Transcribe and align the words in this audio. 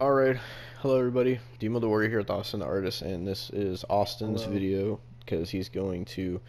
Alright, 0.00 0.38
hello 0.80 0.98
everybody. 0.98 1.40
Demo 1.58 1.78
the 1.78 1.88
Warrior 1.88 2.08
here 2.08 2.18
with 2.18 2.30
Austin 2.30 2.60
the 2.60 2.66
Artist, 2.66 3.02
and 3.02 3.26
this 3.26 3.50
is 3.50 3.84
Austin's 3.90 4.42
Hello. 4.42 4.52
video 4.54 5.00
because 5.20 5.50
he's 5.50 5.68
going 5.68 6.06
to 6.06 6.40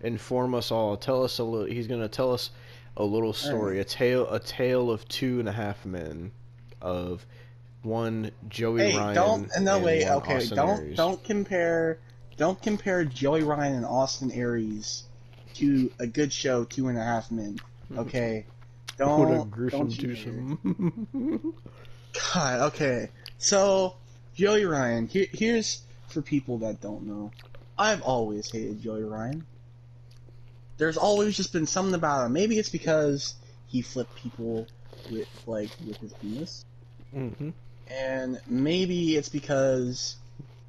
inform 0.00 0.54
us 0.54 0.70
all. 0.70 0.96
Tell 0.96 1.22
us 1.22 1.38
a 1.38 1.44
little. 1.44 1.66
He's 1.66 1.86
going 1.86 2.00
to 2.00 2.08
tell 2.08 2.32
us 2.32 2.50
a 2.96 3.04
little 3.04 3.32
story, 3.34 3.80
a 3.80 3.84
tale, 3.84 4.28
a 4.30 4.40
tale 4.40 4.90
of 4.90 5.06
two 5.08 5.38
and 5.40 5.48
a 5.48 5.52
half 5.52 5.84
men, 5.84 6.32
of 6.80 7.26
one 7.82 8.30
Joey 8.48 8.90
Hey, 8.92 8.96
Ryan. 8.96 9.14
don't 9.14 9.50
no 9.60 9.76
and 9.76 9.84
wait, 9.84 10.06
okay, 10.08 10.36
Austin 10.36 10.56
don't 10.56 10.80
Aries. 10.80 10.96
don't 10.96 11.22
compare 11.24 11.98
don't 12.38 12.60
compare 12.62 13.04
Joey 13.04 13.42
Ryan 13.42 13.74
and 13.74 13.84
Austin 13.86 14.30
Aries 14.32 15.04
to 15.54 15.90
a 15.98 16.06
good 16.06 16.32
show, 16.32 16.64
Two 16.64 16.88
and 16.88 16.96
a 16.98 17.02
Half 17.04 17.30
Men. 17.30 17.58
Okay, 17.96 18.44
don't 18.98 19.28
What 19.28 19.42
a 19.42 19.44
gruesome 19.44 19.80
don't 19.80 20.02
you 20.02 20.08
dare. 20.08 20.14
twosome. 20.24 21.54
God, 22.32 22.60
okay. 22.74 23.10
So 23.38 23.96
Joey 24.34 24.64
Ryan, 24.64 25.06
here, 25.06 25.26
here's 25.32 25.82
for 26.06 26.22
people 26.22 26.58
that 26.58 26.80
don't 26.80 27.06
know. 27.06 27.32
I've 27.78 28.02
always 28.02 28.50
hated 28.50 28.80
Joey 28.80 29.02
Ryan. 29.04 29.46
There's 30.78 30.96
always 30.96 31.36
just 31.36 31.52
been 31.52 31.66
something 31.66 31.94
about 31.94 32.26
him. 32.26 32.32
Maybe 32.32 32.58
it's 32.58 32.70
because 32.70 33.34
he 33.66 33.82
flipped 33.82 34.14
people 34.14 34.68
with 35.06 35.28
like 35.46 35.72
with 35.84 36.00
his 36.00 36.14
penis. 36.14 36.64
hmm 37.12 37.50
and 37.86 38.40
maybe 38.46 39.16
it's 39.16 39.28
because 39.28 40.16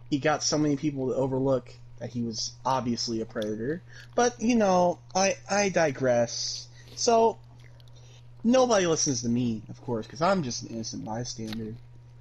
he 0.09 0.20
got 0.20 0.44
so 0.44 0.58
many 0.58 0.78
people 0.78 1.08
to 1.08 1.16
overlook 1.16 1.73
that 2.00 2.09
he 2.09 2.23
was 2.23 2.54
obviously 2.66 3.22
a 3.22 3.26
predator. 3.26 3.84
But 4.16 4.40
you 4.40 4.56
know, 4.56 5.00
I 5.16 5.36
I 5.50 5.70
digress. 5.70 6.68
So 6.95 7.40
nobody 8.44 8.88
listens 8.88 9.22
to 9.23 9.30
me, 9.30 9.62
of 9.70 9.82
course, 9.82 10.05
because 10.05 10.22
I'm 10.22 10.44
just 10.44 10.64
an 10.64 10.70
innocent 10.70 11.05
bystander, 11.05 11.73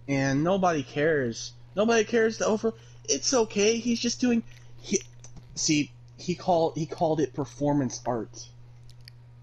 and 0.09 0.45
nobody 0.45 0.83
cares. 0.83 1.53
Nobody 1.75 2.05
cares 2.05 2.39
to 2.39 2.47
over. 2.47 2.73
It's 3.09 3.33
okay. 3.35 3.77
He's 3.79 4.01
just 4.01 4.21
doing. 4.21 4.43
He, 4.81 5.01
see, 5.55 5.91
he 6.19 6.35
called 6.35 6.75
he 6.77 6.87
called 6.87 7.21
it 7.21 7.35
performance 7.35 8.01
art 8.07 8.49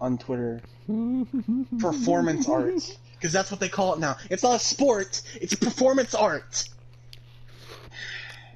on 0.00 0.18
Twitter 0.18 0.60
performance 1.78 2.48
art 2.48 2.74
because 3.14 3.32
that's 3.32 3.50
what 3.50 3.60
they 3.60 3.68
call 3.68 3.94
it 3.94 4.00
now. 4.00 4.16
It's 4.30 4.42
not 4.42 4.56
a 4.56 4.58
sport; 4.58 5.22
it's 5.40 5.54
performance 5.54 6.14
art. 6.14 6.68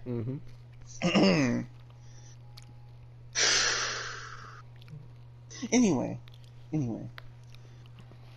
hmm 0.05 0.37
anyway, 5.73 6.19
anyway, 6.73 7.09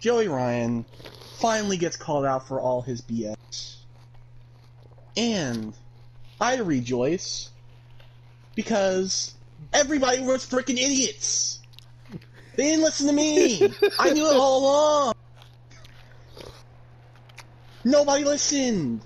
Joey 0.01 0.27
Ryan 0.27 0.83
finally 1.37 1.77
gets 1.77 1.95
called 1.95 2.25
out 2.25 2.47
for 2.47 2.59
all 2.59 2.81
his 2.81 3.01
BS, 3.01 3.35
and 5.15 5.75
I 6.39 6.57
rejoice 6.57 7.51
because 8.55 9.35
everybody 9.71 10.21
was 10.21 10.43
freaking 10.43 10.79
idiots. 10.79 11.59
They 12.55 12.63
didn't 12.63 12.83
listen 12.83 13.05
to 13.07 13.13
me. 13.13 13.71
I 13.99 14.11
knew 14.11 14.27
it 14.27 14.35
all 14.35 14.63
along. 14.63 15.13
Nobody 17.83 18.23
listened. 18.23 19.05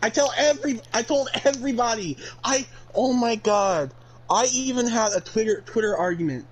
I 0.00 0.08
tell 0.10 0.32
every 0.38 0.80
I 0.94 1.02
told 1.02 1.30
everybody. 1.44 2.18
I 2.44 2.64
oh 2.94 3.12
my 3.12 3.34
god. 3.34 3.92
I 4.30 4.46
even 4.52 4.86
had 4.86 5.12
a 5.14 5.20
Twitter 5.20 5.62
Twitter 5.62 5.96
argument 5.96 6.46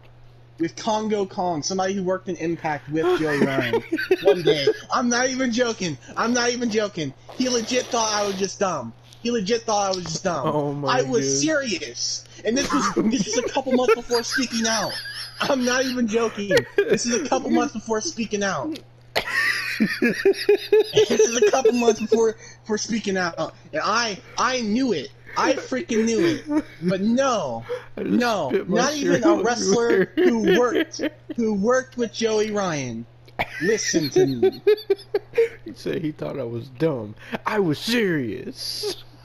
with 0.60 0.76
Kongo 0.76 1.26
Kong, 1.26 1.62
somebody 1.62 1.94
who 1.94 2.02
worked 2.02 2.28
in 2.28 2.36
Impact 2.36 2.88
with 2.90 3.04
Joey 3.20 3.40
Ryan 3.40 3.82
one 4.22 4.42
day. 4.42 4.66
I'm 4.92 5.08
not 5.08 5.28
even 5.28 5.50
joking. 5.52 5.98
I'm 6.16 6.32
not 6.32 6.50
even 6.50 6.70
joking. 6.70 7.12
He 7.36 7.48
legit 7.48 7.86
thought 7.86 8.12
I 8.12 8.26
was 8.26 8.36
just 8.36 8.60
dumb. 8.60 8.92
He 9.22 9.30
legit 9.30 9.62
thought 9.62 9.92
I 9.92 9.96
was 9.96 10.04
just 10.04 10.24
dumb. 10.24 10.46
Oh 10.46 10.72
my 10.72 10.98
I 10.98 11.02
was 11.02 11.26
dude. 11.26 11.48
serious. 11.48 12.24
And 12.44 12.56
this 12.56 12.72
was 12.72 12.94
this 13.10 13.26
is 13.26 13.38
a 13.38 13.48
couple 13.48 13.72
months 13.72 13.94
before 13.94 14.22
speaking 14.22 14.66
out. 14.66 14.92
I'm 15.40 15.64
not 15.64 15.84
even 15.84 16.06
joking. 16.06 16.50
This 16.76 17.06
is 17.06 17.14
a 17.22 17.28
couple 17.28 17.50
months 17.50 17.72
before 17.74 18.00
speaking 18.00 18.42
out. 18.42 18.78
this 20.00 21.10
is 21.10 21.36
a 21.36 21.50
couple 21.50 21.72
months 21.72 22.00
before 22.00 22.36
before 22.62 22.78
speaking 22.78 23.16
out. 23.16 23.54
And 23.72 23.82
I 23.82 24.18
I 24.38 24.60
knew 24.60 24.92
it. 24.92 25.10
I 25.36 25.54
freaking 25.54 26.04
knew 26.04 26.24
it. 26.26 26.64
But 26.82 27.00
no, 27.00 27.64
no, 27.96 28.50
not 28.50 28.94
even 28.94 29.24
a 29.24 29.42
wrestler 29.42 30.06
who 30.16 30.58
worked 30.58 31.00
who 31.36 31.54
worked 31.54 31.96
with 31.96 32.12
Joey 32.12 32.50
Ryan. 32.50 33.06
Listen 33.62 34.10
to 34.10 34.26
me. 34.26 34.62
He 35.64 35.72
said 35.74 36.02
he 36.02 36.10
thought 36.10 36.38
I 36.38 36.44
was 36.44 36.68
dumb. 36.70 37.14
I 37.46 37.60
was 37.60 37.78
serious. 37.78 39.04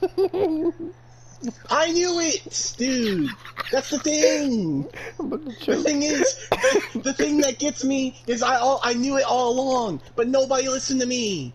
I 1.68 1.92
knew 1.92 2.20
it, 2.20 2.74
dude. 2.78 3.30
That's 3.72 3.90
the 3.90 3.98
thing. 3.98 4.88
I'm 5.18 5.32
about 5.32 5.58
to 5.60 5.76
The 5.76 5.82
thing 5.82 6.02
is, 6.04 6.48
the, 6.50 7.00
the 7.00 7.12
thing 7.12 7.38
that 7.38 7.58
gets 7.58 7.84
me 7.84 8.16
is 8.26 8.42
I 8.42 8.56
all 8.56 8.80
I 8.84 8.94
knew 8.94 9.18
it 9.18 9.24
all 9.24 9.52
along, 9.58 10.00
but 10.14 10.28
nobody 10.28 10.68
listened 10.68 11.00
to 11.00 11.06
me. 11.06 11.52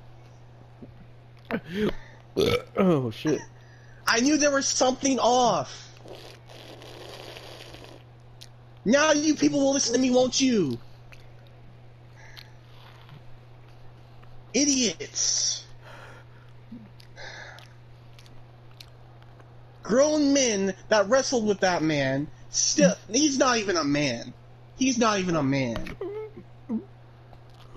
oh 2.77 3.09
shit. 3.11 3.41
I 4.07 4.19
knew 4.19 4.37
there 4.37 4.51
was 4.51 4.67
something 4.67 5.19
off. 5.19 5.91
Now 8.83 9.11
you 9.11 9.35
people 9.35 9.59
will 9.59 9.73
listen 9.73 9.93
to 9.93 9.99
me, 9.99 10.11
won't 10.11 10.39
you? 10.39 10.79
Idiots. 14.53 15.65
Grown 19.83 20.33
men 20.33 20.73
that 20.89 21.09
wrestled 21.09 21.45
with 21.47 21.59
that 21.61 21.83
man, 21.83 22.27
still, 22.49 22.93
he's 23.09 23.37
not 23.37 23.57
even 23.57 23.77
a 23.77 23.83
man. 23.83 24.33
He's 24.77 24.97
not 24.97 25.19
even 25.19 25.35
a 25.35 25.43
man. 25.43 25.95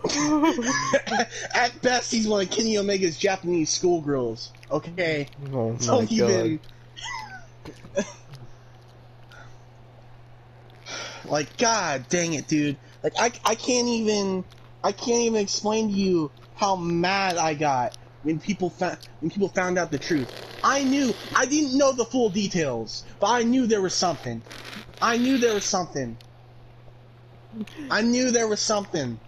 At 1.54 1.80
best, 1.80 2.12
he's 2.12 2.28
one 2.28 2.42
of 2.42 2.50
Kenny 2.50 2.76
Omega's 2.76 3.16
Japanese 3.16 3.70
schoolgirls. 3.70 4.52
Okay? 4.70 5.28
Oh 5.52 5.76
my 5.86 6.06
even. 6.10 6.60
god. 7.96 8.04
like, 11.24 11.56
god 11.56 12.06
dang 12.08 12.34
it, 12.34 12.48
dude. 12.48 12.76
Like, 13.02 13.14
I, 13.18 13.32
I 13.44 13.54
can't 13.54 13.88
even. 13.88 14.44
I 14.82 14.92
can't 14.92 15.22
even 15.22 15.40
explain 15.40 15.88
to 15.88 15.94
you 15.94 16.30
how 16.54 16.76
mad 16.76 17.38
I 17.38 17.54
got 17.54 17.96
when 18.22 18.38
people 18.38 18.68
found 18.68 18.98
when 19.20 19.30
people 19.30 19.48
found 19.48 19.78
out 19.78 19.90
the 19.90 19.98
truth. 19.98 20.34
I 20.62 20.84
knew 20.84 21.14
I 21.34 21.46
didn't 21.46 21.78
know 21.78 21.92
the 21.92 22.04
full 22.04 22.28
details, 22.28 23.04
but 23.20 23.28
I 23.28 23.42
knew 23.44 23.66
there 23.66 23.80
was 23.80 23.94
something. 23.94 24.42
I 25.00 25.16
knew 25.16 25.38
there 25.38 25.54
was 25.54 25.64
something. 25.64 26.18
I 27.90 28.02
knew 28.02 28.30
there 28.30 28.48
was 28.48 28.60
something, 28.60 29.20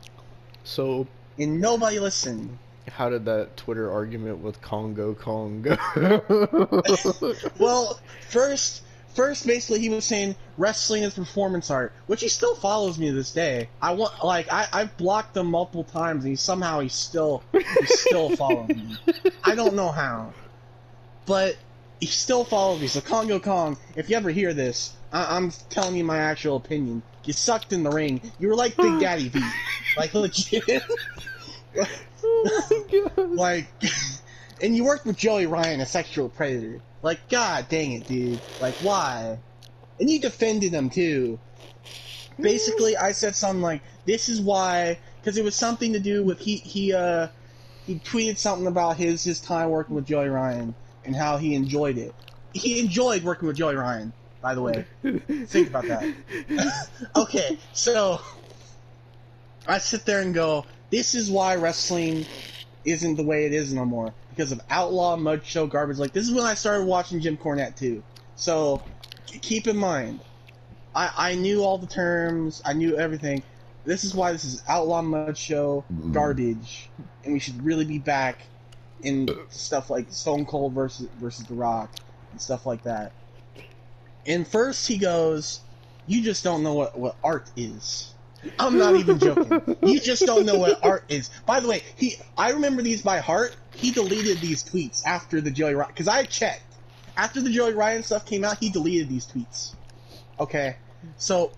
So, 0.66 1.06
and 1.38 1.60
nobody 1.60 2.00
listened. 2.00 2.58
how 2.88 3.08
did 3.08 3.24
that 3.26 3.56
Twitter 3.56 3.90
argument 3.90 4.38
with 4.38 4.60
Kongo 4.60 5.14
Kong 5.14 5.62
go? 5.62 5.76
Well, 7.58 7.98
first, 8.28 8.82
first, 9.14 9.46
basically, 9.46 9.80
he 9.80 9.88
was 9.88 10.04
saying 10.04 10.34
wrestling 10.58 11.04
is 11.04 11.14
performance 11.14 11.70
art, 11.70 11.94
which 12.06 12.20
he 12.20 12.28
still 12.28 12.56
follows 12.56 12.98
me 12.98 13.06
to 13.08 13.12
this 13.14 13.32
day. 13.32 13.68
I 13.80 13.94
want, 13.94 14.24
like, 14.24 14.52
I, 14.52 14.66
I've 14.72 14.96
blocked 14.96 15.36
him 15.36 15.46
multiple 15.46 15.84
times, 15.84 16.24
and 16.24 16.30
he 16.30 16.36
somehow 16.36 16.80
he's 16.80 16.94
still, 16.94 17.44
he's 17.52 18.00
still 18.00 18.30
following 18.36 18.76
me. 18.76 18.96
I 19.44 19.54
don't 19.54 19.74
know 19.74 19.90
how, 19.90 20.34
but 21.26 21.56
he 22.00 22.06
still 22.06 22.44
follows 22.44 22.80
me. 22.80 22.88
So 22.88 23.00
Congo 23.00 23.38
Kong, 23.38 23.78
if 23.94 24.10
you 24.10 24.16
ever 24.16 24.30
hear 24.30 24.52
this, 24.52 24.95
I, 25.16 25.36
I'm 25.36 25.50
telling 25.70 25.96
you 25.96 26.04
my 26.04 26.18
actual 26.18 26.56
opinion. 26.56 27.02
You 27.24 27.32
sucked 27.32 27.72
in 27.72 27.82
the 27.82 27.90
ring. 27.90 28.32
You 28.38 28.48
were 28.48 28.54
like 28.54 28.76
Big 28.76 28.92
Daddy 29.00 29.28
V, 29.28 29.40
like 29.96 30.12
legit. 30.14 30.82
oh 32.22 33.24
like 33.34 33.72
and 34.62 34.76
you 34.76 34.84
worked 34.84 35.06
with 35.06 35.16
Joey 35.16 35.46
Ryan, 35.46 35.80
a 35.80 35.86
sexual 35.86 36.28
predator. 36.28 36.82
Like, 37.02 37.28
god 37.30 37.68
dang 37.68 37.92
it, 37.92 38.06
dude. 38.06 38.42
Like, 38.60 38.76
why? 38.78 39.40
And 39.98 40.10
you 40.10 40.20
defended 40.20 40.72
him 40.72 40.90
too. 40.90 41.40
Basically, 42.38 42.96
I 42.98 43.12
said 43.12 43.34
something 43.34 43.62
like, 43.62 43.80
"This 44.04 44.28
is 44.28 44.42
why," 44.42 44.98
because 45.20 45.38
it 45.38 45.44
was 45.44 45.56
something 45.56 45.94
to 45.94 45.98
do 45.98 46.22
with 46.22 46.38
he 46.38 46.56
he 46.56 46.92
uh 46.92 47.28
he 47.86 47.98
tweeted 48.00 48.36
something 48.36 48.66
about 48.66 48.98
his 48.98 49.24
his 49.24 49.40
time 49.40 49.70
working 49.70 49.94
with 49.94 50.04
Joey 50.04 50.28
Ryan 50.28 50.74
and 51.04 51.16
how 51.16 51.38
he 51.38 51.54
enjoyed 51.54 51.96
it. 51.96 52.14
He 52.52 52.80
enjoyed 52.80 53.22
working 53.22 53.48
with 53.48 53.56
Joey 53.56 53.76
Ryan, 53.76 54.12
by 54.46 54.54
the 54.54 54.62
way. 54.62 54.84
Think 55.46 55.70
about 55.70 55.88
that. 55.88 56.88
okay, 57.16 57.58
so 57.72 58.20
I 59.66 59.78
sit 59.78 60.04
there 60.04 60.20
and 60.20 60.32
go, 60.32 60.64
this 60.90 61.16
is 61.16 61.28
why 61.28 61.56
wrestling 61.56 62.24
isn't 62.84 63.16
the 63.16 63.24
way 63.24 63.46
it 63.46 63.52
is 63.52 63.72
no 63.72 63.84
more. 63.84 64.14
Because 64.30 64.52
of 64.52 64.60
outlaw 64.70 65.16
mud 65.16 65.44
show 65.44 65.66
garbage. 65.66 65.98
Like, 65.98 66.12
this 66.12 66.28
is 66.28 66.32
when 66.32 66.44
I 66.44 66.54
started 66.54 66.86
watching 66.86 67.20
Jim 67.20 67.36
Cornette, 67.36 67.74
too. 67.74 68.04
So, 68.36 68.84
keep 69.26 69.66
in 69.66 69.76
mind, 69.76 70.20
I, 70.94 71.10
I 71.16 71.34
knew 71.34 71.64
all 71.64 71.78
the 71.78 71.88
terms, 71.88 72.62
I 72.64 72.72
knew 72.72 72.96
everything, 72.96 73.42
This 73.84 74.04
is 74.04 74.14
why 74.14 74.30
this 74.30 74.44
is 74.44 74.62
Outlaw 74.68 75.02
Mud 75.02 75.36
Show 75.36 75.84
mm-hmm. 75.92 76.12
garbage, 76.12 76.88
and 77.24 77.32
we 77.32 77.40
should 77.40 77.64
really 77.64 77.84
be 77.84 77.98
back 77.98 78.42
in 79.02 79.28
stuff 79.48 79.90
like 79.90 80.06
Stone 80.10 80.46
Cold 80.46 80.72
versus 80.72 81.08
versus 81.18 81.46
The 81.46 81.54
Rock 81.54 81.90
and 82.30 82.40
stuff 82.40 82.64
like 82.64 82.84
that. 82.84 83.10
And 84.26 84.46
first 84.46 84.86
he 84.86 84.98
goes, 84.98 85.60
"You 86.06 86.22
just 86.22 86.42
don't 86.44 86.62
know 86.62 86.74
what 86.74 86.98
what 86.98 87.16
art 87.22 87.50
is." 87.56 88.12
I'm 88.58 88.78
not 88.78 88.96
even 88.96 89.18
joking. 89.20 89.76
You 89.82 90.00
just 90.00 90.24
don't 90.24 90.46
know 90.46 90.58
what 90.58 90.84
art 90.84 91.04
is. 91.08 91.30
By 91.46 91.60
the 91.60 91.68
way, 91.68 91.82
he 91.96 92.16
I 92.36 92.50
remember 92.50 92.82
these 92.82 93.02
by 93.02 93.18
heart. 93.18 93.56
He 93.72 93.90
deleted 93.90 94.40
these 94.40 94.64
tweets 94.64 95.04
after 95.06 95.40
the 95.40 95.50
Joey 95.50 95.74
Ryan 95.74 95.90
because 95.92 96.08
I 96.08 96.24
checked. 96.24 96.62
After 97.16 97.40
the 97.40 97.50
Joey 97.50 97.72
Ryan 97.72 98.02
stuff 98.02 98.26
came 98.26 98.44
out, 98.44 98.58
he 98.58 98.68
deleted 98.68 99.08
these 99.08 99.26
tweets. 99.26 99.74
Okay, 100.38 100.76
so 101.16 101.52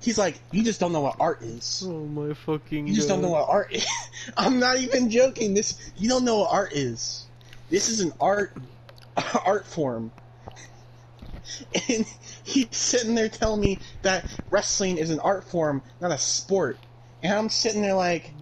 he's 0.00 0.18
like, 0.18 0.40
"You 0.52 0.62
just 0.62 0.78
don't 0.80 0.92
know 0.92 1.00
what 1.00 1.16
art 1.18 1.42
is. 1.42 1.82
Oh 1.86 2.06
my 2.06 2.32
fucking. 2.34 2.86
You 2.86 2.94
just 2.94 3.08
don't 3.08 3.22
know 3.22 3.30
what 3.30 3.48
art 3.48 3.72
is." 3.72 3.86
I'm 4.36 4.58
not 4.60 4.78
even 4.78 5.10
joking. 5.10 5.54
This 5.54 5.92
you 5.96 6.08
don't 6.08 6.24
know 6.24 6.38
what 6.38 6.52
art 6.52 6.72
is. 6.72 7.26
This 7.70 7.88
is 7.88 8.00
an 8.00 8.12
art 8.20 8.56
art 9.44 9.66
form. 9.66 10.12
And 11.88 12.06
he's 12.44 12.68
sitting 12.72 13.14
there 13.14 13.28
telling 13.28 13.60
me 13.60 13.78
that 14.02 14.26
wrestling 14.50 14.98
is 14.98 15.10
an 15.10 15.20
art 15.20 15.44
form, 15.44 15.82
not 16.00 16.12
a 16.12 16.18
sport. 16.18 16.78
And 17.22 17.32
I'm 17.32 17.48
sitting 17.48 17.82
there 17.82 17.94
like, 17.94 18.32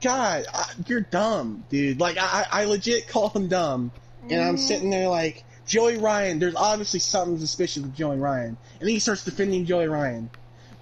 God, 0.00 0.46
I, 0.52 0.66
you're 0.86 1.00
dumb, 1.00 1.64
dude. 1.70 2.00
Like, 2.00 2.18
I, 2.18 2.46
I 2.50 2.64
legit 2.64 3.08
call 3.08 3.30
him 3.30 3.48
dumb. 3.48 3.92
And 4.28 4.40
I'm 4.40 4.56
sitting 4.56 4.90
there 4.90 5.08
like, 5.08 5.44
Joey 5.66 5.98
Ryan, 5.98 6.38
there's 6.38 6.54
obviously 6.54 7.00
something 7.00 7.38
suspicious 7.38 7.82
with 7.82 7.94
Joey 7.94 8.18
Ryan. 8.18 8.48
And 8.48 8.80
then 8.80 8.88
he 8.88 8.98
starts 8.98 9.24
defending 9.24 9.64
Joey 9.64 9.88
Ryan. 9.88 10.30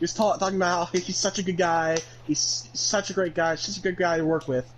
Just 0.01 0.17
ta- 0.17 0.37
talking 0.37 0.57
about 0.57 0.89
how 0.89 0.99
he's 0.99 1.17
such 1.17 1.39
a 1.39 1.43
good 1.43 1.57
guy, 1.57 1.99
he's 2.27 2.69
such 2.73 3.11
a 3.11 3.13
great 3.13 3.35
guy, 3.35 3.55
such 3.55 3.77
a 3.77 3.81
good 3.81 3.97
guy 3.97 4.19
to 4.19 4.25
work 4.25 4.49
with. 4.49 4.69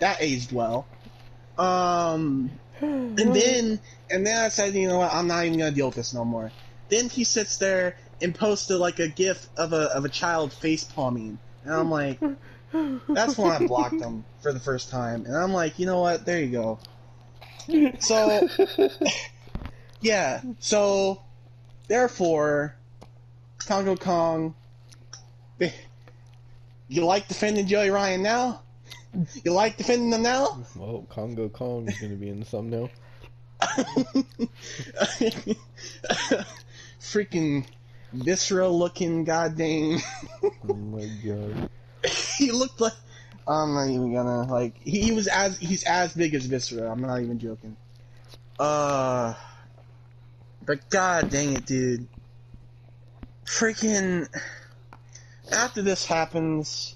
That 0.00 0.20
aged 0.20 0.50
well. 0.50 0.86
Um, 1.56 2.50
and 2.80 3.34
then, 3.34 3.80
and 4.10 4.26
then 4.26 4.44
I 4.44 4.48
said, 4.48 4.74
you 4.74 4.88
know 4.88 4.98
what, 4.98 5.12
I'm 5.12 5.26
not 5.28 5.44
even 5.44 5.58
gonna 5.58 5.70
deal 5.70 5.86
with 5.86 5.96
this 5.96 6.14
no 6.14 6.24
more. 6.24 6.52
Then 6.88 7.08
he 7.08 7.24
sits 7.24 7.58
there 7.58 7.96
and 8.20 8.34
posted 8.34 8.78
like 8.78 8.98
a 8.98 9.08
gif 9.08 9.48
of 9.56 9.72
a 9.72 9.94
of 9.96 10.04
a 10.04 10.08
child 10.08 10.52
face 10.52 10.84
palming, 10.84 11.38
and 11.62 11.72
I'm 11.74 11.90
like, 11.90 12.20
that's 13.08 13.38
when 13.38 13.50
I 13.50 13.66
blocked 13.66 14.00
him 14.00 14.24
for 14.42 14.52
the 14.52 14.60
first 14.60 14.90
time, 14.90 15.24
and 15.26 15.36
I'm 15.36 15.52
like, 15.52 15.78
you 15.78 15.86
know 15.86 16.00
what, 16.00 16.24
there 16.26 16.40
you 16.40 16.52
go. 16.52 16.80
So, 18.00 18.46
yeah, 20.00 20.42
so 20.58 21.22
therefore, 21.88 22.76
Kongo 23.66 23.96
Kong, 23.96 24.54
you 26.88 27.04
like 27.06 27.28
defending 27.28 27.66
Joey 27.66 27.88
Ryan 27.90 28.22
now? 28.22 28.63
You 29.44 29.52
like 29.52 29.76
defending 29.76 30.10
them 30.10 30.22
now? 30.22 30.64
Well, 30.76 31.06
Kongo 31.08 31.48
Kong 31.48 31.88
is 31.88 31.98
gonna 31.98 32.16
be 32.16 32.28
in 32.28 32.40
the 32.40 32.46
thumbnail. 32.46 32.90
Freaking 37.00 37.66
visceral 38.12 38.78
looking 38.78 39.24
goddamn. 39.24 40.00
Oh 40.68 40.74
my 40.74 41.08
god. 41.24 41.68
he 42.36 42.50
looked 42.50 42.80
like. 42.80 42.92
I'm 43.46 43.74
not 43.74 43.88
even 43.90 44.12
gonna 44.14 44.50
like. 44.50 44.80
He, 44.82 45.02
he 45.02 45.12
was 45.12 45.28
as 45.28 45.58
he's 45.58 45.84
as 45.84 46.14
big 46.14 46.34
as 46.34 46.46
Viscera. 46.46 46.90
I'm 46.90 47.00
not 47.00 47.20
even 47.20 47.38
joking. 47.38 47.76
Uh, 48.58 49.34
but 50.64 50.88
god 50.88 51.28
dang 51.30 51.54
it, 51.54 51.66
dude. 51.66 52.06
Freaking. 53.44 54.28
After 55.52 55.82
this 55.82 56.06
happens, 56.06 56.93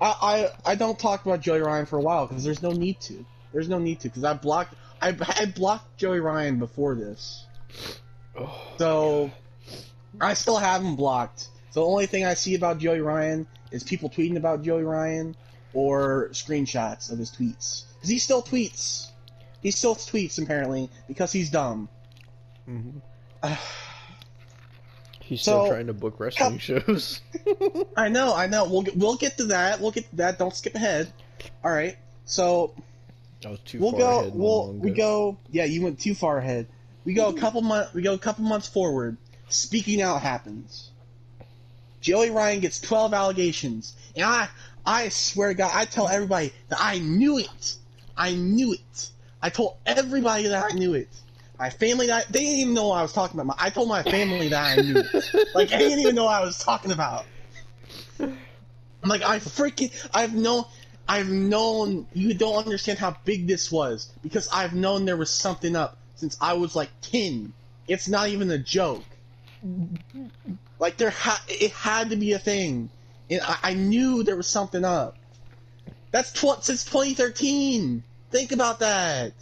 I 0.00 0.50
I, 0.66 0.72
I 0.72 0.74
don't 0.74 0.98
talk 0.98 1.24
about 1.24 1.40
Joey 1.40 1.60
Ryan 1.60 1.86
for 1.86 1.98
a 1.98 2.02
while 2.02 2.26
because 2.26 2.44
there's 2.44 2.62
no 2.62 2.70
need 2.72 3.00
to. 3.02 3.24
There's 3.52 3.68
no 3.68 3.78
need 3.78 4.00
to 4.00 4.08
because 4.08 4.24
I 4.24 4.34
blocked 4.34 4.74
I 5.00 5.08
I 5.08 5.46
blocked 5.46 5.96
Joey 5.98 6.20
Ryan 6.20 6.58
before 6.58 6.94
this. 6.94 7.46
Oh, 8.38 8.72
So 8.78 9.30
I 10.20 10.34
still 10.34 10.56
have 10.56 10.82
him 10.82 10.96
blocked. 10.96 11.48
So 11.70 11.80
the 11.80 11.86
only 11.86 12.06
thing 12.06 12.24
I 12.24 12.34
see 12.34 12.54
about 12.54 12.78
Joey 12.78 13.00
Ryan 13.00 13.46
is 13.70 13.82
people 13.82 14.08
tweeting 14.08 14.36
about 14.36 14.62
Joey 14.62 14.84
Ryan 14.84 15.36
or 15.74 16.28
screenshots 16.32 17.10
of 17.12 17.18
his 17.18 17.30
tweets. 17.30 17.84
Because 17.94 18.08
he 18.08 18.18
still 18.18 18.42
tweets. 18.42 19.10
He 19.62 19.70
still 19.70 19.94
tweets 19.94 20.42
apparently 20.42 20.90
because 21.08 21.32
he's 21.32 21.50
dumb. 21.50 21.88
mhm. 22.68 23.00
Uh, 25.26 25.28
He's 25.28 25.42
still 25.42 25.66
trying 25.66 25.88
to 25.88 25.92
book 25.92 26.20
wrestling 26.20 26.58
shows. 26.58 27.20
I 27.96 28.08
know, 28.08 28.34
I 28.34 28.46
know. 28.46 28.64
We'll 28.64 28.82
get, 28.82 28.96
we'll 28.96 29.16
get 29.16 29.36
to 29.38 29.44
that. 29.46 29.80
We'll 29.80 29.90
get 29.90 30.08
to 30.10 30.16
that. 30.16 30.38
Don't 30.38 30.54
skip 30.54 30.76
ahead. 30.76 31.12
All 31.64 31.72
right. 31.72 31.96
So 32.26 32.74
I 33.44 33.50
was 33.50 33.58
too 33.60 33.80
we'll 33.80 33.90
far 33.90 34.00
go. 34.00 34.20
ahead. 34.20 34.32
We'll 34.34 34.72
we 34.74 34.92
go. 34.92 35.36
Yeah, 35.50 35.64
you 35.64 35.82
went 35.82 35.98
too 35.98 36.14
far 36.14 36.38
ahead. 36.38 36.68
We 37.04 37.14
go 37.14 37.28
a 37.28 37.34
couple 37.34 37.60
months. 37.60 37.92
We 37.92 38.02
go 38.02 38.14
a 38.14 38.18
couple 38.18 38.44
months 38.44 38.68
forward. 38.68 39.16
Speaking 39.48 40.00
out 40.00 40.22
happens. 40.22 40.90
Joey 42.00 42.30
Ryan 42.30 42.60
gets 42.60 42.80
12 42.80 43.12
allegations, 43.14 43.96
and 44.14 44.24
I 44.24 44.48
I 44.84 45.08
swear 45.08 45.48
to 45.48 45.54
God, 45.54 45.72
I 45.74 45.86
tell 45.86 46.08
everybody 46.08 46.52
that 46.68 46.78
I 46.80 47.00
knew 47.00 47.38
it. 47.38 47.76
I 48.16 48.34
knew 48.34 48.74
it. 48.74 49.10
I 49.42 49.50
told 49.50 49.76
everybody 49.84 50.46
that 50.48 50.72
I 50.72 50.74
knew 50.74 50.94
it. 50.94 51.08
My 51.58 51.70
family 51.70 52.08
that 52.08 52.28
they 52.28 52.40
didn't 52.40 52.58
even 52.60 52.74
know 52.74 52.88
what 52.88 52.98
I 52.98 53.02
was 53.02 53.12
talking 53.12 53.40
about. 53.40 53.46
My, 53.46 53.66
I 53.66 53.70
told 53.70 53.88
my 53.88 54.02
family 54.02 54.48
that 54.48 54.62
I 54.62 54.76
knew. 54.76 55.08
Like 55.54 55.72
I 55.72 55.78
didn't 55.78 56.00
even 56.00 56.14
know 56.14 56.24
what 56.24 56.40
I 56.40 56.44
was 56.44 56.58
talking 56.58 56.92
about. 56.92 57.26
I'm 58.20 59.08
like 59.08 59.22
I 59.22 59.38
freaking 59.38 59.92
I've 60.12 60.34
known 60.34 60.64
I've 61.08 61.28
known 61.30 62.06
you 62.12 62.34
don't 62.34 62.64
understand 62.64 62.98
how 62.98 63.16
big 63.24 63.46
this 63.46 63.70
was 63.70 64.12
because 64.22 64.48
I've 64.52 64.74
known 64.74 65.04
there 65.04 65.16
was 65.16 65.30
something 65.30 65.76
up 65.76 65.96
since 66.16 66.36
I 66.40 66.54
was 66.54 66.74
like 66.74 66.90
10. 67.02 67.52
It's 67.88 68.08
not 68.08 68.28
even 68.28 68.50
a 68.50 68.58
joke. 68.58 69.04
Like 70.78 70.96
there 70.96 71.10
ha- 71.10 71.44
it 71.48 71.70
had 71.72 72.10
to 72.10 72.16
be 72.16 72.32
a 72.32 72.38
thing. 72.38 72.90
And 73.30 73.40
I, 73.42 73.58
I 73.62 73.74
knew 73.74 74.22
there 74.22 74.36
was 74.36 74.46
something 74.46 74.84
up. 74.84 75.16
That's 76.10 76.32
tw- 76.32 76.62
since 76.62 76.84
2013. 76.84 78.02
Think 78.30 78.52
about 78.52 78.80
that. 78.80 79.32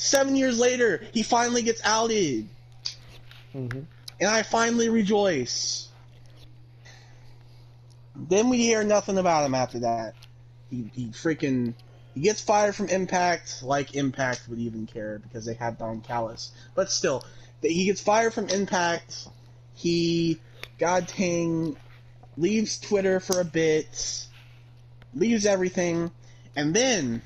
Seven 0.00 0.34
years 0.34 0.58
later, 0.58 1.02
he 1.12 1.22
finally 1.22 1.60
gets 1.60 1.82
outed, 1.84 2.48
Mhm. 3.54 3.84
and 4.18 4.30
I 4.30 4.42
finally 4.42 4.88
rejoice. 4.88 5.88
Then 8.16 8.48
we 8.48 8.56
hear 8.62 8.82
nothing 8.82 9.18
about 9.18 9.44
him 9.44 9.54
after 9.54 9.80
that. 9.80 10.14
He, 10.70 10.90
he 10.94 11.08
freaking 11.08 11.74
he 12.14 12.22
gets 12.22 12.40
fired 12.40 12.74
from 12.74 12.88
Impact, 12.88 13.62
like 13.62 13.94
Impact 13.94 14.48
would 14.48 14.58
even 14.58 14.86
care 14.86 15.18
because 15.18 15.44
they 15.44 15.52
have 15.54 15.76
Don 15.76 16.00
Callis. 16.00 16.50
But 16.74 16.90
still, 16.90 17.22
he 17.60 17.84
gets 17.84 18.00
fired 18.00 18.32
from 18.32 18.48
Impact. 18.48 19.28
He, 19.74 20.40
god 20.78 21.12
dang, 21.14 21.76
leaves 22.38 22.78
Twitter 22.78 23.20
for 23.20 23.38
a 23.38 23.44
bit, 23.44 24.26
leaves 25.14 25.44
everything, 25.44 26.10
and 26.56 26.72
then 26.72 27.20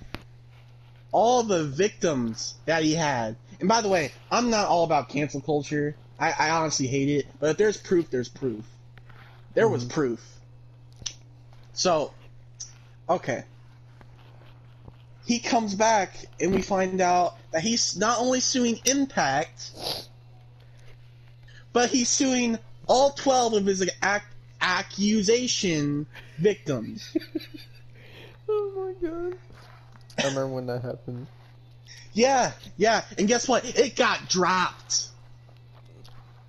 all 1.15 1.45
the 1.45 1.63
victims 1.63 2.55
that 2.67 2.83
he 2.83 2.93
had. 2.93 3.37
And 3.61 3.69
by 3.69 3.81
the 3.83 3.89
way, 3.89 4.11
I'm 4.33 4.51
not 4.51 4.67
all 4.67 4.83
about 4.83 5.09
cancel 5.09 5.41
culture. 5.41 5.97
I, 6.19 6.35
I 6.37 6.51
honestly 6.51 6.89
hate 6.89 7.09
it. 7.09 7.27
But 7.39 7.51
if 7.51 7.57
there's 7.57 7.77
proof, 7.77 8.11
there's 8.11 8.29
proof. 8.29 8.65
There 9.55 9.69
was 9.69 9.85
Mhm. 9.85 9.91
proof. 9.91 10.41
So, 11.73 12.13
okay. 13.09 13.45
He 15.25 15.39
comes 15.39 15.77
back, 15.77 16.17
and 16.41 16.53
we 16.53 16.63
find 16.63 17.01
out 17.01 17.37
that 17.53 17.63
he's 17.63 17.97
not 17.97 18.19
only 18.19 18.41
suing 18.41 18.81
Impact, 18.85 19.71
but 21.73 21.91
he's 21.91 22.09
suing 22.09 22.59
all 22.89 23.13
12 23.13 23.55
of 23.55 23.67
his 23.67 23.83
ac- 24.03 24.25
accusation 24.61 26.07
victims. 26.39 27.17
Oh 28.47 28.95
my 29.01 29.09
god. 29.09 29.33
I 30.19 30.29
remember 30.29 30.49
when 30.49 30.67
that 30.67 30.83
happened. 30.83 31.27
Yeah, 32.13 32.53
yeah, 32.77 33.05
and 33.19 33.27
guess 33.27 33.49
what? 33.49 33.65
It 33.65 33.97
got 33.97 34.29
dropped. 34.29 35.09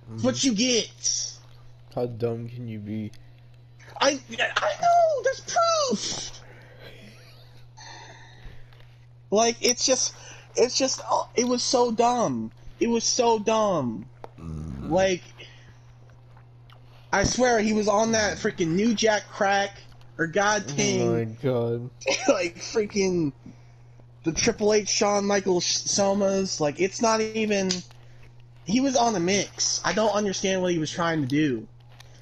Mm-hmm. 0.04 0.12
That's 0.12 0.24
what 0.24 0.44
you 0.44 0.54
get. 0.54 1.32
How 1.94 2.06
dumb 2.06 2.48
can 2.48 2.68
you 2.68 2.78
be? 2.78 3.10
I 4.00 4.20
I 4.30 4.72
know. 4.82 5.22
There's 5.24 5.40
proof. 5.40 6.30
Like 9.30 9.56
it's 9.60 9.84
just, 9.84 10.14
it's 10.54 10.78
just. 10.78 11.00
oh, 11.08 11.28
It 11.34 11.48
was 11.48 11.62
so 11.62 11.90
dumb. 11.90 12.52
It 12.78 12.88
was 12.88 13.04
so 13.04 13.38
dumb. 13.38 14.06
Mm-hmm. 14.38 14.92
Like, 14.92 15.22
I 17.12 17.24
swear 17.24 17.58
he 17.60 17.72
was 17.72 17.88
on 17.88 18.12
that 18.12 18.38
freaking 18.38 18.68
New 18.68 18.94
Jack 18.94 19.24
crack 19.30 19.78
or 20.18 20.26
God 20.26 20.64
thing. 20.64 21.02
Oh 21.02 21.14
my 21.14 21.24
god. 21.24 21.90
like 22.28 22.56
freaking 22.56 23.32
the 24.26 24.32
Triple 24.32 24.74
H 24.74 24.88
Shawn 24.88 25.24
Michaels 25.24 25.64
Somas. 25.64 26.58
Like 26.58 26.80
it's 26.80 27.00
not 27.00 27.20
even. 27.20 27.70
He 28.64 28.80
was 28.80 28.96
on 28.96 29.12
the 29.12 29.20
mix. 29.20 29.80
I 29.84 29.92
don't 29.92 30.10
understand 30.10 30.60
what 30.60 30.72
he 30.72 30.78
was 30.78 30.90
trying 30.90 31.20
to 31.20 31.26
do. 31.26 31.66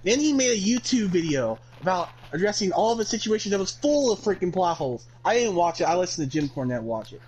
Then 0.02 0.20
he 0.20 0.34
made 0.34 0.50
a 0.50 0.60
YouTube 0.60 1.06
video 1.06 1.58
about 1.80 2.10
addressing 2.32 2.72
all 2.72 2.94
the 2.94 3.06
situations 3.06 3.52
that 3.52 3.58
was 3.58 3.72
full 3.72 4.12
of 4.12 4.18
freaking 4.18 4.52
plot 4.52 4.76
holes. 4.76 5.06
I 5.24 5.34
didn't 5.34 5.54
watch 5.54 5.80
it. 5.80 5.84
I 5.84 5.96
listened 5.96 6.30
to 6.30 6.38
Jim 6.38 6.50
Cornette 6.50 6.82
watch 6.82 7.14
it, 7.14 7.22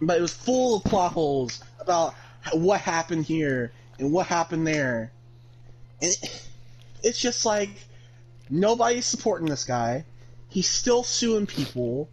but 0.00 0.18
it 0.18 0.22
was 0.22 0.32
full 0.32 0.76
of 0.76 0.84
plot 0.84 1.12
holes 1.12 1.60
about 1.80 2.14
what 2.52 2.80
happened 2.80 3.24
here 3.24 3.72
and 3.98 4.12
what 4.12 4.28
happened 4.28 4.68
there, 4.68 5.10
and 6.00 6.12
it, 6.12 6.48
it's 7.02 7.18
just 7.18 7.44
like 7.44 7.70
nobody's 8.48 9.06
supporting 9.06 9.48
this 9.48 9.64
guy. 9.64 10.04
He's 10.48 10.70
still 10.70 11.02
suing 11.02 11.48
people. 11.48 12.08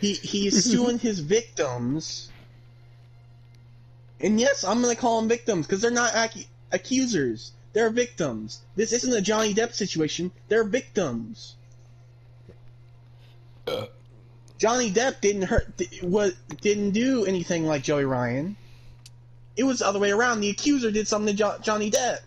He 0.00 0.14
he's 0.14 0.64
suing 0.64 0.98
his 1.00 1.20
victims. 1.20 2.30
And 4.20 4.40
yes, 4.40 4.64
I'm 4.64 4.80
gonna 4.82 4.96
call 4.96 5.20
them 5.20 5.28
victims 5.28 5.66
because 5.66 5.80
they're 5.82 5.90
not 5.90 6.14
ac- 6.14 6.48
accusers. 6.72 7.52
They're 7.72 7.90
victims. 7.90 8.60
This 8.76 8.92
isn't 8.92 9.12
a 9.12 9.20
Johnny 9.20 9.54
Depp 9.54 9.74
situation. 9.74 10.32
They're 10.48 10.64
victims. 10.64 11.56
Uh. 13.66 13.86
Johnny 14.58 14.90
Depp 14.90 15.20
didn't 15.20 15.42
hurt. 15.42 15.80
What 16.02 16.34
didn't 16.60 16.90
do 16.90 17.24
anything 17.24 17.66
like 17.66 17.82
Joey 17.82 18.04
Ryan. 18.04 18.56
It 19.56 19.64
was 19.64 19.78
the 19.78 19.86
other 19.86 19.98
way 19.98 20.10
around. 20.10 20.40
The 20.40 20.50
accuser 20.50 20.90
did 20.90 21.08
something 21.08 21.34
to 21.34 21.38
jo- 21.38 21.58
Johnny 21.62 21.90
Depp. 21.90 22.20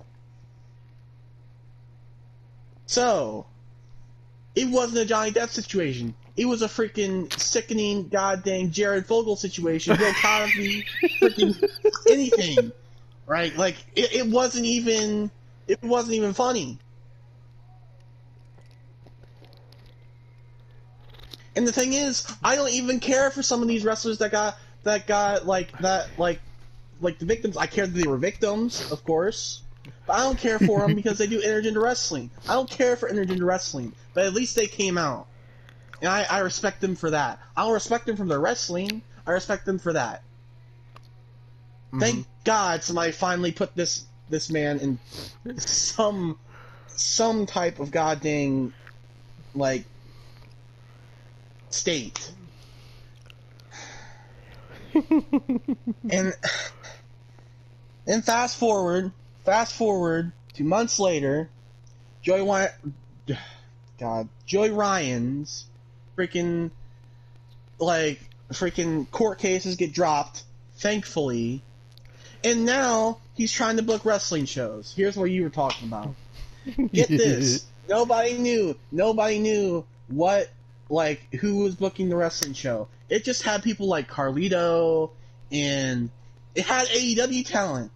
So, 2.86 3.46
it 4.56 4.70
wasn't 4.70 5.00
a 5.00 5.06
Johnny 5.06 5.32
Depp 5.32 5.50
situation. 5.50 6.16
It 6.36 6.46
was 6.46 6.64
a 6.64 6.68
freaking 6.68 7.32
sickening, 7.40 8.08
goddamn 8.08 8.72
Jared 8.72 9.06
Fogle 9.06 9.36
situation. 9.36 9.96
Bill 9.98 10.14
Cosby, 10.14 10.86
freaking 11.22 11.70
anything, 12.10 12.72
right? 13.28 13.56
Like 13.56 13.76
it, 13.96 14.14
it 14.14 14.28
wasn't 14.28 14.66
even. 14.66 15.30
It 15.68 15.82
wasn't 15.82 16.16
even 16.16 16.34
funny. 16.34 16.80
And 21.56 21.68
the 21.68 21.72
thing 21.72 21.94
is, 21.94 22.26
I 22.44 22.56
don't 22.56 22.72
even 22.72 23.00
care 23.00 23.30
for 23.30 23.44
some 23.44 23.62
of 23.62 23.68
these 23.68 23.86
wrestlers 23.86 24.18
that 24.18 24.32
got 24.32 24.58
that 24.84 25.08
got 25.08 25.46
like 25.46 25.78
that 25.80 26.10
like 26.18 26.42
like 27.00 27.20
the 27.20 27.26
victims. 27.26 27.58
I 27.58 27.68
care 27.68 27.86
that 27.86 27.94
they 27.94 28.08
were 28.08 28.18
victims, 28.18 28.92
of 28.92 29.04
course. 29.04 29.62
But 30.08 30.14
I 30.14 30.20
don't 30.20 30.38
care 30.38 30.60
for 30.60 30.80
them 30.80 30.96
because 30.96 31.18
they 31.18 31.28
do 31.28 31.42
intergender 31.42 31.82
wrestling. 31.82 32.32
I 32.48 32.54
don't 32.54 32.70
care 32.70 32.96
for 32.96 33.10
intergender 33.10 33.46
wrestling, 33.46 33.94
but 34.14 34.26
at 34.26 34.34
least 34.34 34.56
they 34.56 34.68
came 34.68 34.98
out. 34.98 35.28
And 36.04 36.12
I, 36.12 36.24
I 36.30 36.40
respect 36.40 36.82
them 36.82 36.96
for 36.98 37.12
that. 37.12 37.40
I 37.56 37.64
don't 37.64 37.72
respect 37.72 38.06
them 38.06 38.18
from 38.18 38.28
their 38.28 38.42
wrestling. 38.42 39.02
I 39.26 39.32
respect 39.32 39.66
them 39.66 39.80
for 39.80 39.94
that. 39.94 40.22
Mm-hmm. 41.88 42.00
Thank 42.00 42.28
God 42.44 42.84
somebody 42.84 43.14
finally 43.14 43.54
put 43.54 43.74
this 43.74 44.06
this 44.30 44.50
man 44.50 44.80
in 44.80 45.00
some 45.58 46.38
some 46.88 47.46
type 47.46 47.80
of 47.80 47.90
goddamn 47.90 48.74
like 49.56 49.86
state. 51.70 52.32
and 54.94 56.34
then 58.04 58.22
fast 58.24 58.58
forward, 58.58 59.14
fast 59.46 59.74
forward 59.74 60.34
to 60.56 60.64
months 60.66 61.00
later, 61.00 61.50
Joey 62.22 62.42
Ryan, 62.42 62.94
God, 63.98 64.28
Joey 64.46 64.72
Ryan's 64.72 65.68
freaking 66.18 66.72
like 67.80 68.20
freaking 68.52 69.10
court 69.12 69.40
cases 69.40 69.76
get 69.76 69.94
dropped, 69.94 70.44
thankfully, 70.78 71.62
and 72.44 72.66
now 72.66 73.20
he's 73.36 73.52
trying 73.52 73.78
to 73.78 73.84
book 73.84 74.06
wrestling 74.06 74.46
shows. 74.46 74.94
Here's 74.96 75.16
what 75.16 75.26
you 75.26 75.44
were 75.44 75.50
talking 75.50 75.88
about. 75.88 76.14
Get 76.92 77.08
this. 77.10 77.66
Nobody 77.90 78.38
knew. 78.38 78.78
Nobody 78.92 79.40
knew 79.40 79.86
what 80.08 80.50
like 80.90 81.34
who 81.36 81.58
was 81.58 81.76
booking 81.76 82.10
the 82.10 82.16
wrestling 82.16 82.54
show. 82.54 82.88
It 83.10 83.24
just 83.24 83.44
had 83.44 83.64
people 83.64 83.88
like 83.88 84.10
Carlito 84.10 85.12
and 85.52 86.10
it 86.56 86.66
had 86.66 86.88
AEW 86.88 87.46
talent. 87.46 87.92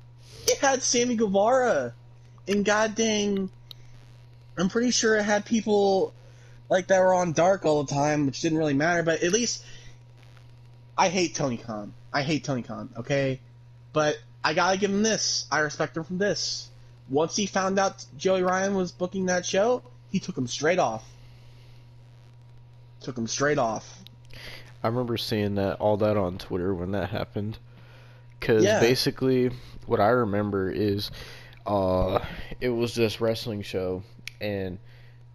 It 0.47 0.57
had 0.59 0.81
Sammy 0.83 1.15
Guevara 1.15 1.93
and 2.47 2.63
god 2.63 2.95
dang 2.95 3.50
I'm 4.57 4.69
pretty 4.69 4.91
sure 4.91 5.17
it 5.17 5.24
had 5.24 5.45
people 5.45 6.13
like 6.69 6.88
that 6.88 7.00
were 7.00 7.13
on 7.13 7.33
dark 7.33 7.65
all 7.65 7.83
the 7.83 7.93
time, 7.93 8.25
which 8.25 8.41
didn't 8.41 8.57
really 8.57 8.74
matter, 8.74 9.03
but 9.03 9.24
at 9.24 9.31
least 9.31 9.63
I 10.97 11.09
hate 11.09 11.36
Tony 11.36 11.57
Khan. 11.57 11.93
I 12.13 12.24
hate 12.24 12.43
Tony 12.43 12.63
Khan, 12.63 12.89
okay? 12.97 13.39
But 13.93 14.17
I 14.43 14.53
gotta 14.53 14.77
give 14.77 14.91
him 14.91 15.03
this. 15.03 15.45
I 15.51 15.59
respect 15.59 15.95
him 15.95 16.03
from 16.03 16.17
this. 16.17 16.69
Once 17.09 17.36
he 17.36 17.45
found 17.45 17.79
out 17.79 18.03
Joey 18.17 18.43
Ryan 18.43 18.75
was 18.75 18.91
booking 18.91 19.27
that 19.27 19.45
show, 19.45 19.81
he 20.12 20.19
took 20.19 20.38
him 20.38 20.47
straight 20.47 20.79
off. 20.79 21.05
Took 23.01 23.17
him 23.17 23.27
straight 23.27 23.57
off. 23.57 24.03
I 24.83 24.88
remember 24.88 25.17
seeing 25.17 25.55
that 25.55 25.79
all 25.79 25.97
that 25.97 26.17
on 26.17 26.38
Twitter 26.38 26.74
when 26.74 26.91
that 26.91 27.09
happened. 27.09 27.57
Cause 28.39 28.63
Yeah. 28.63 28.79
basically, 28.79 29.51
what 29.86 30.00
I 30.00 30.09
remember 30.09 30.69
is, 30.69 31.12
uh, 31.65 32.19
it 32.62 32.69
was 32.69 32.93
this 32.95 33.19
wrestling 33.19 33.62
show, 33.62 34.03
and 34.39 34.77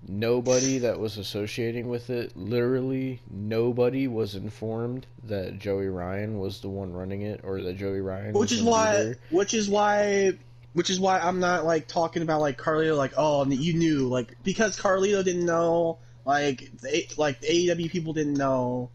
nobody 0.08 0.78
that 0.78 0.98
was 0.98 1.18
associating 1.18 1.88
with 1.88 2.10
it, 2.10 2.36
literally 2.36 3.20
nobody 3.30 4.08
was 4.08 4.34
informed 4.34 5.06
that 5.24 5.58
Joey 5.58 5.88
Ryan 5.88 6.38
was 6.38 6.60
the 6.60 6.68
one 6.68 6.92
running 6.92 7.22
it, 7.22 7.40
or 7.44 7.60
that 7.62 7.76
Joey 7.76 8.00
Ryan. 8.00 8.32
Which 8.32 8.50
was 8.50 8.52
is 8.52 8.64
the 8.64 8.70
why 8.70 8.98
leader. 8.98 9.18
which 9.30 9.54
is 9.54 9.68
why 9.68 10.32
which 10.72 10.90
is 10.90 10.98
why 10.98 11.18
I'm 11.18 11.38
not 11.38 11.64
like 11.64 11.86
talking 11.86 12.22
about 12.22 12.40
like 12.40 12.58
Carlito 12.58 12.96
like 12.96 13.12
oh 13.16 13.44
you 13.46 13.74
knew 13.74 14.08
like 14.08 14.36
because 14.42 14.76
Carlito 14.78 15.22
didn't 15.22 15.44
know 15.44 15.98
like 16.24 16.70
the, 16.80 17.06
like 17.16 17.40
the 17.40 17.48
AEW 17.48 17.90
people 17.90 18.12
didn't 18.12 18.34
know 18.34 18.90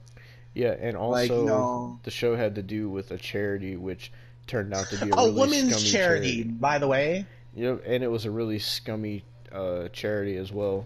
Yeah, 0.53 0.75
and 0.79 0.97
also 0.97 1.39
like 1.39 1.47
know 1.47 1.99
the 2.03 2.11
show 2.11 2.35
had 2.35 2.55
to 2.55 2.63
do 2.63 2.89
with 2.89 3.11
a 3.11 3.17
charity, 3.17 3.75
which 3.75 4.11
turned 4.47 4.73
out 4.73 4.87
to 4.89 5.05
be 5.05 5.11
a 5.11 5.13
a 5.17 5.25
really 5.25 5.39
women's 5.39 5.75
scummy 5.77 5.89
charity, 5.89 6.43
by 6.43 6.79
the 6.79 6.87
way. 6.87 7.25
Yep, 7.55 7.83
and 7.85 8.03
it 8.03 8.07
was 8.07 8.25
a 8.25 8.31
really 8.31 8.59
scummy 8.59 9.23
uh, 9.51 9.87
charity 9.89 10.37
as 10.37 10.51
well. 10.51 10.85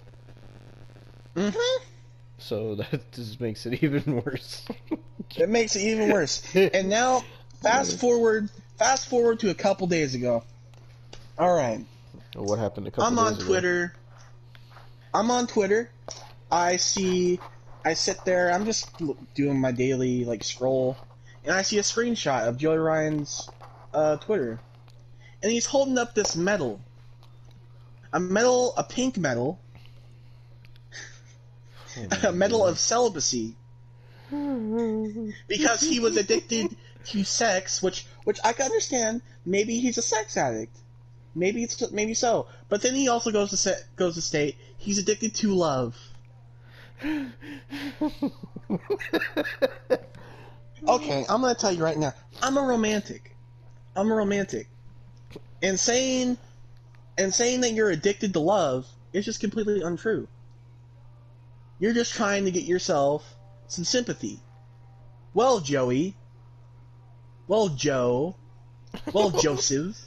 Mm-hmm. 1.35 1.83
So 2.37 2.75
that 2.75 3.11
just 3.11 3.39
makes 3.39 3.65
it 3.65 3.83
even 3.83 4.21
worse. 4.25 4.65
It 5.37 5.49
makes 5.49 5.75
it 5.75 5.81
even 5.81 6.11
worse. 6.11 6.43
And 6.55 6.89
now, 6.89 7.23
fast 7.61 7.99
forward, 7.99 8.49
fast 8.77 9.07
forward 9.07 9.39
to 9.41 9.49
a 9.49 9.53
couple 9.53 9.87
days 9.87 10.15
ago. 10.15 10.43
All 11.37 11.53
right, 11.53 11.83
what 12.35 12.59
happened 12.59 12.87
a 12.87 12.91
couple 12.91 13.09
days? 13.09 13.11
I'm 13.11 13.19
on 13.19 13.33
days 13.33 13.43
ago? 13.43 13.47
Twitter. 13.47 13.93
I'm 15.13 15.31
on 15.31 15.47
Twitter. 15.47 15.89
I 16.51 16.77
see. 16.77 17.39
I 17.85 17.93
sit 17.93 18.23
there. 18.25 18.51
I'm 18.51 18.65
just 18.65 18.89
doing 19.33 19.59
my 19.59 19.71
daily 19.71 20.25
like 20.25 20.43
scroll, 20.43 20.97
and 21.43 21.53
I 21.53 21.61
see 21.61 21.77
a 21.79 21.83
screenshot 21.83 22.47
of 22.47 22.57
Joey 22.57 22.77
Ryan's 22.77 23.49
uh, 23.93 24.17
Twitter, 24.17 24.59
and 25.41 25.51
he's 25.51 25.65
holding 25.65 25.97
up 25.97 26.13
this 26.13 26.35
medal. 26.35 26.81
A 28.13 28.19
medal, 28.19 28.73
a 28.75 28.83
pink 28.83 29.17
medal, 29.17 29.57
my 29.60 29.60
a 32.23 32.31
medal 32.31 32.65
of 32.65 32.79
celibacy. 32.79 33.55
because 35.47 35.81
he 35.81 35.99
was 35.99 36.15
addicted 36.15 36.75
to 37.05 37.23
sex, 37.23 37.81
which 37.83 38.05
which 38.23 38.39
I 38.43 38.53
can 38.53 38.65
understand. 38.65 39.21
Maybe 39.45 39.79
he's 39.79 39.97
a 39.97 40.01
sex 40.01 40.37
addict. 40.37 40.77
Maybe 41.35 41.63
it's 41.63 41.91
maybe 41.91 42.13
so. 42.13 42.47
But 42.69 42.81
then 42.81 42.95
he 42.95 43.09
also 43.09 43.31
goes 43.31 43.49
to 43.49 43.57
say, 43.57 43.75
goes 43.95 44.15
to 44.15 44.21
state 44.21 44.57
he's 44.81 44.97
addicted 44.97 45.35
to 45.35 45.53
love. 45.53 45.97
Okay, 50.87 51.25
I'm 51.29 51.41
gonna 51.41 51.55
tell 51.55 51.71
you 51.71 51.83
right 51.83 51.97
now. 51.97 52.13
I'm 52.41 52.57
a 52.57 52.61
romantic. 52.61 53.35
I'm 53.95 54.11
a 54.11 54.15
romantic. 54.15 54.67
And 55.61 55.79
saying 55.79 56.37
and 57.17 57.33
saying 57.33 57.61
that 57.61 57.73
you're 57.73 57.91
addicted 57.91 58.33
to 58.33 58.39
love 58.39 58.87
is 59.13 59.25
just 59.25 59.39
completely 59.39 59.81
untrue. 59.81 60.27
You're 61.81 61.93
just 61.93 62.13
trying 62.13 62.45
to 62.45 62.51
get 62.51 62.63
yourself 62.63 63.27
some 63.65 63.83
sympathy. 63.83 64.39
Well, 65.33 65.59
Joey. 65.61 66.15
Well, 67.47 67.69
Joe. 67.69 68.35
Well, 69.11 69.31
Joseph. 69.41 69.97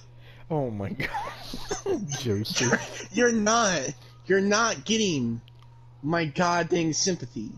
oh 0.48 0.70
my 0.70 0.90
god, 0.90 2.08
Joseph. 2.20 3.08
You're 3.12 3.32
not. 3.32 3.92
You're 4.26 4.40
not 4.40 4.84
getting 4.84 5.40
my 6.00 6.26
goddamn 6.26 6.92
sympathy. 6.92 7.50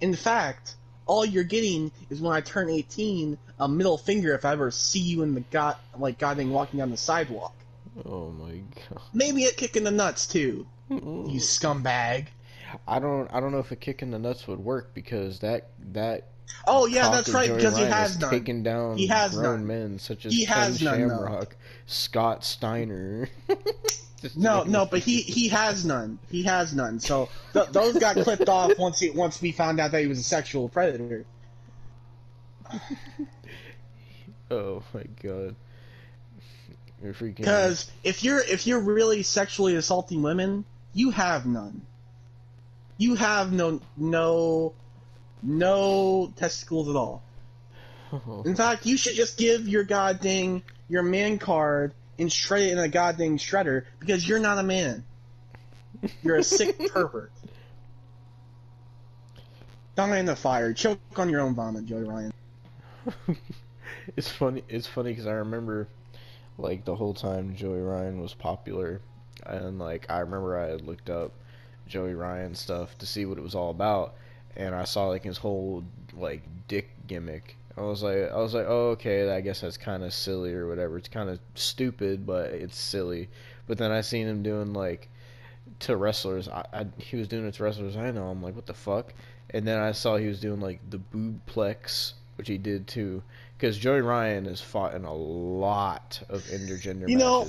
In 0.00 0.14
fact, 0.14 0.76
all 1.06 1.24
you're 1.24 1.42
getting 1.42 1.90
is 2.10 2.20
when 2.20 2.32
I 2.32 2.40
turn 2.40 2.70
18, 2.70 3.36
a 3.58 3.68
middle 3.68 3.98
finger 3.98 4.34
if 4.34 4.44
I 4.44 4.52
ever 4.52 4.70
see 4.70 5.00
you 5.00 5.22
in 5.22 5.34
the 5.34 5.40
god 5.40 5.76
like 5.98 6.18
goddamn 6.18 6.50
walking 6.50 6.78
down 6.78 6.90
the 6.92 6.96
sidewalk. 6.96 7.54
Oh 8.06 8.30
my 8.30 8.60
god. 8.88 9.02
Maybe 9.12 9.46
a 9.46 9.50
kick 9.52 9.76
in 9.76 9.82
the 9.82 9.90
nuts 9.90 10.28
too, 10.28 10.64
you 10.88 11.40
scumbag. 11.40 12.28
I 12.86 12.98
don't. 12.98 13.32
I 13.32 13.40
don't 13.40 13.52
know 13.52 13.58
if 13.58 13.70
a 13.70 13.76
kick 13.76 14.02
in 14.02 14.10
the 14.10 14.18
nuts 14.18 14.46
would 14.46 14.58
work 14.58 14.94
because 14.94 15.40
that 15.40 15.70
that. 15.92 16.28
Oh 16.66 16.86
yeah, 16.86 17.10
that's 17.10 17.28
right 17.30 17.54
because 17.54 17.76
he 17.76 17.84
has 17.84 18.18
none. 18.18 18.30
taken 18.30 18.62
down 18.62 18.96
He 18.96 19.06
has 19.06 19.34
grown 19.34 19.58
none. 19.58 19.66
men 19.66 19.98
such 19.98 20.24
as 20.26 20.32
He 20.32 20.46
Ken 20.46 20.56
has 20.56 20.82
none. 20.82 20.98
Shamrock, 20.98 21.56
Scott 21.86 22.44
Steiner. 22.44 23.28
No, 24.34 24.64
no, 24.64 24.84
but 24.84 24.98
he 24.98 25.20
he 25.20 25.46
has 25.46 25.84
none. 25.84 26.18
He 26.28 26.42
has 26.42 26.74
none. 26.74 26.98
So 26.98 27.28
th- 27.52 27.68
those 27.68 27.98
got 27.98 28.16
clipped 28.16 28.48
off 28.48 28.76
once 28.76 28.98
he 28.98 29.10
once 29.10 29.40
we 29.40 29.52
found 29.52 29.78
out 29.78 29.92
that 29.92 30.00
he 30.00 30.08
was 30.08 30.18
a 30.18 30.24
sexual 30.24 30.68
predator. 30.68 31.24
Oh 34.50 34.82
my 34.94 35.04
god. 35.22 35.54
You're 37.02 37.12
freaking. 37.12 37.36
Because 37.36 37.90
if 38.02 38.24
you're 38.24 38.40
if 38.40 38.66
you're 38.66 38.80
really 38.80 39.22
sexually 39.22 39.76
assaulting 39.76 40.22
women, 40.22 40.64
you 40.94 41.10
have 41.10 41.44
none. 41.44 41.82
You 42.98 43.14
have 43.14 43.52
no 43.52 43.80
no 43.96 44.74
no 45.42 46.32
testicles 46.36 46.88
at 46.88 46.96
all. 46.96 47.22
In 48.44 48.56
fact, 48.56 48.86
you 48.86 48.96
should 48.96 49.14
just 49.14 49.38
give 49.38 49.68
your 49.68 49.84
goddamn 49.84 50.62
your 50.88 51.02
man 51.02 51.38
card 51.38 51.94
and 52.18 52.32
shred 52.32 52.62
it 52.62 52.72
in 52.72 52.78
a 52.78 52.88
goddamn 52.88 53.38
shredder 53.38 53.84
because 54.00 54.26
you're 54.26 54.40
not 54.40 54.58
a 54.58 54.62
man. 54.62 55.04
You're 56.22 56.36
a 56.36 56.42
sick 56.42 56.78
pervert. 56.92 57.30
Die 59.94 60.18
in 60.18 60.26
the 60.26 60.36
fire. 60.36 60.72
Choke 60.72 60.98
on 61.16 61.28
your 61.28 61.40
own 61.40 61.54
vomit, 61.54 61.84
Joey 61.84 62.04
Ryan. 62.04 62.32
it's 64.16 64.28
funny. 64.28 64.62
It's 64.68 64.86
funny 64.86 65.10
because 65.10 65.26
I 65.26 65.32
remember, 65.32 65.88
like 66.56 66.84
the 66.84 66.94
whole 66.94 67.14
time 67.14 67.56
Joey 67.56 67.80
Ryan 67.80 68.20
was 68.20 68.34
popular, 68.34 69.00
and 69.44 69.78
like 69.78 70.06
I 70.08 70.20
remember 70.20 70.58
I 70.58 70.68
had 70.68 70.82
looked 70.82 71.10
up 71.10 71.32
Joey 71.88 72.14
Ryan 72.14 72.54
stuff 72.54 72.96
to 72.98 73.06
see 73.06 73.24
what 73.24 73.38
it 73.38 73.42
was 73.42 73.54
all 73.54 73.70
about, 73.70 74.14
and 74.56 74.74
I 74.74 74.84
saw 74.84 75.06
like 75.08 75.24
his 75.24 75.38
whole 75.38 75.84
like 76.16 76.42
dick 76.68 76.88
gimmick. 77.06 77.56
I 77.76 77.82
was 77.82 78.02
like, 78.02 78.30
I 78.30 78.36
was 78.36 78.54
like, 78.54 78.66
oh 78.68 78.90
okay, 78.90 79.30
I 79.30 79.40
guess 79.40 79.60
that's 79.60 79.76
kind 79.76 80.02
of 80.02 80.12
silly 80.12 80.52
or 80.52 80.68
whatever. 80.68 80.98
It's 80.98 81.08
kind 81.08 81.30
of 81.30 81.38
stupid, 81.54 82.26
but 82.26 82.50
it's 82.50 82.78
silly. 82.78 83.28
But 83.66 83.78
then 83.78 83.92
I 83.92 84.00
seen 84.00 84.26
him 84.26 84.42
doing 84.42 84.72
like 84.72 85.08
to 85.80 85.96
wrestlers. 85.96 86.48
I, 86.48 86.64
I 86.72 86.86
he 86.98 87.16
was 87.16 87.28
doing 87.28 87.46
it 87.46 87.54
to 87.54 87.64
wrestlers. 87.64 87.96
I 87.96 88.10
know. 88.10 88.28
I'm 88.28 88.42
like, 88.42 88.56
what 88.56 88.66
the 88.66 88.74
fuck? 88.74 89.12
And 89.50 89.66
then 89.66 89.78
I 89.78 89.92
saw 89.92 90.16
he 90.16 90.26
was 90.26 90.40
doing 90.40 90.60
like 90.60 90.80
the 90.90 90.98
boobplex, 90.98 92.14
which 92.36 92.48
he 92.48 92.58
did 92.58 92.86
too. 92.86 93.22
Because 93.56 93.78
Joey 93.78 94.00
Ryan 94.00 94.44
has 94.44 94.60
fought 94.60 94.94
in 94.94 95.04
a 95.04 95.14
lot 95.14 96.20
of 96.28 96.42
intergender 96.44 97.08
You 97.08 97.16
know. 97.16 97.46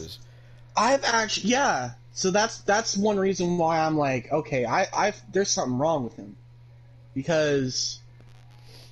I've 0.75 1.03
actually 1.03 1.51
yeah. 1.51 1.91
So 2.13 2.31
that's 2.31 2.61
that's 2.61 2.97
one 2.97 3.17
reason 3.17 3.57
why 3.57 3.79
I'm 3.79 3.97
like, 3.97 4.31
okay, 4.31 4.65
I 4.65 4.87
I 4.93 5.13
there's 5.31 5.49
something 5.49 5.77
wrong 5.77 6.03
with 6.03 6.15
him. 6.15 6.35
Because 7.13 7.99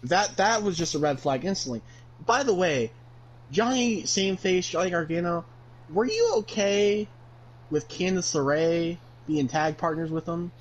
that 0.03 0.37
that 0.37 0.63
was 0.63 0.77
just 0.77 0.95
a 0.95 0.99
red 0.99 1.19
flag 1.19 1.45
instantly. 1.45 1.81
By 2.25 2.43
the 2.43 2.53
way, 2.53 2.91
Johnny 3.51 4.05
Same 4.05 4.37
Face, 4.37 4.67
Johnny 4.67 4.89
Gargano, 4.89 5.45
were 5.89 6.05
you 6.05 6.35
okay 6.39 7.07
with 7.69 7.87
Candice 7.89 8.35
LeRae 8.35 8.97
being 9.25 9.47
tag 9.47 9.77
partners 9.77 10.11
with 10.11 10.25
him? 10.25 10.51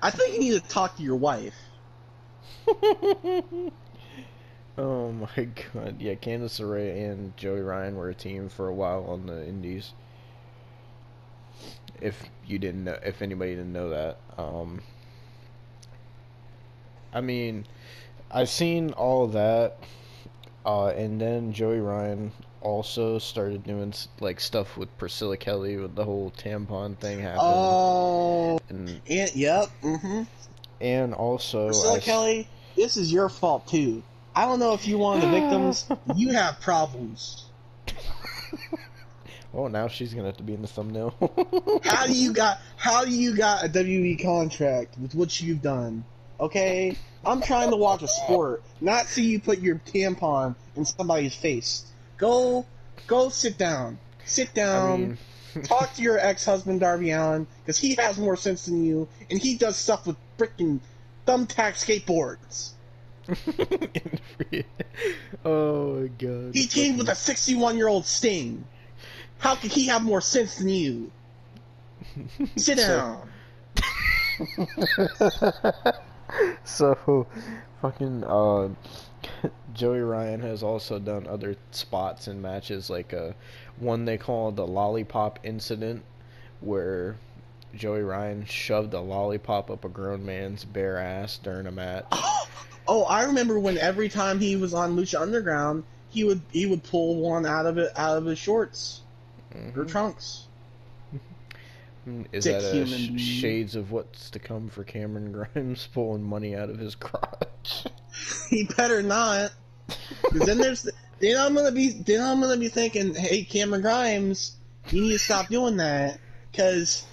I 0.00 0.10
think 0.10 0.34
you 0.34 0.40
need 0.40 0.62
to 0.62 0.68
talk 0.68 0.96
to 0.96 1.02
your 1.02 1.16
wife. 1.16 1.56
oh 4.78 5.12
my 5.36 5.44
god! 5.74 6.00
Yeah, 6.00 6.14
Candice 6.14 6.60
LeRae 6.60 7.10
and 7.10 7.36
Joey 7.36 7.60
Ryan 7.60 7.96
were 7.96 8.08
a 8.08 8.14
team 8.14 8.48
for 8.48 8.68
a 8.68 8.74
while 8.74 9.04
on 9.04 9.26
the 9.26 9.46
Indies. 9.46 9.92
If 12.00 12.22
you 12.46 12.58
didn't 12.58 12.84
know, 12.84 12.98
if 13.04 13.20
anybody 13.20 13.56
didn't 13.56 13.72
know 13.72 13.90
that, 13.90 14.18
um, 14.38 14.80
I 17.12 17.20
mean, 17.20 17.66
I've 18.30 18.48
seen 18.48 18.92
all 18.92 19.24
of 19.24 19.32
that, 19.32 19.78
uh, 20.64 20.88
and 20.88 21.20
then 21.20 21.52
Joey 21.52 21.80
Ryan 21.80 22.30
also 22.60 23.18
started 23.18 23.64
doing 23.64 23.92
like 24.20 24.38
stuff 24.40 24.76
with 24.76 24.96
Priscilla 24.98 25.36
Kelly 25.36 25.76
with 25.76 25.94
the 25.94 26.04
whole 26.04 26.30
tampon 26.36 26.96
thing 26.98 27.20
happened, 27.20 27.40
Oh, 27.42 28.60
and 28.68 29.00
and, 29.08 29.34
yep. 29.34 29.68
Mm-hmm. 29.82 30.22
and 30.80 31.14
also 31.14 31.66
Priscilla 31.66 31.96
I 31.96 32.00
Kelly, 32.00 32.48
this 32.76 32.96
is 32.96 33.12
your 33.12 33.28
fault 33.28 33.66
too. 33.66 34.02
I 34.38 34.44
don't 34.44 34.60
know 34.60 34.72
if 34.72 34.86
you're 34.86 35.00
one 35.00 35.16
of 35.16 35.22
the 35.22 35.30
victims. 35.32 35.84
you 36.14 36.30
have 36.30 36.60
problems. 36.60 37.46
Oh, 39.52 39.66
now 39.66 39.88
she's 39.88 40.14
gonna 40.14 40.28
have 40.28 40.36
to 40.36 40.44
be 40.44 40.54
in 40.54 40.62
the 40.62 40.68
thumbnail. 40.68 41.12
How 41.82 42.06
do 42.06 42.12
you 42.12 42.32
got? 42.32 42.60
How 42.76 43.04
do 43.04 43.10
you 43.10 43.34
got 43.34 43.64
a 43.64 43.68
WWE 43.68 44.22
contract 44.22 44.96
with 44.96 45.16
what 45.16 45.40
you've 45.40 45.60
done? 45.60 46.04
Okay, 46.38 46.96
I'm 47.24 47.42
trying 47.42 47.70
to 47.70 47.76
watch 47.76 48.02
a 48.02 48.06
sport, 48.06 48.62
not 48.80 49.06
see 49.06 49.24
you 49.24 49.40
put 49.40 49.58
your 49.58 49.80
tampon 49.84 50.54
in 50.76 50.84
somebody's 50.84 51.34
face. 51.34 51.90
Go, 52.16 52.64
go, 53.08 53.30
sit 53.30 53.58
down. 53.58 53.98
Sit 54.24 54.50
I 54.50 54.54
down. 54.54 55.00
mean, 55.00 55.18
talk 55.64 55.94
to 55.94 56.02
your 56.02 56.16
ex-husband 56.16 56.78
Darby 56.78 57.10
Allin 57.10 57.48
because 57.64 57.76
he 57.76 57.96
has 57.96 58.18
more 58.18 58.36
sense 58.36 58.66
than 58.66 58.84
you, 58.84 59.08
and 59.32 59.40
he 59.40 59.56
does 59.56 59.76
stuff 59.76 60.06
with 60.06 60.16
freaking 60.38 60.78
thumbtack 61.26 61.74
skateboards. 61.74 62.74
oh 65.44 66.00
my 66.00 66.08
god. 66.18 66.54
He 66.54 66.66
came 66.66 66.96
with 66.96 67.08
a 67.08 67.12
61-year-old 67.12 68.06
Sting. 68.06 68.64
How 69.38 69.54
could 69.54 69.72
he 69.72 69.86
have 69.86 70.02
more 70.02 70.20
sense 70.20 70.56
than 70.56 70.68
you? 70.68 71.10
Sit 72.56 72.78
So- 72.78 72.86
down. 72.86 73.28
so, 76.64 77.26
fucking 77.82 78.24
uh, 78.24 78.68
Joey 79.74 80.00
Ryan 80.00 80.40
has 80.40 80.62
also 80.62 80.98
done 80.98 81.26
other 81.26 81.56
spots 81.72 82.26
and 82.28 82.40
matches, 82.40 82.88
like 82.88 83.12
uh, 83.12 83.32
one 83.78 84.04
they 84.04 84.16
call 84.18 84.52
the 84.52 84.66
lollipop 84.66 85.40
incident, 85.42 86.04
where 86.60 87.16
Joey 87.74 88.02
Ryan 88.02 88.44
shoved 88.44 88.94
a 88.94 89.00
lollipop 89.00 89.70
up 89.70 89.84
a 89.84 89.88
grown 89.88 90.24
man's 90.24 90.64
bare 90.64 90.98
ass 90.98 91.38
during 91.38 91.66
a 91.66 91.72
match. 91.72 92.04
Oh, 92.88 93.04
I 93.04 93.24
remember 93.24 93.58
when 93.58 93.76
every 93.78 94.08
time 94.08 94.40
he 94.40 94.56
was 94.56 94.72
on 94.72 94.96
Lucha 94.96 95.20
Underground, 95.20 95.84
he 96.08 96.24
would 96.24 96.40
he 96.50 96.64
would 96.66 96.82
pull 96.82 97.16
one 97.16 97.44
out 97.44 97.66
of 97.66 97.76
it 97.78 97.92
out 97.96 98.16
of 98.16 98.24
his 98.24 98.38
shorts 98.38 99.02
or 99.76 99.84
Mhm. 99.84 99.88
trunks. 99.88 100.46
Is 102.32 102.44
Dick 102.44 102.62
that 102.62 102.72
human 102.72 103.18
sh- 103.18 103.20
shades 103.20 103.76
of 103.76 103.92
what's 103.92 104.30
to 104.30 104.38
come 104.38 104.68
for 104.68 104.82
Cameron 104.84 105.32
Grimes 105.54 105.86
pulling 105.92 106.22
money 106.22 106.56
out 106.56 106.70
of 106.70 106.78
his 106.78 106.94
crotch? 106.94 107.84
He 108.50 108.64
better 108.64 109.02
not, 109.02 109.52
because 109.86 110.46
then 110.46 110.58
there's 110.58 110.88
then 111.20 111.36
I'm 111.36 111.54
gonna 111.54 111.70
be 111.70 111.90
then 111.90 112.20
I'm 112.20 112.40
gonna 112.40 112.56
be 112.56 112.68
thinking, 112.68 113.14
hey 113.14 113.44
Cameron 113.44 113.82
Grimes, 113.82 114.56
you 114.90 115.02
need 115.02 115.12
to 115.12 115.18
stop 115.18 115.48
doing 115.48 115.76
that, 115.76 116.18
because 116.50 117.04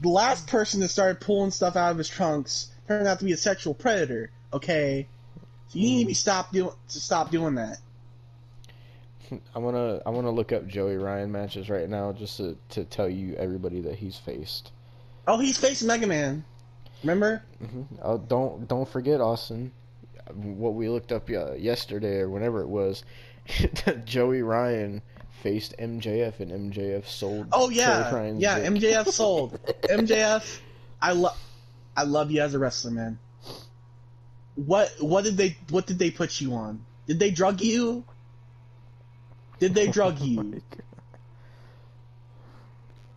the 0.00 0.08
last 0.08 0.46
person 0.48 0.80
that 0.80 0.88
started 0.88 1.20
pulling 1.20 1.52
stuff 1.52 1.76
out 1.76 1.92
of 1.92 1.98
his 1.98 2.08
trunks 2.08 2.68
turned 2.88 3.06
out 3.08 3.20
to 3.20 3.24
be 3.24 3.32
a 3.32 3.36
sexual 3.36 3.72
predator. 3.74 4.30
Okay, 4.52 5.06
so 5.68 5.78
you 5.78 5.88
need 5.88 6.08
to 6.08 6.14
stop 6.14 6.52
doing 6.52 6.72
to 6.88 7.00
stop 7.00 7.30
doing 7.30 7.54
that. 7.54 7.78
I 9.54 9.58
wanna 9.58 10.00
I 10.04 10.10
wanna 10.10 10.30
look 10.30 10.52
up 10.52 10.66
Joey 10.66 10.96
Ryan 10.96 11.32
matches 11.32 11.70
right 11.70 11.88
now 11.88 12.12
just 12.12 12.36
to, 12.36 12.56
to 12.70 12.84
tell 12.84 13.08
you 13.08 13.34
everybody 13.36 13.80
that 13.82 13.96
he's 13.96 14.16
faced. 14.16 14.72
Oh, 15.26 15.38
he's 15.38 15.56
faced 15.56 15.84
Mega 15.84 16.06
Man. 16.06 16.44
Remember? 17.02 17.42
hmm 17.58 17.82
Oh, 18.02 18.18
don't 18.18 18.68
don't 18.68 18.88
forget 18.88 19.20
Austin, 19.20 19.72
what 20.34 20.74
we 20.74 20.88
looked 20.88 21.12
up 21.12 21.28
uh, 21.30 21.54
yesterday 21.54 22.18
or 22.18 22.28
whenever 22.28 22.60
it 22.60 22.68
was. 22.68 23.04
Joey 24.04 24.42
Ryan 24.42 25.02
faced 25.42 25.74
MJF 25.78 26.40
and 26.40 26.72
MJF 26.72 27.06
sold. 27.06 27.48
Oh 27.52 27.68
Joey 27.68 27.76
yeah, 27.76 28.14
Ryan's 28.14 28.42
yeah. 28.42 28.60
dick. 28.60 28.70
MJF 28.70 29.08
sold. 29.08 29.58
MJF, 29.82 30.60
I 31.00 31.12
love, 31.12 31.36
I 31.96 32.04
love 32.04 32.30
you 32.30 32.40
as 32.40 32.54
a 32.54 32.58
wrestler, 32.58 32.92
man. 32.92 33.18
What 34.54 34.90
what 35.00 35.24
did 35.24 35.36
they 35.36 35.56
what 35.70 35.86
did 35.86 35.98
they 35.98 36.10
put 36.10 36.40
you 36.40 36.54
on? 36.54 36.84
Did 37.06 37.18
they 37.18 37.30
drug 37.30 37.60
you? 37.60 38.04
Did 39.58 39.74
they 39.74 39.86
drug 39.88 40.16
Oh 40.20 40.24
my 40.24 40.26
you? 40.26 40.42
God. 40.52 40.62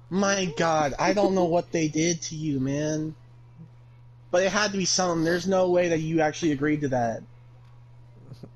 My 0.10 0.45
God, 0.58 0.93
I 1.00 1.13
don't 1.13 1.34
know 1.36 1.45
what 1.45 1.71
they 1.71 1.88
did 1.88 2.21
to 2.24 2.36
you, 2.36 2.60
man. 2.60 3.15
But 4.32 4.43
it 4.43 4.52
had 4.52 4.71
to 4.71 4.78
be 4.78 4.86
something. 4.86 5.24
There's 5.24 5.48
no 5.48 5.69
way 5.71 5.89
that 5.89 6.00
you 6.00 6.21
actually 6.21 6.52
agreed 6.52 6.82
to 6.82 6.89
that. 6.89 7.24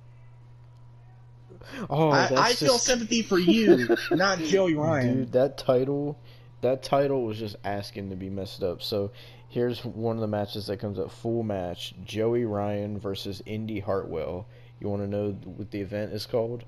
Oh, 1.89 2.10
I, 2.10 2.26
I 2.26 2.54
feel 2.54 2.74
just- 2.74 2.86
sympathy 2.86 3.22
for 3.22 3.38
you, 3.38 3.96
not 4.12 4.39
Joey 4.39 4.74
Ryan. 4.74 5.18
Dude, 5.20 5.32
that 5.34 5.58
title, 5.58 6.18
that 6.62 6.84
title 6.84 7.24
was 7.24 7.38
just 7.38 7.56
asking 7.63 8.10
to 8.10 8.15
be 8.15 8.30
messed 8.30 8.63
up. 8.63 8.82
So 8.82 9.12
here's 9.50 9.84
one 9.84 10.16
of 10.16 10.22
the 10.22 10.28
matches 10.28 10.68
that 10.68 10.78
comes 10.78 10.98
up 10.98 11.12
full 11.12 11.44
match: 11.44 11.94
Joey 12.06 12.46
Ryan 12.46 13.00
versus 13.00 13.42
Indi 13.46 13.80
Hartwell. 13.80 14.48
You 14.80 14.88
want 14.88 15.02
to 15.02 15.08
know 15.08 15.32
what 15.44 15.72
the 15.72 15.82
event 15.82 16.14
is 16.14 16.26
called? 16.26 16.64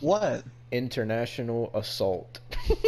What? 0.00 0.44
International 0.70 1.70
Assault. 1.74 2.40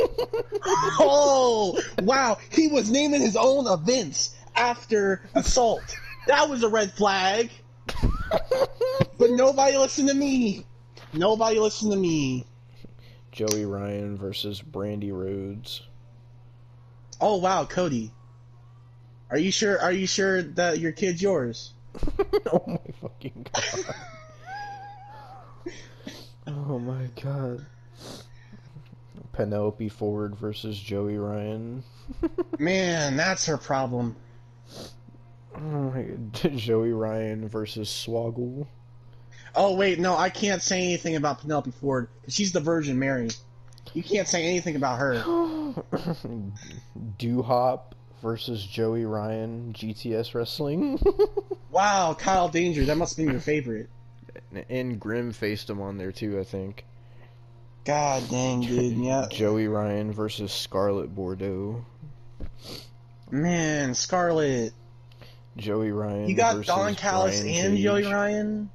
Oh, 0.64 1.80
wow. 2.02 2.38
He 2.50 2.68
was 2.68 2.90
naming 2.90 3.20
his 3.20 3.36
own 3.36 3.66
events 3.66 4.36
after 4.54 5.22
assault. 5.34 5.96
That 6.28 6.48
was 6.48 6.62
a 6.62 6.68
red 6.68 6.92
flag. 6.92 7.50
But 9.18 9.30
nobody 9.30 9.76
listened 9.76 10.08
to 10.08 10.14
me. 10.14 10.64
Nobody 11.12 11.58
listened 11.58 11.92
to 11.92 11.98
me. 11.98 12.46
Joey 13.32 13.64
Ryan 13.64 14.16
versus 14.16 14.62
Brandi 14.62 15.12
Rhodes. 15.12 15.82
Oh 17.20 17.36
wow, 17.36 17.64
Cody. 17.64 18.12
Are 19.32 19.38
you 19.38 19.50
sure? 19.50 19.80
Are 19.80 19.92
you 19.92 20.06
sure 20.06 20.42
that 20.42 20.78
your 20.78 20.92
kid's 20.92 21.22
yours? 21.22 21.72
oh 22.52 22.62
my 22.66 22.78
fucking 23.00 23.46
god. 23.50 23.94
oh 26.48 26.78
my 26.78 27.08
god. 27.22 27.64
Penelope 29.32 29.88
Ford 29.88 30.36
versus 30.36 30.78
Joey 30.78 31.16
Ryan. 31.16 31.82
Man, 32.58 33.16
that's 33.16 33.46
her 33.46 33.56
problem. 33.56 34.16
Oh 35.54 35.60
my 35.60 36.02
god. 36.02 36.54
Joey 36.54 36.92
Ryan 36.92 37.48
versus 37.48 37.88
Swoggle. 37.88 38.66
Oh 39.54 39.74
wait, 39.74 39.98
no, 39.98 40.14
I 40.14 40.28
can't 40.28 40.60
say 40.60 40.82
anything 40.82 41.16
about 41.16 41.40
Penelope 41.40 41.70
Ford 41.70 42.08
she's 42.28 42.52
the 42.52 42.60
Virgin 42.60 42.98
Mary. 42.98 43.30
You 43.94 44.02
can't 44.02 44.28
say 44.28 44.44
anything 44.44 44.76
about 44.76 44.98
her. 44.98 45.74
Do 47.18 47.42
hop 47.42 47.94
versus 48.22 48.64
Joey 48.64 49.04
Ryan, 49.04 49.74
GTS 49.76 50.34
Wrestling. 50.34 50.98
wow, 51.70 52.14
Kyle 52.18 52.48
Danger, 52.48 52.84
that 52.84 52.96
must 52.96 53.16
be 53.16 53.24
your 53.24 53.40
favorite. 53.40 53.90
And 54.68 54.98
Grim 54.98 55.32
faced 55.32 55.68
him 55.68 55.80
on 55.80 55.98
there 55.98 56.12
too, 56.12 56.38
I 56.38 56.44
think. 56.44 56.84
God 57.84 58.22
dang, 58.30 58.60
dude, 58.60 58.96
yeah. 58.96 59.26
Joey 59.30 59.66
Ryan 59.66 60.12
versus 60.12 60.52
Scarlett 60.52 61.14
Bordeaux. 61.14 61.84
Man, 63.30 63.94
Scarlett. 63.94 64.72
Joey 65.56 65.90
Ryan. 65.90 66.28
You 66.28 66.36
got 66.36 66.64
Don 66.64 66.94
Callis 66.94 67.40
Brian 67.40 67.56
and 67.56 67.74
Cage. 67.74 67.82
Joey 67.82 68.04
Ryan. 68.04 68.70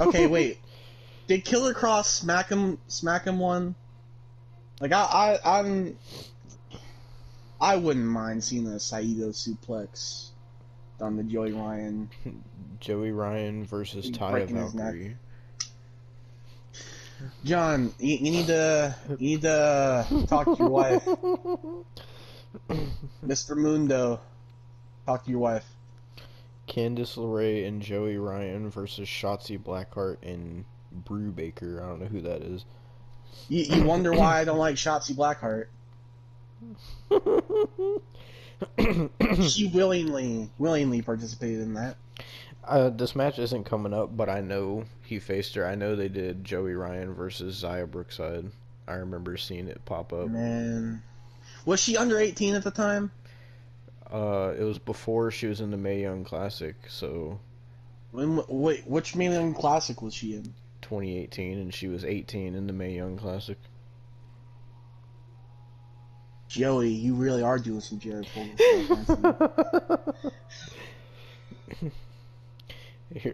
Okay, 0.00 0.26
wait. 0.26 0.58
Did 1.26 1.44
Killer 1.44 1.74
Kross 1.74 2.06
smack 2.06 2.48
him? 2.48 2.78
Smack 2.88 3.24
him 3.24 3.38
one? 3.38 3.74
Like 4.80 4.92
I, 4.92 5.38
I, 5.44 5.58
I'm. 5.60 5.96
I 7.62 7.76
wouldn't 7.76 8.04
mind 8.04 8.42
seeing 8.42 8.66
a 8.66 8.80
Saito 8.80 9.28
suplex 9.28 10.30
on 11.00 11.16
the 11.16 11.22
Joey 11.22 11.52
Ryan. 11.52 12.10
Joey 12.80 13.12
Ryan 13.12 13.64
versus 13.64 14.10
Taya 14.10 14.50
Valkyrie. 14.50 15.16
John, 17.44 17.94
you, 18.00 18.16
you, 18.16 18.32
need 18.32 18.48
to 18.48 18.96
you 19.10 19.28
need 19.28 19.42
to 19.42 19.52
uh, 19.52 20.02
talk 20.26 20.46
to 20.46 20.56
your 20.58 20.70
wife, 20.70 21.04
Mr. 23.24 23.56
Mundo. 23.56 24.18
Talk 25.06 25.24
to 25.24 25.30
your 25.30 25.38
wife. 25.38 25.64
Candice 26.66 27.16
LeRae 27.16 27.68
and 27.68 27.80
Joey 27.80 28.16
Ryan 28.16 28.70
versus 28.70 29.06
Shotzi 29.06 29.56
Blackheart 29.56 30.16
and 30.24 30.64
Brew 30.90 31.30
Baker. 31.30 31.80
I 31.80 31.90
don't 31.90 32.00
know 32.00 32.06
who 32.06 32.22
that 32.22 32.42
is. 32.42 32.64
You, 33.48 33.62
you 33.62 33.84
wonder 33.84 34.12
why 34.12 34.40
I 34.40 34.44
don't 34.44 34.58
like 34.58 34.74
Shotzi 34.74 35.14
Blackheart. 35.14 35.66
She 39.48 39.66
willingly, 39.66 40.50
willingly 40.58 41.02
participated 41.02 41.60
in 41.60 41.74
that. 41.74 41.96
Uh, 42.64 42.90
this 42.90 43.16
match 43.16 43.38
isn't 43.38 43.64
coming 43.64 43.92
up, 43.92 44.16
but 44.16 44.28
I 44.28 44.40
know 44.40 44.84
he 45.02 45.18
faced 45.18 45.56
her. 45.56 45.66
I 45.66 45.74
know 45.74 45.96
they 45.96 46.08
did 46.08 46.44
Joey 46.44 46.74
Ryan 46.74 47.12
versus 47.14 47.62
Xia 47.62 47.90
Brookside. 47.90 48.50
I 48.86 48.94
remember 48.94 49.36
seeing 49.36 49.68
it 49.68 49.84
pop 49.84 50.12
up. 50.12 50.28
Man, 50.28 51.02
was 51.64 51.80
she 51.80 51.96
under 51.96 52.18
eighteen 52.18 52.54
at 52.54 52.62
the 52.62 52.70
time? 52.70 53.10
Uh, 54.12 54.54
it 54.58 54.62
was 54.62 54.78
before 54.78 55.30
she 55.30 55.46
was 55.46 55.60
in 55.60 55.70
the 55.70 55.76
Mae 55.76 56.02
Young 56.02 56.24
Classic, 56.24 56.76
so. 56.88 57.40
When, 58.10 58.42
wait, 58.48 58.86
which 58.86 59.16
Mae 59.16 59.32
Young 59.32 59.54
Classic 59.54 60.02
was 60.02 60.14
she 60.14 60.34
in? 60.34 60.54
2018, 60.82 61.58
and 61.58 61.72
she 61.72 61.88
was 61.88 62.04
18 62.04 62.54
in 62.54 62.66
the 62.66 62.72
Mae 62.74 62.94
Young 62.94 63.16
Classic. 63.16 63.56
Joey, 66.52 66.90
you 66.90 67.14
really 67.14 67.42
are 67.42 67.58
doing 67.58 67.80
some 67.80 67.98
Jared 67.98 68.26
Here, 68.26 68.50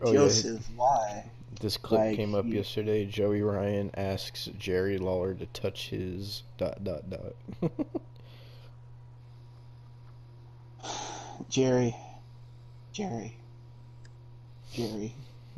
oh, 0.03 0.13
Joseph, 0.13 0.65
yeah. 0.71 0.77
why? 0.77 1.25
This 1.61 1.77
clip 1.77 2.01
like, 2.01 2.17
came 2.17 2.37
up 2.37 2.45
you... 2.45 2.55
yesterday. 2.55 3.07
Joey 3.07 3.43
Ryan 3.43 3.91
asks 3.95 4.49
Jerry 4.57 4.99
Lawler 4.99 5.35
to 5.35 5.47
touch 5.47 5.89
his 5.89 6.45
dot 6.59 6.85
dot 6.85 7.11
dot. 7.11 7.35
Jerry, 11.51 11.97
Jerry, 12.93 13.37
Jerry. 14.73 15.13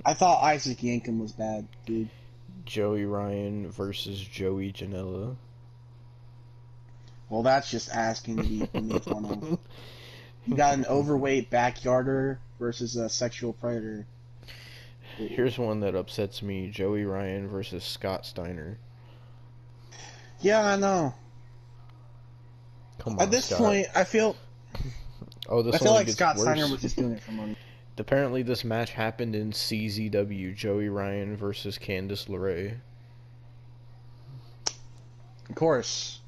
I 0.06 0.14
thought 0.14 0.42
Isaac 0.42 0.78
Yankem 0.78 1.20
was 1.20 1.32
bad, 1.32 1.68
dude. 1.84 2.08
Joey 2.64 3.04
Ryan 3.04 3.70
versus 3.70 4.18
Joey 4.18 4.72
Janela. 4.72 5.36
Well, 7.30 7.42
that's 7.42 7.70
just 7.70 7.88
asking 7.90 8.36
to 8.38 8.42
be 8.42 8.68
made 8.80 9.02
fun 9.04 9.24
of. 9.24 9.58
You 10.46 10.56
got 10.56 10.74
an 10.74 10.84
overweight 10.86 11.50
backyarder 11.50 12.38
versus 12.58 12.96
a 12.96 13.08
sexual 13.08 13.52
predator. 13.52 14.06
Here's 15.16 15.56
one 15.58 15.80
that 15.80 15.94
upsets 15.94 16.42
me: 16.42 16.70
Joey 16.70 17.04
Ryan 17.04 17.48
versus 17.48 17.84
Scott 17.84 18.26
Steiner. 18.26 18.78
Yeah, 20.40 20.60
I 20.72 20.76
know. 20.76 21.14
Come 22.98 23.14
on, 23.14 23.22
At 23.22 23.30
this 23.30 23.46
Scott. 23.46 23.58
point, 23.58 23.86
I 23.94 24.04
feel 24.04 24.36
Oh, 25.48 25.62
this 25.62 25.74
I 25.74 25.78
feel 25.78 25.92
like 25.92 26.08
Scott 26.08 26.36
worse. 26.36 26.44
Steiner 26.44 26.68
was 26.70 26.80
just 26.80 26.96
doing 26.96 27.12
it 27.12 27.20
for 27.20 27.32
money. 27.32 27.56
Apparently, 27.98 28.42
this 28.42 28.64
match 28.64 28.92
happened 28.92 29.36
in 29.36 29.52
CZW: 29.52 30.56
Joey 30.56 30.88
Ryan 30.88 31.36
versus 31.36 31.78
Candice 31.78 32.28
LeRae. 32.28 32.76
Of 35.50 35.54
course, 35.56 36.19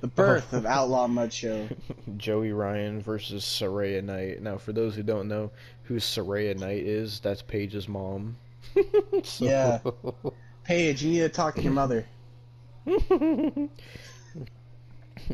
the 0.00 0.06
birth 0.06 0.48
oh. 0.52 0.58
of 0.58 0.66
Outlaw 0.66 1.06
Mud 1.06 1.32
Show. 1.32 1.68
Joey 2.16 2.52
Ryan 2.52 3.00
versus 3.00 3.44
Saraya 3.44 4.02
Knight. 4.02 4.42
Now, 4.42 4.58
for 4.58 4.72
those 4.72 4.94
who 4.94 5.02
don't 5.02 5.28
know 5.28 5.50
who 5.84 5.96
Saraya 5.96 6.58
Knight 6.58 6.82
is, 6.82 7.20
that's 7.20 7.42
Paige's 7.42 7.88
mom. 7.88 8.36
so... 9.22 9.44
Yeah, 9.44 9.78
Paige, 10.64 11.02
you 11.02 11.10
need 11.10 11.20
to 11.20 11.28
talk 11.28 11.54
to 11.56 11.62
your 11.62 11.72
mother. 11.72 12.06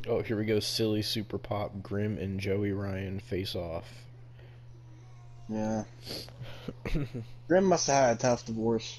Oh, 0.08 0.20
here 0.22 0.36
we 0.36 0.44
go. 0.44 0.60
Silly 0.60 1.02
Super 1.02 1.38
Pop, 1.38 1.82
Grim, 1.82 2.18
and 2.18 2.38
Joey 2.38 2.72
Ryan 2.72 3.20
face 3.20 3.54
off. 3.54 3.86
Yeah. 5.48 5.84
Grim 7.48 7.64
must 7.64 7.86
have 7.86 8.08
had 8.08 8.16
a 8.16 8.18
tough 8.18 8.44
divorce. 8.44 8.98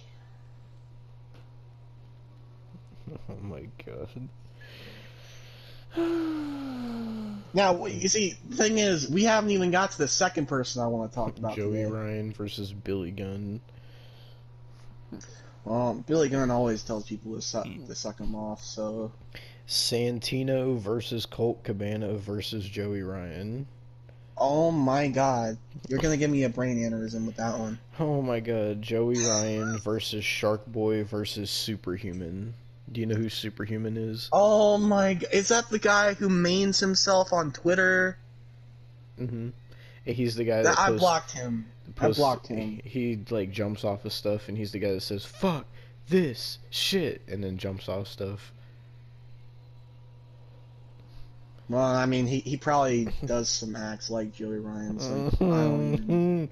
Oh 3.30 3.38
my 3.42 3.68
god. 3.86 4.30
Now, 5.98 7.86
you 7.86 8.08
see, 8.08 8.36
the 8.50 8.56
thing 8.56 8.78
is, 8.78 9.10
we 9.10 9.24
haven't 9.24 9.52
even 9.52 9.72
got 9.72 9.92
to 9.92 9.98
the 9.98 10.08
second 10.08 10.48
person 10.48 10.82
I 10.82 10.88
want 10.88 11.12
to 11.12 11.16
talk 11.16 11.38
about. 11.38 11.56
Joey 11.56 11.84
today. 11.84 11.86
Ryan 11.86 12.34
versus 12.34 12.72
Billy 12.72 13.12
Gunn. 13.12 13.62
Well, 15.66 15.96
Billy 16.08 16.30
Gunn 16.30 16.52
always 16.52 16.84
tells 16.84 17.08
people 17.08 17.36
to 17.36 17.42
suck, 17.42 17.66
to 17.66 17.96
suck 17.96 18.20
him 18.20 18.36
off, 18.36 18.64
so. 18.64 19.12
Santino 19.68 20.78
versus 20.78 21.26
Colt 21.26 21.64
Cabana 21.64 22.14
versus 22.14 22.64
Joey 22.64 23.02
Ryan. 23.02 23.68
Oh 24.38 24.72
my 24.72 25.08
god. 25.08 25.58
You're 25.90 26.00
gonna 26.00 26.16
give 26.16 26.30
me 26.30 26.44
a 26.44 26.50
brain 26.50 26.78
aneurysm 26.78 27.26
with 27.26 27.38
that 27.38 27.58
one. 27.58 27.80
Oh 28.00 28.22
my 28.22 28.40
god. 28.40 28.82
Joey 28.82 29.20
Ryan 29.20 29.80
versus 29.80 30.24
Shark 30.24 30.66
Boy 30.68 31.04
versus 31.04 31.50
Superhuman. 31.50 32.54
Do 32.92 33.02
you 33.02 33.06
know 33.06 33.16
who 33.16 33.30
Superhuman 33.30 33.98
is? 33.98 34.30
Oh 34.32 34.78
my 34.78 35.16
god. 35.16 35.30
Is 35.34 35.50
that 35.50 35.70
the 35.70 35.80
guy 35.80 36.14
who 36.14 36.30
mains 36.30 36.80
himself 36.80 37.34
on 37.34 37.52
Twitter? 37.52 38.18
Mm 39.20 39.30
hmm. 39.30 39.50
He's 40.06 40.36
the 40.36 40.46
guy 40.46 40.58
that, 40.58 40.64
that 40.64 40.78
posts, 40.78 40.92
I 40.92 40.98
blocked 40.98 41.32
him. 41.32 41.66
Posts, 41.96 42.18
I 42.18 42.22
blocked 42.22 42.48
him. 42.48 42.58
He, 42.58 42.90
he 42.90 43.20
like 43.30 43.52
jumps 43.52 43.84
off 43.84 44.06
of 44.06 44.14
stuff 44.14 44.48
and 44.48 44.58
he's 44.58 44.72
the 44.72 44.80
guy 44.80 44.94
that 44.94 45.02
says, 45.02 45.26
fuck 45.26 45.66
this 46.08 46.60
shit 46.70 47.22
and 47.28 47.44
then 47.44 47.58
jumps 47.58 47.90
off 47.90 48.08
stuff. 48.08 48.54
Well, 51.70 51.84
I 51.84 52.06
mean, 52.06 52.28
he, 52.28 52.40
he 52.40 52.56
probably 52.56 53.10
does 53.26 53.50
some 53.50 53.76
acts 53.76 54.10
like 54.10 54.34
Joey 54.34 54.60
Ryan. 54.60 55.00
So 55.02 56.50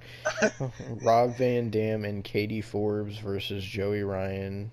Rob 1.02 1.38
Van 1.38 1.70
Dam 1.70 2.04
and 2.04 2.22
Katie 2.22 2.62
Forbes 2.62 3.18
versus 3.20 3.64
Joey 3.64 4.04
Ryan. 4.04 4.72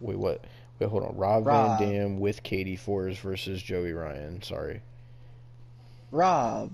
Wait, 0.00 0.18
what? 0.18 0.44
Wait, 0.78 0.88
hold 0.88 1.04
on. 1.04 1.16
Rob, 1.16 1.46
Rob. 1.46 1.78
Van 1.78 1.92
Dam 1.92 2.20
with 2.20 2.42
Katie 2.42 2.76
Forbes 2.76 3.18
versus 3.18 3.62
Joey 3.62 3.92
Ryan. 3.92 4.42
Sorry. 4.42 4.80
Rob, 6.10 6.70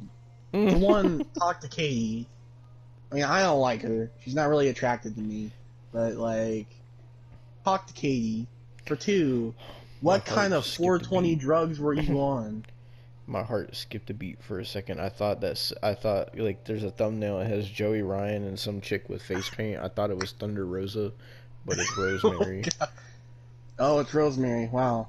the 0.52 0.76
one 0.78 1.26
talk 1.38 1.60
to 1.60 1.68
Katie. 1.68 2.26
I 3.10 3.14
mean, 3.14 3.24
I 3.24 3.42
don't 3.42 3.60
like 3.60 3.82
her. 3.82 4.10
She's 4.20 4.34
not 4.34 4.48
really 4.48 4.68
attracted 4.68 5.14
to 5.16 5.20
me. 5.20 5.50
But 5.92 6.16
like, 6.16 6.66
talk 7.64 7.86
to 7.86 7.92
Katie. 7.92 8.46
For 8.86 8.96
two, 8.96 9.54
what 10.00 10.24
kind 10.24 10.54
of 10.54 10.64
420 10.64 11.34
drugs 11.34 11.80
were 11.80 11.94
you 11.94 12.20
on? 12.20 12.64
My 13.26 13.42
heart 13.42 13.74
skipped 13.74 14.10
a 14.10 14.14
beat 14.14 14.40
for 14.42 14.60
a 14.60 14.64
second. 14.64 15.00
I 15.00 15.08
thought 15.08 15.40
that's 15.40 15.72
I 15.82 15.94
thought 15.94 16.38
like 16.38 16.64
there's 16.64 16.84
a 16.84 16.92
thumbnail 16.92 17.38
that 17.40 17.48
has 17.48 17.68
Joey 17.68 18.02
Ryan 18.02 18.44
and 18.44 18.58
some 18.58 18.80
chick 18.80 19.08
with 19.08 19.22
face 19.22 19.50
paint. 19.56 19.80
I 19.80 19.88
thought 19.88 20.10
it 20.10 20.16
was 20.16 20.30
Thunder 20.32 20.64
Rosa, 20.64 21.12
but 21.64 21.78
it's 21.78 21.90
oh, 21.98 22.02
Rosemary. 22.02 22.64
Oh, 22.80 22.86
it's 23.78 24.12
Rosemary. 24.14 24.68
Wow. 24.68 25.08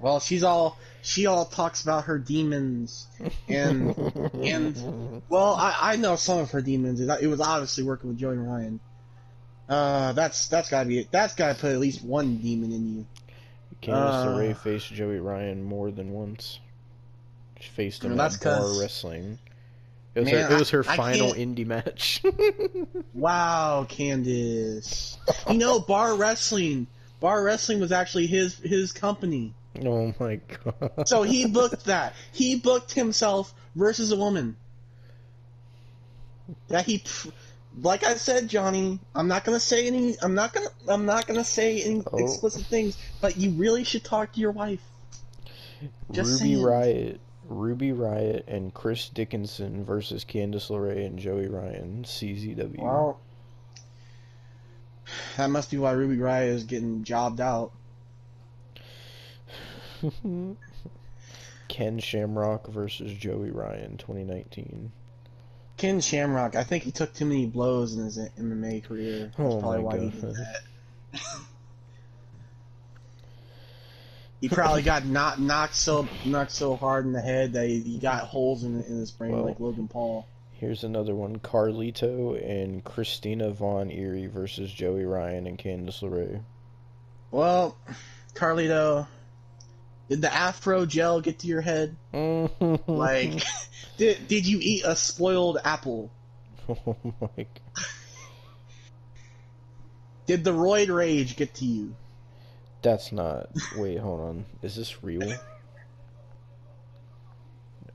Well, 0.00 0.18
she's 0.20 0.42
all 0.42 0.78
she 1.02 1.26
all 1.26 1.44
talks 1.44 1.82
about 1.82 2.04
her 2.04 2.18
demons 2.18 3.06
and 3.48 3.96
and 4.34 5.22
well, 5.28 5.54
I, 5.54 5.76
I 5.80 5.96
know 5.96 6.16
some 6.16 6.38
of 6.40 6.50
her 6.50 6.60
demons. 6.60 7.00
It, 7.00 7.26
was 7.26 7.40
obviously 7.40 7.84
working 7.84 8.08
with 8.10 8.18
Joey 8.18 8.36
Ryan. 8.38 8.80
Uh, 9.68 10.12
that's 10.12 10.48
that's 10.48 10.68
gotta 10.70 10.88
be 10.88 10.98
it. 11.00 11.08
That's 11.12 11.34
gotta 11.36 11.54
put 11.58 11.70
at 11.72 11.78
least 11.78 12.02
one 12.04 12.38
demon 12.38 12.72
in 12.72 12.96
you. 12.96 13.06
Candice 13.80 13.94
Uh, 13.94 14.26
LeRae 14.26 14.56
faced 14.56 14.92
Joey 14.92 15.18
Ryan 15.18 15.62
more 15.62 15.90
than 15.90 16.10
once. 16.12 16.58
She 17.60 17.68
faced 17.70 18.02
him 18.04 18.18
at 18.20 18.40
bar 18.42 18.80
wrestling. 18.80 19.38
It 20.14 20.20
was 20.20 20.30
Man, 20.32 20.44
her, 20.50 20.56
it 20.56 20.58
was 20.58 20.70
her 20.70 20.84
I- 20.88 20.92
I 20.92 20.96
final 20.96 21.32
can't- 21.32 21.56
indie 21.56 21.66
match. 21.66 22.22
Wow, 23.14 23.86
Candice. 23.88 25.16
You 25.48 25.58
know, 25.58 25.78
bar 25.80 26.16
wrestling. 26.16 26.86
Bar 27.22 27.42
wrestling 27.44 27.78
was 27.80 27.92
actually 27.92 28.26
his 28.26 28.56
his 28.58 28.92
company. 28.92 29.54
oh 29.86 30.12
my 30.20 30.36
god. 30.64 31.08
So 31.08 31.22
he 31.22 31.46
booked 31.46 31.84
that. 31.86 32.14
He 32.32 32.56
booked 32.56 32.92
himself 32.92 33.54
versus 33.76 34.10
a 34.12 34.16
woman. 34.16 34.56
That 36.68 36.84
he, 36.84 37.04
like 37.80 38.04
I 38.04 38.16
said, 38.16 38.48
Johnny. 38.48 38.98
I'm 39.14 39.28
not 39.28 39.44
gonna 39.44 39.60
say 39.60 39.86
any. 39.86 40.16
I'm 40.20 40.34
not 40.34 40.52
gonna. 40.52 40.68
I'm 40.88 41.06
not 41.06 41.26
gonna 41.26 41.44
say 41.44 41.80
any 41.82 42.02
Oh. 42.12 42.18
explicit 42.18 42.66
things. 42.66 42.98
But 43.20 43.36
you 43.36 43.52
really 43.52 43.84
should 43.84 44.04
talk 44.04 44.32
to 44.34 44.40
your 44.40 44.52
wife. 44.52 44.82
Just 46.10 46.42
Ruby 46.42 46.54
saying. 46.54 46.62
Riot, 46.64 47.20
Ruby 47.48 47.92
Riot, 47.92 48.44
and 48.48 48.74
Chris 48.74 49.08
Dickinson 49.08 49.84
versus 49.84 50.24
Candice 50.24 50.70
LeRae 50.70 51.06
and 51.06 51.18
Joey 51.18 51.46
Ryan, 51.46 52.02
CZW. 52.04 52.78
Well, 52.82 53.20
that 55.36 55.48
must 55.50 55.70
be 55.70 55.78
why 55.78 55.92
Ruby 55.92 56.18
Riot 56.18 56.48
is 56.54 56.64
getting 56.64 57.04
jobbed 57.04 57.40
out. 57.40 57.72
Ken 61.68 61.98
Shamrock 61.98 62.66
versus 62.68 63.12
Joey 63.12 63.50
Ryan, 63.50 63.96
2019. 63.96 64.92
Ken 65.76 66.00
Shamrock. 66.00 66.54
I 66.54 66.64
think 66.64 66.84
he 66.84 66.90
took 66.90 67.14
too 67.14 67.24
many 67.24 67.46
blows 67.46 67.94
in 67.96 68.04
his 68.04 68.18
MMA 68.18 68.84
career. 68.84 69.32
That's 69.36 69.54
Oh 69.54 69.60
probably 69.60 69.78
my 69.78 69.84
why 69.84 69.98
he 69.98 70.08
God. 70.10 70.20
did 70.20 70.34
that. 70.36 70.60
he 74.40 74.48
probably 74.48 74.82
got 74.92 75.04
knocked 75.06 75.38
knocked 75.38 75.74
so 75.74 76.06
knocked 76.26 76.50
so 76.52 76.76
hard 76.76 77.04
in 77.06 77.12
the 77.12 77.20
head 77.20 77.52
that 77.54 77.66
he, 77.66 77.80
he 77.80 77.98
got 77.98 78.24
holes 78.24 78.64
in, 78.64 78.82
in 78.82 78.96
his 78.98 79.10
brain 79.10 79.32
Well. 79.32 79.44
like 79.46 79.60
Logan 79.60 79.88
Paul. 79.88 80.26
Here's 80.62 80.84
another 80.84 81.12
one: 81.12 81.40
Carlito 81.40 82.40
and 82.40 82.84
Christina 82.84 83.50
Von 83.50 83.90
Eerie 83.90 84.28
versus 84.28 84.72
Joey 84.72 85.04
Ryan 85.04 85.48
and 85.48 85.58
Candice 85.58 86.02
LeRae. 86.02 86.40
Well, 87.32 87.76
Carlito, 88.34 89.08
did 90.08 90.22
the 90.22 90.32
Afro 90.32 90.86
gel 90.86 91.20
get 91.20 91.40
to 91.40 91.48
your 91.48 91.62
head? 91.62 91.96
Like, 92.86 93.42
did 93.96 94.28
did 94.28 94.46
you 94.46 94.60
eat 94.62 94.84
a 94.84 94.94
spoiled 94.94 95.58
apple? 95.64 96.12
oh 96.68 96.96
my 97.20 97.28
god. 97.36 97.48
Did 100.26 100.44
the 100.44 100.52
roid 100.52 100.94
rage 100.94 101.34
get 101.34 101.54
to 101.54 101.64
you? 101.64 101.96
That's 102.82 103.10
not. 103.10 103.48
Wait, 103.76 103.98
hold 103.98 104.20
on. 104.20 104.44
Is 104.62 104.76
this 104.76 105.02
real? 105.02 105.22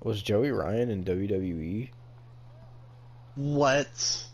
Was 0.04 0.22
Joey 0.22 0.52
Ryan 0.52 0.90
in? 0.90 1.06
WWE? 1.06 1.92
What? 3.38 4.26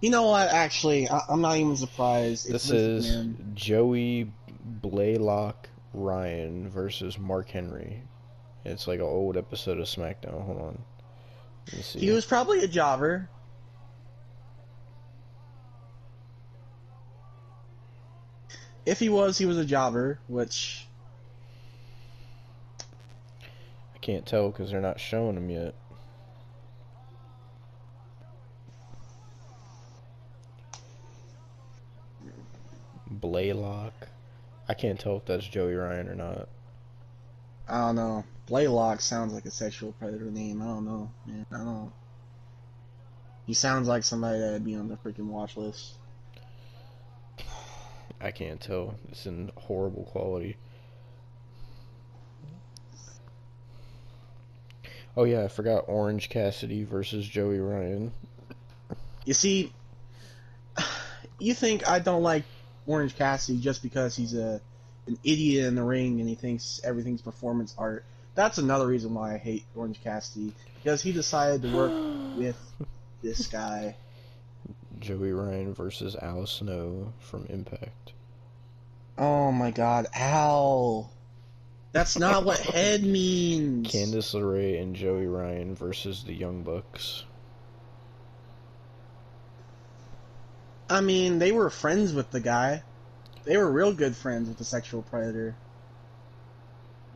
You 0.00 0.10
know 0.10 0.28
what? 0.28 0.48
Actually, 0.48 1.08
I, 1.08 1.22
I'm 1.28 1.40
not 1.40 1.56
even 1.56 1.76
surprised. 1.76 2.48
It's 2.48 2.68
This 2.68 2.70
is 2.70 3.06
McMahon. 3.16 3.54
Joey 3.54 4.32
Blaylock 4.64 5.68
Ryan 5.92 6.70
versus 6.70 7.18
Mark 7.18 7.48
Henry. 7.48 8.04
It's 8.64 8.86
like 8.86 9.00
an 9.00 9.06
old 9.06 9.36
episode 9.36 9.78
of 9.78 9.86
SmackDown. 9.86 10.40
Hold 10.44 10.60
on. 10.60 10.82
Let 11.66 11.76
me 11.76 11.82
see. 11.82 11.98
He 11.98 12.10
was 12.12 12.24
probably 12.24 12.62
a 12.62 12.68
jobber. 12.68 13.28
If 18.86 19.00
he 19.00 19.08
was, 19.08 19.36
he 19.36 19.46
was 19.46 19.58
a 19.58 19.64
jobber, 19.64 20.20
which 20.28 20.86
I 23.94 23.98
can't 24.00 24.24
tell 24.24 24.50
because 24.50 24.70
they're 24.70 24.80
not 24.80 25.00
showing 25.00 25.36
him 25.36 25.50
yet. 25.50 25.74
Blaylock. 33.20 34.08
I 34.68 34.74
can't 34.74 34.98
tell 34.98 35.16
if 35.16 35.24
that's 35.24 35.46
Joey 35.46 35.74
Ryan 35.74 36.08
or 36.08 36.14
not. 36.14 36.48
I 37.68 37.78
don't 37.78 37.96
know. 37.96 38.24
Blaylock 38.46 39.00
sounds 39.00 39.32
like 39.32 39.44
a 39.44 39.50
sexual 39.50 39.92
predator 39.92 40.30
name. 40.30 40.62
I 40.62 40.66
don't 40.66 40.84
know, 40.84 41.10
man. 41.26 41.46
I 41.52 41.58
don't. 41.58 41.92
He 43.46 43.54
sounds 43.54 43.88
like 43.88 44.04
somebody 44.04 44.38
that'd 44.38 44.64
be 44.64 44.74
on 44.74 44.88
the 44.88 44.96
freaking 44.96 45.26
watch 45.26 45.56
list. 45.56 45.94
I 48.20 48.30
can't 48.30 48.60
tell. 48.60 48.94
It's 49.08 49.26
in 49.26 49.50
horrible 49.56 50.04
quality. 50.04 50.56
Oh 55.16 55.24
yeah, 55.24 55.44
I 55.44 55.48
forgot 55.48 55.84
Orange 55.88 56.28
Cassidy 56.28 56.84
versus 56.84 57.26
Joey 57.26 57.58
Ryan. 57.58 58.12
You 59.24 59.34
see, 59.34 59.72
you 61.38 61.54
think 61.54 61.88
I 61.88 61.98
don't 61.98 62.22
like 62.22 62.44
Orange 62.86 63.16
Cassidy 63.16 63.58
just 63.58 63.82
because 63.82 64.16
he's 64.16 64.34
a 64.34 64.60
an 65.06 65.18
idiot 65.24 65.66
in 65.66 65.74
the 65.74 65.82
ring 65.82 66.20
and 66.20 66.28
he 66.28 66.34
thinks 66.34 66.80
everything's 66.84 67.22
performance 67.22 67.74
art. 67.78 68.04
That's 68.34 68.58
another 68.58 68.86
reason 68.86 69.14
why 69.14 69.34
I 69.34 69.38
hate 69.38 69.64
Orange 69.74 70.00
Cassidy 70.02 70.52
because 70.76 71.02
he 71.02 71.12
decided 71.12 71.62
to 71.62 71.74
work 71.74 71.92
with 72.36 72.58
this 73.22 73.46
guy. 73.46 73.96
Joey 74.98 75.32
Ryan 75.32 75.74
versus 75.74 76.14
Al 76.16 76.46
Snow 76.46 77.12
from 77.18 77.46
Impact. 77.46 78.12
Oh 79.16 79.50
my 79.52 79.70
God, 79.70 80.06
Al! 80.14 81.10
That's 81.92 82.18
not 82.18 82.44
what 82.44 82.60
head 82.60 83.02
means. 83.02 83.90
Candice 83.90 84.34
LeRae 84.34 84.80
and 84.80 84.94
Joey 84.94 85.26
Ryan 85.26 85.74
versus 85.74 86.22
the 86.22 86.34
Young 86.34 86.62
Bucks. 86.62 87.24
I 90.90 91.00
mean, 91.00 91.38
they 91.38 91.52
were 91.52 91.70
friends 91.70 92.12
with 92.12 92.30
the 92.30 92.40
guy. 92.40 92.82
They 93.44 93.56
were 93.56 93.70
real 93.70 93.92
good 93.92 94.16
friends 94.16 94.48
with 94.48 94.58
the 94.58 94.64
sexual 94.64 95.02
predator. 95.02 95.54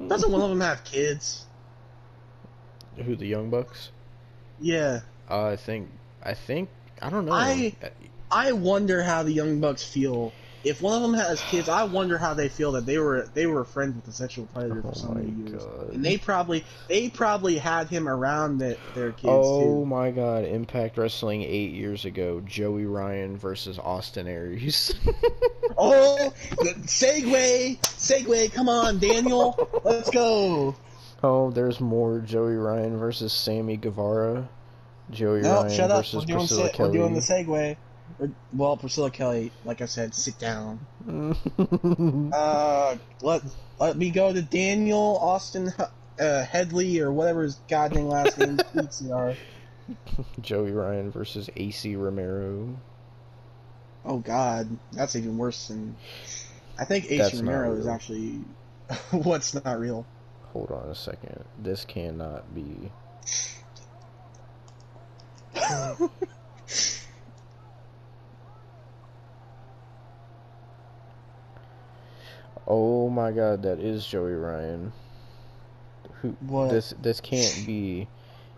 Doesn't 0.06 0.30
one 0.30 0.40
of 0.40 0.48
them 0.48 0.60
have 0.60 0.84
kids? 0.84 1.46
Who 2.96 3.16
the 3.16 3.26
Young 3.26 3.50
Bucks? 3.50 3.90
Yeah. 4.60 5.00
Uh, 5.28 5.46
I 5.46 5.56
think. 5.56 5.90
I 6.22 6.34
think. 6.34 6.68
I 7.02 7.10
don't 7.10 7.26
know. 7.26 7.32
I- 7.32 7.74
I 8.30 8.52
wonder 8.52 9.02
how 9.02 9.22
the 9.22 9.32
young 9.32 9.60
bucks 9.60 9.84
feel. 9.84 10.32
If 10.64 10.80
one 10.80 10.96
of 10.96 11.02
them 11.02 11.14
has 11.14 11.40
kids, 11.42 11.68
I 11.68 11.84
wonder 11.84 12.16
how 12.16 12.32
they 12.34 12.48
feel 12.48 12.72
that 12.72 12.86
they 12.86 12.96
were 12.98 13.28
they 13.34 13.46
were 13.46 13.64
friends 13.64 13.94
with 13.96 14.04
the 14.06 14.12
sexual 14.12 14.46
predator 14.46 14.82
Oh 14.84 14.90
for 14.90 14.94
so 14.94 15.08
oh 15.10 15.14
many 15.14 15.30
years, 15.30 15.62
God. 15.62 15.90
and 15.90 16.04
they 16.04 16.16
probably 16.16 16.64
they 16.88 17.10
probably 17.10 17.58
had 17.58 17.88
him 17.88 18.08
around 18.08 18.58
the, 18.58 18.78
their 18.94 19.12
kids 19.12 19.26
Oh 19.26 19.62
too. 19.82 19.86
my 19.86 20.10
God! 20.10 20.44
Impact 20.44 20.96
Wrestling 20.96 21.42
eight 21.42 21.72
years 21.72 22.04
ago. 22.06 22.40
Joey 22.46 22.86
Ryan 22.86 23.36
versus 23.36 23.78
Austin 23.78 24.26
Aries. 24.26 24.94
Oh, 25.76 26.32
segue, 26.86 27.80
segue! 27.80 28.52
Come 28.52 28.68
on, 28.68 28.98
Daniel, 29.00 29.68
let's 29.84 30.08
go. 30.10 30.76
oh, 31.22 31.50
there's 31.50 31.80
more. 31.80 32.20
Joey 32.20 32.54
Ryan 32.54 32.96
versus 32.96 33.32
Sammy 33.32 33.76
Guevara. 33.76 34.48
Joey 35.10 35.40
No, 35.40 35.62
Ryan 35.62 35.70
shut 35.76 35.90
up. 35.90 35.98
versus 35.98 36.14
We're 36.20 36.26
doing 36.26 36.38
Priscilla 36.40 36.66
se- 36.68 36.74
we're 36.78 36.92
doing 36.92 37.14
the 37.14 37.20
segue. 37.20 37.76
We're- 38.18 38.32
well, 38.52 38.76
Priscilla 38.76 39.10
Kelly, 39.10 39.52
like 39.64 39.80
I 39.80 39.86
said, 39.86 40.14
sit 40.14 40.38
down. 40.38 40.80
Uh, 42.32 42.96
let 43.22 43.42
let 43.78 43.96
me 43.96 44.10
go 44.10 44.32
to 44.32 44.42
Daniel 44.42 45.18
Austin 45.20 45.72
uh, 46.18 46.44
Headley 46.44 47.00
or 47.00 47.12
whatever 47.12 47.42
his 47.42 47.56
goddamn 47.68 48.08
last 48.08 48.38
name 48.38 48.56
tweets 48.56 49.10
are. 49.12 49.34
Joey 50.40 50.72
Ryan 50.72 51.10
versus 51.10 51.48
AC 51.56 51.94
Romero. 51.96 52.76
Oh 54.04 54.18
God, 54.18 54.68
that's 54.92 55.16
even 55.16 55.38
worse 55.38 55.68
than. 55.68 55.96
I 56.78 56.84
think 56.84 57.06
Ace 57.10 57.18
That's 57.18 57.34
Romero 57.34 57.74
is 57.74 57.86
actually 57.86 58.40
what's 59.10 59.54
not 59.54 59.78
real. 59.78 60.06
Hold 60.52 60.70
on 60.70 60.88
a 60.88 60.94
second. 60.94 61.44
This 61.62 61.84
cannot 61.84 62.54
be. 62.54 62.90
Oh 72.66 73.08
my 73.10 73.30
god, 73.30 73.62
that 73.62 73.78
is 73.78 74.06
Joey 74.06 74.32
Ryan. 74.32 74.92
Who 76.22 76.30
What? 76.40 76.70
this 76.70 76.94
this 77.02 77.20
can't 77.20 77.64
be. 77.66 78.08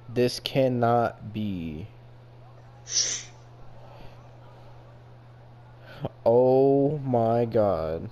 This 0.08 0.38
cannot 0.40 1.32
be. 1.32 1.88
Oh 6.24 6.98
my 6.98 7.44
god. 7.44 8.10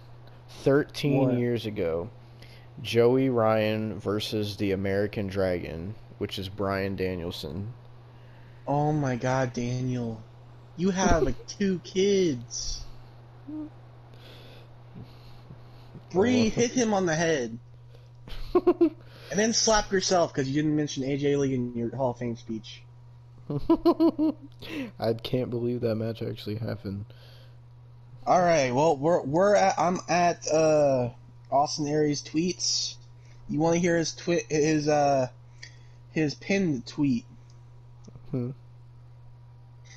13 0.63 1.29
What? 1.29 1.35
years 1.39 1.67
ago, 1.67 2.11
Joey 2.83 3.29
Ryan 3.29 3.99
versus 3.99 4.57
the 4.57 4.73
American 4.73 5.27
Dragon, 5.27 5.95
which 6.19 6.39
is 6.39 6.49
Bryan 6.49 6.97
Danielson. 6.97 7.75
Oh 8.67 8.93
my 8.93 9.17
god, 9.17 9.53
Daniel. 9.53 10.23
You 10.77 10.91
have 10.91 11.23
like 11.23 11.47
two 11.47 11.79
kids. 11.81 12.81
Bree, 16.15 16.49
hit 16.49 16.71
him 16.71 16.95
on 16.95 17.07
the 17.07 17.15
head. 17.15 17.59
And 19.31 19.41
then 19.41 19.53
slap 19.53 19.91
yourself 19.91 20.33
because 20.33 20.49
you 20.49 20.63
didn't 20.63 20.77
mention 20.77 21.03
AJ 21.03 21.39
Lee 21.39 21.55
in 21.55 21.75
your 21.75 21.97
Hall 21.97 22.11
of 22.11 22.19
Fame 22.19 22.37
speech. 22.37 22.83
I 24.99 25.15
can't 25.15 25.51
believe 25.51 25.81
that 25.81 25.97
match 25.97 26.23
actually 26.23 26.57
happened. 26.57 27.05
All 28.27 28.41
right, 28.41 28.73
well 28.73 28.97
we're 28.97 29.23
we're 29.23 29.55
at 29.57 29.75
I'm 29.79 29.99
at 30.09 30.47
uh 30.47 31.11
Austin 31.51 31.87
Aries 31.89 32.23
tweets. 32.23 32.95
You 33.49 33.59
want 33.59 33.75
to 33.75 33.81
hear 33.81 33.97
his 33.97 34.15
tweet 34.15 34.47
his 34.49 34.89
uh 34.89 35.29
his 36.13 36.35
pinned 36.35 36.87
tweet. 36.87 37.27
Hmm. 38.31 38.51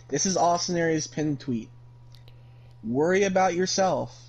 This 0.09 0.25
is 0.25 0.35
Austin 0.35 0.77
Aries' 0.77 1.05
pinned 1.05 1.39
tweet. 1.39 1.69
Worry 2.83 3.23
about 3.23 3.53
yourself. 3.53 4.26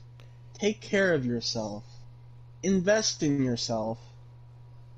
Take 0.59 0.81
care 0.81 1.15
of 1.15 1.25
yourself. 1.25 1.85
Invest 2.63 3.23
in 3.23 3.45
yourself. 3.45 3.99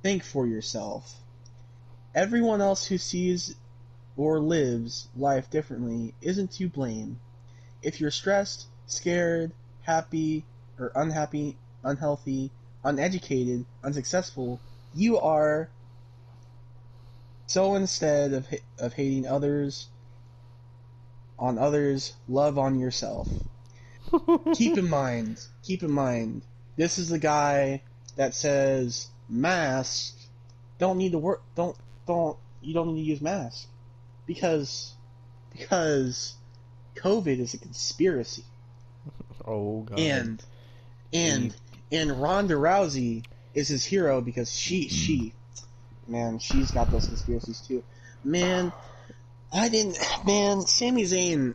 Think 0.03 0.25
for 0.25 0.47
yourself. 0.47 1.21
Everyone 2.15 2.61
else 2.63 2.87
who 2.87 2.97
sees 2.97 3.55
or 4.17 4.41
lives 4.41 5.09
life 5.17 5.51
differently 5.51 6.15
isn't 6.23 6.53
to 6.53 6.69
blame. 6.69 7.21
If 7.83 8.01
you're 8.01 8.11
stressed, 8.11 8.67
scared, 8.87 9.53
happy, 9.83 10.45
or 10.79 10.93
unhappy, 10.95 11.57
unhealthy, 11.85 12.51
uneducated, 12.83 13.65
unsuccessful, 13.85 14.61
you 14.95 15.19
are. 15.19 15.69
So 17.47 17.75
instead 17.75 18.33
of 18.33 18.47
of 18.79 18.95
hating 18.95 19.27
others 19.27 19.89
on 21.39 21.59
others, 21.59 22.15
love 22.29 22.59
on 22.59 22.79
yourself. 22.79 23.29
Keep 24.55 24.79
in 24.79 24.89
mind, 24.89 25.45
keep 25.63 25.83
in 25.83 25.93
mind, 25.93 26.43
this 26.77 26.99
is 26.99 27.09
the 27.09 27.19
guy 27.19 27.83
that 28.17 28.35
says 28.35 29.09
masks 29.29 30.29
don't 30.79 30.99
need 30.99 31.13
to 31.13 31.19
work. 31.19 31.43
Don't 31.55 31.77
don't 32.07 32.37
you 32.61 32.75
don't 32.75 32.95
need 32.95 33.03
to 33.03 33.09
use 33.09 33.21
masks 33.21 33.67
because 34.27 34.95
because 35.53 36.35
COVID 36.97 37.39
is 37.39 37.55
a 37.55 37.59
conspiracy 37.59 38.45
Oh 39.47 39.83
god. 39.83 39.99
and 39.99 40.43
and 41.13 41.55
and 41.91 42.21
Ronda 42.21 42.55
Rousey 42.55 43.25
is 43.55 43.69
his 43.69 43.85
hero 43.85 44.21
because 44.21 44.55
she 44.55 44.83
hmm. 44.83 44.89
she 44.89 45.35
man 46.07 46.39
she's 46.39 46.71
got 46.71 46.91
those 46.91 47.07
conspiracies 47.07 47.61
too. 47.61 47.83
Man, 48.23 48.73
I 49.53 49.69
didn't 49.69 49.99
man 50.25 50.63
Sami 50.63 51.05
Zayn. 51.05 51.55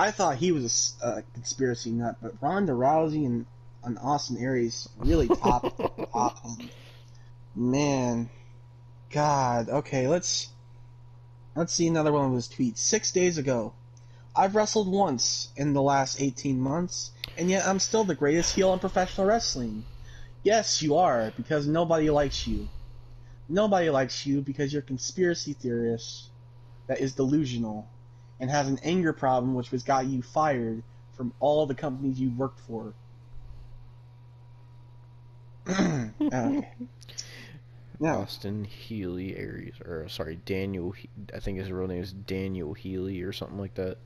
I 0.00 0.12
thought 0.12 0.36
he 0.36 0.52
was 0.52 0.94
a 1.02 1.22
conspiracy 1.34 1.90
nut, 1.90 2.18
but 2.22 2.40
Ronda 2.40 2.72
Rousey 2.72 3.26
and, 3.26 3.46
and 3.82 3.98
Austin 3.98 4.38
Aries 4.38 4.88
really 4.96 5.26
top 5.42 5.76
top 6.12 6.40
him. 6.44 6.70
Man, 7.56 8.30
God. 9.10 9.68
Okay, 9.68 10.06
let's 10.06 10.50
let's 11.56 11.72
see 11.72 11.88
another 11.88 12.12
one 12.12 12.26
of 12.26 12.32
his 12.32 12.46
tweets. 12.46 12.78
Six 12.78 13.10
days 13.10 13.38
ago, 13.38 13.72
I've 14.36 14.54
wrestled 14.54 14.86
once 14.86 15.48
in 15.56 15.72
the 15.72 15.82
last 15.82 16.22
18 16.22 16.60
months, 16.60 17.10
and 17.36 17.50
yet 17.50 17.66
I'm 17.66 17.80
still 17.80 18.04
the 18.04 18.14
greatest 18.14 18.54
heel 18.54 18.72
in 18.72 18.78
professional 18.78 19.26
wrestling. 19.26 19.84
Yes, 20.44 20.80
you 20.80 20.98
are, 20.98 21.32
because 21.36 21.66
nobody 21.66 22.08
likes 22.08 22.46
you. 22.46 22.68
Nobody 23.48 23.90
likes 23.90 24.24
you 24.24 24.42
because 24.42 24.72
you're 24.72 24.82
a 24.82 24.86
conspiracy 24.86 25.54
theorist 25.54 26.28
that 26.86 27.00
is 27.00 27.14
delusional 27.14 27.88
and 28.40 28.50
has 28.50 28.68
an 28.68 28.78
anger 28.82 29.12
problem 29.12 29.54
which 29.54 29.70
has 29.70 29.82
got 29.82 30.06
you 30.06 30.22
fired 30.22 30.82
from 31.12 31.32
all 31.40 31.66
the 31.66 31.74
companies 31.74 32.20
you've 32.20 32.38
worked 32.38 32.60
for. 32.60 32.94
Now, 38.00 38.20
Austin 38.20 38.64
Healy 38.64 39.36
Aries, 39.36 39.74
or 39.84 40.08
sorry, 40.08 40.38
Daniel. 40.46 40.94
I 41.34 41.40
think 41.40 41.58
his 41.58 41.72
real 41.72 41.88
name 41.88 42.02
is 42.02 42.12
Daniel 42.12 42.72
Healy 42.72 43.22
or 43.22 43.32
something 43.32 43.58
like 43.58 43.74
that. 43.74 43.98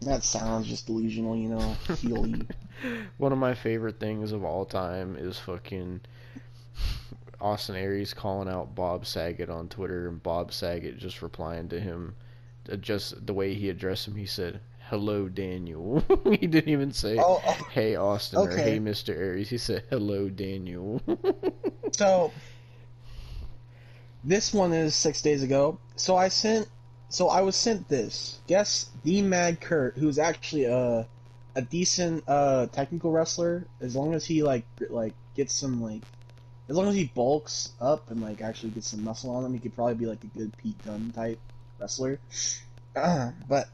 that 0.00 0.24
sounds 0.24 0.66
just 0.66 0.86
delusional, 0.86 1.36
you 1.36 1.50
know. 1.50 1.76
Healy. 1.98 2.42
One 3.18 3.32
of 3.32 3.38
my 3.38 3.54
favorite 3.54 4.00
things 4.00 4.32
of 4.32 4.44
all 4.44 4.64
time 4.64 5.16
is 5.16 5.38
fucking 5.38 6.00
Austin 7.40 7.76
Aries 7.76 8.12
calling 8.12 8.48
out 8.48 8.74
Bob 8.74 9.06
Saget 9.06 9.48
on 9.48 9.68
Twitter, 9.68 10.08
and 10.08 10.20
Bob 10.20 10.52
Saget 10.52 10.98
just 10.98 11.22
replying 11.22 11.68
to 11.68 11.78
him, 11.78 12.16
just 12.80 13.26
the 13.26 13.34
way 13.34 13.54
he 13.54 13.68
addressed 13.68 14.08
him. 14.08 14.16
He 14.16 14.26
said, 14.26 14.60
"Hello, 14.90 15.28
Daniel." 15.28 16.02
he 16.24 16.46
didn't 16.46 16.68
even 16.68 16.92
say, 16.92 17.18
Oh, 17.18 17.42
oh, 17.46 17.68
"Hey, 17.70 17.96
Austin" 17.96 18.38
or 18.38 18.50
"Hey, 18.50 18.78
Mister 18.78 19.14
Aries." 19.14 19.50
He 19.50 19.58
said, 19.58 19.84
"Hello, 19.90 20.28
Daniel." 20.28 21.00
So 21.92 22.30
this 24.22 24.52
one 24.52 24.72
is 24.72 24.94
six 24.94 25.22
days 25.22 25.42
ago. 25.42 25.78
So 25.94 26.16
I 26.16 26.28
sent. 26.28 26.68
So 27.08 27.28
I 27.28 27.40
was 27.40 27.56
sent 27.56 27.88
this. 27.88 28.40
Guess 28.48 28.90
the 29.04 29.22
Mad 29.22 29.60
Kurt, 29.60 29.96
who's 29.96 30.18
actually 30.18 30.64
a 30.64 31.06
a 31.54 31.62
decent 31.62 32.24
uh 32.28 32.66
technical 32.66 33.12
wrestler, 33.12 33.66
as 33.80 33.96
long 33.96 34.12
as 34.12 34.26
he 34.26 34.42
like 34.42 34.66
like 34.90 35.14
gets 35.34 35.54
some 35.54 35.80
like, 35.80 36.02
as 36.68 36.76
long 36.76 36.88
as 36.88 36.94
he 36.94 37.04
bulks 37.14 37.72
up 37.80 38.10
and 38.10 38.20
like 38.20 38.42
actually 38.42 38.70
gets 38.70 38.88
some 38.88 39.02
muscle 39.04 39.30
on 39.30 39.44
him, 39.44 39.54
he 39.54 39.60
could 39.60 39.74
probably 39.74 39.94
be 39.94 40.06
like 40.06 40.22
a 40.24 40.38
good 40.38 40.54
Pete 40.58 40.84
Dunne 40.84 41.12
type 41.12 41.38
wrestler. 41.78 42.18
but 42.94 43.68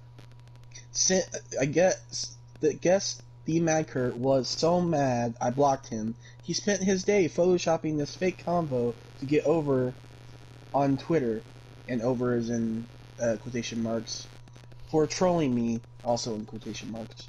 sent, 0.91 1.25
I 1.61 1.67
guess 1.67 2.37
the 2.61 2.75
guess 2.75 3.21
the 3.45 3.61
Mad 3.61 3.89
Kurt 3.89 4.17
was 4.17 4.49
so 4.49 4.81
mad 4.81 5.35
I 5.41 5.51
blocked 5.51 5.89
him 5.89 6.15
he 6.43 6.53
spent 6.53 6.83
his 6.83 7.05
day 7.05 7.29
photoshopping 7.29 7.99
this 7.99 8.17
fake 8.17 8.45
combo 8.45 8.95
to 9.21 9.27
get 9.27 9.45
over 9.45 9.95
on 10.75 10.97
Twitter, 10.97 11.43
and 11.89 12.03
over 12.03 12.37
is 12.37 12.51
in 12.51 12.87
uh, 13.21 13.37
quotation 13.41 13.83
marks, 13.83 14.27
for 14.91 15.07
trolling 15.07 15.55
me, 15.55 15.81
also 16.05 16.35
in 16.35 16.45
quotation 16.45 16.91
marks. 16.91 17.29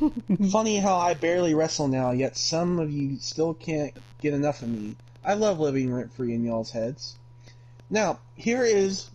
Funny 0.50 0.78
how 0.78 0.96
I 0.96 1.14
barely 1.14 1.54
wrestle 1.54 1.88
now, 1.88 2.12
yet 2.12 2.36
some 2.36 2.78
of 2.78 2.90
you 2.90 3.18
still 3.18 3.54
can't 3.54 3.94
get 4.20 4.32
enough 4.32 4.62
of 4.62 4.68
me. 4.68 4.94
I 5.24 5.34
love 5.34 5.58
living 5.58 5.92
rent 5.92 6.12
free 6.14 6.32
in 6.34 6.44
y'all's 6.44 6.70
heads. 6.70 7.16
Now, 7.90 8.20
here 8.36 8.64
is 8.64 9.10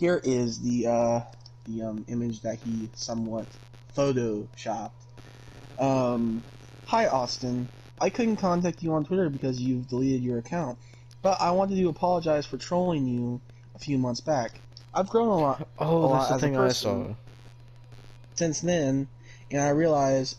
here 0.00 0.20
is 0.24 0.58
the 0.60 0.86
uh, 0.86 1.20
the 1.66 1.82
um, 1.82 2.04
image 2.08 2.40
that 2.40 2.58
he 2.58 2.88
somewhat 2.94 3.46
photoshopped. 3.94 4.92
Um, 5.78 6.42
hi 6.86 7.06
Austin, 7.06 7.68
I 8.00 8.08
couldn't 8.08 8.36
contact 8.36 8.82
you 8.82 8.94
on 8.94 9.04
Twitter 9.04 9.28
because 9.28 9.60
you've 9.60 9.88
deleted 9.88 10.22
your 10.22 10.38
account, 10.38 10.78
but 11.20 11.38
I 11.40 11.50
wanted 11.50 11.76
to 11.76 11.88
apologize 11.88 12.46
for 12.46 12.56
trolling 12.56 13.06
you 13.06 13.42
a 13.74 13.78
few 13.78 13.98
months 13.98 14.20
back. 14.20 14.60
I've 14.92 15.08
grown 15.08 15.28
a 15.28 15.36
lot 15.36 15.68
oh, 15.78 16.08
Well, 16.08 16.12
that's 16.14 16.28
the 16.28 16.34
as 16.34 16.42
a 16.42 16.46
thing 16.46 16.56
I 16.56 16.68
saw. 16.70 17.14
since 18.34 18.60
then, 18.62 19.06
and 19.50 19.62
I 19.62 19.68
realized 19.68 20.38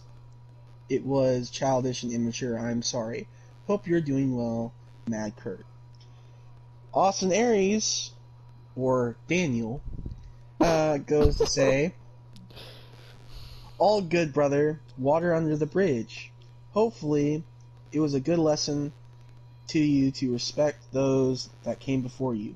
it 0.90 1.06
was 1.06 1.52
childish 1.52 2.02
and 2.02 2.12
immature. 2.12 2.58
I'm 2.58 2.82
sorry. 2.82 3.28
Hope 3.68 3.88
you're 3.88 4.02
doing 4.02 4.36
well, 4.36 4.74
Mad 5.08 5.36
Kurt. 5.38 5.66
Austin 6.94 7.32
Aries, 7.32 8.12
or 8.76 9.16
Daniel, 9.28 9.82
uh, 10.60 10.98
goes 10.98 11.38
to 11.38 11.48
say, 11.48 11.94
All 13.78 14.02
good, 14.02 14.34
brother. 14.34 14.80
Water 14.98 15.34
under 15.34 15.56
the 15.58 15.66
bridge. 15.66 16.32
Hopefully, 16.72 17.44
it 17.92 18.00
was 18.00 18.14
a 18.14 18.20
good 18.20 18.40
lesson 18.40 18.94
to 19.68 19.80
you 19.80 20.12
to 20.12 20.32
respect 20.34 20.80
those 20.92 21.50
that 21.64 21.80
came 21.80 22.02
before 22.02 22.36
you. 22.36 22.56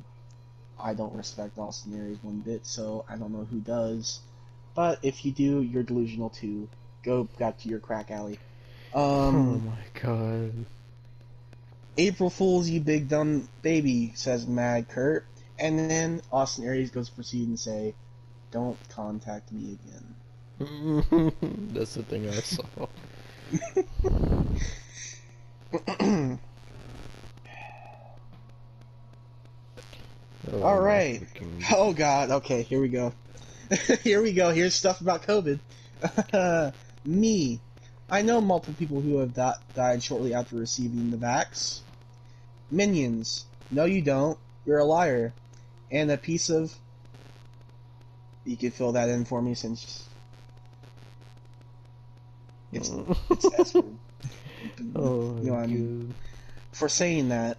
I 0.79 0.93
don't 0.93 1.15
respect 1.15 1.57
Austin 1.57 1.97
Aries 1.97 2.17
one 2.21 2.39
bit, 2.39 2.65
so 2.65 3.05
I 3.09 3.15
don't 3.15 3.31
know 3.31 3.45
who 3.45 3.59
does. 3.59 4.19
But 4.75 4.99
if 5.03 5.25
you 5.25 5.31
do, 5.31 5.61
you're 5.61 5.83
delusional 5.83 6.29
too. 6.29 6.67
Go 7.03 7.23
back 7.39 7.59
to 7.59 7.69
your 7.69 7.79
crack 7.79 8.11
alley. 8.11 8.39
oh 8.93 9.31
Um, 9.31 9.65
my 9.65 10.01
god. 10.01 10.65
April 11.97 12.29
Fools, 12.29 12.69
you 12.69 12.81
big 12.81 13.07
dumb 13.07 13.47
baby, 13.61 14.11
says 14.15 14.45
Mad 14.45 14.89
Kurt. 14.89 15.25
And 15.57 15.79
then 15.89 16.21
Austin 16.31 16.65
Aries 16.65 16.91
goes 16.91 17.09
to 17.09 17.15
proceed 17.15 17.47
and 17.47 17.59
say, 17.59 17.95
Don't 18.51 18.77
contact 18.89 19.51
me 19.51 19.77
again. 19.77 20.15
that's 21.73 21.95
the 21.95 22.03
thing 22.03 22.29
I 22.29 22.33
saw. 22.35 22.63
Oh, 22.77 22.89
All 30.63 30.79
right. 30.79 31.21
Oh, 31.21 31.25
freaking- 31.39 31.63
oh 31.71 31.93
god, 31.93 32.31
okay, 32.31 32.61
here 32.61 32.79
we 32.79 32.89
go. 32.89 33.13
here 34.03 34.21
we 34.21 34.33
go. 34.33 34.51
Here's 34.51 34.75
stuff 34.75 35.01
about 35.01 35.23
COVID. 35.23 35.59
Me. 37.05 37.59
I 38.09 38.21
know 38.21 38.39
multiple 38.39 38.75
people 38.77 39.01
who 39.01 39.17
have 39.17 39.33
di- 39.33 39.55
died 39.73 40.03
shortly 40.03 40.33
after 40.33 40.55
receiving 40.55 41.09
the 41.09 41.17
vax. 41.17 41.81
Minions. 42.69 43.45
No, 43.71 43.85
you 43.85 44.01
don't. 44.01 44.37
You're 44.65 44.79
a 44.79 44.85
liar. 44.85 45.33
And 45.95 46.11
a 46.11 46.17
piece 46.17 46.49
of. 46.49 46.75
You 48.43 48.57
can 48.57 48.71
fill 48.71 48.91
that 48.91 49.07
in 49.07 49.23
for 49.23 49.41
me 49.41 49.55
since. 49.55 50.07
It's, 52.73 52.89
mm. 52.89 53.17
it's 53.31 53.49
desperate. 53.49 53.85
Oh, 54.95 55.37
You 55.37 55.51
know 55.51 55.53
what 55.53 55.63
I 55.63 55.67
mean? 55.67 56.13
For 56.71 56.89
saying 56.89 57.29
that, 57.29 57.57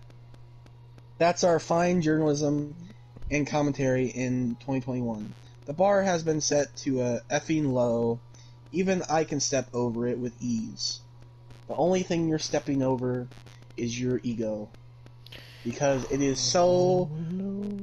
that's 1.18 1.44
our 1.44 1.60
fine 1.60 2.02
journalism 2.02 2.74
and 3.30 3.46
commentary 3.46 4.08
in 4.08 4.56
2021. 4.56 5.32
The 5.64 5.72
bar 5.72 6.02
has 6.02 6.22
been 6.22 6.40
set 6.40 6.74
to 6.78 7.02
a 7.02 7.20
effing 7.30 7.72
low. 7.72 8.18
Even 8.72 9.02
I 9.08 9.24
can 9.24 9.40
step 9.40 9.68
over 9.72 10.06
it 10.08 10.18
with 10.18 10.34
ease. 10.40 11.00
The 11.68 11.76
only 11.76 12.02
thing 12.02 12.28
you're 12.28 12.38
stepping 12.38 12.82
over 12.82 13.28
is 13.76 13.98
your 13.98 14.20
ego. 14.22 14.68
Because 15.66 16.10
it 16.12 16.22
is 16.22 16.38
so 16.38 17.10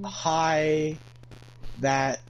high 0.05 0.97
that 1.81 2.21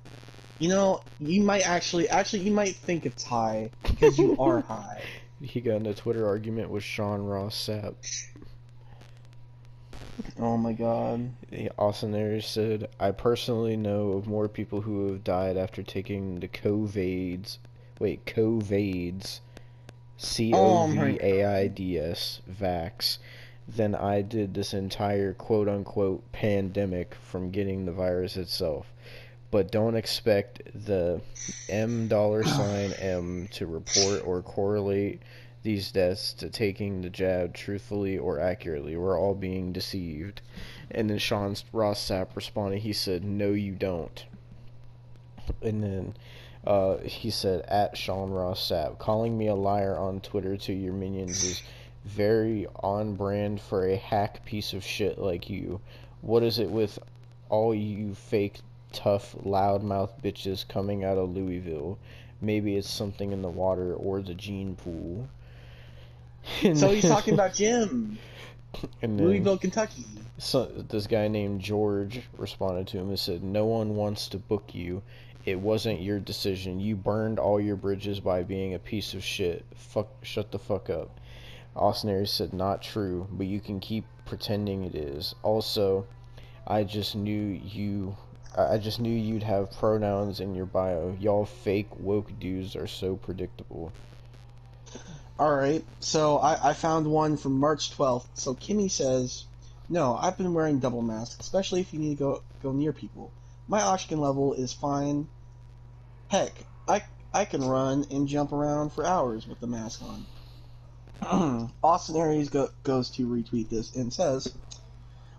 you 0.57 0.69
know, 0.69 1.01
you 1.19 1.41
might 1.41 1.67
actually 1.67 2.09
actually 2.09 2.39
you 2.41 2.51
might 2.51 2.75
think 2.75 3.05
it's 3.05 3.23
high 3.23 3.69
because 3.83 4.17
you 4.17 4.35
are 4.39 4.61
high. 4.67 5.03
He 5.41 5.61
got 5.61 5.75
in 5.75 5.85
a 5.85 5.93
Twitter 5.93 6.25
argument 6.25 6.69
with 6.69 6.83
Sean 6.83 7.21
Ross 7.21 7.55
Sapp. 7.67 7.95
Oh 10.39 10.57
my 10.57 10.73
god. 10.73 11.31
Austin 11.77 12.15
Aries 12.15 12.47
said, 12.47 12.89
I 12.99 13.11
personally 13.11 13.75
know 13.75 14.13
of 14.13 14.25
more 14.25 14.47
people 14.47 14.81
who 14.81 15.11
have 15.11 15.23
died 15.23 15.57
after 15.57 15.83
taking 15.83 16.39
the 16.39 16.47
COVIDs. 16.47 17.57
Wait, 17.99 18.25
COVIDs. 18.25 19.39
C 20.17 20.51
O 20.53 20.87
V 20.87 21.17
A 21.21 21.45
I 21.45 21.67
D 21.67 21.99
S. 21.99 22.41
Vax. 22.49 23.17
Than 23.67 23.95
I 23.95 24.21
did 24.21 24.53
this 24.53 24.73
entire 24.73 25.33
quote 25.33 25.69
unquote 25.69 26.31
pandemic 26.31 27.15
from 27.15 27.51
getting 27.51 27.85
the 27.85 27.91
virus 27.91 28.37
itself. 28.37 28.91
But 29.51 29.71
don't 29.71 29.95
expect 29.95 30.61
the 30.85 31.21
M 31.69 32.07
dollar 32.07 32.43
sign 32.43 32.93
M 32.93 33.47
to 33.53 33.67
report 33.67 34.25
or 34.25 34.41
correlate 34.41 35.21
these 35.63 35.91
deaths 35.91 36.33
to 36.33 36.49
taking 36.49 37.01
the 37.01 37.09
jab 37.09 37.53
truthfully 37.53 38.17
or 38.17 38.39
accurately. 38.39 38.95
We're 38.97 39.19
all 39.19 39.33
being 39.33 39.71
deceived. 39.71 40.41
And 40.91 41.09
then 41.09 41.17
Sean 41.17 41.55
Ross 41.71 42.05
Sapp 42.07 42.35
responded, 42.35 42.79
he 42.79 42.93
said, 42.93 43.23
No, 43.23 43.51
you 43.51 43.71
don't. 43.71 44.25
And 45.61 45.81
then 45.81 46.15
uh, 46.67 46.97
he 46.97 47.29
said, 47.29 47.61
At 47.67 47.97
Sean 47.97 48.29
Ross 48.29 48.69
Sapp, 48.69 48.99
calling 48.99 49.37
me 49.37 49.47
a 49.47 49.55
liar 49.55 49.97
on 49.97 50.19
Twitter 50.19 50.57
to 50.57 50.73
your 50.73 50.93
minions 50.93 51.43
is 51.43 51.63
very 52.05 52.67
on 52.81 53.15
brand 53.15 53.61
for 53.61 53.87
a 53.87 53.95
hack 53.95 54.43
piece 54.45 54.73
of 54.73 54.83
shit 54.83 55.17
like 55.17 55.49
you. 55.49 55.79
What 56.21 56.43
is 56.43 56.59
it 56.59 56.69
with 56.69 56.99
all 57.49 57.73
you 57.73 58.13
fake, 58.13 58.59
tough, 58.91 59.35
loudmouth 59.43 60.21
bitches 60.21 60.67
coming 60.67 61.03
out 61.03 61.17
of 61.17 61.35
Louisville? 61.35 61.97
Maybe 62.41 62.75
it's 62.75 62.89
something 62.89 63.31
in 63.31 63.41
the 63.41 63.49
water 63.49 63.93
or 63.93 64.21
the 64.21 64.33
gene 64.33 64.75
pool. 64.75 65.27
So 66.75 66.89
he's 66.89 67.03
talking 67.03 67.35
about 67.35 67.53
Jim, 67.53 68.17
and 69.01 69.17
Louisville, 69.17 69.57
Kentucky. 69.57 70.03
so 70.37 70.65
this 70.65 71.07
guy 71.07 71.29
named 71.29 71.61
George 71.61 72.21
responded 72.37 72.85
to 72.87 72.97
him 72.97 73.07
and 73.07 73.17
said, 73.19 73.43
"No 73.43 73.65
one 73.65 73.95
wants 73.95 74.27
to 74.27 74.37
book 74.37 74.75
you. 74.75 75.01
It 75.45 75.57
wasn't 75.57 76.01
your 76.01 76.19
decision. 76.19 76.81
You 76.81 76.97
burned 76.97 77.39
all 77.39 77.61
your 77.61 77.77
bridges 77.77 78.19
by 78.19 78.43
being 78.43 78.73
a 78.73 78.79
piece 78.79 79.13
of 79.13 79.23
shit. 79.23 79.63
Fuck, 79.75 80.09
shut 80.23 80.51
the 80.51 80.59
fuck 80.59 80.89
up." 80.89 81.17
Austin 81.75 82.25
said, 82.25 82.53
"Not 82.53 82.81
true, 82.81 83.27
but 83.31 83.47
you 83.47 83.59
can 83.59 83.79
keep 83.79 84.05
pretending 84.25 84.83
it 84.83 84.95
is." 84.95 85.35
Also, 85.43 86.05
I 86.65 86.83
just 86.83 87.15
knew 87.15 87.59
you. 87.63 88.15
I 88.55 88.77
just 88.77 88.99
knew 88.99 89.13
you'd 89.13 89.43
have 89.43 89.71
pronouns 89.71 90.39
in 90.39 90.53
your 90.53 90.67
bio. 90.67 91.17
Y'all 91.19 91.45
fake 91.45 91.89
woke 91.99 92.39
dudes 92.39 92.75
are 92.75 92.87
so 92.87 93.15
predictable. 93.15 93.91
Alright, 95.39 95.83
so 95.99 96.37
I, 96.37 96.69
I 96.69 96.73
found 96.73 97.07
one 97.07 97.37
from 97.37 97.59
March 97.59 97.97
12th. 97.97 98.27
So 98.35 98.53
Kimmy 98.53 98.89
says, 98.89 99.45
No, 99.89 100.15
I've 100.15 100.37
been 100.37 100.53
wearing 100.53 100.79
double 100.79 101.01
mask, 101.01 101.39
especially 101.39 101.81
if 101.81 101.91
you 101.91 101.99
need 101.99 102.17
to 102.17 102.23
go, 102.23 102.43
go 102.61 102.71
near 102.71 102.93
people. 102.93 103.31
My 103.67 103.81
oxygen 103.81 104.19
level 104.19 104.53
is 104.53 104.71
fine. 104.71 105.27
Heck, 106.27 106.53
I, 106.87 107.01
I 107.33 107.45
can 107.45 107.63
run 107.63 108.05
and 108.11 108.27
jump 108.27 108.51
around 108.51 108.91
for 108.91 109.05
hours 109.05 109.47
with 109.47 109.59
the 109.59 109.67
mask 109.67 110.03
on. 110.03 110.25
Austin 111.83 112.15
Aries 112.15 112.49
go, 112.49 112.69
goes 112.83 113.09
to 113.11 113.27
retweet 113.27 113.69
this 113.69 113.95
and 113.95 114.13
says, 114.13 114.53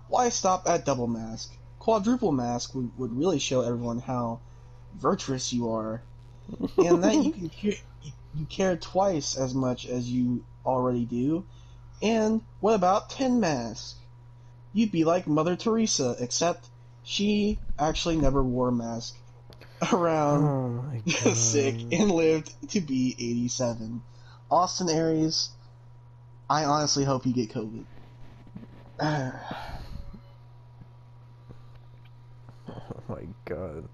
Why 0.09 0.29
stop 0.29 0.69
at 0.69 0.85
double 0.85 1.07
mask? 1.07 1.53
Quadruple 1.79 2.33
mask 2.33 2.75
would, 2.75 2.97
would 2.99 3.17
really 3.17 3.39
show 3.39 3.61
everyone 3.61 3.99
how 3.99 4.41
virtuous 4.95 5.53
you 5.53 5.73
are, 5.73 6.03
and 6.79 7.05
that 7.05 7.15
you 7.15 7.33
can 7.33 7.51
cu- 7.51 7.77
you 8.35 8.47
care 8.47 8.77
twice 8.77 9.37
as 9.37 9.55
much 9.55 9.87
as 9.87 10.11
you 10.11 10.45
already 10.65 11.05
do. 11.05 11.45
And 12.03 12.43
what 12.61 12.75
about 12.75 13.11
Ten 13.11 13.41
Mask? 13.41 13.97
You'd 14.73 14.93
be 14.93 15.05
like 15.05 15.27
Mother 15.27 15.57
Teresa, 15.57 16.17
except 16.19 16.69
she 17.03 17.59
actually 17.79 18.17
never 18.17 18.43
wore 18.43 18.69
a 18.69 18.73
mask 18.73 19.17
around 19.93 20.45
Oh 20.45 21.11
sick 21.35 21.77
and 21.93 22.11
lived 22.11 22.71
to 22.71 22.81
be 22.81 23.15
87. 23.19 24.03
Austin 24.51 24.91
Aries, 24.91 25.51
I 26.55 26.67
honestly 26.67 27.03
hope 27.05 27.27
you 27.27 27.33
get 27.33 27.51
COVID. 27.51 27.85
Oh 32.69 33.03
my 33.09 33.27
god. 33.45 33.89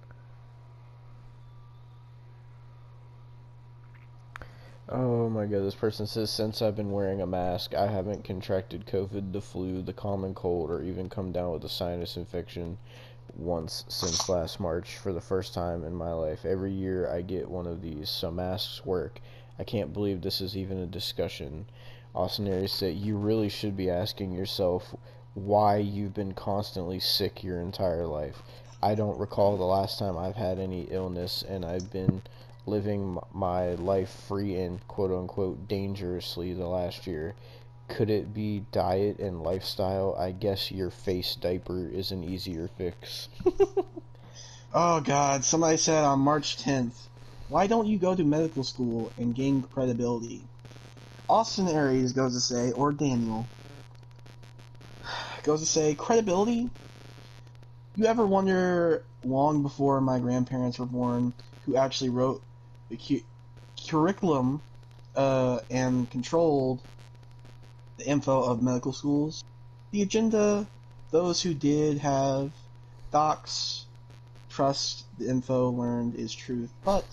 Oh 4.89 5.29
my 5.31 5.47
god, 5.47 5.63
this 5.63 5.75
person 5.75 6.07
says, 6.07 6.31
since 6.31 6.61
I've 6.61 6.77
been 6.77 6.93
wearing 6.93 7.21
a 7.23 7.27
mask, 7.27 7.75
I 7.75 7.89
haven't 7.89 8.25
contracted 8.25 8.87
COVID, 8.87 9.33
the 9.33 9.41
flu, 9.41 9.83
the 9.83 9.93
common 9.93 10.35
cold, 10.35 10.71
or 10.71 10.83
even 10.83 11.09
come 11.09 11.33
down 11.33 11.53
with 11.53 11.65
a 11.65 11.69
sinus 11.69 12.17
infection 12.17 12.79
once 13.35 13.85
since 13.89 14.29
last 14.29 14.61
March 14.61 14.97
for 14.99 15.13
the 15.13 15.21
first 15.21 15.55
time 15.55 15.83
in 15.83 15.95
my 15.95 16.13
life. 16.13 16.45
Every 16.45 16.73
year 16.73 17.11
I 17.11 17.23
get 17.23 17.51
one 17.51 17.67
of 17.67 17.81
these, 17.83 18.11
so 18.11 18.31
masks 18.31 18.85
work. 18.85 19.21
I 19.59 19.65
can't 19.65 19.93
believe 19.93 20.21
this 20.21 20.41
is 20.41 20.57
even 20.57 20.79
a 20.79 20.87
discussion. 20.87 21.67
Austin 22.15 22.49
Aries 22.49 22.73
said, 22.73 22.97
You 22.97 23.17
really 23.17 23.49
should 23.49 23.77
be 23.77 23.91
asking 23.91 24.33
yourself 24.33 24.95
why 25.35 25.77
you've 25.77 26.15
been 26.15 26.35
constantly 26.35 26.99
sick 26.99 27.45
your 27.45 27.61
entire 27.61 28.07
life. 28.07 28.43
I 28.83 28.95
don't 28.95 29.19
recall 29.19 29.57
the 29.57 29.65
last 29.65 29.99
time 29.99 30.17
I've 30.17 30.37
had 30.37 30.59
any 30.59 30.83
illness, 30.91 31.43
and 31.43 31.65
I've 31.65 31.93
been 31.93 32.23
living 32.67 33.19
my 33.33 33.75
life 33.75 34.11
free 34.11 34.57
and 34.57 34.87
quote 34.89 35.11
unquote 35.11 35.69
dangerously 35.69 36.53
the 36.53 36.67
last 36.67 37.07
year. 37.07 37.35
Could 37.89 38.11
it 38.11 38.33
be 38.33 38.65
diet 38.73 39.19
and 39.19 39.43
lifestyle? 39.43 40.15
I 40.19 40.33
guess 40.33 40.71
your 40.71 40.91
face 40.91 41.35
diaper 41.35 41.89
is 41.89 42.11
an 42.11 42.25
easier 42.25 42.69
fix. 42.77 43.29
Oh 44.73 45.01
god, 45.01 45.45
somebody 45.45 45.77
said 45.79 46.05
on 46.05 46.21
March 46.21 46.57
10th, 46.57 47.09
why 47.49 47.67
don't 47.67 47.89
you 47.89 47.99
go 47.99 48.15
to 48.15 48.23
medical 48.23 48.63
school 48.63 49.11
and 49.19 49.35
gain 49.35 49.63
credibility? 49.63 50.43
Austin 51.31 51.69
Aries 51.69 52.13
goes 52.13 52.35
to 52.35 52.41
say, 52.41 52.73
or 52.73 52.91
Daniel, 52.91 53.47
goes 55.45 55.61
to 55.61 55.67
say, 55.67 55.95
credibility? 55.95 56.69
You 57.95 58.07
ever 58.07 58.27
wonder, 58.27 59.05
long 59.25 59.63
before 59.63 60.01
my 60.01 60.19
grandparents 60.19 60.81
were 60.81 60.87
born, 60.87 61.33
who 61.65 61.77
actually 61.77 62.11
wrote 62.11 62.43
the 62.89 62.97
cu- 62.97 63.23
curriculum 63.89 64.61
uh, 65.15 65.61
and 65.71 66.11
controlled 66.11 66.81
the 67.99 68.09
info 68.09 68.43
of 68.43 68.61
medical 68.61 68.93
schools? 68.93 69.45
The 69.93 70.03
agenda, 70.03 70.67
those 71.13 71.41
who 71.41 71.55
did 71.55 71.99
have 71.99 72.51
docs, 73.13 73.87
trust 74.49 75.05
the 75.17 75.29
info 75.29 75.71
learned 75.71 76.17
is 76.17 76.35
truth, 76.35 76.73
but 76.85 77.05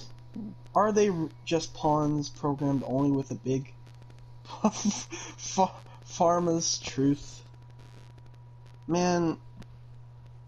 are 0.73 0.91
they 0.91 1.11
just 1.45 1.75
pawns 1.75 2.29
programmed 2.29 2.81
only 2.83 3.11
with 3.11 3.29
a 3.29 3.35
big 3.35 3.71
ph- 4.63 5.69
pharma's 6.05 6.79
truth? 6.79 7.43
Man, 8.87 9.37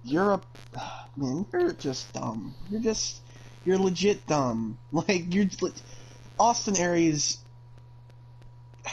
you're 0.04 0.34
a 0.34 0.42
man. 1.18 1.46
You're 1.54 1.74
just 1.74 2.14
dumb. 2.14 2.56
You're 2.70 2.82
just 2.82 3.22
you're 3.66 3.78
legit 3.78 4.26
dumb. 4.28 4.78
Like 4.92 5.34
you're 5.34 5.46
Austin 6.40 6.78
Aries. 6.78 7.38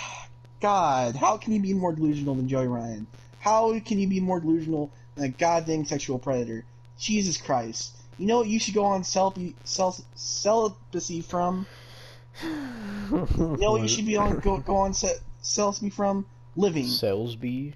God, 0.61 1.17
how 1.17 1.37
can 1.37 1.53
you 1.53 1.61
be 1.61 1.75
more 1.75 1.95
delusional 1.95 2.35
than 2.35 2.49
Joey 2.49 2.67
Ryan? 2.67 3.07
How 3.39 3.79
can 3.81 3.99
you 3.99 4.09
be 4.09 4.21
more 4.21 4.41
delusional 4.41 4.91
than 5.15 5.25
a 5.25 5.29
goddamn 5.29 5.85
sexual 5.85 6.19
predator? 6.19 6.65
Jesus 6.99 7.37
Christ. 7.37 7.97
You 8.19 8.27
know 8.27 8.39
what 8.39 8.49
you 8.49 8.59
should 8.59 8.75
go 8.75 8.85
on 8.85 9.05
celibacy, 9.05 9.55
cel- 9.65 10.05
celibacy 10.15 11.21
from? 11.21 11.67
You 12.43 13.27
know 13.39 13.71
what 13.73 13.83
you 13.83 13.89
should 13.89 14.07
be 14.07 14.17
on 14.17 14.39
go, 14.41 14.59
go 14.59 14.77
on 14.77 14.93
set 14.95 15.21
Salisbury 15.41 15.91
from? 15.91 16.27
Living. 16.57 16.85
Salisbury. 16.87 17.75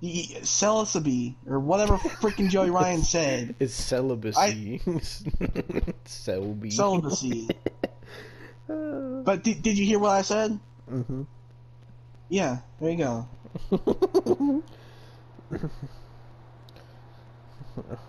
Y- 0.00 0.40
Salisbury 0.42 1.36
or 1.48 1.58
whatever 1.58 1.96
freaking 1.96 2.48
Joey 2.50 2.70
Ryan 2.70 3.02
said. 3.02 3.54
It's 3.58 3.74
celibacy. 3.74 4.80
Selby. 6.04 6.70
Celibacy. 6.70 7.48
But 8.68 9.42
did, 9.44 9.62
did 9.62 9.78
you 9.78 9.86
hear 9.86 9.98
what 9.98 10.10
I 10.10 10.20
said? 10.22 10.60
mhm. 10.90 11.26
Yeah, 12.28 12.58
there 12.80 12.90
you 12.90 12.98
go. 12.98 13.28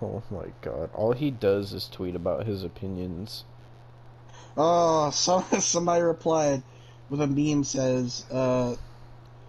oh 0.01 0.21
my 0.29 0.47
god. 0.61 0.89
All 0.93 1.13
he 1.13 1.31
does 1.31 1.71
is 1.71 1.87
tweet 1.87 2.15
about 2.15 2.45
his 2.45 2.63
opinions. 2.65 3.45
Oh, 4.57 5.09
so, 5.11 5.41
somebody 5.59 6.01
replied 6.01 6.63
with 7.09 7.21
a 7.21 7.27
meme 7.27 7.63
says, 7.63 8.25
uh, 8.31 8.75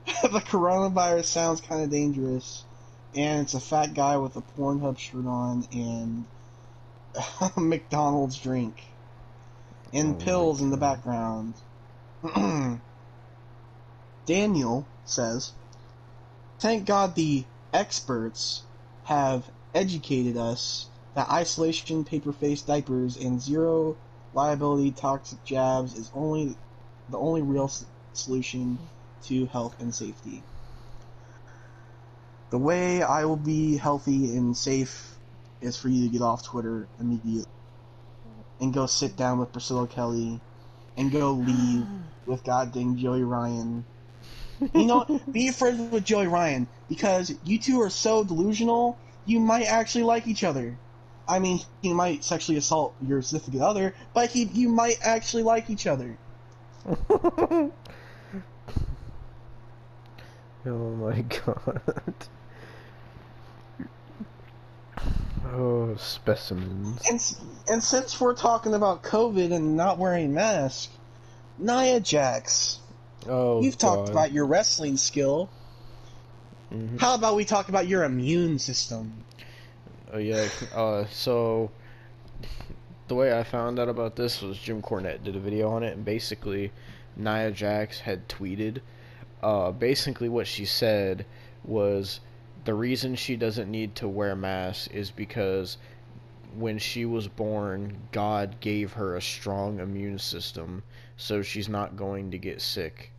the 0.22 0.40
coronavirus 0.40 1.26
sounds 1.26 1.60
kind 1.60 1.82
of 1.82 1.90
dangerous, 1.90 2.64
and 3.14 3.42
it's 3.42 3.54
a 3.54 3.60
fat 3.60 3.94
guy 3.94 4.16
with 4.16 4.36
a 4.36 4.42
Pornhub 4.42 4.98
shirt 4.98 5.26
on 5.26 5.66
and 5.72 6.24
a 7.40 7.52
McDonald's 7.60 8.38
drink, 8.38 8.82
and 9.92 10.20
Oh 10.20 10.24
pills 10.24 10.60
in 10.60 10.70
the 10.70 10.76
background. 10.76 11.54
Daniel 14.26 14.86
says, 15.04 15.52
Thank 16.60 16.86
God 16.86 17.14
the 17.14 17.44
experts 17.72 18.62
have 19.04 19.50
educated 19.74 20.36
us 20.36 20.86
that 21.14 21.28
isolation, 21.30 22.04
paper 22.04 22.32
face 22.32 22.62
diapers, 22.62 23.16
and 23.16 23.40
zero 23.40 23.96
liability 24.32 24.92
toxic 24.92 25.42
jabs 25.44 25.94
is 25.94 26.10
only 26.14 26.56
the 27.08 27.18
only 27.18 27.42
real 27.42 27.70
solution 28.12 28.78
to 29.24 29.46
health 29.46 29.76
and 29.80 29.94
safety. 29.94 30.42
The 32.50 32.58
way 32.58 33.02
I 33.02 33.24
will 33.24 33.36
be 33.36 33.76
healthy 33.76 34.36
and 34.36 34.56
safe 34.56 35.18
is 35.60 35.76
for 35.76 35.88
you 35.88 36.04
to 36.04 36.12
get 36.12 36.22
off 36.22 36.44
Twitter 36.44 36.88
immediately 36.98 37.46
and 38.60 38.74
go 38.74 38.86
sit 38.86 39.16
down 39.16 39.38
with 39.38 39.52
Priscilla 39.52 39.86
Kelly 39.86 40.40
and 40.96 41.10
go 41.10 41.32
leave 41.32 41.86
with 42.26 42.44
goddamn 42.44 42.96
Joey 42.96 43.22
Ryan. 43.22 43.84
You 44.74 44.86
know, 44.86 45.20
be 45.32 45.50
friends 45.50 45.90
with 45.92 46.04
Joey 46.04 46.26
Ryan 46.26 46.68
because 46.88 47.32
you 47.42 47.58
two 47.58 47.80
are 47.80 47.90
so 47.90 48.24
delusional. 48.24 48.98
You 49.24 49.40
might 49.40 49.64
actually 49.66 50.04
like 50.04 50.26
each 50.26 50.44
other. 50.44 50.78
I 51.30 51.38
mean, 51.38 51.60
he 51.80 51.92
might 51.92 52.24
sexually 52.24 52.58
assault 52.58 52.94
your 53.06 53.22
significant 53.22 53.62
other, 53.62 53.94
but 54.12 54.30
he 54.30 54.44
you 54.44 54.68
might 54.68 54.98
actually 55.02 55.44
like 55.44 55.70
each 55.70 55.86
other. 55.86 56.18
oh 56.86 57.70
my 60.66 61.20
god. 61.20 62.14
Oh, 65.52 65.96
specimens. 65.96 67.02
And 67.10 67.20
and 67.68 67.82
since 67.82 68.20
we're 68.20 68.34
talking 68.34 68.74
about 68.74 69.02
COVID 69.02 69.52
and 69.52 69.76
not 69.76 69.98
wearing 69.98 70.32
masks, 70.32 70.92
Nia 71.58 71.98
Jax, 71.98 72.78
Oh, 73.28 73.60
you've 73.62 73.76
talked 73.78 74.10
about 74.10 74.32
your 74.32 74.46
wrestling 74.46 74.96
skill. 74.96 75.50
Mhm. 76.72 77.00
How 77.00 77.14
about 77.14 77.34
we 77.36 77.44
talk 77.44 77.68
about 77.68 77.88
your 77.88 78.04
immune 78.04 78.58
system? 78.58 79.12
Oh 80.12 80.18
yeah. 80.18 80.48
Uh, 80.74 81.04
so 81.10 81.70
the 83.08 83.14
way 83.14 83.36
I 83.38 83.42
found 83.42 83.78
out 83.78 83.88
about 83.88 84.16
this 84.16 84.40
was 84.42 84.58
Jim 84.58 84.82
Cornette 84.82 85.24
did 85.24 85.36
a 85.36 85.40
video 85.40 85.70
on 85.70 85.82
it, 85.82 85.94
and 85.96 86.04
basically 86.04 86.72
Nia 87.16 87.50
Jax 87.50 88.00
had 88.00 88.28
tweeted. 88.28 88.78
Uh, 89.42 89.70
basically 89.70 90.28
what 90.28 90.46
she 90.46 90.64
said 90.64 91.24
was 91.64 92.20
the 92.64 92.74
reason 92.74 93.14
she 93.14 93.36
doesn't 93.36 93.70
need 93.70 93.94
to 93.96 94.06
wear 94.08 94.36
masks 94.36 94.86
is 94.88 95.10
because 95.10 95.78
when 96.56 96.78
she 96.78 97.04
was 97.06 97.26
born, 97.28 97.96
God 98.12 98.56
gave 98.60 98.92
her 98.94 99.16
a 99.16 99.22
strong 99.22 99.80
immune 99.80 100.18
system, 100.18 100.82
so 101.16 101.42
she's 101.42 101.68
not 101.68 101.96
going 101.96 102.32
to 102.32 102.38
get 102.38 102.60
sick. 102.60 103.12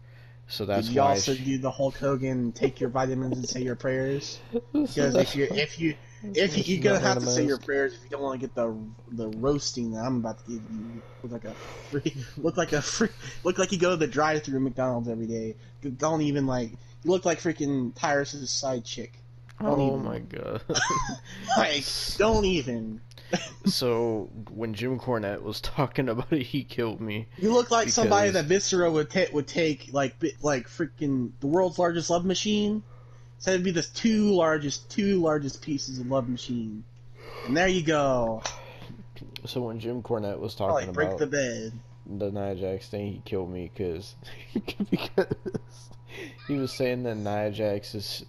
So 0.48 0.66
that's 0.66 0.88
Did 0.88 0.96
you 0.96 1.02
why. 1.02 1.10
also 1.12 1.34
she- 1.34 1.46
do 1.46 1.58
the 1.58 1.72
Hulk 1.72 1.96
Hogan 1.98 2.52
take 2.52 2.80
your 2.82 2.90
vitamins 2.90 3.38
and 3.38 3.48
say 3.48 3.62
your 3.62 3.76
prayers? 3.76 4.40
Because 4.74 5.16
if 5.16 5.36
you 5.36 5.48
if 5.50 5.80
you 5.80 5.96
if 6.24 6.58
you, 6.58 6.64
She's 6.64 6.70
you're 6.76 6.84
gonna 6.84 7.00
have 7.00 7.20
to 7.20 7.26
wearing 7.26 7.36
say 7.36 7.46
your 7.46 7.58
prayers 7.58 7.94
if 7.94 8.04
you 8.04 8.10
don't 8.10 8.22
want 8.22 8.40
to 8.40 8.48
get 8.48 8.56
the 8.56 8.76
the 9.12 9.30
roasting 9.38 9.92
that 9.94 10.04
I'm 10.06 10.18
about 10.18 10.38
to 10.46 10.52
give 10.52 10.62
you. 10.72 11.02
Look 11.24 11.32
like 11.32 11.46
a 11.46 11.54
free, 11.90 12.16
look 12.38 12.58
like 12.58 12.74
a 12.74 12.82
free, 12.82 13.10
look 13.44 13.58
like 13.58 13.72
you 13.72 13.78
go 13.80 13.92
to 13.92 13.96
the 13.96 14.08
drive-through 14.08 14.60
McDonald's 14.60 15.08
every 15.10 15.28
day. 15.28 15.56
Don't 15.98 16.22
even 16.22 16.48
like 16.48 16.72
you 17.04 17.12
look 17.12 17.26
like 17.26 17.40
freaking 17.40 17.94
Tyrus's 17.96 18.50
side 18.50 18.86
chick. 18.86 19.14
Oh 19.60 19.76
don't 19.76 19.80
Oh 19.80 19.88
even. 19.94 20.04
my 20.06 20.20
god. 20.20 20.62
Like 21.58 21.84
don't 22.18 22.46
even. 22.46 23.02
so 23.66 24.30
when 24.50 24.74
Jim 24.74 25.00
Cornette 25.00 25.42
was 25.42 25.62
talking 25.62 26.10
about 26.10 26.32
it, 26.34 26.44
he 26.44 26.64
killed 26.64 27.00
me. 27.00 27.28
You 27.38 27.54
look 27.54 27.72
like 27.72 27.90
somebody 27.90 28.32
that 28.32 28.46
Viscera 28.46 28.92
would 28.92 29.10
take 29.10 29.34
would 29.34 29.48
take 29.48 29.90
like 29.94 30.20
bi- 30.20 30.32
like 30.42 30.68
freaking 30.68 31.32
the 31.40 31.48
world's 31.48 31.80
largest 31.80 32.10
love 32.10 32.26
machine. 32.26 32.84
So 33.42 33.50
it'd 33.50 33.64
be 33.64 33.72
the 33.72 33.82
two 33.82 34.36
largest 34.36 34.90
two 34.92 35.20
largest 35.20 35.64
pieces 35.64 35.98
of 35.98 36.06
love 36.08 36.30
machine. 36.30 36.84
And 37.48 37.58
there 37.58 37.68
you 37.68 37.82
go. 37.82 38.44
So 39.46 39.62
when 39.62 39.80
Jim 39.80 40.04
Cornette 40.04 40.40
was 40.40 40.54
Probably 40.54 40.82
talking 40.82 40.94
break 40.94 41.08
about 41.08 41.20
the 41.20 41.28
bed. 41.28 41.74
the 42.06 42.32
Nia 42.32 42.54
Jax 42.54 42.88
thing, 42.88 43.14
he 43.14 43.22
killed 43.26 43.52
me 43.52 43.72
cause, 43.76 44.16
because 44.92 45.26
he 46.48 46.56
was 46.56 46.72
saying 46.72 47.02
that 47.04 47.18
Nia 47.18 47.50
Jax 47.50 47.96
is 47.96 48.24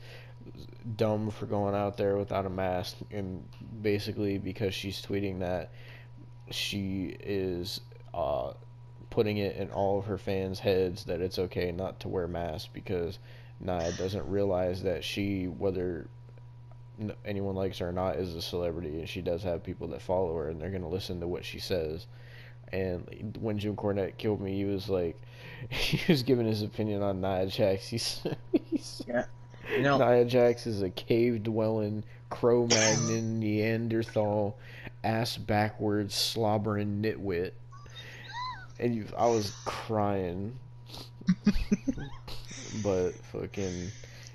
dumb 0.97 1.31
for 1.31 1.45
going 1.45 1.75
out 1.75 1.99
there 1.99 2.17
without 2.17 2.47
a 2.47 2.51
mask, 2.51 2.97
and 3.11 3.45
basically 3.83 4.39
because 4.39 4.75
she's 4.75 5.03
tweeting 5.03 5.41
that 5.41 5.73
she 6.51 7.15
is 7.21 7.83
uh, 8.15 8.53
putting 9.11 9.37
it 9.37 9.57
in 9.57 9.71
all 9.73 9.99
of 9.99 10.07
her 10.07 10.17
fans' 10.17 10.59
heads 10.59 11.05
that 11.05 11.21
it's 11.21 11.39
okay 11.39 11.71
not 11.71 12.01
to 12.01 12.09
wear 12.09 12.27
masks 12.27 12.71
because 12.73 13.19
Nia 13.63 13.93
doesn't 13.93 14.29
realize 14.29 14.83
that 14.83 15.05
she, 15.05 15.47
whether 15.47 16.07
anyone 17.25 17.55
likes 17.55 17.79
her 17.79 17.89
or 17.89 17.93
not, 17.93 18.17
is 18.17 18.35
a 18.35 18.43
celebrity, 18.43 18.99
and 18.99 19.09
she 19.09 19.23
does 19.23 19.43
have 19.43 19.63
people 19.63 19.89
that 19.89 20.03
follow 20.03 20.37
her, 20.37 20.49
and 20.49 20.61
they're 20.61 20.71
gonna 20.71 20.89
listen 20.89 21.21
to 21.21 21.29
what 21.29 21.45
she 21.45 21.59
says. 21.59 22.07
And 22.73 23.37
when 23.41 23.59
Jim 23.59 23.77
Cornette 23.77 24.17
killed 24.17 24.41
me, 24.41 24.57
he 24.57 24.65
was 24.65 24.89
like, 24.89 25.17
he 25.71 26.01
was 26.11 26.23
giving 26.23 26.47
his 26.47 26.63
opinion 26.63 27.03
on 27.03 27.21
Nia 27.21 27.47
Jax. 27.47 27.87
He's, 27.89 28.23
he's 28.71 29.03
You 29.07 29.83
know, 29.83 29.99
Nia 29.99 30.25
Jax 30.25 30.67
is 30.67 30.83
a 30.83 30.91
cave 30.91 31.43
dwelling, 31.43 32.03
Cro 32.31 32.67
Magnon, 32.67 33.39
Neanderthal, 33.41 34.57
ass 35.05 35.37
backwards, 35.37 36.15
slobbering 36.15 37.03
nitwit. 37.03 37.53
And 38.79 38.95
you, 38.95 39.07
I 39.17 39.27
was 39.27 39.53
crying. 39.65 40.59
but 42.83 43.13
fucking, 43.33 43.89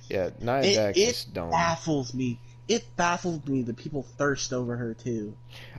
yeah, 0.10 0.30
Nia 0.42 0.62
It- 0.62 0.76
Jax 0.76 0.98
it 0.98 1.02
is 1.02 1.24
dumb. 1.26 1.50
baffles 1.52 2.14
me. 2.14 2.40
It 2.68 2.84
baffles 2.98 3.46
me 3.48 3.62
that 3.64 3.78
people 3.78 4.04
thirst 4.18 4.52
over 4.52 4.76
her 4.76 4.94
too. 4.94 5.34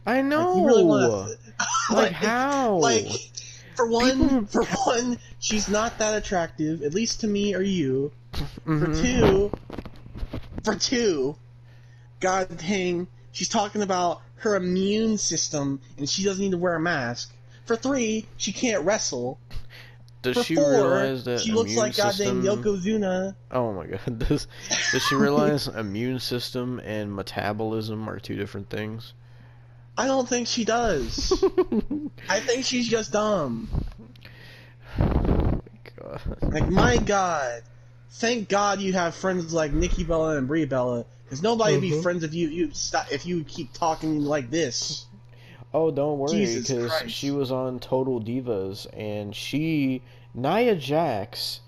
I 0.06 0.22
know. 0.22 0.54
Like, 0.56 0.66
really 0.66 0.84
want 0.84 1.38
to, 1.90 1.94
like, 1.94 2.12
how? 2.12 2.76
Like, 2.76 3.06
for 3.76 3.86
one, 3.88 4.46
People- 4.46 4.46
for 4.46 4.64
one, 4.86 5.18
she's 5.38 5.68
not 5.68 5.98
that 5.98 6.16
attractive, 6.16 6.82
at 6.82 6.94
least 6.94 7.20
to 7.20 7.26
me 7.28 7.54
or 7.54 7.62
you. 7.62 8.10
For 8.64 8.86
Mhm. 8.86 9.02
two, 9.02 9.50
for 10.64 10.74
two, 10.74 11.36
god 12.20 12.56
dang, 12.58 13.06
she's 13.32 13.48
talking 13.48 13.82
about 13.82 14.20
her 14.36 14.54
immune 14.56 15.18
system 15.18 15.80
and 15.96 16.08
she 16.08 16.22
doesn't 16.24 16.42
need 16.42 16.50
to 16.52 16.58
wear 16.58 16.74
a 16.74 16.80
mask. 16.80 17.32
For 17.66 17.76
three, 17.76 18.26
she 18.36 18.52
can't 18.52 18.84
wrestle. 18.84 19.38
Does 20.22 20.44
she 20.44 20.56
realize 20.56 21.24
that 21.24 21.40
she 21.40 21.52
looks 21.52 21.76
like 21.76 21.96
goddamn 21.96 22.42
system... 22.42 22.42
Yokozuna. 22.42 23.36
Oh 23.52 23.72
my 23.72 23.86
god. 23.86 24.18
Does 24.28 24.48
does 24.90 25.02
she 25.02 25.14
realize 25.14 25.68
immune 25.68 26.18
system 26.18 26.80
and 26.80 27.14
metabolism 27.14 28.08
are 28.08 28.18
two 28.18 28.34
different 28.34 28.68
things? 28.68 29.14
I 29.96 30.06
don't 30.06 30.28
think 30.28 30.46
she 30.46 30.64
does. 30.64 31.32
I 32.28 32.40
think 32.40 32.64
she's 32.64 32.88
just 32.88 33.12
dumb. 33.12 33.68
god. 34.96 36.20
Like, 36.42 36.68
my 36.70 36.96
god. 36.98 37.62
Thank 38.10 38.48
God 38.48 38.80
you 38.80 38.92
have 38.94 39.14
friends 39.14 39.52
like 39.52 39.72
Nikki 39.72 40.02
Bella 40.04 40.36
and 40.38 40.48
Brie 40.48 40.64
Bella, 40.64 41.04
because 41.24 41.42
nobody 41.42 41.74
would 41.74 41.82
be 41.82 41.90
Mhm. 41.90 42.02
friends 42.02 42.22
if 42.22 42.32
you 42.32 42.48
you 42.48 42.70
stop 42.72 43.12
if 43.12 43.26
you 43.26 43.44
keep 43.44 43.72
talking 43.72 44.20
like 44.20 44.50
this. 44.50 45.04
Oh, 45.72 45.90
don't 45.90 46.18
worry, 46.18 46.46
because 46.62 47.04
she 47.06 47.30
was 47.30 47.52
on 47.52 47.78
Total 47.80 48.20
Divas, 48.20 48.86
and 48.92 49.34
she, 49.36 50.02
Nia 50.34 50.76
Jax, 50.76 51.60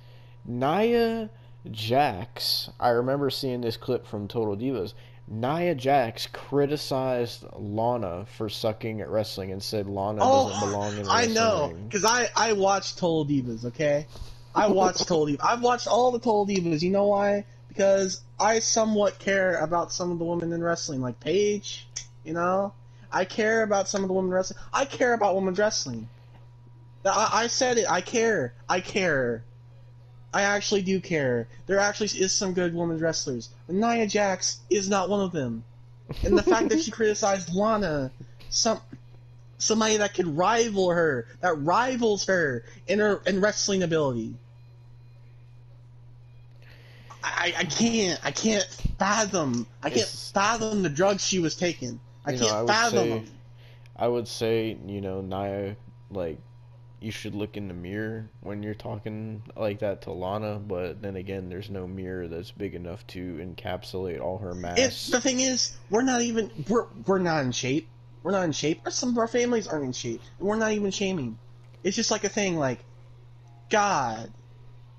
Nia 0.44 1.30
Jax. 1.70 2.70
I 2.80 2.90
remember 2.90 3.30
seeing 3.30 3.60
this 3.60 3.76
clip 3.76 4.06
from 4.06 4.28
Total 4.28 4.56
Divas. 4.56 4.94
Nia 5.28 5.74
Jax 5.76 6.26
criticized 6.32 7.44
Lana 7.56 8.26
for 8.36 8.48
sucking 8.48 9.00
at 9.00 9.08
wrestling 9.10 9.52
and 9.52 9.62
said 9.62 9.86
Lana 9.86 10.20
Oh, 10.20 10.48
doesn't 10.48 10.60
belong 10.60 10.98
in 10.98 11.08
wrestling. 11.08 11.08
I 11.10 11.26
know, 11.26 11.74
because 11.88 12.04
I 12.04 12.28
I 12.36 12.52
watched 12.54 12.98
Total 12.98 13.24
Divas. 13.26 13.64
Okay, 13.66 14.06
I 14.54 14.68
watched 14.68 15.06
Total 15.06 15.26
Divas. 15.36 15.44
I've 15.44 15.62
watched 15.62 15.86
all 15.86 16.10
the 16.10 16.18
Total 16.18 16.46
Divas. 16.46 16.82
You 16.82 16.90
know 16.90 17.06
why? 17.06 17.44
Because 17.68 18.22
I 18.40 18.58
somewhat 18.60 19.18
care 19.20 19.56
about 19.58 19.92
some 19.92 20.10
of 20.10 20.18
the 20.18 20.24
women 20.24 20.52
in 20.52 20.62
wrestling, 20.62 21.00
like 21.00 21.20
Paige. 21.20 21.88
You 22.24 22.34
know, 22.34 22.74
I 23.12 23.24
care 23.24 23.62
about 23.62 23.88
some 23.88 24.02
of 24.02 24.08
the 24.08 24.14
women 24.14 24.30
wrestling. 24.30 24.60
I 24.72 24.84
care 24.84 25.14
about 25.14 25.34
women 25.34 25.54
wrestling. 25.54 26.08
I, 27.04 27.30
I 27.32 27.46
said 27.46 27.78
it. 27.78 27.90
I 27.90 28.00
care. 28.00 28.54
I 28.68 28.80
care. 28.80 29.44
I 30.32 30.42
actually 30.42 30.82
do 30.82 31.00
care. 31.00 31.48
There 31.66 31.78
actually 31.78 32.08
is 32.20 32.32
some 32.32 32.52
good 32.52 32.74
women 32.74 32.98
wrestlers. 32.98 33.50
Nia 33.68 34.06
Jax 34.06 34.60
is 34.70 34.88
not 34.88 35.08
one 35.08 35.20
of 35.20 35.32
them. 35.32 35.64
And 36.22 36.38
the 36.38 36.42
fact 36.42 36.68
that 36.68 36.80
she 36.80 36.90
criticized 36.90 37.54
Lana, 37.54 38.12
some 38.48 38.80
somebody 39.58 39.96
that 39.98 40.14
could 40.14 40.26
rival 40.26 40.90
her, 40.90 41.26
that 41.40 41.54
rivals 41.58 42.26
her 42.26 42.64
in 42.86 43.00
her 43.00 43.20
in 43.26 43.40
wrestling 43.40 43.82
ability. 43.82 44.34
I, 47.22 47.52
I 47.58 47.64
can't 47.64 48.20
I 48.24 48.30
can't 48.30 48.64
fathom 48.98 49.66
I 49.82 49.90
can't 49.90 50.08
fathom 50.08 50.82
the 50.82 50.88
drugs 50.88 51.26
she 51.26 51.38
was 51.38 51.54
taking. 51.54 52.00
I 52.24 52.32
You 52.32 52.38
know, 52.38 52.44
can't 52.46 52.56
I 52.56 52.60
would 52.62 52.68
fathom 52.68 52.98
say- 52.98 53.08
them. 53.10 53.24
I 53.96 54.08
would 54.08 54.28
say, 54.28 54.78
you 54.86 55.00
know, 55.00 55.20
Nia, 55.20 55.76
like, 56.10 56.38
you 57.00 57.10
should 57.10 57.34
look 57.34 57.56
in 57.56 57.66
the 57.68 57.74
mirror 57.74 58.28
when 58.40 58.62
you're 58.62 58.74
talking 58.74 59.42
like 59.56 59.78
that 59.80 60.02
to 60.02 60.12
Lana, 60.12 60.58
but 60.58 61.00
then 61.02 61.16
again, 61.16 61.48
there's 61.48 61.70
no 61.70 61.86
mirror 61.86 62.28
that's 62.28 62.50
big 62.50 62.74
enough 62.74 63.06
to 63.08 63.36
encapsulate 63.36 64.20
all 64.20 64.36
her 64.38 64.54
mass. 64.54 64.78
It's 64.78 65.06
the 65.08 65.20
thing 65.20 65.40
is, 65.40 65.78
we're 65.88 66.02
not 66.02 66.20
even 66.22 66.50
we're 66.68 66.86
we're 67.06 67.18
not 67.18 67.42
in 67.44 67.52
shape. 67.52 67.88
We're 68.22 68.32
not 68.32 68.44
in 68.44 68.52
shape. 68.52 68.86
Or 68.86 68.90
some 68.90 69.08
of 69.10 69.18
our 69.18 69.28
families 69.28 69.66
aren't 69.66 69.84
in 69.86 69.92
shape, 69.92 70.20
we're 70.38 70.56
not 70.56 70.72
even 70.72 70.90
shaming. 70.90 71.38
It's 71.84 71.96
just 71.96 72.10
like 72.10 72.24
a 72.24 72.28
thing, 72.28 72.56
like, 72.56 72.84
God, 73.70 74.30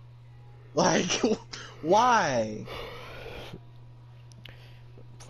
like, 0.73 1.11
why? 1.83 2.65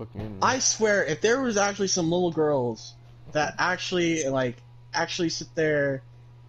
Fucking. 0.01 0.39
I 0.41 0.57
swear, 0.57 1.05
if 1.05 1.21
there 1.21 1.39
was 1.41 1.57
actually 1.57 1.89
some 1.89 2.09
little 2.09 2.31
girls 2.31 2.95
that 3.33 3.53
actually 3.59 4.23
like 4.27 4.57
actually 4.95 5.29
sit 5.29 5.53
there 5.53 6.01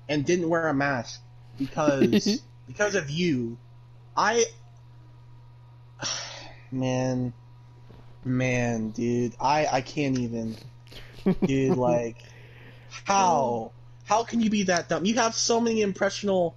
and 0.09 0.24
didn't 0.24 0.48
wear 0.48 0.68
a 0.68 0.74
mask 0.74 1.20
because 1.59 2.42
because 2.66 2.94
of 2.94 3.11
you, 3.11 3.59
I 4.16 4.46
man, 6.70 7.34
man, 8.24 8.88
dude, 8.90 9.34
I 9.38 9.66
I 9.66 9.80
can't 9.82 10.18
even, 10.18 10.57
dude, 11.44 11.76
like 11.76 12.16
how 13.05 13.72
how 14.05 14.24
can 14.24 14.40
you 14.40 14.48
be 14.48 14.62
that 14.64 14.88
dumb? 14.88 15.05
You 15.05 15.16
have 15.16 15.34
so 15.34 15.61
many 15.61 15.82
impressionable 15.82 16.57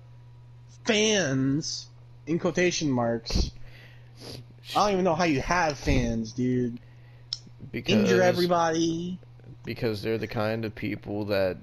fans 0.85 1.87
in 2.25 2.39
quotation 2.39 2.89
marks. 2.89 3.51
I 4.73 4.85
don't 4.85 4.93
even 4.93 5.03
know 5.03 5.13
how 5.13 5.25
you 5.25 5.41
have 5.41 5.77
fans, 5.77 6.31
dude. 6.31 6.79
Because, 7.75 8.09
Injure 8.09 8.21
everybody. 8.21 9.19
because 9.65 10.01
they're 10.01 10.17
the 10.17 10.27
kind 10.27 10.63
of 10.63 10.73
people 10.73 11.25
that 11.25 11.57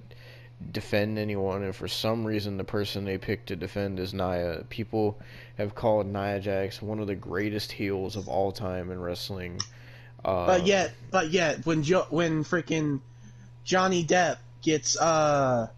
defend 0.71 1.19
anyone, 1.19 1.63
and 1.63 1.75
for 1.75 1.89
some 1.89 2.25
reason, 2.27 2.59
the 2.59 2.65
person 2.65 3.07
they 3.07 3.17
pick 3.17 3.47
to 3.47 3.57
defend 3.57 3.99
is 3.99 4.13
Nia. 4.13 4.65
People 4.69 5.19
have 5.57 5.75
called 5.75 6.07
Nia 6.07 6.39
Jax 6.39 6.83
one 6.83 6.99
of 6.99 7.07
the 7.07 7.15
greatest 7.15 7.73
heels 7.73 8.15
of 8.17 8.29
all 8.29 8.53
time 8.53 8.91
in 8.91 9.01
wrestling. 9.01 9.59
Uh, 10.23 10.47
But 10.47 10.67
yet, 10.67 10.93
but 11.11 11.31
yet, 11.31 11.65
when 11.65 11.83
jo- 11.83 12.07
when 12.11 12.45
freaking 12.45 13.01
Johnny 13.65 14.05
Depp 14.05 14.37
gets 14.61 15.01
uh 15.01 15.69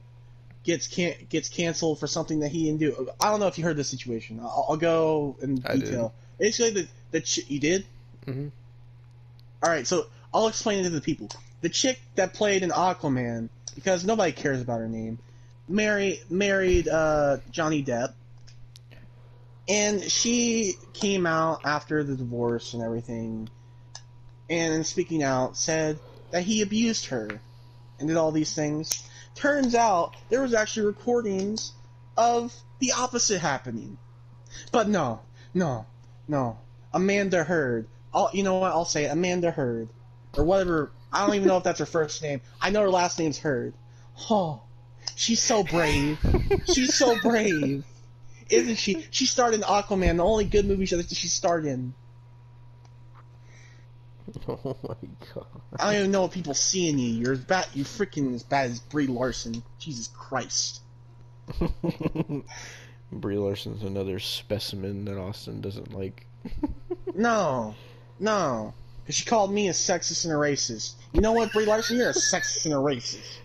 gets 0.64 0.89
can- 0.89 1.14
gets 1.28 1.49
canceled 1.49 2.01
for 2.01 2.07
something 2.09 2.41
that 2.41 2.49
he 2.49 2.64
didn't 2.64 2.80
do, 2.80 3.09
I 3.20 3.30
don't 3.30 3.39
know 3.39 3.47
if 3.47 3.57
you 3.57 3.62
heard 3.64 3.76
the 3.76 3.85
situation. 3.85 4.41
I'll, 4.41 4.66
I'll 4.70 4.76
go 4.76 5.37
in 5.41 5.57
detail. 5.80 6.12
Basically, 6.41 6.82
the 6.82 6.89
the 7.12 7.20
ch- 7.20 7.49
you 7.49 7.61
did. 7.61 7.87
Mhm. 8.26 8.51
All 9.62 9.70
right, 9.70 9.87
so 9.87 10.07
I'll 10.35 10.49
explain 10.49 10.80
it 10.80 10.82
to 10.82 10.91
the 10.91 11.01
people. 11.01 11.28
The 11.61 11.68
chick 11.68 12.01
that 12.16 12.35
played 12.35 12.64
in 12.64 12.70
Aquaman, 12.70 13.49
because 13.76 14.05
nobody 14.05 14.32
cares 14.32 14.61
about 14.61 14.80
her 14.80 14.89
name, 14.89 15.18
married 15.68 16.20
married 16.28 16.89
uh, 16.89 17.39
Johnny 17.51 17.85
Depp, 17.85 18.12
and 19.68 20.03
she 20.03 20.74
came 20.93 21.24
out 21.24 21.61
after 21.64 22.03
the 22.03 22.16
divorce 22.16 22.74
and 22.74 22.82
everything, 22.82 23.49
and 24.51 24.85
speaking 24.85 25.22
out 25.22 25.57
said 25.57 25.99
that 26.32 26.43
he 26.43 26.62
abused 26.62 27.07
her 27.07 27.41
and 27.99 28.09
did 28.09 28.16
all 28.16 28.32
these 28.32 28.53
things. 28.53 29.09
Turns 29.37 29.74
out 29.74 30.14
there 30.28 30.43
was 30.43 30.53
actually 30.53 30.87
recordings 30.87 31.72
of 32.16 32.53
the 32.80 32.93
opposite 32.93 33.41
happening. 33.41 33.99
But 34.72 34.89
no, 34.89 35.20
no, 35.55 35.87
no. 36.28 36.59
Amanda 36.93 37.43
Heard. 37.43 37.87
I'll, 38.12 38.30
you 38.32 38.43
know 38.43 38.59
what? 38.59 38.70
I'll 38.70 38.85
say 38.85 39.05
it. 39.05 39.09
Amanda 39.09 39.51
Heard. 39.51 39.89
Or 40.37 40.45
whatever. 40.45 40.93
I 41.12 41.26
don't 41.26 41.37
even 41.37 41.49
know 41.49 41.57
if 41.57 41.64
that's 41.64 41.78
her 41.78 41.87
first 41.87 42.22
name. 42.22 42.41
I 42.61 42.70
know 42.70 42.82
her 42.82 42.91
last 42.91 43.18
name's 43.18 43.39
Heard. 43.39 43.74
Oh, 44.30 44.62
she's 45.14 45.41
so 45.43 45.62
brave. 45.62 46.18
She's 46.72 46.95
so 46.95 47.16
brave. 47.20 47.85
Isn't 48.51 48.76
she? 48.76 49.07
She 49.11 49.26
starred 49.26 49.55
in 49.55 49.62
Aquaman, 49.62 50.16
the 50.16 50.24
only 50.24 50.45
good 50.45 50.66
movie 50.66 50.87
she 50.87 51.28
starred 51.28 51.64
in. 51.64 51.95
Oh 54.49 54.76
my 54.82 54.97
god. 55.35 55.47
I 55.78 55.85
don't 55.87 56.01
even 56.01 56.11
know 56.11 56.22
what 56.22 56.32
people 56.32 56.55
see 56.55 56.89
in 56.89 56.99
you. 56.99 57.09
You're 57.11 57.35
as 57.35 57.41
bad. 57.41 57.66
You're 57.74 57.85
freaking 57.85 58.35
as 58.35 58.43
bad 58.43 58.70
as 58.70 58.80
Brie 58.80 59.07
Larson. 59.07 59.62
Jesus 59.78 60.09
Christ. 60.09 60.80
Brie 63.12 63.37
Larson's 63.37 63.82
another 63.82 64.18
specimen 64.18 65.05
that 65.05 65.18
Austin 65.18 65.61
doesn't 65.61 65.95
like. 65.95 66.26
No, 67.16 67.76
no. 68.18 68.74
Because 69.05 69.16
she 69.16 69.26
called 69.26 69.52
me 69.52 69.68
a 69.68 69.72
sexist 69.72 70.24
and 70.24 70.32
a 70.32 70.36
racist. 70.36 70.94
You 71.12 71.20
know 71.20 71.32
what, 71.32 71.52
Brie 71.52 71.66
Larson? 71.66 71.98
You're 71.98 72.09
a 72.09 72.14
sexist 72.14 72.64
and 72.64 72.72
a 72.72 72.78
racist. 72.78 73.40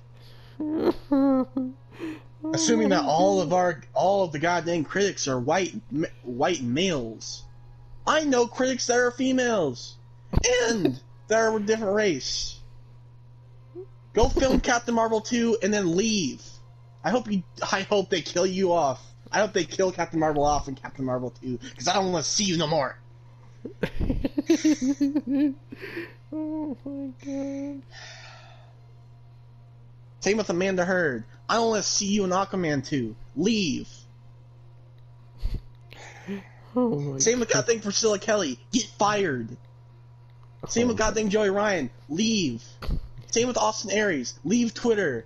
Assuming 2.53 2.89
that 2.89 3.03
all 3.03 3.41
of 3.41 3.51
our, 3.51 3.82
all 3.93 4.24
of 4.24 4.32
the 4.32 4.39
goddamn 4.39 4.86
critics 4.86 5.28
are 5.28 5.38
white, 5.38 5.74
white 6.24 6.62
males. 6.62 7.43
I 8.07 8.24
know 8.24 8.47
critics 8.47 8.88
that 8.88 8.97
are 8.97 9.12
females, 9.12 9.97
and 10.62 10.97
that 11.28 11.38
are 11.38 11.57
a 11.57 11.60
different 11.60 11.93
race. 11.93 12.57
Go 14.14 14.30
film 14.30 14.60
Captain 14.62 14.95
Marvel 14.95 15.20
2 15.20 15.57
and 15.62 15.74
then 15.74 15.97
leave. 15.97 16.41
I 17.03 17.10
hope 17.10 17.30
you. 17.30 17.43
I 17.72 17.82
hope 17.82 18.10
they 18.10 18.22
kill 18.22 18.45
you 18.45 18.72
off. 18.72 19.01
I 19.32 19.39
hope 19.39 19.53
they 19.53 19.66
kill 19.66 19.91
Captain 19.91 20.20
Marvel 20.20 20.43
off 20.43 20.68
in 20.68 20.76
Captain 20.76 21.05
Marvel 21.05 21.34
2 21.41 21.57
because 21.57 21.88
I 21.88 21.93
don't 21.95 22.12
want 22.12 22.24
to 22.24 22.32
see 22.32 22.45
you 22.45 22.57
no 22.57 22.68
more. 22.68 22.97
Oh 26.32 26.78
my 26.86 27.10
god. 27.26 27.82
Same 30.22 30.38
with 30.38 30.49
Amanda 30.49 30.84
Heard. 30.86 31.24
I 31.47 31.55
don't 31.55 31.70
want 31.70 31.84
to 31.84 31.89
see 31.89 32.07
you 32.07 32.24
in 32.26 32.30
Aquaman 32.32 32.86
2. 32.88 33.16
Leave. 33.36 33.88
Oh 36.76 36.99
my 36.99 37.18
Same 37.18 37.39
with 37.39 37.49
goddamn 37.49 37.80
Priscilla 37.80 38.20
Kelly. 38.20 38.60
Get 38.72 38.84
fired. 38.99 39.57
Same 40.68 40.88
with 40.88 40.97
Oh. 40.97 40.99
goddamn 40.99 41.30
Joey 41.30 41.49
Ryan. 41.49 41.89
Leave. 42.10 42.64
Same 43.32 43.47
with 43.47 43.57
Austin 43.57 43.89
Aries. 43.89 44.38
Leave 44.43 44.76
Twitter. 44.76 45.26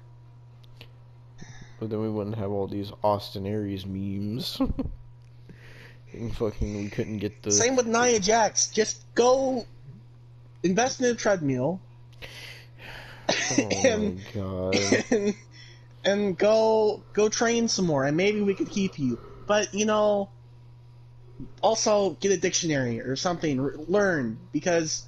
But 1.82 1.90
then 1.90 2.00
we 2.00 2.10
wouldn't 2.10 2.38
have 2.38 2.50
all 2.50 2.68
these 2.68 2.94
Austin 3.04 3.46
Aries 3.46 3.86
memes. 3.86 4.58
and 6.14 6.36
fucking, 6.38 6.78
we 6.84 6.90
couldn't 6.90 7.20
get 7.20 7.42
the. 7.44 7.52
Same 7.52 7.76
with 7.76 7.88
Nia 7.88 8.20
Jax. 8.20 8.70
Just 8.70 9.04
go 9.16 9.66
invest 10.64 11.02
in 11.02 11.08
a 11.08 11.16
treadmill 11.16 11.82
Oh 13.52 13.82
and, 13.86 14.16
my 14.16 14.22
god. 14.34 15.06
and 15.12 15.36
and 16.04 16.38
go 16.38 17.02
go 17.14 17.30
train 17.30 17.68
some 17.68 17.86
more 17.86 18.04
and 18.04 18.18
maybe 18.18 18.42
we 18.42 18.54
could 18.54 18.70
keep 18.70 19.00
you. 19.00 19.20
But 19.48 19.74
you 19.74 19.86
know, 19.86 20.30
also 21.62 22.12
get 22.12 22.32
a 22.32 22.38
dictionary 22.38 23.02
or 23.02 23.16
something. 23.16 23.60
R- 23.60 23.74
learn 23.88 24.38
because 24.52 25.06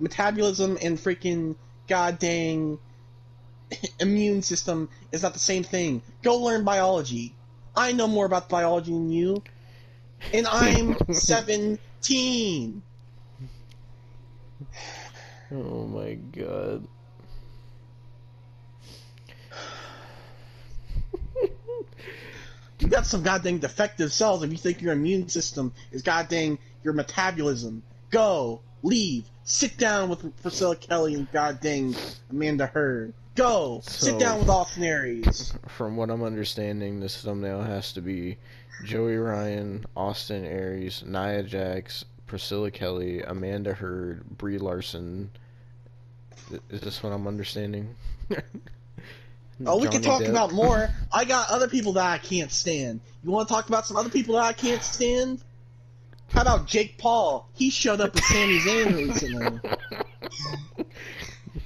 metabolism 0.00 0.78
and 0.82 0.98
freaking 0.98 1.56
goddamn 1.88 2.78
immune 4.00 4.42
system 4.42 4.88
is 5.10 5.22
not 5.22 5.32
the 5.32 5.38
same 5.38 5.64
thing. 5.64 6.02
Go 6.22 6.38
learn 6.38 6.64
biology. 6.64 7.34
I 7.74 7.92
know 7.92 8.06
more 8.06 8.26
about 8.26 8.48
biology 8.48 8.92
than 8.92 9.10
you, 9.10 9.42
and 10.32 10.46
I'm 10.46 10.96
17. 11.12 12.82
Oh 15.54 15.86
my 15.86 16.14
god. 16.14 16.86
You 22.78 22.88
got 22.88 23.06
some 23.06 23.22
goddamn 23.22 23.58
defective 23.58 24.12
cells 24.12 24.42
if 24.42 24.50
you 24.50 24.56
think 24.56 24.82
your 24.82 24.92
immune 24.92 25.28
system 25.28 25.72
is 25.92 26.02
goddamn 26.02 26.58
your 26.82 26.94
metabolism. 26.94 27.82
Go 28.10 28.60
leave. 28.82 29.24
Sit 29.44 29.76
down 29.76 30.08
with 30.08 30.42
Priscilla 30.42 30.74
Kelly 30.74 31.14
and 31.14 31.30
goddamn 31.30 31.94
Amanda 32.30 32.66
Heard. 32.66 33.14
Go. 33.36 33.80
So- 33.84 34.06
Sit 34.06 34.18
down 34.18 34.40
with 34.40 34.48
Austin 34.48 34.82
Aries. 34.82 35.54
From 35.68 35.96
what 35.96 36.10
I'm 36.10 36.22
understanding, 36.24 36.98
this 36.98 37.16
thumbnail 37.22 37.62
has 37.62 37.92
to 37.92 38.00
be 38.00 38.36
Joey 38.84 39.16
Ryan, 39.16 39.84
Austin 39.96 40.44
Aries, 40.44 41.02
Nia 41.06 41.42
Jax, 41.42 42.04
Priscilla 42.26 42.70
Kelly, 42.70 43.22
Amanda 43.22 43.72
Heard, 43.74 44.24
Brie 44.38 44.58
Larson. 44.58 45.30
Is 46.70 46.80
this 46.80 47.02
what 47.02 47.12
I'm 47.12 47.26
understanding? 47.26 47.94
Oh, 49.64 49.78
we 49.78 49.86
can 49.86 50.02
talk 50.02 50.22
Depp? 50.22 50.30
about 50.30 50.50
more. 50.54 50.88
I 51.12 51.24
got 51.24 51.48
other 51.50 51.68
people 51.68 51.92
that 51.92 52.04
I 52.04 52.18
can't 52.18 52.50
stand. 52.50 53.00
You 53.22 53.30
want 53.30 53.46
to 53.46 53.54
talk 53.54 53.68
about 53.68 53.86
some 53.86 53.96
other 53.96 54.08
people 54.08 54.34
that 54.34 54.42
I 54.44 54.52
can't 54.52 54.82
stand? 54.82 55.40
How 56.30 56.42
about 56.42 56.66
Jake 56.66 56.98
Paul? 56.98 57.48
He 57.54 57.70
showed 57.70 58.00
up 58.00 58.12
with 58.14 58.24
Sami 58.24 58.58
Zayn 58.58 58.96
recently. 58.96 59.60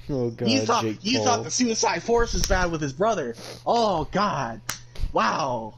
Oh 0.09 0.29
god, 0.29 0.47
you 0.47 0.59
thought 0.61 0.83
Jake 0.83 0.99
you 1.01 1.17
Paul. 1.17 1.25
thought 1.25 1.43
the 1.43 1.51
Suicide 1.51 2.01
Force 2.03 2.33
was 2.33 2.45
bad 2.45 2.71
with 2.71 2.81
his 2.81 2.93
brother. 2.93 3.35
Oh 3.65 4.07
God! 4.11 4.61
Wow! 5.11 5.73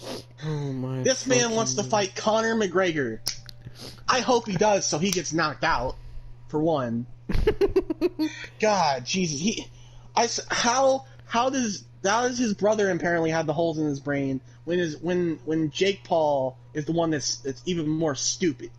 Oh 0.46 0.72
my 0.72 1.02
This 1.02 1.26
man 1.26 1.52
wants 1.52 1.74
to 1.74 1.84
fight 1.84 2.14
Conor 2.14 2.54
McGregor. 2.54 3.20
I 4.06 4.20
hope 4.20 4.46
he 4.46 4.56
does, 4.56 4.84
so 4.86 4.98
he 4.98 5.10
gets 5.10 5.32
knocked 5.32 5.64
out. 5.64 5.96
For 6.48 6.60
one. 6.60 7.06
God, 8.60 9.06
Jesus, 9.06 9.40
he, 9.40 9.66
I 10.14 10.28
how 10.50 11.04
how 11.26 11.50
does 11.50 11.84
how 12.04 12.28
does 12.28 12.38
his 12.38 12.54
brother 12.54 12.90
apparently 12.90 13.30
have 13.30 13.46
the 13.46 13.52
holes 13.52 13.78
in 13.78 13.86
his 13.86 14.00
brain 14.00 14.40
when 14.64 14.78
his 14.78 14.96
when 14.98 15.40
when 15.44 15.70
Jake 15.70 16.04
Paul 16.04 16.56
is 16.74 16.84
the 16.84 16.92
one 16.92 17.10
that's 17.10 17.36
that's 17.38 17.62
even 17.66 17.88
more 17.88 18.14
stupid? 18.14 18.70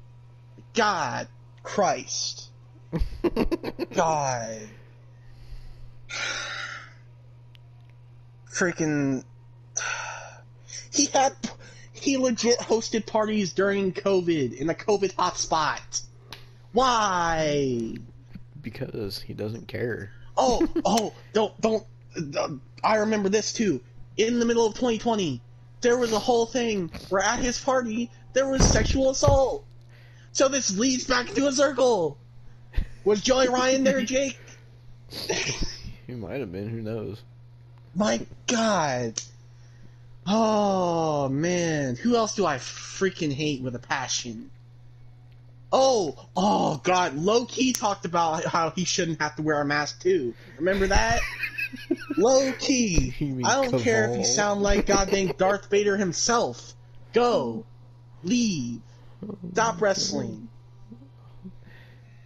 God, 0.73 1.27
Christ, 1.63 2.49
God, 3.93 4.61
freaking, 8.53 9.23
he 10.95 11.05
had 11.05 11.33
he 11.91 12.17
legit 12.17 12.59
hosted 12.59 13.05
parties 13.05 13.53
during 13.53 13.93
COVID 13.93 14.53
in 14.53 14.69
a 14.69 14.73
COVID 14.73 15.13
hotspot. 15.15 16.01
Why? 16.71 17.95
because 18.65 19.21
he 19.21 19.33
doesn't 19.33 19.69
care. 19.69 20.11
Oh, 20.35 20.67
oh, 20.85 21.13
don't, 21.31 21.61
don't. 21.61 21.85
Uh, 22.37 22.49
I 22.83 22.97
remember 22.97 23.29
this 23.29 23.53
too. 23.53 23.79
In 24.17 24.39
the 24.39 24.45
middle 24.45 24.65
of 24.65 24.73
2020, 24.73 25.41
there 25.79 25.97
was 25.97 26.11
a 26.11 26.19
whole 26.19 26.45
thing 26.45 26.89
where 27.07 27.23
at 27.23 27.39
his 27.39 27.59
party 27.59 28.09
there 28.33 28.49
was 28.49 28.67
sexual 28.67 29.11
assault. 29.11 29.63
So 30.33 30.49
this 30.49 30.77
leads 30.77 31.05
back 31.05 31.27
to 31.27 31.47
a 31.47 31.51
circle. 31.51 32.17
Was 33.05 33.21
Joey 33.21 33.47
Ryan 33.47 33.83
there, 33.85 34.01
Jake? 34.03 34.37
He 36.07 36.13
might 36.13 36.39
have 36.39 36.51
been. 36.51 36.67
Who 36.67 36.81
knows? 36.81 37.21
My 37.93 38.25
God. 38.47 39.21
Oh 40.27 41.29
man, 41.29 41.95
who 41.95 42.15
else 42.15 42.35
do 42.35 42.45
I 42.45 42.57
freaking 42.57 43.31
hate 43.33 43.61
with 43.61 43.75
a 43.75 43.79
passion? 43.79 44.49
Oh, 45.71 46.15
oh 46.35 46.81
God, 46.83 47.15
low 47.15 47.45
key 47.45 47.73
talked 47.73 48.05
about 48.05 48.45
how 48.45 48.69
he 48.71 48.85
shouldn't 48.85 49.21
have 49.21 49.35
to 49.35 49.41
wear 49.41 49.59
a 49.61 49.65
mask 49.65 50.01
too. 50.01 50.33
Remember 50.57 50.87
that? 50.87 51.19
low 52.17 52.51
key. 52.53 53.13
I 53.43 53.61
don't 53.61 53.81
care 53.81 54.09
if 54.09 54.17
you 54.17 54.25
sound 54.25 54.63
like 54.63 54.85
goddamn 54.85 55.33
Darth 55.37 55.69
Vader 55.69 55.97
himself. 55.97 56.73
Go, 57.13 57.65
leave, 58.23 58.81
stop 59.51 59.81
wrestling. 59.81 60.47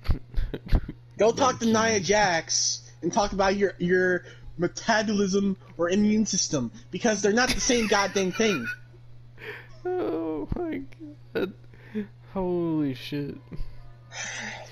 Go 1.18 1.32
talk 1.32 1.60
to 1.60 1.66
Nia 1.66 2.00
Jax 2.00 2.90
and 3.02 3.12
talk 3.12 3.34
about 3.34 3.56
your 3.56 3.74
your 3.78 4.26
metabolism 4.60 5.58
or 5.78 5.90
immune 5.90 6.26
system 6.26 6.72
because 6.92 7.22
they're 7.22 7.34
not 7.34 7.50
the 7.50 7.60
same 7.60 7.88
goddamn 7.88 8.32
thing. 8.32 8.68
Oh 9.86 10.48
my 10.56 10.82
god. 11.34 11.54
Holy 12.34 12.94
shit. 12.94 13.36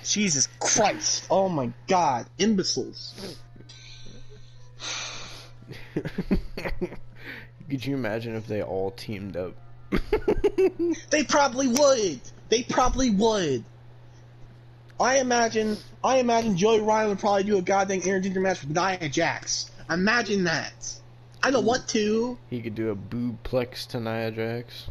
Jesus 0.04 0.48
Christ! 0.60 1.26
Oh 1.30 1.48
my 1.48 1.72
God, 1.86 2.26
imbeciles! 2.38 3.36
Could 5.94 7.84
you 7.84 7.94
imagine 7.94 8.34
if 8.36 8.46
they 8.46 8.62
all 8.62 8.90
teamed 8.92 9.36
up? 9.36 9.54
They 11.10 11.24
probably 11.24 11.68
would. 11.68 12.20
They 12.48 12.62
probably 12.62 13.10
would. 13.10 13.64
I 15.00 15.18
imagine. 15.18 15.76
I 16.02 16.18
imagine 16.18 16.56
Joey 16.56 16.80
Ryan 16.80 17.10
would 17.10 17.18
probably 17.18 17.44
do 17.44 17.56
a 17.58 17.62
goddamn 17.62 18.00
intergender 18.02 18.42
match 18.42 18.62
with 18.62 18.70
Nia 18.70 19.08
Jax. 19.08 19.70
Imagine 19.90 20.44
that. 20.44 20.94
I 21.42 21.50
don't 21.50 21.64
want 21.64 21.88
to. 21.88 22.36
he 22.50 22.60
could 22.60 22.74
do 22.74 22.90
a 22.90 22.96
boobplex 22.96 23.86
to 23.88 24.00
Nia 24.00 24.30
Jax. 24.30 24.86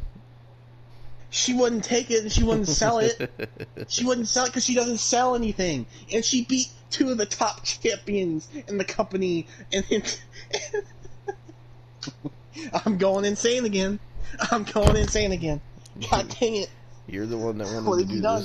She 1.30 1.54
wouldn't 1.54 1.84
take 1.84 2.10
it 2.10 2.24
and 2.24 2.32
she 2.32 2.44
wouldn't 2.44 2.68
sell 2.70 3.00
it. 3.00 3.30
She 3.90 4.06
wouldn't 4.06 4.28
sell 4.28 4.46
it 4.46 4.48
because 4.48 4.66
she 4.66 4.74
doesn't 4.76 4.98
sell 5.00 5.36
anything, 5.36 5.86
and 6.12 6.24
she 6.26 6.44
beat 6.46 6.70
two 6.90 7.10
of 7.10 7.18
the 7.18 7.26
top 7.26 7.64
champions 7.64 8.50
in 8.68 8.78
the 8.78 8.84
company. 8.84 9.46
And, 9.72 9.86
I'm 12.86 12.98
going 12.98 13.24
insane 13.26 13.66
again. 13.66 14.00
I'm 14.52 14.64
going 14.64 14.96
insane 14.98 15.32
again. 15.32 15.62
God 16.10 16.34
dang 16.40 16.56
it! 16.56 16.70
You're 17.08 17.26
the 17.26 17.38
one 17.38 17.58
that 17.60 17.68
What 17.68 17.84
wanted 17.86 18.10
have 18.10 18.10
to 18.10 18.16
do 18.16 18.22
done? 18.22 18.44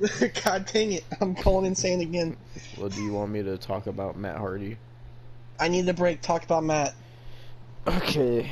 this. 0.00 0.42
God 0.44 0.66
dang 0.72 0.92
it! 0.92 1.04
I'm 1.20 1.34
going 1.34 1.64
insane 1.66 2.00
again. 2.00 2.36
well, 2.76 2.88
do 2.88 3.02
you 3.02 3.12
want 3.12 3.32
me 3.32 3.42
to 3.42 3.56
talk 3.58 3.86
about 3.86 4.16
Matt 4.18 4.36
Hardy? 4.36 4.76
I 5.60 5.68
need 5.68 5.88
a 5.88 5.94
break. 5.94 6.20
Talk 6.22 6.44
about 6.44 6.64
Matt. 6.64 6.94
Okay. 7.86 8.50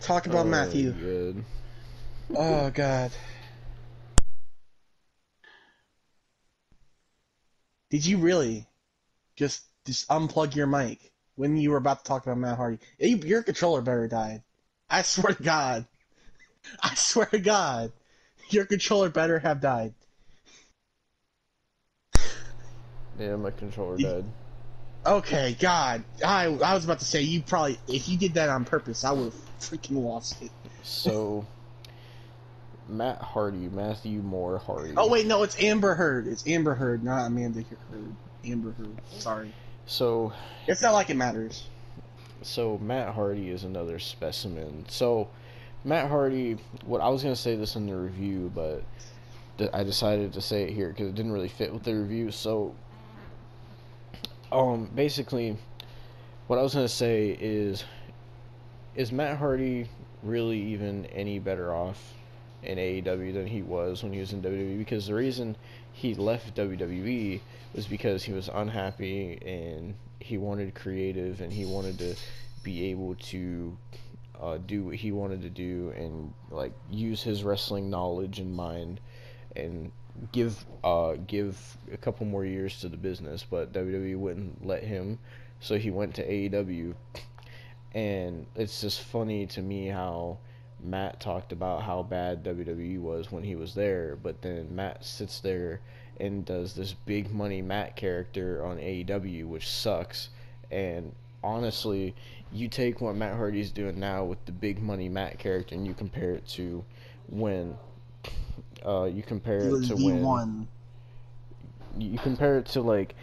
Talk 0.00 0.26
about 0.26 0.46
Oh, 0.46 0.48
Matthew. 0.48 0.92
Good. 0.92 1.44
Oh 2.34 2.70
God. 2.70 3.10
Did 7.90 8.04
you 8.04 8.18
really 8.18 8.66
just 9.36 9.62
just 9.86 10.08
unplug 10.08 10.54
your 10.54 10.66
mic 10.66 11.12
when 11.36 11.56
you 11.56 11.70
were 11.70 11.76
about 11.78 12.04
to 12.04 12.08
talk 12.08 12.24
about 12.24 12.38
Matt 12.38 12.56
Hardy? 12.56 12.78
You- 12.98 13.16
Your 13.18 13.42
controller 13.42 13.80
better 13.80 14.08
died. 14.08 14.42
I 14.90 15.02
swear 15.02 15.34
to 15.34 15.42
God. 15.42 15.86
I 16.82 16.94
swear 16.94 17.26
to 17.26 17.38
God. 17.38 17.92
Your 18.50 18.64
controller 18.64 19.10
better 19.10 19.38
have 19.38 19.60
died. 19.60 19.94
Yeah, 23.18 23.36
my 23.36 23.50
controller 23.50 23.96
You- 23.96 24.06
died. 24.06 24.24
Okay, 25.06 25.56
God. 25.60 26.04
I 26.24 26.46
I 26.46 26.74
was 26.74 26.84
about 26.84 26.98
to 26.98 27.04
say 27.04 27.22
you 27.22 27.40
probably 27.42 27.78
if 27.88 28.08
you 28.08 28.18
did 28.18 28.34
that 28.34 28.48
on 28.48 28.64
purpose, 28.64 29.04
I 29.04 29.12
would 29.12 29.24
have 29.32 29.58
freaking 29.60 30.02
lost 30.04 30.42
it. 30.42 30.50
So, 30.82 31.46
Matt 32.88 33.18
Hardy, 33.20 33.68
Matthew 33.68 34.20
Moore 34.20 34.58
Hardy. 34.58 34.94
Oh 34.96 35.08
wait, 35.08 35.26
no, 35.26 35.42
it's 35.42 35.60
Amber 35.62 35.94
Heard. 35.94 36.26
It's 36.26 36.46
Amber 36.46 36.74
Heard, 36.74 37.04
not 37.04 37.26
Amanda 37.26 37.62
Heard. 37.90 38.14
Amber 38.44 38.72
Heard. 38.72 39.00
Sorry. 39.10 39.52
So, 39.86 40.32
It's 40.66 40.82
not 40.82 40.92
like 40.92 41.08
it 41.10 41.16
matters. 41.16 41.64
so 42.42 42.76
Matt 42.78 43.14
Hardy 43.14 43.48
is 43.50 43.64
another 43.64 43.98
specimen. 43.98 44.84
So, 44.88 45.28
Matt 45.84 46.08
Hardy, 46.10 46.58
what 46.84 47.00
I 47.00 47.08
was 47.08 47.22
gonna 47.22 47.36
say 47.36 47.56
this 47.56 47.76
in 47.76 47.86
the 47.86 47.96
review, 47.96 48.50
but 48.54 48.82
I 49.72 49.82
decided 49.84 50.32
to 50.34 50.40
say 50.40 50.64
it 50.64 50.70
here 50.72 50.88
because 50.88 51.08
it 51.08 51.14
didn't 51.14 51.32
really 51.32 51.48
fit 51.48 51.72
with 51.72 51.84
the 51.84 51.94
review. 51.94 52.30
So, 52.30 52.74
um, 54.52 54.90
basically, 54.94 55.56
what 56.46 56.58
I 56.58 56.62
was 56.62 56.74
gonna 56.74 56.88
say 56.88 57.36
is, 57.40 57.84
is 58.94 59.12
Matt 59.12 59.38
Hardy 59.38 59.88
really 60.22 60.60
even 60.60 61.06
any 61.06 61.38
better 61.38 61.74
off 61.74 62.14
in 62.62 62.78
AEW 62.78 63.32
than 63.32 63.46
he 63.46 63.62
was 63.62 64.02
when 64.02 64.12
he 64.12 64.20
was 64.20 64.32
in 64.32 64.42
WWE? 64.42 64.78
Because 64.78 65.06
the 65.06 65.14
reason 65.14 65.56
he 65.92 66.14
left 66.14 66.56
WWE 66.56 67.40
was 67.74 67.86
because 67.86 68.22
he 68.22 68.32
was 68.32 68.48
unhappy 68.52 69.38
and 69.44 69.94
he 70.20 70.38
wanted 70.38 70.74
creative 70.74 71.40
and 71.40 71.52
he 71.52 71.64
wanted 71.64 71.98
to 71.98 72.14
be 72.62 72.90
able 72.90 73.14
to 73.16 73.76
uh, 74.40 74.58
do 74.66 74.84
what 74.84 74.94
he 74.94 75.12
wanted 75.12 75.42
to 75.42 75.50
do 75.50 75.92
and 75.96 76.32
like 76.50 76.72
use 76.90 77.22
his 77.22 77.42
wrestling 77.42 77.90
knowledge 77.90 78.38
and 78.38 78.54
mind 78.54 79.00
and 79.56 79.90
give 80.32 80.64
uh 80.84 81.14
give 81.26 81.76
a 81.92 81.96
couple 81.96 82.26
more 82.26 82.44
years 82.44 82.80
to 82.80 82.88
the 82.88 82.96
business 82.96 83.44
but 83.48 83.72
WWE 83.72 84.16
wouldn't 84.16 84.64
let 84.66 84.82
him 84.82 85.18
so 85.60 85.76
he 85.76 85.90
went 85.90 86.14
to 86.14 86.26
AEW 86.26 86.94
and 87.94 88.46
it's 88.54 88.80
just 88.80 89.00
funny 89.00 89.46
to 89.46 89.62
me 89.62 89.86
how 89.86 90.38
Matt 90.82 91.20
talked 91.20 91.52
about 91.52 91.82
how 91.82 92.02
bad 92.02 92.44
WWE 92.44 93.00
was 93.00 93.32
when 93.32 93.42
he 93.42 93.56
was 93.56 93.74
there 93.74 94.16
but 94.22 94.40
then 94.42 94.74
Matt 94.74 95.04
sits 95.04 95.40
there 95.40 95.80
and 96.20 96.44
does 96.44 96.74
this 96.74 96.94
big 97.06 97.32
money 97.32 97.62
Matt 97.62 97.96
character 97.96 98.64
on 98.64 98.78
AEW 98.78 99.46
which 99.46 99.68
sucks. 99.68 100.28
And 100.70 101.12
honestly 101.42 102.14
you 102.52 102.68
take 102.68 103.00
what 103.00 103.16
Matt 103.16 103.36
Hardy's 103.36 103.70
doing 103.70 103.98
now 103.98 104.24
with 104.24 104.44
the 104.44 104.52
big 104.52 104.80
money 104.80 105.08
Matt 105.08 105.38
character 105.38 105.74
and 105.74 105.86
you 105.86 105.94
compare 105.94 106.32
it 106.32 106.46
to 106.48 106.84
when 107.28 107.76
Uh, 108.84 109.04
you 109.04 109.22
compare 109.22 109.58
it 109.58 109.86
to 109.86 109.96
when 109.96 110.22
one. 110.22 110.68
you 111.98 112.18
compare 112.18 112.58
it 112.58 112.66
to 112.66 112.80
like 112.80 113.14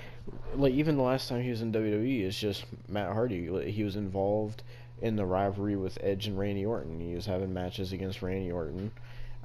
like 0.55 0.73
even 0.73 0.97
the 0.97 1.03
last 1.03 1.29
time 1.29 1.41
he 1.41 1.49
was 1.49 1.61
in 1.61 1.71
WWE 1.71 2.21
is 2.21 2.37
just 2.37 2.65
Matt 2.87 3.13
Hardy. 3.13 3.49
Like, 3.49 3.67
He 3.67 3.83
was 3.83 3.95
involved 3.95 4.63
in 5.01 5.15
the 5.15 5.25
rivalry 5.25 5.75
with 5.75 5.97
Edge 6.01 6.27
and 6.27 6.37
Randy 6.37 6.65
Orton. 6.65 6.99
He 6.99 7.15
was 7.15 7.25
having 7.25 7.53
matches 7.53 7.93
against 7.93 8.21
Randy 8.21 8.51
Orton. 8.51 8.91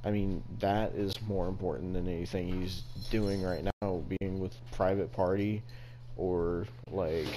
I 0.03 0.11
mean, 0.11 0.43
that 0.59 0.93
is 0.95 1.21
more 1.21 1.47
important 1.47 1.93
than 1.93 2.07
anything 2.07 2.61
he's 2.61 2.83
doing 3.11 3.43
right 3.43 3.63
now, 3.63 4.03
being 4.19 4.39
with 4.39 4.55
Private 4.71 5.11
Party 5.11 5.61
or 6.17 6.65
like 6.89 7.27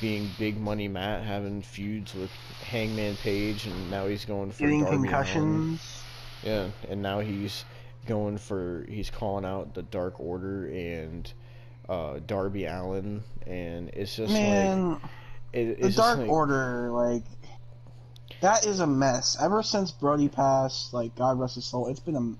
being 0.00 0.30
Big 0.38 0.60
Money 0.60 0.88
Matt 0.88 1.24
having 1.24 1.62
feuds 1.62 2.14
with 2.14 2.30
Hangman 2.64 3.16
Page 3.16 3.66
and 3.66 3.90
now 3.90 4.06
he's 4.06 4.24
going 4.24 4.52
for 4.52 4.60
Getting 4.60 4.84
Darby 4.84 4.96
concussions. 4.96 6.02
Yeah, 6.44 6.68
and 6.88 7.02
now 7.02 7.20
he's 7.20 7.64
going 8.06 8.38
for 8.38 8.84
he's 8.88 9.10
calling 9.10 9.44
out 9.44 9.74
the 9.74 9.82
Dark 9.82 10.18
Order 10.20 10.66
and 10.66 11.32
uh, 11.88 12.20
Darby 12.26 12.64
Allin, 12.66 13.22
and 13.46 13.90
it's 13.90 14.14
just 14.16 14.32
like 14.32 15.00
it, 15.52 15.64
the 15.80 15.86
it's 15.86 15.96
just 15.96 15.96
Dark 15.96 16.18
like, 16.18 16.28
Order, 16.30 16.90
like 16.92 17.22
that 18.40 18.66
is 18.66 18.80
a 18.80 18.86
mess. 18.86 19.36
Ever 19.40 19.62
since 19.62 19.90
Brody 19.90 20.28
passed, 20.28 20.92
like 20.94 21.14
God 21.16 21.38
rest 21.38 21.56
his 21.56 21.64
soul, 21.66 21.88
it's 21.88 22.00
been 22.00 22.16
a, 22.16 22.34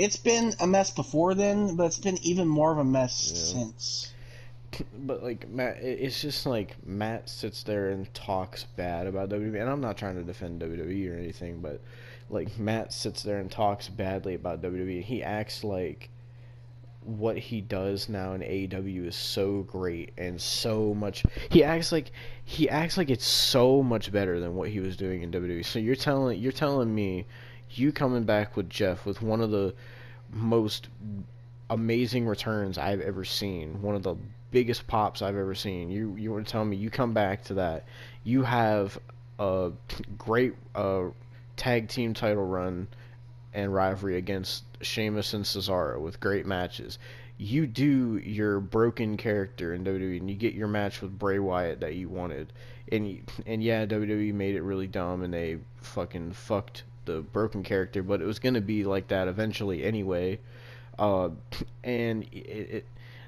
it's 0.00 0.16
been 0.16 0.52
a 0.60 0.66
mess 0.66 0.90
before 0.90 1.34
then, 1.34 1.76
but 1.76 1.86
it's 1.86 1.98
been 1.98 2.18
even 2.22 2.48
more 2.48 2.72
of 2.72 2.78
a 2.78 2.84
mess 2.84 3.30
Yeah. 3.34 3.60
since. 3.60 4.10
But 4.98 5.22
like 5.22 5.48
Matt, 5.48 5.76
it's 5.82 6.20
just 6.20 6.46
like 6.46 6.84
Matt 6.84 7.28
sits 7.28 7.62
there 7.62 7.90
and 7.90 8.12
talks 8.12 8.64
bad 8.76 9.06
about 9.06 9.28
WWE, 9.28 9.60
and 9.60 9.70
I'm 9.70 9.80
not 9.80 9.96
trying 9.96 10.16
to 10.16 10.24
defend 10.24 10.62
WWE 10.62 11.12
or 11.12 11.16
anything, 11.16 11.60
but 11.60 11.80
like 12.34 12.58
Matt 12.58 12.92
sits 12.92 13.22
there 13.22 13.38
and 13.38 13.50
talks 13.50 13.88
badly 13.88 14.34
about 14.34 14.60
WWE. 14.60 15.02
He 15.02 15.22
acts 15.22 15.64
like 15.64 16.10
what 17.04 17.36
he 17.36 17.60
does 17.60 18.08
now 18.08 18.32
in 18.32 18.40
AEW 18.40 19.06
is 19.06 19.14
so 19.16 19.62
great 19.62 20.12
and 20.18 20.40
so 20.40 20.94
much. 20.94 21.24
He 21.50 21.62
acts 21.62 21.92
like 21.92 22.10
he 22.44 22.68
acts 22.68 22.96
like 22.96 23.10
it's 23.10 23.26
so 23.26 23.82
much 23.82 24.10
better 24.10 24.40
than 24.40 24.54
what 24.56 24.68
he 24.68 24.80
was 24.80 24.96
doing 24.96 25.22
in 25.22 25.30
WWE. 25.30 25.64
So 25.64 25.78
you're 25.78 25.96
telling 25.96 26.40
you're 26.40 26.52
telling 26.52 26.94
me 26.94 27.26
you 27.70 27.92
coming 27.92 28.24
back 28.24 28.56
with 28.56 28.68
Jeff 28.68 29.06
with 29.06 29.22
one 29.22 29.40
of 29.40 29.50
the 29.50 29.74
most 30.32 30.88
amazing 31.70 32.26
returns 32.26 32.78
I've 32.78 33.00
ever 33.00 33.24
seen, 33.24 33.80
one 33.80 33.94
of 33.94 34.02
the 34.02 34.16
biggest 34.50 34.86
pops 34.86 35.22
I've 35.22 35.36
ever 35.36 35.54
seen. 35.54 35.90
You 35.90 36.16
you 36.16 36.32
want 36.32 36.46
to 36.46 36.52
tell 36.52 36.64
me 36.64 36.76
you 36.76 36.90
come 36.90 37.12
back 37.12 37.44
to 37.44 37.54
that, 37.54 37.84
you 38.24 38.42
have 38.42 38.98
a 39.38 39.72
great 40.16 40.54
uh, 40.74 41.04
tag 41.56 41.88
team 41.88 42.14
title 42.14 42.44
run 42.46 42.88
and 43.52 43.72
rivalry 43.72 44.16
against 44.16 44.64
Sheamus 44.80 45.34
and 45.34 45.44
Cesaro 45.44 46.00
with 46.00 46.20
great 46.20 46.46
matches. 46.46 46.98
You 47.38 47.66
do 47.66 48.18
your 48.18 48.60
broken 48.60 49.16
character 49.16 49.74
in 49.74 49.84
WWE, 49.84 50.18
and 50.18 50.28
you 50.30 50.36
get 50.36 50.54
your 50.54 50.68
match 50.68 51.00
with 51.00 51.18
Bray 51.18 51.38
Wyatt 51.38 51.80
that 51.80 51.94
you 51.94 52.08
wanted, 52.08 52.52
and 52.92 53.08
you- 53.08 53.22
and 53.46 53.62
yeah, 53.62 53.86
WWE 53.86 54.32
made 54.32 54.54
it 54.54 54.62
really 54.62 54.86
dumb, 54.86 55.22
and 55.22 55.34
they 55.34 55.58
fucking 55.76 56.32
fucked 56.32 56.84
the 57.06 57.20
broken 57.20 57.62
character, 57.62 58.02
but 58.02 58.20
it 58.22 58.24
was 58.24 58.38
gonna 58.38 58.60
be 58.60 58.84
like 58.84 59.08
that 59.08 59.28
eventually 59.28 59.84
anyway. 59.84 60.38
Uh, 60.98 61.30
and 61.82 62.22
it, 62.32 62.36
it 62.70 62.86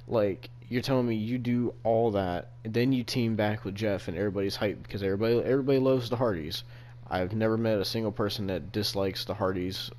like 0.08 0.50
you're 0.68 0.82
telling 0.82 1.06
me 1.06 1.14
you 1.16 1.38
do 1.38 1.74
all 1.84 2.10
that, 2.12 2.50
and 2.64 2.72
then 2.74 2.92
you 2.92 3.02
team 3.04 3.36
back 3.36 3.64
with 3.64 3.74
Jeff, 3.74 4.08
and 4.08 4.16
everybody's 4.16 4.56
hyped 4.56 4.82
because 4.82 5.02
everybody 5.02 5.36
everybody 5.42 5.78
loves 5.78 6.10
the 6.10 6.16
Hardys. 6.16 6.62
I've 7.08 7.34
never 7.34 7.56
met 7.56 7.78
a 7.78 7.84
single 7.84 8.12
person 8.12 8.46
that 8.48 8.72
dislikes 8.72 9.24
the 9.24 9.34
Hardys 9.34 9.90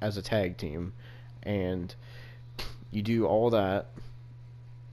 as 0.00 0.16
a 0.16 0.22
tag 0.22 0.56
team, 0.56 0.92
and 1.42 1.94
you 2.90 3.02
do 3.02 3.26
all 3.26 3.50
that, 3.50 3.90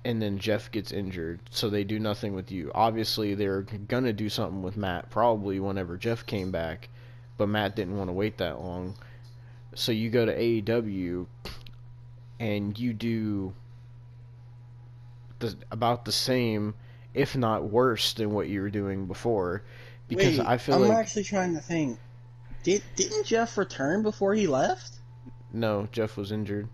and 0.06 0.22
then 0.22 0.38
Jeff 0.38 0.72
gets 0.72 0.92
injured, 0.92 1.40
so 1.50 1.70
they 1.70 1.84
do 1.84 2.00
nothing 2.00 2.34
with 2.34 2.52
you. 2.52 2.72
Obviously, 2.76 3.36
they're 3.36 3.62
gonna 3.62 4.14
do 4.14 4.30
something 4.30 4.62
with 4.62 4.76
Matt, 4.76 5.10
probably 5.10 5.60
whenever 5.60 5.98
Jeff 5.98 6.26
came 6.26 6.52
back, 6.52 6.90
but 7.38 7.48
Matt 7.48 7.76
didn't 7.76 7.98
want 7.98 8.10
to 8.10 8.14
wait 8.14 8.38
that 8.38 8.62
long. 8.62 8.96
So 9.76 9.92
you 9.92 10.10
go 10.10 10.26
to 10.26 10.38
AEW, 10.38 11.26
and 12.40 12.78
you 12.78 12.94
do 12.94 13.54
the, 15.40 15.56
about 15.72 16.06
the 16.06 16.12
same, 16.12 16.74
if 17.14 17.36
not 17.36 17.70
worse, 17.70 18.14
than 18.14 18.32
what 18.34 18.50
you 18.50 18.62
were 18.62 18.70
doing 18.70 19.06
before. 19.06 19.64
Because 20.08 20.38
Wait, 20.38 20.48
I 20.48 20.58
feel 20.58 20.76
I'm 20.76 20.82
like 20.90 20.98
actually 20.98 21.24
trying 21.24 21.54
to 21.56 21.62
think. 21.62 21.98
Did 22.64 22.82
didn't 22.96 23.26
Jeff 23.26 23.58
return 23.58 24.04
before 24.04 24.34
he 24.34 24.48
left? 24.48 24.98
no, 25.54 25.88
Jeff 25.92 26.18
was 26.18 26.32
injured. 26.32 26.68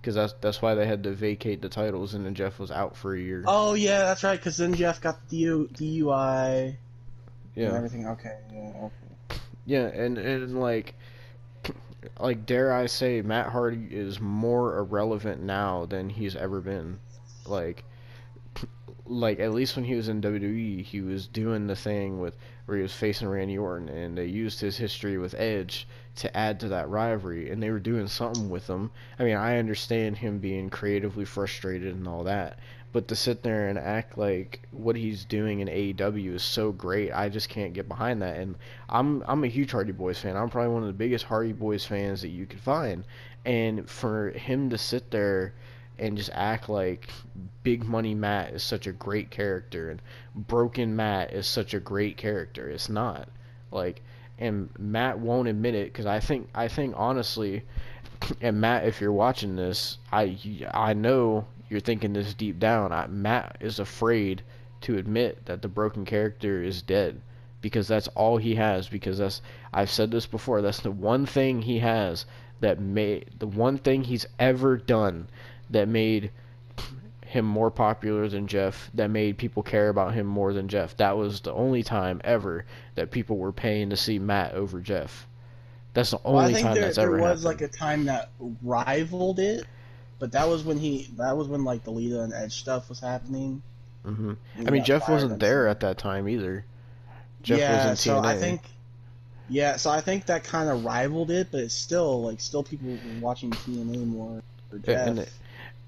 Because 0.00 0.14
that's 0.14 0.34
that's 0.40 0.62
why 0.62 0.74
they 0.74 0.86
had 0.86 1.02
to 1.04 1.12
vacate 1.12 1.60
the 1.60 1.68
titles, 1.68 2.14
and 2.14 2.24
then 2.24 2.34
Jeff 2.34 2.58
was 2.58 2.70
out 2.70 2.96
for 2.96 3.14
a 3.14 3.20
year. 3.20 3.42
Oh 3.46 3.74
yeah, 3.74 4.04
that's 4.04 4.22
right. 4.22 4.38
Because 4.38 4.56
then 4.56 4.74
Jeff 4.74 5.00
got 5.00 5.28
the 5.28 5.44
DU, 5.44 5.68
DUI 5.72 6.66
and 6.66 6.76
yeah, 7.56 7.76
everything. 7.76 8.06
Okay, 8.06 8.36
yeah, 8.52 8.72
okay. 8.84 9.40
yeah, 9.66 9.86
and 9.86 10.16
and 10.16 10.60
like, 10.60 10.94
like 12.20 12.46
dare 12.46 12.72
I 12.72 12.86
say, 12.86 13.22
Matt 13.22 13.48
Hardy 13.48 13.88
is 13.90 14.20
more 14.20 14.78
irrelevant 14.78 15.42
now 15.42 15.86
than 15.86 16.08
he's 16.08 16.36
ever 16.36 16.60
been. 16.60 17.00
Like, 17.44 17.82
like 19.04 19.40
at 19.40 19.52
least 19.52 19.74
when 19.74 19.84
he 19.84 19.96
was 19.96 20.08
in 20.08 20.22
WWE, 20.22 20.84
he 20.84 21.00
was 21.00 21.26
doing 21.26 21.66
the 21.66 21.76
thing 21.76 22.20
with 22.20 22.36
where 22.68 22.76
he 22.76 22.82
was 22.82 22.92
facing 22.92 23.26
Randy 23.26 23.56
Orton, 23.56 23.88
and 23.88 24.18
they 24.18 24.26
used 24.26 24.60
his 24.60 24.76
history 24.76 25.16
with 25.16 25.34
Edge 25.38 25.88
to 26.16 26.36
add 26.36 26.60
to 26.60 26.68
that 26.68 26.90
rivalry, 26.90 27.48
and 27.48 27.62
they 27.62 27.70
were 27.70 27.78
doing 27.78 28.06
something 28.06 28.50
with 28.50 28.66
him. 28.66 28.90
I 29.18 29.24
mean, 29.24 29.38
I 29.38 29.56
understand 29.56 30.18
him 30.18 30.38
being 30.38 30.68
creatively 30.68 31.24
frustrated 31.24 31.94
and 31.94 32.06
all 32.06 32.24
that, 32.24 32.58
but 32.92 33.08
to 33.08 33.16
sit 33.16 33.42
there 33.42 33.68
and 33.68 33.78
act 33.78 34.18
like 34.18 34.60
what 34.70 34.96
he's 34.96 35.24
doing 35.24 35.60
in 35.60 35.68
AEW 35.68 36.34
is 36.34 36.42
so 36.42 36.70
great, 36.70 37.10
I 37.10 37.30
just 37.30 37.48
can't 37.48 37.72
get 37.72 37.88
behind 37.88 38.20
that. 38.20 38.36
And 38.36 38.54
I'm 38.90 39.24
I'm 39.26 39.44
a 39.44 39.48
huge 39.48 39.72
Hardy 39.72 39.92
Boys 39.92 40.18
fan. 40.18 40.36
I'm 40.36 40.50
probably 40.50 40.74
one 40.74 40.82
of 40.82 40.88
the 40.88 40.92
biggest 40.92 41.24
Hardy 41.24 41.54
Boys 41.54 41.86
fans 41.86 42.20
that 42.20 42.28
you 42.28 42.44
could 42.44 42.60
find, 42.60 43.02
and 43.46 43.88
for 43.88 44.32
him 44.32 44.68
to 44.68 44.76
sit 44.76 45.10
there 45.10 45.54
and 45.98 46.16
just 46.16 46.30
act 46.32 46.68
like 46.68 47.08
Big 47.62 47.84
Money 47.84 48.14
Matt 48.14 48.52
is 48.52 48.62
such 48.62 48.86
a 48.86 48.92
great 48.92 49.30
character 49.30 49.90
and 49.90 50.00
Broken 50.34 50.94
Matt 50.94 51.32
is 51.32 51.46
such 51.46 51.74
a 51.74 51.80
great 51.80 52.16
character. 52.16 52.68
It's 52.68 52.88
not. 52.88 53.28
Like 53.70 54.02
and 54.38 54.70
Matt 54.78 55.18
won't 55.18 55.48
admit 55.48 55.74
it 55.74 55.92
cuz 55.92 56.06
I 56.06 56.20
think 56.20 56.48
I 56.54 56.68
think 56.68 56.94
honestly 56.96 57.64
and 58.40 58.60
Matt 58.60 58.84
if 58.84 59.00
you're 59.00 59.12
watching 59.12 59.56
this, 59.56 59.98
I 60.12 60.38
I 60.72 60.92
know 60.92 61.46
you're 61.68 61.80
thinking 61.80 62.12
this 62.12 62.34
deep 62.34 62.58
down. 62.58 62.92
I, 62.92 63.06
Matt 63.06 63.58
is 63.60 63.78
afraid 63.78 64.42
to 64.82 64.96
admit 64.96 65.44
that 65.46 65.62
the 65.62 65.68
broken 65.68 66.04
character 66.04 66.62
is 66.62 66.82
dead 66.82 67.20
because 67.60 67.88
that's 67.88 68.08
all 68.08 68.36
he 68.36 68.54
has 68.54 68.88
because 68.88 69.18
that's 69.18 69.42
I've 69.72 69.90
said 69.90 70.10
this 70.10 70.26
before, 70.26 70.62
that's 70.62 70.80
the 70.80 70.90
one 70.90 71.26
thing 71.26 71.62
he 71.62 71.80
has 71.80 72.24
that 72.60 72.80
made 72.80 73.30
the 73.38 73.46
one 73.46 73.78
thing 73.78 74.04
he's 74.04 74.26
ever 74.38 74.76
done 74.76 75.28
that 75.70 75.88
made 75.88 76.30
him 77.22 77.44
more 77.44 77.70
popular 77.70 78.28
than 78.28 78.46
Jeff, 78.46 78.90
that 78.94 79.08
made 79.10 79.36
people 79.36 79.62
care 79.62 79.90
about 79.90 80.14
him 80.14 80.26
more 80.26 80.52
than 80.52 80.66
Jeff. 80.68 80.96
That 80.96 81.16
was 81.16 81.40
the 81.42 81.52
only 81.52 81.82
time 81.82 82.20
ever 82.24 82.64
that 82.94 83.10
people 83.10 83.36
were 83.36 83.52
paying 83.52 83.90
to 83.90 83.96
see 83.96 84.18
Matt 84.18 84.54
over 84.54 84.80
Jeff. 84.80 85.26
That's 85.92 86.10
the 86.12 86.18
Well, 86.32 86.38
only 86.42 86.54
think 86.54 86.66
time 86.66 86.74
there, 86.74 86.84
that's 86.84 86.96
there 86.96 87.06
ever 87.06 87.18
was 87.18 87.42
happened. 87.42 87.44
like 87.44 87.60
a 87.60 87.68
time 87.68 88.04
that 88.06 88.30
rivaled 88.62 89.38
it, 89.40 89.64
but 90.18 90.32
that 90.32 90.48
was 90.48 90.64
when 90.64 90.78
he 90.78 91.10
that 91.16 91.36
was 91.36 91.48
when 91.48 91.64
like 91.64 91.84
the 91.84 91.90
Lita 91.90 92.22
and 92.22 92.32
Edge 92.32 92.54
stuff 92.60 92.88
was 92.88 93.00
happening. 93.00 93.62
Mm-hmm. 94.06 94.34
I 94.66 94.70
mean, 94.70 94.84
Jeff 94.84 95.08
wasn't 95.08 95.38
there 95.40 95.68
at 95.68 95.80
that 95.80 95.98
time 95.98 96.28
either. 96.28 96.64
Jeff 97.42 97.58
yeah, 97.58 97.90
was 97.90 98.06
in 98.06 98.12
TNA. 98.12 98.22
so 98.22 98.24
I 98.24 98.36
think 98.36 98.62
yeah, 99.48 99.76
so 99.76 99.90
I 99.90 100.00
think 100.00 100.26
that 100.26 100.44
kind 100.44 100.68
of 100.70 100.84
rivaled 100.84 101.30
it, 101.30 101.48
but 101.50 101.60
it's 101.60 101.74
still 101.74 102.22
like 102.22 102.40
still 102.40 102.62
people 102.62 102.90
were 102.90 102.98
watching 103.20 103.50
TNA 103.50 104.06
more 104.06 104.42
for 104.70 104.78
Jeff. 104.78 105.08
and, 105.08 105.28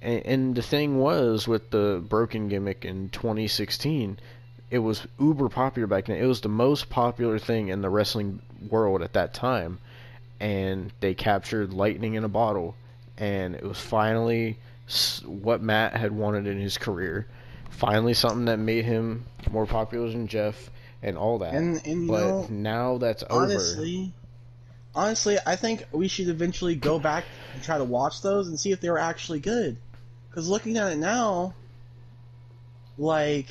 and 0.03 0.27
and 0.27 0.55
the 0.55 0.63
thing 0.63 0.99
was 0.99 1.47
with 1.47 1.71
the 1.71 2.03
broken 2.07 2.49
gimmick 2.49 2.85
in 2.85 3.11
2016, 3.11 4.19
it 4.71 4.79
was 4.79 5.07
uber 5.19 5.49
popular 5.49 5.87
back 5.87 6.07
then. 6.07 6.17
It 6.17 6.27
was 6.27 6.41
the 6.41 6.49
most 6.49 6.89
popular 6.89 7.39
thing 7.39 7.69
in 7.69 7.83
the 7.83 7.91
wrestling 7.91 8.41
world 8.69 9.03
at 9.03 9.13
that 9.15 9.35
time, 9.35 9.79
and 10.39 10.93
they 11.01 11.15
captured 11.15 11.73
lightning 11.73 12.15
in 12.15 12.25
a 12.25 12.29
bottle, 12.29 12.77
and 13.19 13.55
it 13.55 13.65
was 13.65 13.81
finally 13.81 14.59
what 15.25 15.63
Matt 15.63 15.95
had 15.95 16.13
wanted 16.13 16.47
in 16.47 16.59
his 16.59 16.79
career. 16.79 17.27
Finally, 17.71 18.15
something 18.15 18.47
that 18.47 18.59
made 18.59 18.85
him 18.85 19.25
more 19.51 19.67
popular 19.67 20.11
than 20.11 20.27
Jeff 20.27 20.71
and 21.03 21.17
all 21.17 21.39
that. 21.39 21.55
and 21.55 21.85
and 21.87 22.09
but 22.09 22.21
know, 22.21 22.47
now 22.51 22.99
that's 22.99 23.25
over. 23.31 23.45
honestly, 23.45 24.13
honestly, 24.95 25.39
I 25.47 25.57
think 25.57 25.85
we 25.93 26.09
should 26.09 26.29
eventually 26.29 26.75
go 26.75 26.99
back 26.99 27.25
and 27.55 27.63
try 27.63 27.79
to 27.79 27.85
watch 27.85 28.23
those 28.23 28.49
and 28.49 28.59
see 28.59 28.73
if 28.73 28.81
they 28.81 28.91
were 28.91 28.99
actually 28.99 29.41
good. 29.41 29.77
Because 30.31 30.49
looking 30.49 30.77
at 30.77 30.93
it 30.93 30.99
now, 30.99 31.55
like, 32.97 33.49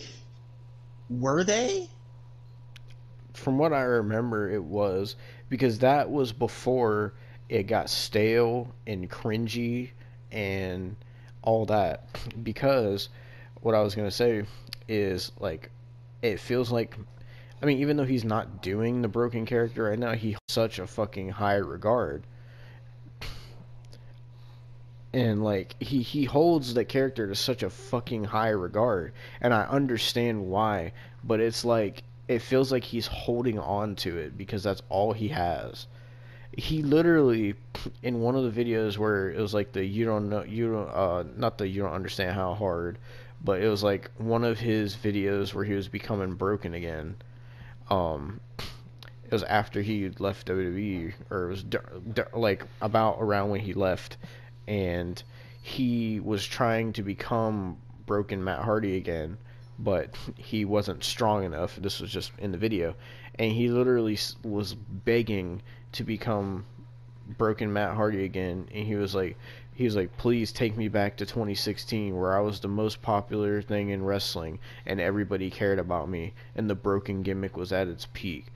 were 1.10 1.44
they? 1.44 1.90
from 3.40 3.58
what 3.58 3.74
I 3.74 3.82
remember, 3.82 4.50
it 4.50 4.64
was 4.64 5.16
because 5.48 5.80
that 5.80 6.10
was 6.10 6.32
before 6.32 7.14
it 7.48 7.64
got 7.64 7.90
stale 7.90 8.74
and 8.86 9.10
cringy 9.10 9.92
and 10.32 10.96
all 11.42 11.66
that 11.66 12.06
because 12.44 13.10
what 13.62 13.74
I 13.74 13.82
was 13.82 13.96
gonna 13.96 14.12
say 14.12 14.44
is 14.88 15.32
like 15.40 15.72
it 16.22 16.40
feels 16.40 16.72
like 16.72 16.96
I 17.62 17.66
mean 17.66 17.80
even 17.80 17.98
though 17.98 18.06
he's 18.06 18.26
not 18.26 18.62
doing 18.62 19.02
the 19.02 19.08
broken 19.08 19.46
character 19.46 19.86
right 19.86 19.98
now 19.98 20.14
he 20.14 20.36
such 20.50 20.78
a 20.78 20.86
fucking 20.86 21.30
high 21.30 21.56
regard 21.56 22.24
and 25.14 25.44
like 25.44 25.76
he 25.82 26.02
he 26.02 26.26
holds 26.26 26.74
the 26.74 26.86
character 26.86 27.28
to 27.28 27.36
such 27.36 27.64
a 27.64 27.70
fucking 27.70 28.24
high 28.24 28.50
regard 28.50 29.12
and 29.42 29.54
I 29.54 29.64
understand 29.64 30.46
why 30.46 30.94
but 31.24 31.40
it's 31.40 31.66
like 31.66 32.04
it 32.30 32.44
feels 32.44 32.72
like 32.72 32.84
he's 32.84 33.08
holding 33.08 33.58
on 33.58 33.96
to 33.96 34.18
it 34.18 34.38
because 34.38 34.62
that's 34.62 34.84
all 34.88 35.14
he 35.14 35.30
has. 35.30 35.88
He 36.56 36.84
literally 36.84 37.56
in 38.04 38.22
one 38.22 38.36
of 38.36 38.44
the 38.54 38.64
videos 38.64 38.98
where 38.98 39.32
it 39.32 39.42
was 39.42 39.54
like 39.54 39.72
the 39.72 39.84
you 39.84 40.06
don't 40.06 40.30
know 40.30 40.44
you 40.44 40.72
don't 40.72 40.90
uh 40.90 41.24
not 41.36 41.58
that 41.58 41.70
you 41.70 41.82
don't 41.82 41.94
understand 41.94 42.36
how 42.36 42.54
hard 42.54 43.00
but 43.44 43.62
it 43.62 43.70
was 43.70 43.84
like 43.84 44.12
one 44.18 44.44
of 44.44 44.60
his 44.60 44.96
videos 44.96 45.54
where 45.54 45.64
he 45.64 45.74
was 45.74 45.88
becoming 45.88 46.34
broken 46.34 46.74
again 46.74 47.16
um 47.90 48.40
it 48.58 49.32
was 49.32 49.44
after 49.44 49.82
he 49.82 50.10
left 50.20 50.48
WWE 50.48 51.14
or 51.30 51.46
it 51.46 51.50
was 51.50 51.66
like 52.34 52.66
about 52.82 53.18
around 53.20 53.52
when 53.52 53.62
he 53.62 53.74
left 53.74 54.18
and 54.70 55.22
he 55.62 56.22
was 56.22 56.46
trying 56.46 56.94
to 56.94 57.04
become 57.04 57.78
broken 58.06 58.42
Matt 58.42 58.62
Hardy 58.62 58.96
again 58.96 59.38
but 59.80 60.14
he 60.36 60.66
wasn't 60.66 61.04
strong 61.04 61.46
enough. 61.46 61.78
This 61.78 62.02
was 62.02 62.12
just 62.12 62.34
in 62.38 62.52
the 62.52 62.58
video. 62.58 62.96
And 63.36 63.52
he 63.52 63.70
literally 63.70 64.18
was 64.44 64.76
begging 64.76 65.62
to 65.94 66.04
become 66.04 66.66
broken 67.38 67.72
Matt 67.72 67.96
Hardy 67.96 68.26
again, 68.26 68.68
and 68.74 68.86
he 68.86 68.96
was 68.96 69.16
like, 69.16 69.38
he 69.74 69.86
was 69.86 69.96
like, 69.96 70.18
please 70.18 70.52
take 70.52 70.76
me 70.76 70.90
back 70.90 71.16
to 71.18 71.26
2016 71.26 72.14
where 72.14 72.36
I 72.36 72.42
was 72.42 72.60
the 72.60 72.68
most 72.68 73.02
popular 73.02 73.62
thing 73.62 73.92
in 73.92 74.04
wrestling 74.04 74.60
and 74.86 75.00
everybody 75.00 75.50
cared 75.50 75.80
about 75.80 76.10
me 76.10 76.34
and 76.56 76.70
the 76.70 76.76
broken 76.76 77.24
gimmick 77.24 77.56
was 77.56 77.72
at 77.72 77.88
its 77.88 78.06
peak. 78.12 78.48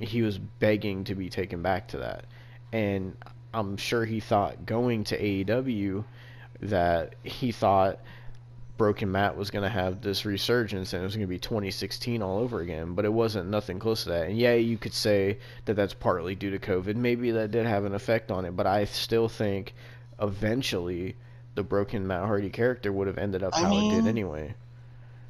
He 0.00 0.22
was 0.22 0.38
begging 0.38 1.04
to 1.04 1.14
be 1.14 1.28
taken 1.28 1.62
back 1.62 1.86
to 1.88 1.98
that, 1.98 2.24
and 2.72 3.16
I'm 3.52 3.76
sure 3.76 4.04
he 4.04 4.20
thought 4.20 4.66
going 4.66 5.04
to 5.04 5.18
AEW 5.18 6.04
that 6.60 7.14
he 7.22 7.52
thought 7.52 7.98
Broken 8.76 9.12
Matt 9.12 9.36
was 9.36 9.50
going 9.50 9.64
to 9.64 9.68
have 9.68 10.00
this 10.00 10.24
resurgence 10.24 10.92
and 10.92 11.02
it 11.02 11.04
was 11.04 11.14
going 11.14 11.26
to 11.26 11.30
be 11.30 11.38
2016 11.38 12.22
all 12.22 12.38
over 12.38 12.60
again, 12.60 12.94
but 12.94 13.04
it 13.04 13.12
wasn't 13.12 13.50
nothing 13.50 13.78
close 13.78 14.04
to 14.04 14.10
that. 14.10 14.28
And 14.28 14.38
yeah, 14.38 14.54
you 14.54 14.78
could 14.78 14.94
say 14.94 15.38
that 15.64 15.74
that's 15.74 15.94
partly 15.94 16.34
due 16.34 16.50
to 16.50 16.58
COVID. 16.58 16.96
Maybe 16.96 17.30
that 17.32 17.50
did 17.50 17.66
have 17.66 17.84
an 17.84 17.94
effect 17.94 18.30
on 18.30 18.44
it, 18.44 18.56
but 18.56 18.66
I 18.66 18.84
still 18.86 19.28
think 19.28 19.74
eventually 20.20 21.16
the 21.56 21.62
Broken 21.62 22.06
Matt 22.06 22.24
Hardy 22.26 22.50
character 22.50 22.92
would 22.92 23.06
have 23.06 23.18
ended 23.18 23.42
up 23.42 23.54
I 23.54 23.62
how 23.62 23.70
mean, 23.70 23.92
it 23.92 24.02
did 24.02 24.08
anyway. 24.08 24.54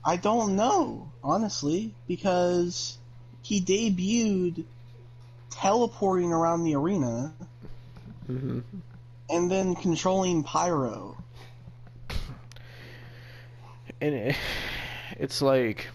I 0.05 0.17
don't 0.17 0.57
know, 0.57 1.11
honestly, 1.23 1.95
because 2.07 2.99
he 3.43 3.61
debuted 3.61 4.65
teleporting 5.51 6.33
around 6.33 6.63
the 6.65 6.75
arena 6.75 7.35
hmm 8.39 8.61
and 9.31 9.51
then 9.51 9.77
controlling 9.77 10.43
Pyro. 10.43 11.17
and 14.01 14.15
it, 14.15 14.37
it's 15.19 15.41
like 15.41 15.89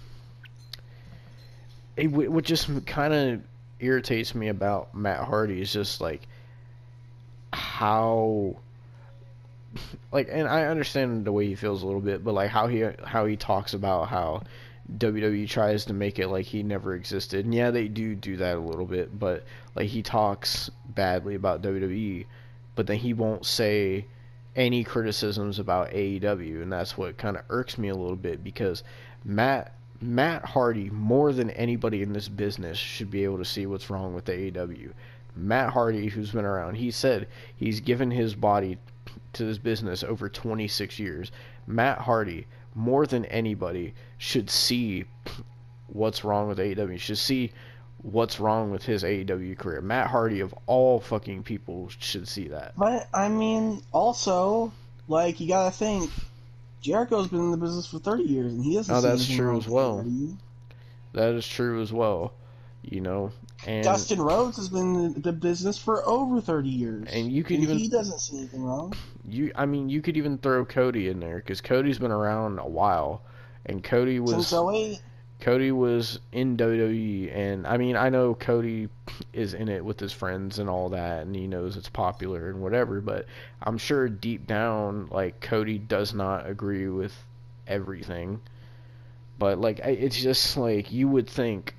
it, 1.97 2.07
what 2.07 2.45
just 2.45 2.85
kind 2.85 3.13
of 3.13 3.41
irritates 3.79 4.33
me 4.33 4.47
about 4.47 4.95
Matt 4.95 5.25
Hardy 5.25 5.61
is 5.61 5.71
just 5.71 5.99
like 6.01 6.27
how 7.51 8.55
like 10.11 10.29
and 10.31 10.47
I 10.47 10.65
understand 10.65 11.25
the 11.25 11.31
way 11.31 11.47
he 11.47 11.55
feels 11.55 11.83
a 11.83 11.85
little 11.85 12.01
bit 12.01 12.23
but 12.23 12.33
like 12.33 12.49
how 12.49 12.67
he 12.67 12.85
how 13.03 13.25
he 13.25 13.35
talks 13.35 13.73
about 13.73 14.07
how 14.07 14.43
WWE 14.97 15.49
tries 15.49 15.85
to 15.85 15.93
make 15.93 16.19
it 16.19 16.27
like 16.27 16.45
he 16.45 16.61
never 16.61 16.93
existed 16.93 17.45
and 17.45 17.53
yeah 17.53 17.71
they 17.71 17.87
do 17.87 18.15
do 18.15 18.37
that 18.37 18.57
a 18.57 18.59
little 18.59 18.85
bit 18.85 19.17
but 19.17 19.43
like 19.75 19.87
he 19.87 20.01
talks 20.01 20.69
badly 20.87 21.35
about 21.35 21.61
WWE 21.61 22.25
but 22.75 22.87
then 22.87 22.97
he 22.97 23.13
won't 23.13 23.45
say 23.45 24.05
any 24.55 24.83
criticisms 24.83 25.59
about 25.59 25.91
AEW, 25.91 26.61
and 26.61 26.71
that's 26.71 26.97
what 26.97 27.17
kind 27.17 27.35
of 27.35 27.43
irks 27.49 27.77
me 27.77 27.89
a 27.89 27.95
little 27.95 28.15
bit 28.15 28.43
because 28.43 28.83
Matt 29.23 29.73
Matt 30.01 30.45
Hardy 30.45 30.89
more 30.89 31.33
than 31.33 31.49
anybody 31.51 32.01
in 32.01 32.13
this 32.13 32.27
business 32.27 32.77
should 32.77 33.09
be 33.09 33.23
able 33.23 33.37
to 33.37 33.45
see 33.45 33.65
what's 33.65 33.89
wrong 33.89 34.13
with 34.13 34.25
AEW. 34.25 34.91
Matt 35.35 35.71
Hardy, 35.71 36.07
who's 36.07 36.31
been 36.31 36.45
around, 36.45 36.75
he 36.75 36.91
said 36.91 37.27
he's 37.55 37.79
given 37.79 38.11
his 38.11 38.35
body 38.35 38.77
to 39.33 39.45
this 39.45 39.57
business 39.57 40.03
over 40.03 40.29
26 40.29 40.99
years. 40.99 41.31
Matt 41.67 41.99
Hardy, 41.99 42.47
more 42.75 43.07
than 43.07 43.25
anybody, 43.25 43.93
should 44.17 44.49
see 44.49 45.05
what's 45.87 46.23
wrong 46.23 46.47
with 46.47 46.59
AEW. 46.59 46.99
Should 46.99 47.17
see 47.17 47.51
what's 48.03 48.39
wrong 48.39 48.69
with 48.69 48.83
his 48.83 49.03
AEW 49.03 49.57
career. 49.57 49.81
Matt 49.81 50.07
Hardy, 50.07 50.41
of 50.41 50.53
all 50.67 50.99
fucking 50.99 51.43
people, 51.43 51.89
should 51.99 52.27
see 52.27 52.49
that. 52.49 52.73
But 52.77 53.07
I 53.13 53.29
mean, 53.29 53.81
also, 53.91 54.71
like 55.07 55.39
you 55.39 55.47
gotta 55.47 55.71
think, 55.71 56.11
Jericho's 56.81 57.27
been 57.29 57.39
in 57.39 57.51
the 57.51 57.57
business 57.57 57.87
for 57.87 57.99
thirty 57.99 58.23
years, 58.23 58.53
and 58.53 58.63
he 58.63 58.75
hasn't. 58.75 58.97
Oh, 58.97 59.01
that's 59.01 59.27
true 59.27 59.57
as 59.57 59.67
well. 59.67 60.05
That 61.13 61.33
is 61.33 61.47
true 61.47 61.81
as 61.81 61.91
well. 61.91 62.33
You 62.83 63.01
know, 63.01 63.31
and 63.65 63.83
Dustin 63.83 64.21
Rhodes 64.21 64.57
has 64.57 64.69
been 64.69 64.95
in 64.95 65.21
the 65.21 65.31
business 65.33 65.77
for 65.77 66.07
over 66.07 66.41
thirty 66.41 66.69
years, 66.69 67.07
And 67.11 67.31
you 67.31 67.43
could 67.43 67.55
and 67.55 67.63
even- 67.63 67.77
he 67.77 67.87
doesn't 67.89 68.19
see 68.19 68.37
anything 68.37 68.63
wrong. 68.63 68.93
you, 69.27 69.51
I 69.55 69.65
mean, 69.65 69.89
you 69.89 70.01
could 70.01 70.17
even 70.17 70.37
throw 70.37 70.65
Cody 70.65 71.09
in 71.09 71.19
there 71.19 71.37
because 71.37 71.61
Cody's 71.61 71.99
been 71.99 72.11
around 72.11 72.59
a 72.59 72.67
while, 72.67 73.21
and 73.65 73.83
Cody 73.83 74.19
was 74.19 74.31
Since 74.31 74.53
oh 74.53 74.95
Cody 75.41 75.71
was 75.71 76.19
in 76.31 76.55
WWE, 76.55 77.29
and 77.35 77.67
I 77.67 77.77
mean, 77.77 77.97
I 77.97 78.09
know 78.09 78.33
Cody 78.33 78.87
is 79.33 79.53
in 79.53 79.67
it 79.67 79.83
with 79.83 79.99
his 79.99 80.13
friends 80.13 80.59
and 80.59 80.69
all 80.69 80.89
that, 80.89 81.23
and 81.23 81.35
he 81.35 81.45
knows 81.45 81.75
it's 81.75 81.89
popular 81.89 82.49
and 82.49 82.61
whatever, 82.61 83.01
but 83.01 83.25
I'm 83.61 83.77
sure 83.77 84.07
deep 84.07 84.47
down, 84.47 85.07
like, 85.11 85.41
Cody 85.41 85.77
does 85.77 86.13
not 86.13 86.49
agree 86.49 86.87
with 86.87 87.13
everything. 87.67 88.41
But, 89.37 89.59
like, 89.59 89.79
it's 89.79 90.19
just 90.19 90.55
like 90.55 90.91
you 90.93 91.09
would 91.09 91.27
think, 91.27 91.75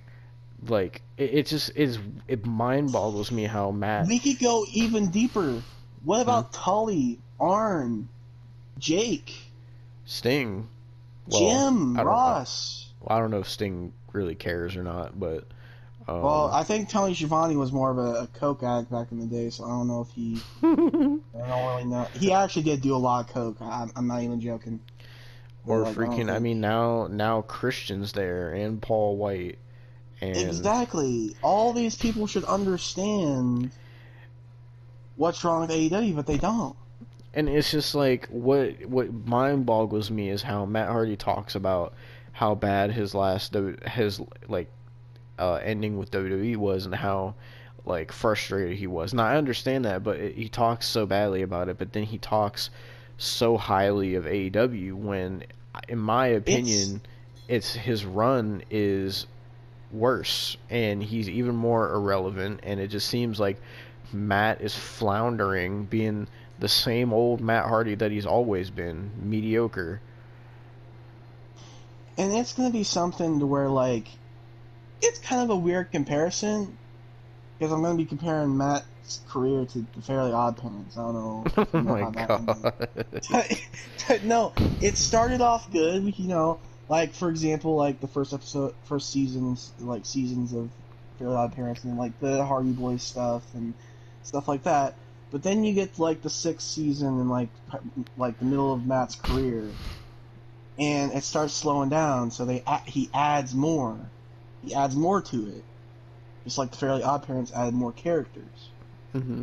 like, 0.67 1.03
it, 1.17 1.35
it 1.35 1.47
just 1.47 1.71
is, 1.77 1.99
it 2.29 2.45
mind 2.47 2.93
boggles 2.93 3.31
me 3.31 3.45
how 3.45 3.71
mad. 3.71 4.09
we 4.09 4.19
could 4.19 4.39
go 4.39 4.65
even 4.73 5.11
deeper. 5.11 5.63
What 6.05 6.21
about 6.23 6.53
Tully, 6.53 7.19
Arn, 7.41 8.09
Jake, 8.79 9.35
Sting. 10.05 10.69
Well, 11.29 11.41
Jim, 11.41 11.99
I 11.99 12.03
Ross? 12.05 12.91
I 13.07 13.19
don't 13.19 13.31
know 13.31 13.41
if 13.41 13.49
Sting 13.49 13.93
really 14.13 14.35
cares 14.35 14.77
or 14.77 14.83
not, 14.85 15.19
but. 15.19 15.45
Um, 16.09 16.23
Well, 16.23 16.51
I 16.53 16.63
think 16.63 16.89
Tony 16.89 17.15
Schiavone 17.15 17.57
was 17.57 17.73
more 17.73 17.91
of 17.91 17.99
a, 17.99 18.21
a 18.23 18.27
coke 18.29 18.63
addict 18.63 18.93
back 18.93 19.11
in 19.11 19.19
the 19.19 19.27
day, 19.27 19.51
so 19.51 19.65
I 19.65 19.69
don't 19.69 19.89
know 19.89 20.01
if 20.03 20.11
he. 20.11 20.41
I 20.63 20.75
don't 20.77 21.23
really 21.35 21.85
know. 21.85 22.07
He 22.19 22.33
actually 22.33 22.63
did 22.63 22.81
do 22.81 22.95
a 22.95 22.97
lot 22.99 23.27
of 23.29 23.35
coke. 23.35 23.57
I, 23.61 23.89
I'm 23.97 24.07
not 24.07 24.23
even 24.23 24.41
joking. 24.41 24.79
or 25.67 25.81
Like, 25.81 25.97
I 25.97 26.01
freaking, 26.01 26.29
I 26.31 26.35
think- 26.35 26.43
mean, 26.43 26.61
now 26.61 27.09
now 27.11 27.41
Christian's 27.43 28.13
there 28.13 28.53
and 28.53 28.81
Paul 28.81 29.17
White, 29.17 29.59
and 30.21 30.37
Exactly. 30.37 31.37
All 31.43 31.73
these 31.73 31.97
people 31.97 32.27
should 32.27 32.45
understand 32.45 33.71
what's 35.17 35.43
wrong 35.45 35.63
with 35.63 35.71
AEW, 35.71 36.15
but 36.17 36.27
they 36.27 36.39
don't. 36.39 36.77
and 37.35 37.49
it's 37.49 37.71
just 37.71 37.95
like 37.95 38.27
what 38.29 38.87
what 38.87 39.13
mind 39.27 39.67
boggles 39.67 40.11
me 40.11 40.31
is 40.31 40.43
how 40.43 40.65
Matt 40.65 40.89
Hardy 40.89 41.17
talks 41.17 41.55
about 41.55 41.93
how 42.33 42.55
bad 42.55 42.91
his 42.93 43.15
last 43.15 43.55
his 43.87 44.21
like 44.49 44.69
uh, 45.39 45.55
ending 45.57 45.99
with 45.99 46.11
WWE 46.11 46.57
was 46.57 46.87
and 46.87 46.95
how 46.95 47.35
like 47.85 48.11
frustrated 48.13 48.77
he 48.79 48.87
was. 48.87 49.15
Now 49.15 49.25
I 49.25 49.37
understand 49.37 49.85
that, 49.85 50.03
but 50.03 50.17
it, 50.19 50.35
he 50.35 50.49
talks 50.49 50.87
so 50.87 51.07
badly 51.07 51.43
about 51.43 51.69
it. 51.69 51.79
But 51.79 51.93
then 51.93 52.05
he 52.05 52.19
talks 52.19 52.71
so 53.19 53.57
highly 53.57 54.15
of 54.17 54.25
AEW 54.25 54.95
when, 54.95 55.45
in 55.89 55.99
my 55.99 56.27
opinion, 56.27 57.01
it's 57.49 57.75
his 57.75 58.05
run 58.05 58.63
is 58.71 59.27
worse 59.93 60.57
and 60.71 61.03
he's 61.03 61.29
even 61.29 61.55
more 61.55 61.93
irrelevant. 61.93 62.61
And 62.63 62.81
it 62.81 62.89
just 62.89 63.09
seems 63.09 63.41
like 63.41 63.61
Matt 64.13 64.61
is 64.61 64.75
floundering, 64.75 65.85
being 65.85 66.29
the 66.59 66.69
same 66.69 67.13
old 67.13 67.41
Matt 67.41 67.67
Hardy 67.67 67.95
that 67.97 68.11
he's 68.11 68.27
always 68.27 68.71
been, 68.71 69.11
mediocre. 69.23 70.01
And 72.19 72.35
it's 72.35 72.55
going 72.55 72.71
to 72.71 72.73
be 72.73 72.85
something 72.85 73.41
to 73.41 73.47
where, 73.47 73.69
like, 73.69 74.09
it's 75.03 75.19
kind 75.19 75.43
of 75.43 75.51
a 75.51 75.57
weird 75.57 75.91
comparison 75.91 76.79
because 77.59 77.73
I'm 77.73 77.83
going 77.83 77.97
to 77.97 78.03
be 78.03 78.09
comparing 78.09 78.57
Matt's 78.57 79.21
career 79.29 79.67
to 79.67 79.87
the 79.95 80.03
Fairly 80.03 80.33
Odd 80.33 80.57
Parents. 80.57 80.97
I 80.97 81.03
don't 81.03 81.15
know. 81.15 81.45
Oh 81.75 81.83
my 81.83 82.11
god. 82.11 82.89
no, 84.25 84.53
it 84.81 84.97
started 84.97 85.41
off 85.41 85.71
good. 85.71 86.19
You 86.19 86.29
know, 86.29 86.59
like 86.89 87.13
for 87.13 87.29
example, 87.29 87.77
like 87.77 88.01
the 88.01 88.09
first 88.09 88.33
episode, 88.33 88.75
first 88.85 89.11
seasons, 89.11 89.73
like 89.79 90.07
seasons 90.07 90.53
of 90.53 90.71
Fairly 91.19 91.35
Odd 91.35 91.53
Parents, 91.53 91.85
and 91.85 91.99
like 91.99 92.19
the 92.21 92.45
Hardy 92.45 92.73
Boys 92.73 93.03
stuff 93.03 93.43
and 93.55 93.75
stuff 94.23 94.49
like 94.49 94.65
that. 94.65 94.97
But 95.31 95.43
then 95.43 95.65
you 95.65 95.75
get 95.75 95.95
to, 95.95 96.03
like 96.03 96.23
the 96.23 96.31
sixth 96.31 96.69
season 96.69 97.09
and 97.09 97.31
like 97.31 97.49
like 98.17 98.39
the 98.39 98.45
middle 98.45 98.73
of 98.73 98.87
Matt's 98.87 99.17
career, 99.17 99.73
and 100.79 101.13
it 101.13 101.25
starts 101.25 101.55
slowing 101.55 101.89
down. 101.89 102.31
So 102.31 102.45
they 102.45 102.63
he 102.87 103.11
adds 103.13 103.55
more, 103.55 103.99
he 104.63 104.75
adds 104.75 104.95
more 104.95 105.23
to 105.23 105.49
it, 105.49 105.65
just 106.45 106.59
like 106.59 106.71
the 106.71 106.77
Fairly 106.77 107.03
Odd 107.03 107.27
Parents 107.27 107.53
added 107.53 107.75
more 107.75 107.93
characters. 107.93 108.71
hmm 109.13 109.43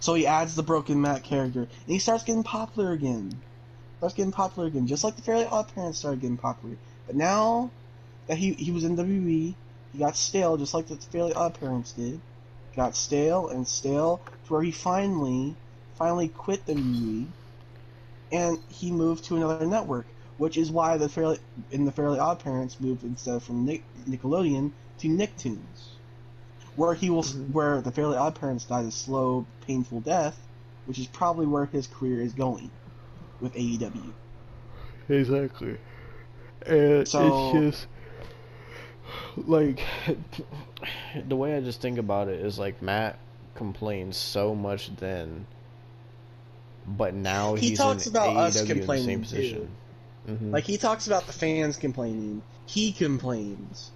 So 0.00 0.14
he 0.14 0.26
adds 0.26 0.54
the 0.54 0.62
broken 0.62 1.00
Matt 1.00 1.24
character, 1.24 1.60
and 1.60 1.70
he 1.86 1.98
starts 1.98 2.24
getting 2.24 2.42
popular 2.42 2.92
again. 2.92 3.42
Starts 3.98 4.14
getting 4.14 4.32
popular 4.32 4.68
again, 4.68 4.86
just 4.86 5.04
like 5.04 5.16
the 5.16 5.22
Fairly 5.22 5.46
Odd 5.46 5.68
Parents 5.74 5.98
started 5.98 6.20
getting 6.20 6.36
popular. 6.36 6.76
But 7.06 7.16
now 7.16 7.70
that 8.26 8.38
he 8.38 8.52
he 8.52 8.70
was 8.70 8.84
in 8.84 8.96
WWE, 8.96 9.54
he 9.92 9.98
got 9.98 10.16
stale, 10.16 10.56
just 10.56 10.74
like 10.74 10.86
the 10.86 10.96
Fairly 10.96 11.32
Odd 11.32 11.54
Parents 11.54 11.92
did. 11.92 12.20
Got 12.76 12.96
stale 12.96 13.48
and 13.48 13.66
stale 13.66 14.20
to 14.46 14.52
where 14.52 14.62
he 14.62 14.72
finally, 14.72 15.56
finally 15.94 16.28
quit 16.28 16.66
the 16.66 16.74
WWE, 16.74 17.26
and 18.32 18.58
he 18.68 18.90
moved 18.90 19.24
to 19.24 19.36
another 19.36 19.66
network, 19.66 20.06
which 20.38 20.56
is 20.56 20.70
why 20.70 20.96
the 20.96 21.08
Fairly 21.08 21.38
in 21.70 21.84
the 21.84 21.92
Fairly 21.92 22.18
Odd 22.18 22.40
Parents 22.40 22.80
moved 22.80 23.04
instead 23.04 23.42
from 23.42 23.64
Nick, 23.64 23.84
Nickelodeon 24.06 24.72
to 24.98 25.08
Nicktoons 25.08 25.94
where 26.76 26.94
he 26.94 27.08
will 27.10 27.22
Mhm. 27.22 27.52
where 27.52 27.80
the 27.80 27.92
Fairly 27.92 28.16
Odd 28.16 28.34
Parents 28.34 28.64
died 28.64 28.86
a 28.86 28.90
slow, 28.90 29.46
painful 29.60 30.00
death, 30.00 30.36
which 30.86 30.98
is 30.98 31.06
probably 31.06 31.46
where 31.46 31.66
his 31.66 31.86
career 31.86 32.20
is 32.20 32.32
going 32.32 32.70
with 33.44 33.54
AEW. 33.56 34.14
Exactly. 35.08 35.78
And 36.66 37.06
So- 37.06 37.28
it's 37.28 37.52
just 37.76 37.86
like 39.36 39.82
the 41.28 41.36
way 41.36 41.56
I 41.56 41.60
just 41.60 41.80
think 41.80 41.98
about 41.98 42.28
it 42.28 42.40
is 42.40 42.58
like 42.58 42.80
Matt 42.82 43.18
complains 43.54 44.16
so 44.16 44.54
much 44.54 44.96
then, 44.96 45.46
but 46.86 47.14
now 47.14 47.54
He 47.54 47.70
he's 47.70 47.78
talks 47.78 48.06
in 48.06 48.12
about 48.12 48.36
us 48.36 48.56
AEW 48.56 48.60
in 48.62 48.68
the 48.68 48.74
complaining, 48.74 49.06
same 49.06 49.20
too. 49.22 49.26
position. 49.36 49.68
hmm 50.26 50.52
Like 50.52 50.64
he 50.64 50.78
talks 50.78 51.06
about 51.06 51.26
the 51.26 51.32
fans 51.32 51.76
complaining, 51.76 52.42
he 52.66 52.92
complains, 52.92 53.92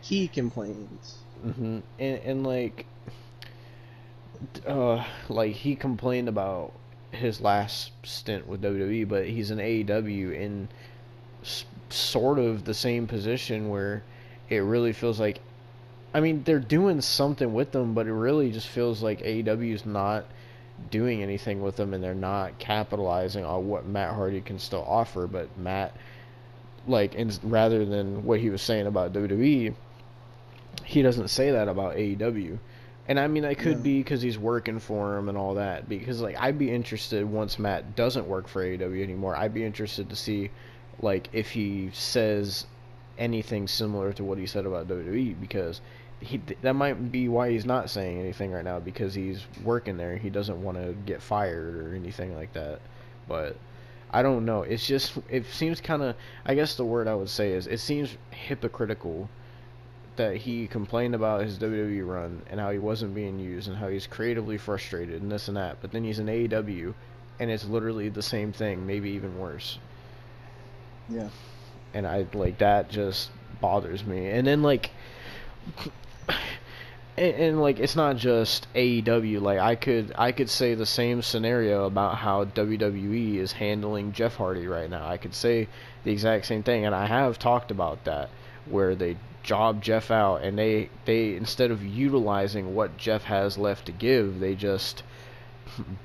he 0.00 0.28
complains. 0.28 1.24
hmm 1.42 1.80
And 1.98 2.20
and 2.24 2.46
like, 2.46 2.86
uh, 4.66 5.04
like 5.28 5.52
he 5.54 5.76
complained 5.76 6.28
about 6.28 6.72
his 7.10 7.40
last 7.40 7.92
stint 8.04 8.46
with 8.46 8.62
WWE, 8.62 9.08
but 9.08 9.26
he's 9.26 9.50
in 9.50 9.58
AEW 9.58 10.32
in 10.32 10.68
s- 11.42 11.64
sort 11.90 12.38
of 12.38 12.64
the 12.64 12.74
same 12.74 13.06
position 13.06 13.68
where 13.68 14.02
it 14.48 14.58
really 14.58 14.92
feels 14.92 15.18
like, 15.18 15.40
I 16.14 16.20
mean, 16.20 16.42
they're 16.44 16.58
doing 16.58 17.00
something 17.00 17.52
with 17.52 17.72
them, 17.72 17.94
but 17.94 18.06
it 18.06 18.12
really 18.12 18.50
just 18.50 18.68
feels 18.68 19.02
like 19.02 19.22
AEW 19.22 19.72
is 19.74 19.86
not 19.86 20.24
doing 20.90 21.22
anything 21.22 21.62
with 21.62 21.76
them, 21.76 21.94
and 21.94 22.02
they're 22.02 22.14
not 22.14 22.58
capitalizing 22.58 23.44
on 23.44 23.68
what 23.68 23.86
Matt 23.86 24.14
Hardy 24.14 24.40
can 24.40 24.58
still 24.58 24.84
offer. 24.86 25.26
But 25.26 25.56
Matt, 25.58 25.96
like, 26.86 27.14
and 27.16 27.38
rather 27.42 27.84
than 27.84 28.24
what 28.24 28.40
he 28.40 28.50
was 28.50 28.62
saying 28.62 28.86
about 28.86 29.12
WWE 29.12 29.74
he 30.84 31.02
doesn't 31.02 31.28
say 31.28 31.50
that 31.50 31.68
about 31.68 31.96
AEW. 31.96 32.58
And 33.08 33.20
I 33.20 33.28
mean, 33.28 33.44
I 33.44 33.54
could 33.54 33.78
No. 33.78 33.82
be 33.82 33.98
because 34.00 34.20
he's 34.22 34.38
working 34.38 34.80
for 34.80 35.16
him 35.16 35.28
and 35.28 35.38
all 35.38 35.54
that. 35.54 35.88
Because 35.88 36.20
like, 36.20 36.36
I'd 36.40 36.58
be 36.58 36.70
interested 36.70 37.24
once 37.24 37.58
Matt 37.58 37.94
doesn't 37.94 38.26
work 38.26 38.48
for 38.48 38.62
AEW 38.64 39.02
anymore. 39.02 39.36
I'd 39.36 39.54
be 39.54 39.64
interested 39.64 40.08
to 40.10 40.16
see, 40.16 40.50
like, 41.00 41.28
if 41.32 41.50
he 41.50 41.90
says 41.92 42.66
anything 43.18 43.68
similar 43.68 44.12
to 44.12 44.24
what 44.24 44.38
he 44.38 44.46
said 44.46 44.66
about 44.66 44.88
WWE. 44.88 45.40
Because 45.40 45.80
he 46.20 46.40
that 46.62 46.72
might 46.74 47.12
be 47.12 47.28
why 47.28 47.50
he's 47.50 47.66
not 47.66 47.90
saying 47.90 48.18
anything 48.18 48.50
right 48.50 48.64
now 48.64 48.80
because 48.80 49.14
he's 49.14 49.44
working 49.62 49.96
there. 49.98 50.16
He 50.16 50.30
doesn't 50.30 50.62
want 50.62 50.78
to 50.78 50.94
get 51.04 51.22
fired 51.22 51.76
or 51.76 51.94
anything 51.94 52.34
like 52.34 52.52
that. 52.54 52.80
But 53.28 53.56
I 54.10 54.22
don't 54.22 54.44
know. 54.44 54.62
It's 54.62 54.86
just 54.86 55.12
it 55.28 55.46
seems 55.46 55.80
kind 55.80 56.02
of. 56.02 56.16
I 56.44 56.54
guess 56.54 56.74
the 56.74 56.84
word 56.84 57.06
I 57.06 57.14
would 57.14 57.28
say 57.28 57.52
is 57.52 57.66
it 57.66 57.78
seems 57.80 58.16
hypocritical 58.30 59.28
that 60.16 60.36
he 60.36 60.66
complained 60.66 61.14
about 61.14 61.42
his 61.42 61.58
WWE 61.58 62.06
run 62.06 62.42
and 62.50 62.60
how 62.60 62.70
he 62.70 62.78
wasn't 62.78 63.14
being 63.14 63.38
used 63.38 63.68
and 63.68 63.76
how 63.76 63.88
he's 63.88 64.06
creatively 64.06 64.58
frustrated 64.58 65.22
and 65.22 65.30
this 65.30 65.48
and 65.48 65.56
that, 65.56 65.78
but 65.80 65.92
then 65.92 66.04
he's 66.04 66.18
in 66.18 66.26
AEW 66.26 66.94
and 67.38 67.50
it's 67.50 67.64
literally 67.64 68.08
the 68.08 68.22
same 68.22 68.52
thing, 68.52 68.86
maybe 68.86 69.10
even 69.10 69.38
worse. 69.38 69.78
Yeah. 71.08 71.28
And 71.94 72.06
I 72.06 72.26
like 72.32 72.58
that 72.58 72.90
just 72.90 73.30
bothers 73.60 74.04
me. 74.04 74.30
And 74.30 74.46
then 74.46 74.62
like 74.62 74.90
and, 77.16 77.34
and 77.34 77.60
like 77.60 77.78
it's 77.78 77.96
not 77.96 78.16
just 78.16 78.72
AEW, 78.74 79.40
like 79.40 79.58
I 79.58 79.74
could 79.74 80.12
I 80.16 80.32
could 80.32 80.50
say 80.50 80.74
the 80.74 80.86
same 80.86 81.22
scenario 81.22 81.84
about 81.84 82.16
how 82.16 82.44
WWE 82.44 83.36
is 83.36 83.52
handling 83.52 84.12
Jeff 84.12 84.36
Hardy 84.36 84.66
right 84.66 84.90
now. 84.90 85.06
I 85.06 85.16
could 85.16 85.34
say 85.34 85.68
the 86.04 86.12
exact 86.12 86.46
same 86.46 86.62
thing 86.62 86.86
and 86.86 86.94
I 86.94 87.06
have 87.06 87.38
talked 87.38 87.70
about 87.70 88.04
that 88.04 88.30
where 88.66 88.94
they 88.94 89.16
job 89.46 89.80
Jeff 89.80 90.10
out 90.10 90.42
and 90.42 90.58
they 90.58 90.90
they 91.04 91.36
instead 91.36 91.70
of 91.70 91.82
utilizing 91.82 92.74
what 92.74 92.96
Jeff 92.96 93.24
has 93.24 93.56
left 93.56 93.86
to 93.86 93.92
give, 93.92 94.40
they 94.40 94.54
just 94.54 95.02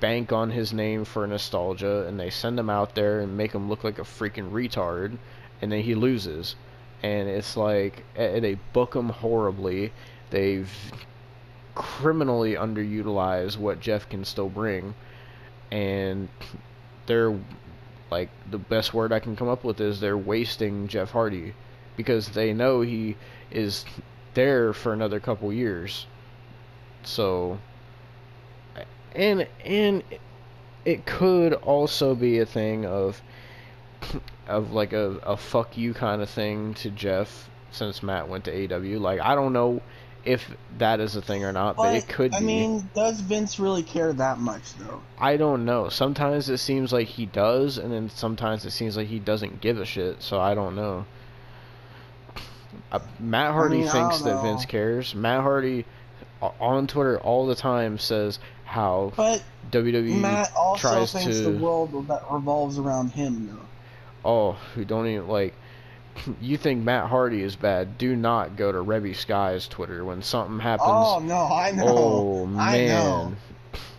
bank 0.00 0.32
on 0.32 0.50
his 0.50 0.72
name 0.72 1.04
for 1.04 1.26
nostalgia 1.26 2.06
and 2.06 2.18
they 2.18 2.30
send 2.30 2.58
him 2.58 2.70
out 2.70 2.94
there 2.94 3.20
and 3.20 3.36
make 3.36 3.52
him 3.52 3.68
look 3.68 3.84
like 3.84 3.98
a 3.98 4.02
freaking 4.02 4.50
retard 4.52 5.18
and 5.60 5.70
then 5.72 5.82
he 5.82 5.94
loses. 5.94 6.54
And 7.02 7.28
it's 7.28 7.56
like 7.56 8.04
they 8.14 8.58
book 8.72 8.94
him 8.94 9.08
horribly. 9.08 9.92
They've 10.30 10.70
criminally 11.74 12.54
underutilized 12.54 13.56
what 13.56 13.80
Jeff 13.80 14.08
can 14.08 14.24
still 14.24 14.48
bring 14.48 14.94
and 15.72 16.28
they're 17.06 17.36
like 18.10 18.28
the 18.50 18.58
best 18.58 18.94
word 18.94 19.10
I 19.10 19.18
can 19.18 19.34
come 19.34 19.48
up 19.48 19.64
with 19.64 19.80
is 19.80 19.98
they're 19.98 20.18
wasting 20.18 20.86
Jeff 20.86 21.10
Hardy 21.10 21.54
because 22.02 22.30
they 22.30 22.52
know 22.52 22.80
he 22.80 23.16
is 23.50 23.84
there 24.34 24.72
for 24.72 24.92
another 24.92 25.20
couple 25.20 25.52
years. 25.52 26.06
So 27.04 27.58
and 29.14 29.46
and 29.64 30.02
it 30.84 31.06
could 31.06 31.54
also 31.54 32.14
be 32.14 32.38
a 32.38 32.46
thing 32.46 32.84
of 32.86 33.20
of 34.46 34.72
like 34.72 34.92
a, 34.92 35.18
a 35.24 35.36
fuck 35.36 35.76
you 35.76 35.94
kind 35.94 36.22
of 36.22 36.28
thing 36.28 36.74
to 36.74 36.90
Jeff 36.90 37.48
since 37.70 38.02
Matt 38.02 38.28
went 38.28 38.44
to 38.44 38.74
AW. 38.74 38.98
Like 38.98 39.20
I 39.20 39.34
don't 39.34 39.52
know 39.52 39.80
if 40.24 40.48
that 40.78 41.00
is 41.00 41.16
a 41.16 41.22
thing 41.22 41.44
or 41.44 41.52
not, 41.52 41.76
but, 41.76 41.94
it 41.94 42.08
could 42.08 42.32
I 42.34 42.38
be. 42.38 42.46
mean, 42.46 42.90
does 42.94 43.20
Vince 43.20 43.58
really 43.58 43.82
care 43.82 44.12
that 44.12 44.38
much 44.38 44.74
though? 44.76 45.00
I 45.18 45.36
don't 45.36 45.64
know. 45.64 45.88
Sometimes 45.88 46.48
it 46.48 46.58
seems 46.58 46.92
like 46.92 47.08
he 47.08 47.26
does, 47.26 47.78
and 47.78 47.92
then 47.92 48.08
sometimes 48.08 48.64
it 48.64 48.70
seems 48.70 48.96
like 48.96 49.08
he 49.08 49.18
doesn't 49.18 49.60
give 49.60 49.78
a 49.78 49.84
shit. 49.84 50.22
So 50.22 50.40
I 50.40 50.54
don't 50.54 50.76
know. 50.76 51.06
Uh, 52.90 52.98
Matt 53.20 53.52
Hardy 53.52 53.78
mean, 53.78 53.88
thinks 53.88 54.20
that 54.22 54.34
know. 54.34 54.42
Vince 54.42 54.64
cares. 54.66 55.14
Matt 55.14 55.42
Hardy 55.42 55.84
on 56.60 56.86
Twitter 56.86 57.18
all 57.20 57.46
the 57.46 57.54
time 57.54 57.98
says 57.98 58.38
how 58.64 59.12
But 59.16 59.42
WWE 59.70 60.20
Matt 60.20 60.52
also 60.56 60.80
tries 60.80 61.12
thinks 61.12 61.38
to 61.38 61.42
the 61.44 61.58
world 61.58 62.08
that 62.08 62.22
revolves 62.30 62.78
around 62.78 63.12
him 63.12 63.46
though. 63.48 64.28
oh 64.28 64.52
who 64.74 64.84
don't 64.84 65.06
even 65.06 65.28
like 65.28 65.54
you 66.40 66.56
think 66.56 66.82
Matt 66.82 67.08
Hardy 67.08 67.42
is 67.42 67.54
bad 67.54 67.96
do 67.96 68.16
not 68.16 68.56
go 68.56 68.72
to 68.72 68.78
Reby 68.78 69.14
Sky's 69.14 69.68
Twitter 69.68 70.04
when 70.04 70.22
something 70.22 70.58
happens 70.58 70.88
Oh 70.90 71.20
no, 71.20 71.44
I 71.44 71.70
know. 71.70 71.84
oh 71.86 72.46
I 72.58 72.78
man 72.78 72.88
know. 72.88 73.32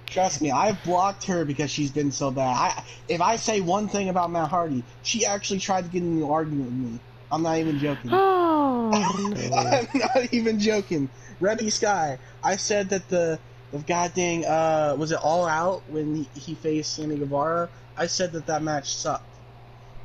Trust 0.06 0.42
me, 0.44 0.52
I've 0.52 0.84
blocked 0.84 1.24
her 1.26 1.44
because 1.44 1.72
she's 1.72 1.90
been 1.90 2.12
so 2.12 2.30
bad. 2.30 2.56
I, 2.56 2.84
if 3.10 3.20
I 3.20 3.36
say 3.36 3.62
one 3.62 3.88
thing 3.88 4.10
about 4.10 4.30
Matt 4.30 4.50
Hardy, 4.50 4.84
she 5.02 5.26
actually 5.26 5.60
tried 5.60 5.86
to 5.86 5.90
get 5.90 6.04
in 6.04 6.22
an 6.22 6.24
argument 6.24 6.66
with 6.66 6.92
me. 6.92 7.00
I'm 7.32 7.42
not 7.42 7.58
even 7.58 7.80
joking. 7.80 8.12
oh. 8.92 9.34
I'm 9.56 9.88
not 10.00 10.34
even 10.34 10.60
joking. 10.60 11.10
Reby 11.42 11.72
Sky, 11.72 12.20
I 12.44 12.56
said 12.58 12.90
that 12.90 13.10
the 13.10 13.40
the 13.72 13.80
goddamn 13.80 14.44
uh 14.48 14.96
was 14.98 15.12
it 15.12 15.20
all 15.22 15.46
out 15.48 15.90
when 15.90 16.16
he, 16.16 16.30
he 16.34 16.56
faced 16.56 16.96
Sammy 16.96 17.18
Guevara? 17.18 17.70
I 17.98 18.08
said 18.08 18.32
that 18.34 18.48
that 18.48 18.64
match 18.64 18.96
sucked. 18.96 19.30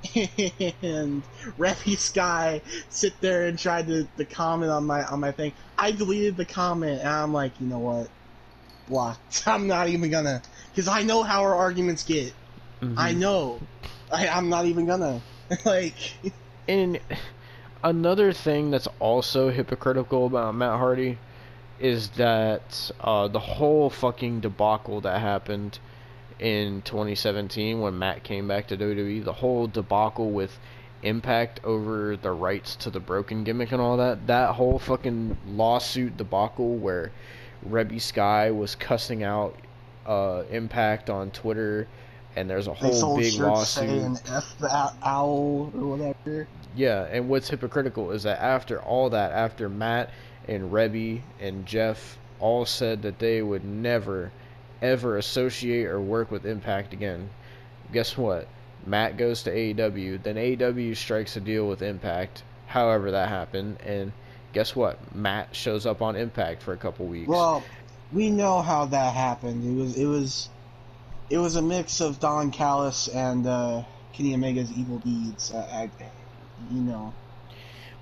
and 0.14 1.22
Reby 1.58 1.98
Sky 1.98 2.62
sit 2.88 3.20
there 3.20 3.46
and 3.46 3.58
tried 3.58 3.88
to, 3.88 4.04
to 4.16 4.24
comment 4.24 4.70
on 4.70 4.84
my 4.84 5.04
on 5.04 5.20
my 5.20 5.32
thing. 5.32 5.52
I 5.76 5.90
deleted 5.92 6.36
the 6.36 6.44
comment 6.44 7.00
and 7.00 7.08
I'm 7.08 7.32
like, 7.32 7.60
you 7.60 7.66
know 7.66 7.80
what? 7.80 8.08
Blocked. 8.86 9.42
I'm 9.46 9.66
not 9.66 9.88
even 9.88 10.10
gonna 10.10 10.42
because 10.70 10.88
I 10.88 11.02
know 11.02 11.22
how 11.22 11.42
our 11.42 11.54
arguments 11.56 12.04
get. 12.04 12.34
I 12.96 13.12
Mhm. 13.12 13.18
know. 13.18 13.62
I, 14.10 14.28
I'm 14.28 14.48
not 14.48 14.66
even 14.66 14.86
gonna 14.86 15.20
like. 15.64 15.94
And 16.66 17.00
another 17.82 18.32
thing 18.32 18.70
that's 18.70 18.88
also 18.98 19.50
hypocritical 19.50 20.26
about 20.26 20.54
Matt 20.54 20.78
Hardy 20.78 21.18
is 21.78 22.10
that 22.10 22.90
uh, 23.00 23.28
the 23.28 23.38
whole 23.38 23.88
fucking 23.90 24.40
debacle 24.40 25.00
that 25.02 25.20
happened 25.20 25.78
in 26.40 26.82
2017 26.82 27.80
when 27.80 27.98
Matt 27.98 28.22
came 28.24 28.48
back 28.48 28.66
to 28.68 28.76
WWE, 28.76 29.24
the 29.24 29.32
whole 29.32 29.66
debacle 29.66 30.30
with 30.30 30.58
Impact 31.04 31.60
over 31.62 32.16
the 32.16 32.32
rights 32.32 32.74
to 32.74 32.90
the 32.90 32.98
broken 32.98 33.44
gimmick 33.44 33.70
and 33.70 33.80
all 33.80 33.96
that, 33.98 34.26
that 34.26 34.56
whole 34.56 34.80
fucking 34.80 35.36
lawsuit 35.46 36.16
debacle 36.16 36.74
where 36.74 37.12
Reby 37.68 38.00
Sky 38.00 38.50
was 38.50 38.74
cussing 38.74 39.22
out 39.22 39.54
uh, 40.06 40.42
Impact 40.50 41.08
on 41.08 41.30
Twitter, 41.30 41.86
and 42.34 42.50
there's 42.50 42.66
a 42.66 42.70
They 42.70 42.76
whole 42.88 42.92
sold 42.92 43.20
big 43.20 43.34
lawsuit. 43.34 43.88
saying 43.88 44.18
F 44.28 44.56
the 44.58 44.92
owl 45.04 45.70
or 45.72 45.96
whatever. 45.96 46.48
Yeah, 46.76 47.04
and 47.04 47.28
what's 47.28 47.48
hypocritical 47.48 48.10
is 48.12 48.22
that 48.24 48.40
after 48.40 48.80
all 48.80 49.10
that, 49.10 49.32
after 49.32 49.68
Matt 49.68 50.10
and 50.46 50.70
Reby 50.70 51.22
and 51.40 51.66
Jeff 51.66 52.18
all 52.40 52.64
said 52.64 53.02
that 53.02 53.18
they 53.18 53.42
would 53.42 53.64
never, 53.64 54.30
ever 54.80 55.16
associate 55.16 55.86
or 55.86 56.00
work 56.00 56.30
with 56.30 56.46
Impact 56.46 56.92
again, 56.92 57.30
guess 57.92 58.16
what? 58.16 58.46
Matt 58.86 59.16
goes 59.16 59.42
to 59.42 59.50
AEW, 59.50 60.22
then 60.22 60.36
AEW 60.36 60.96
strikes 60.96 61.36
a 61.36 61.40
deal 61.40 61.68
with 61.68 61.82
Impact, 61.82 62.42
however 62.66 63.10
that 63.10 63.28
happened, 63.28 63.78
and 63.84 64.12
guess 64.52 64.76
what? 64.76 65.14
Matt 65.14 65.54
shows 65.54 65.84
up 65.84 66.00
on 66.00 66.16
Impact 66.16 66.62
for 66.62 66.72
a 66.72 66.76
couple 66.76 67.06
weeks. 67.06 67.28
Well, 67.28 67.62
we 68.12 68.30
know 68.30 68.62
how 68.62 68.86
that 68.86 69.14
happened. 69.14 69.64
It 69.64 69.80
was 69.80 69.96
it 69.96 70.06
was 70.06 70.48
it 71.30 71.38
was 71.38 71.56
a 71.56 71.62
mix 71.62 72.00
of 72.00 72.20
Don 72.20 72.50
Callis 72.50 73.08
and 73.08 73.46
uh, 73.46 73.82
Kenny 74.12 74.34
Omega's 74.34 74.72
evil 74.72 74.98
deeds. 74.98 75.52
I, 75.52 75.90
you 76.72 76.80
know, 76.80 77.12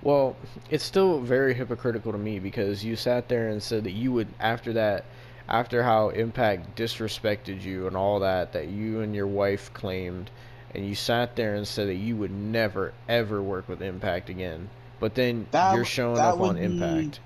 Well, 0.03 0.37
it's 0.71 0.85
still 0.85 1.21
very 1.21 1.55
hypocritical 1.55 2.13
to 2.13 2.19
me 2.19 2.39
because 2.39 2.85
you 2.85 2.97
sat 2.97 3.29
there 3.29 3.49
and 3.49 3.63
said 3.63 3.85
that 3.85 3.93
you 3.93 4.13
would 4.13 4.29
after 4.39 4.73
that 4.75 5.05
after 5.49 5.83
how 5.83 6.09
Impact 6.11 6.77
disrespected 6.77 7.63
you 7.63 7.87
and 7.87 7.97
all 7.97 8.21
that 8.21 8.53
that 8.53 8.69
you 8.69 9.01
and 9.01 9.15
your 9.15 9.27
wife 9.27 9.73
claimed 9.73 10.31
and 10.75 10.87
you 10.87 10.95
sat 10.95 11.37
there 11.37 11.55
and 11.55 11.67
said 11.67 11.89
that 11.89 11.95
you 11.95 12.17
would 12.17 12.31
never 12.31 12.93
ever 13.09 13.43
work 13.43 13.69
with 13.69 13.81
Impact 13.83 14.29
again. 14.29 14.69
But 15.01 15.15
then 15.15 15.47
That- 15.51 15.75
you're 15.75 15.85
showing 15.85 16.19
up 16.19 16.41
on 16.41 16.57
be- 16.57 16.63
Impact. 16.63 17.21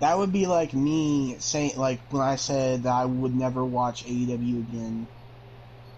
that 0.00 0.18
would 0.18 0.32
be 0.32 0.46
like 0.46 0.74
me 0.74 1.36
saying 1.38 1.72
like 1.76 2.00
when 2.10 2.22
I 2.22 2.36
said 2.36 2.82
that 2.84 2.92
I 2.92 3.04
would 3.04 3.34
never 3.34 3.64
watch 3.64 4.04
AEW 4.06 4.58
again 4.58 5.06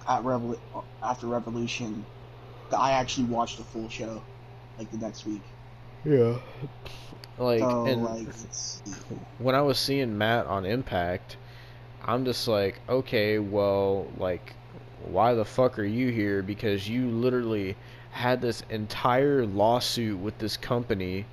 at 0.09 0.23
Revol- 0.23 0.59
after 1.03 1.27
Revolution. 1.27 2.05
That 2.71 2.79
I 2.81 2.93
actually 2.93 3.27
watched 3.27 3.57
the 3.59 3.65
full 3.65 3.89
show 3.89 4.23
like 4.79 4.91
the 4.91 4.99
next 4.99 5.27
week. 5.27 5.43
Yeah. 6.05 6.39
Like 7.39 7.61
so 7.61 7.87
and 7.87 8.05
like, 8.05 8.27
when 9.39 9.55
I 9.55 9.63
was 9.63 9.79
seeing 9.79 10.17
Matt 10.17 10.47
on 10.47 10.65
Impact, 10.65 11.37
I'm 12.05 12.25
just 12.25 12.49
like, 12.49 12.81
okay, 12.89 13.39
well, 13.39 14.07
like, 14.17 14.55
why 15.05 15.35
the 15.35 15.45
fuck 15.45 15.79
are 15.79 15.85
you 15.85 16.11
here? 16.11 16.43
Because 16.43 16.89
you 16.89 17.09
literally 17.09 17.77
had 18.11 18.41
this 18.41 18.63
entire 18.71 19.45
lawsuit 19.47 20.19
with 20.19 20.39
this 20.39 20.57
company 20.57 21.27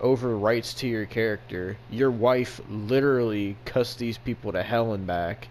over 0.00 0.36
rights 0.36 0.72
to 0.74 0.86
your 0.88 1.04
character. 1.04 1.76
Your 1.90 2.10
wife 2.10 2.60
literally 2.70 3.56
cussed 3.64 3.98
these 3.98 4.16
people 4.16 4.52
to 4.52 4.62
hell 4.62 4.92
and 4.94 5.06
back. 5.06 5.48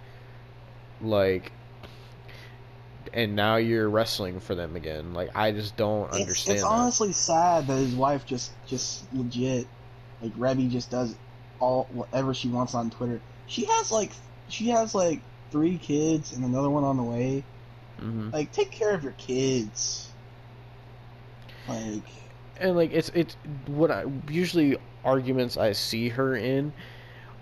Like, 1.01 1.51
and 3.13 3.35
now 3.35 3.57
you're 3.57 3.89
wrestling 3.89 4.39
for 4.39 4.55
them 4.55 4.75
again. 4.75 5.13
Like, 5.13 5.29
I 5.35 5.51
just 5.51 5.75
don't 5.75 6.07
it's, 6.07 6.15
understand 6.15 6.55
it's 6.55 6.63
that. 6.63 6.69
honestly 6.69 7.13
sad 7.13 7.67
that 7.67 7.77
his 7.77 7.95
wife 7.95 8.25
just 8.25 8.51
just 8.67 9.11
legit 9.13 9.67
like 10.21 10.33
Reby 10.35 10.69
just 10.69 10.89
does 10.89 11.15
all 11.59 11.87
whatever 11.91 12.33
she 12.33 12.47
wants 12.49 12.73
on 12.73 12.89
Twitter. 12.89 13.21
She 13.47 13.65
has 13.65 13.91
like 13.91 14.11
she 14.47 14.69
has 14.69 14.93
like 14.95 15.21
three 15.51 15.77
kids 15.77 16.33
and 16.33 16.43
another 16.43 16.69
one 16.69 16.83
on 16.83 16.97
the 16.97 17.03
way. 17.03 17.43
hmm 17.99 18.29
Like 18.31 18.51
take 18.51 18.71
care 18.71 18.93
of 18.93 19.03
your 19.03 19.13
kids. 19.13 20.09
Like 21.67 22.03
and 22.59 22.75
like 22.75 22.91
it's 22.91 23.09
it's 23.09 23.35
what 23.67 23.91
I 23.91 24.05
usually 24.29 24.77
arguments 25.03 25.57
I 25.57 25.71
see 25.71 26.09
her 26.09 26.35
in, 26.35 26.73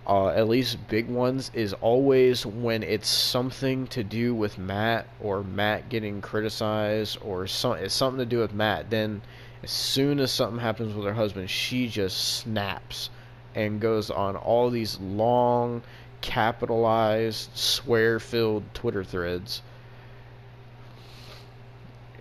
uh, 0.08 0.30
at 0.30 0.48
least 0.48 0.88
big 0.88 1.10
ones, 1.10 1.52
is 1.54 1.74
always 1.74 2.46
when 2.46 2.82
it's 2.82 3.10
something 3.10 3.86
to 3.88 4.04
do 4.04 4.34
with 4.34 4.58
Matt 4.58 5.06
or 5.22 5.44
Matt 5.44 5.90
getting 5.90 6.22
criticized 6.22 7.18
or 7.22 7.46
some 7.46 7.74
it's 7.74 7.94
something 7.94 8.20
to 8.20 8.26
do 8.26 8.40
with 8.40 8.54
Matt. 8.54 8.90
Then 8.90 9.22
as 9.64 9.72
soon 9.72 10.20
as 10.20 10.32
something 10.32 10.60
happens 10.60 10.96
with 10.96 11.06
her 11.06 11.14
husband, 11.14 11.50
she 11.50 11.88
just 11.90 12.38
snaps 12.38 13.10
and 13.54 13.82
goes 13.82 14.10
on 14.10 14.36
all 14.38 14.70
these 14.70 15.00
long, 15.00 15.82
capitalized, 16.22 17.50
swear-filled 17.56 18.64
Twitter 18.74 19.04
threads. 19.04 19.62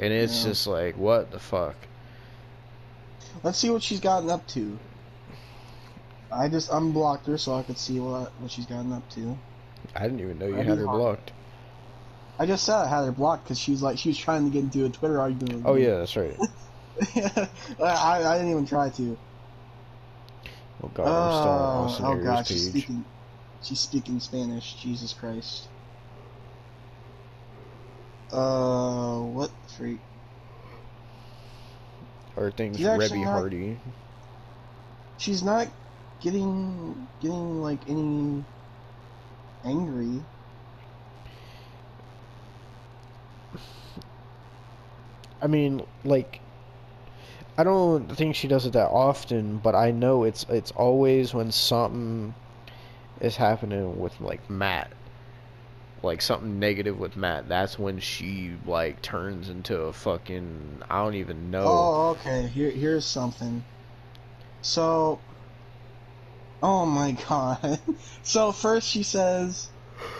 And 0.00 0.12
it's 0.12 0.42
Yeah. 0.42 0.50
just 0.50 0.66
like, 0.66 0.96
what 0.96 1.30
the 1.30 1.38
fuck? 1.38 1.76
let's 3.42 3.58
see 3.58 3.68
what 3.70 3.82
she's 3.82 4.00
gotten 4.00 4.30
up 4.30 4.46
to. 4.48 4.78
I 6.30 6.48
just 6.48 6.70
unblocked 6.70 7.26
her 7.26 7.38
so 7.38 7.54
I 7.54 7.62
could 7.62 7.78
see 7.78 8.00
what 8.00 8.38
what 8.38 8.50
she's 8.50 8.66
gotten 8.66 8.92
up 8.92 9.08
to. 9.10 9.38
I 9.94 10.02
didn't 10.04 10.20
even 10.20 10.38
know 10.38 10.46
you 10.46 10.54
That'd 10.54 10.64
had 10.64 10.78
her 10.78 10.86
hard. 10.86 10.88
blocked. 10.88 11.32
I 12.38 12.46
just 12.46 12.64
said 12.64 12.76
I 12.76 12.88
had 12.88 13.04
her 13.04 13.12
blocked 13.12 13.44
because 13.44 13.58
she 13.58 13.72
was 13.72 13.82
like 13.82 13.98
she 13.98 14.10
was 14.10 14.18
trying 14.18 14.44
to 14.44 14.50
get 14.50 14.64
into 14.64 14.84
a 14.84 14.90
Twitter 14.90 15.20
argument. 15.20 15.64
Oh 15.64 15.74
yeah, 15.76 15.98
that's 15.98 16.16
right. 16.16 16.40
I, 17.80 18.24
I 18.24 18.38
didn't 18.38 18.50
even 18.52 18.66
try 18.66 18.90
to. 18.90 19.18
Oh 20.82 20.88
god, 20.88 21.16
I'm 21.16 21.30
still 21.30 21.52
on 21.52 21.88
Oh, 21.88 22.00
oh 22.02 22.16
gosh, 22.16 22.50
she's 22.50 22.64
page. 22.64 22.64
speaking. 22.64 23.06
She's 23.62 23.80
speaking 23.80 24.20
Spanish. 24.20 24.76
Jesus 24.76 25.14
Christ. 25.14 25.70
Uh, 28.32 29.20
what 29.20 29.50
the 29.62 29.68
freak? 29.68 30.02
Or 32.36 32.50
things 32.50 32.82
Reby 32.84 33.26
Hardy. 33.26 33.80
She's 35.18 35.42
not 35.42 35.68
getting 36.26 37.06
getting 37.20 37.62
like 37.62 37.78
any 37.88 38.44
angry. 39.64 40.20
I 45.40 45.46
mean, 45.46 45.86
like, 46.02 46.40
I 47.56 47.62
don't 47.62 48.08
think 48.08 48.34
she 48.34 48.48
does 48.48 48.66
it 48.66 48.72
that 48.72 48.88
often, 48.88 49.58
but 49.58 49.76
I 49.76 49.92
know 49.92 50.24
it's 50.24 50.44
it's 50.48 50.72
always 50.72 51.32
when 51.32 51.52
something 51.52 52.34
is 53.20 53.36
happening 53.36 54.00
with 54.00 54.20
like 54.20 54.50
Matt, 54.50 54.90
like 56.02 56.20
something 56.20 56.58
negative 56.58 56.98
with 56.98 57.14
Matt. 57.14 57.48
That's 57.48 57.78
when 57.78 58.00
she 58.00 58.54
like 58.66 59.00
turns 59.00 59.48
into 59.48 59.82
a 59.82 59.92
fucking 59.92 60.82
I 60.90 61.04
don't 61.04 61.14
even 61.14 61.52
know. 61.52 61.66
Oh, 61.68 62.16
okay. 62.18 62.48
Here, 62.48 62.70
here's 62.70 63.06
something. 63.06 63.64
So, 64.62 65.20
oh 66.66 66.84
my 66.84 67.12
god. 67.12 67.80
so 68.22 68.50
first 68.50 68.88
she 68.88 69.04
says, 69.04 69.70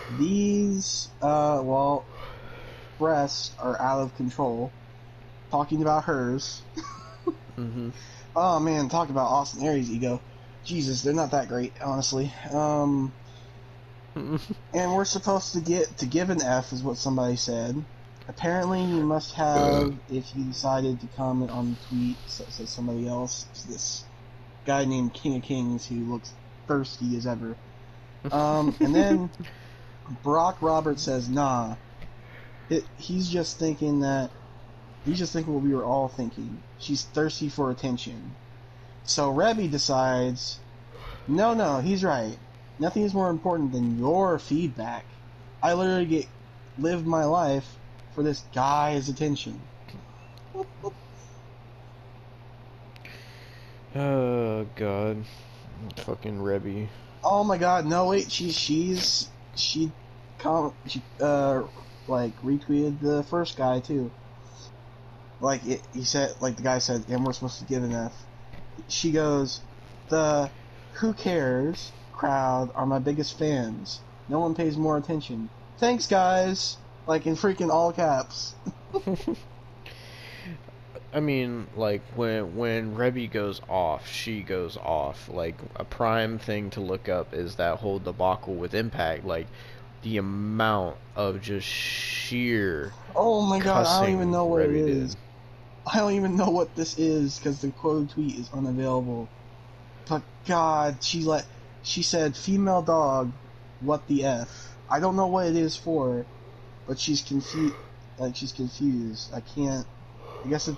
these, 0.07 1.13
uh, 1.21 1.59
well, 1.61 2.09
breasts 2.97 3.53
are 3.59 3.79
out 3.81 3.99
of 3.99 4.15
control. 4.15 4.73
Talking 5.51 5.81
about 5.81 6.05
hers. 6.05 6.65
hmm 7.57 7.89
Oh 8.35 8.59
man, 8.61 8.87
talk 8.87 9.09
about 9.09 9.27
Austin 9.27 9.65
Aries 9.65 9.89
ego. 9.91 10.23
Jesus, 10.63 11.01
they're 11.01 11.13
not 11.13 11.31
that 11.31 11.49
great, 11.49 11.75
honestly. 11.81 12.33
Um, 12.53 13.17
and 14.73 14.93
we're 14.93 15.05
supposed 15.05 15.53
to 15.53 15.61
get 15.61 15.97
to 15.97 16.05
give 16.05 16.29
an 16.29 16.41
F, 16.41 16.71
is 16.71 16.83
what 16.83 16.97
somebody 16.97 17.35
said. 17.35 17.75
Apparently, 18.29 18.83
you 18.85 19.03
must 19.03 19.35
have 19.35 19.99
if 20.07 20.33
you 20.35 20.45
decided 20.45 21.01
to 21.01 21.07
comment 21.09 21.51
on 21.51 21.71
the 21.71 21.77
tweet. 21.87 22.19
So 22.25 22.45
somebody 22.65 23.07
else, 23.07 23.49
this 23.67 24.06
guy 24.67 24.85
named 24.85 25.13
King 25.13 25.37
of 25.37 25.43
Kings 25.43 25.87
who 25.87 25.95
looks 26.11 26.33
thirsty 26.67 27.15
as 27.17 27.25
ever. 27.25 27.55
Um, 28.31 28.75
and 28.81 28.93
then 28.93 29.29
Brock 30.21 30.57
Roberts 30.59 31.03
says, 31.03 31.29
"Nah, 31.29 31.75
it, 32.69 32.83
he's 32.97 33.29
just 33.29 33.57
thinking 33.57 34.01
that 34.01 34.31
he's 35.05 35.17
just 35.17 35.31
thinking 35.31 35.53
what 35.53 35.63
we 35.63 35.73
were 35.73 35.85
all 35.85 36.09
thinking. 36.09 36.61
She's 36.77 37.03
thirsty 37.03 37.47
for 37.47 37.71
attention." 37.71 38.35
So 39.05 39.31
Reby 39.31 39.71
decides, 39.71 40.59
"No, 41.25 41.53
no, 41.53 41.79
he's 41.79 42.03
right. 42.03 42.37
Nothing 42.79 43.03
is 43.03 43.13
more 43.13 43.29
important 43.29 43.71
than 43.71 43.97
your 43.97 44.39
feedback. 44.39 45.05
I 45.63 45.73
literally 45.73 46.05
get 46.05 46.25
live 46.77 47.05
my 47.05 47.23
life 47.23 47.77
for 48.13 48.23
this 48.23 48.43
guy's 48.53 49.07
attention." 49.07 49.61
Oh 53.99 54.67
god, 54.75 55.25
fucking 55.95 56.37
Reby. 56.37 56.87
Oh 57.23 57.43
my 57.43 57.57
God! 57.57 57.87
No, 57.87 58.05
wait. 58.05 58.31
She 58.31 58.51
she's 58.51 59.27
she 59.55 59.91
com 60.37 60.73
she 60.85 61.01
uh 61.19 61.63
like 62.07 62.39
retweeted 62.43 63.01
the 63.01 63.23
first 63.23 63.57
guy 63.57 63.79
too. 63.79 64.11
Like 65.41 65.65
it, 65.65 65.81
he 65.95 66.03
said, 66.03 66.35
like 66.41 66.57
the 66.57 66.61
guy 66.61 66.77
said, 66.77 67.05
and 67.09 67.25
we're 67.25 67.33
supposed 67.33 67.57
to 67.57 67.65
give 67.65 67.83
an 67.83 67.93
F. 67.93 68.13
She 68.87 69.11
goes, 69.11 69.61
the 70.09 70.51
who 70.93 71.13
cares 71.13 71.91
crowd 72.13 72.69
are 72.75 72.85
my 72.85 72.99
biggest 72.99 73.39
fans. 73.39 74.01
No 74.29 74.39
one 74.39 74.53
pays 74.53 74.77
more 74.77 74.97
attention. 74.97 75.49
Thanks, 75.79 76.05
guys. 76.05 76.77
Like 77.07 77.25
in 77.25 77.35
freaking 77.35 77.71
all 77.71 77.91
caps. 77.91 78.53
I 81.17 81.19
mean, 81.19 81.65
like 81.75 82.03
when 82.15 82.55
when 82.55 82.95
Reby 82.95 83.31
goes 83.31 83.59
off, 83.67 84.07
she 84.07 84.43
goes 84.43 84.77
off. 84.77 85.27
Like 85.29 85.55
a 85.75 85.83
prime 85.83 86.37
thing 86.37 86.69
to 86.71 86.79
look 86.79 87.09
up 87.09 87.33
is 87.33 87.55
that 87.55 87.79
whole 87.79 87.97
debacle 87.97 88.53
with 88.53 88.75
Impact. 88.75 89.25
Like 89.25 89.47
the 90.03 90.17
amount 90.17 90.97
of 91.15 91.41
just 91.41 91.65
sheer. 91.67 92.93
Oh 93.15 93.41
my 93.47 93.57
god, 93.57 93.87
I 93.87 94.05
don't 94.05 94.13
even 94.13 94.29
know 94.29 94.45
what 94.45 94.61
it 94.61 94.69
Reby 94.69 94.87
is. 94.89 95.15
did. 95.15 95.21
I 95.91 95.97
don't 95.97 96.13
even 96.13 96.35
know 96.35 96.51
what 96.51 96.75
this 96.75 96.99
is 96.99 97.39
because 97.39 97.61
the 97.61 97.71
quote 97.71 98.11
tweet 98.11 98.35
is 98.37 98.51
unavailable. 98.53 99.27
But 100.07 100.21
God, 100.47 101.03
she 101.03 101.23
let 101.23 101.47
she 101.81 102.03
said 102.03 102.35
female 102.37 102.83
dog, 102.83 103.31
what 103.79 104.05
the 104.07 104.23
f? 104.23 104.77
I 104.87 104.99
don't 104.99 105.15
know 105.15 105.25
what 105.25 105.47
it 105.47 105.55
is 105.55 105.75
for, 105.75 106.27
but 106.85 106.99
she's 106.99 107.23
confused. 107.23 107.73
Like 108.19 108.35
she's 108.35 108.53
confused. 108.53 109.33
I 109.33 109.41
can't. 109.41 109.87
I 110.45 110.49
guess 110.49 110.65
the 110.67 110.77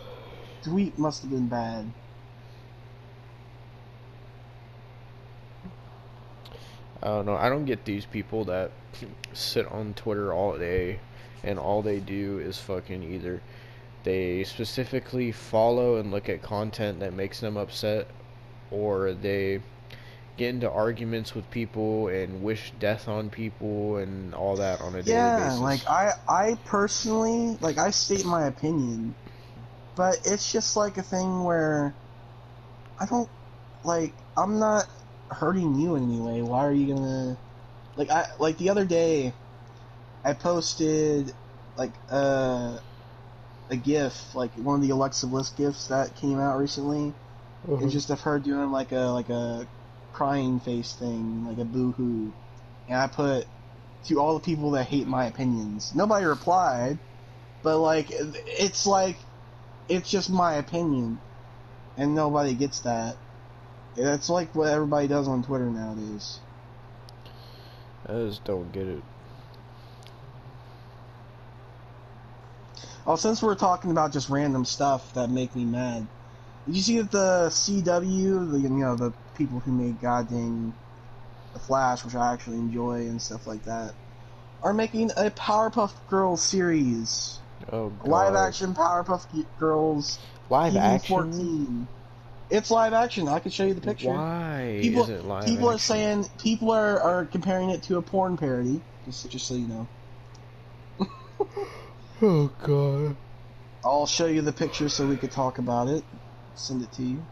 tweet 0.64 0.98
must 0.98 1.22
have 1.22 1.31
been 1.31 1.48
bad. 1.48 1.91
I 7.02 7.07
don't 7.07 7.26
know. 7.26 7.36
I 7.36 7.49
don't 7.49 7.65
get 7.65 7.86
these 7.86 8.06
people 8.06 8.45
that 8.45 8.72
sit 9.34 9.65
on 9.68 9.94
Twitter 9.94 10.34
all 10.34 10.57
day 10.57 10.99
and 11.44 11.57
all 11.57 11.81
they 11.81 11.99
do 11.99 12.40
is 12.40 12.57
fucking 12.57 13.03
either 13.03 13.41
they 14.03 14.44
specifically 14.44 15.31
follow 15.31 15.98
and 15.98 16.11
look 16.11 16.30
at 16.30 16.41
content 16.41 16.99
that 16.99 17.14
makes 17.14 17.40
them 17.40 17.57
upset 17.57 18.07
or 18.72 19.14
they 19.14 19.61
get 20.38 20.49
into 20.49 20.69
arguments 20.72 21.36
with 21.36 21.49
people 21.52 22.07
and 22.07 22.41
wish 22.41 22.72
death 22.80 23.07
on 23.07 23.30
people 23.30 23.98
and 23.98 24.34
all 24.34 24.56
that 24.56 24.80
on 24.81 24.95
a 24.95 25.03
daily 25.03 25.18
Yeah, 25.18 25.53
like 25.60 25.86
I, 25.88 26.14
I 26.30 26.57
personally, 26.65 27.57
like 27.60 27.77
I 27.77 27.90
state 27.91 28.26
my 28.26 28.48
opinion, 28.48 29.14
but 29.99 30.15
it's 30.23 30.49
just 30.49 30.77
like 30.77 30.97
a 30.97 31.03
thing 31.03 31.43
where 31.43 31.93
I 32.97 33.05
don't, 33.05 33.30
like, 33.84 34.13
I'm 34.38 34.57
not 34.57 34.88
hurting 35.30 35.76
you 35.76 35.95
in 35.95 36.03
any 36.05 36.21
way. 36.21 36.41
Why 36.41 36.65
are 36.65 36.71
you 36.71 36.95
gonna, 36.95 37.38
like, 37.97 38.09
I, 38.09 38.27
like 38.39 38.57
the 38.57 38.69
other 38.69 38.85
day, 38.85 39.34
I 40.23 40.31
posted, 40.31 41.34
like, 41.76 41.91
uh, 42.09 42.77
a 43.69 43.76
GIF, 43.76 44.34
like 44.35 44.53
one 44.53 44.76
of 44.76 44.88
the 44.88 44.91
Alexa 44.91 45.27
Bliss 45.27 45.49
GIFs 45.49 45.88
that 45.88 46.15
came 46.15 46.39
out 46.39 46.57
recently. 46.57 47.13
Uh-huh. 47.69 47.84
It's 47.84 47.91
just 47.91 48.09
of 48.09 48.21
her 48.21 48.39
doing 48.39 48.71
like 48.71 48.93
a 48.93 49.11
like 49.11 49.30
a 49.30 49.67
crying 50.13 50.61
face 50.61 50.93
thing, 50.93 51.45
like 51.45 51.57
a 51.57 51.65
boo 51.65 51.91
hoo. 51.91 52.34
And 52.88 52.97
I 52.97 53.07
put 53.07 53.45
to 54.05 54.19
all 54.19 54.34
the 54.34 54.39
people 54.39 54.71
that 54.71 54.85
hate 54.85 55.07
my 55.07 55.26
opinions. 55.26 55.93
Nobody 55.93 56.26
replied, 56.26 56.97
but 57.63 57.80
like 57.80 58.07
it's 58.09 58.88
like 58.88 59.17
it's 59.89 60.09
just 60.09 60.29
my 60.29 60.53
opinion, 60.55 61.19
and 61.97 62.15
nobody 62.15 62.53
gets 62.53 62.81
that. 62.81 63.17
That's 63.95 64.29
like 64.29 64.55
what 64.55 64.69
everybody 64.69 65.07
does 65.07 65.27
on 65.27 65.43
Twitter 65.43 65.65
nowadays. 65.65 66.39
I 68.05 68.13
just 68.13 68.43
don't 68.43 68.71
get 68.71 68.87
it. 68.87 69.03
Oh, 73.05 73.15
since 73.15 73.41
we're 73.41 73.55
talking 73.55 73.91
about 73.91 74.13
just 74.13 74.29
random 74.29 74.63
stuff 74.63 75.13
that 75.13 75.29
make 75.31 75.55
me 75.55 75.65
mad, 75.65 76.07
did 76.65 76.75
you 76.75 76.81
see 76.81 76.97
that 76.99 77.11
the 77.11 77.49
CW, 77.49 78.51
the 78.51 78.59
you 78.59 78.69
know 78.69 78.95
the 78.95 79.11
people 79.33 79.59
who 79.59 79.71
made 79.71 79.99
goddamn 79.99 80.75
the 81.53 81.59
Flash, 81.59 82.05
which 82.05 82.13
I 82.13 82.31
actually 82.31 82.57
enjoy 82.57 83.07
and 83.07 83.19
stuff 83.21 83.47
like 83.47 83.63
that, 83.63 83.95
are 84.61 84.73
making 84.73 85.09
a 85.17 85.31
Powerpuff 85.31 85.91
Girls 86.07 86.43
series, 86.43 87.39
Oh 87.72 87.90
god. 87.90 88.07
live 88.07 88.36
action 88.36 88.73
Powerpuff 88.73 89.26
Girls, 89.57 90.19
Live 90.49 90.76
action? 90.76 91.31
14. 91.31 91.88
It's 92.49 92.72
live 92.72 92.94
action. 92.94 93.27
I 93.27 93.40
can 93.40 93.52
show 93.52 93.65
you 93.65 93.73
the 93.73 93.81
picture. 93.81 94.10
Why 94.10 94.80
People- 94.81 95.03
is 95.03 95.10
it 95.10 95.26
live 95.26 95.45
People 95.45 95.69
are 95.69 95.77
saying 95.77 96.26
people 96.40 96.72
are, 96.72 96.99
are 97.02 97.26
comparing 97.26 97.69
it 97.69 97.84
to 97.84 97.98
a 97.98 98.02
porn 98.02 98.38
parody. 98.38 98.81
Just 99.06 99.30
just 99.30 99.48
so 99.48 99.56
you 99.56 99.68
know. 99.68 99.88
Oh 102.22 102.52
god. 102.65 103.15
I'll 103.86 104.06
show 104.06 104.26
you 104.26 104.41
the 104.41 104.52
picture 104.52 104.90
so 104.90 105.07
we 105.07 105.15
could 105.15 105.31
talk 105.31 105.57
about 105.57 105.88
it. 105.88 106.03
Send 106.53 106.81
it 106.81 106.91
to 106.94 107.02
you. 107.03 107.26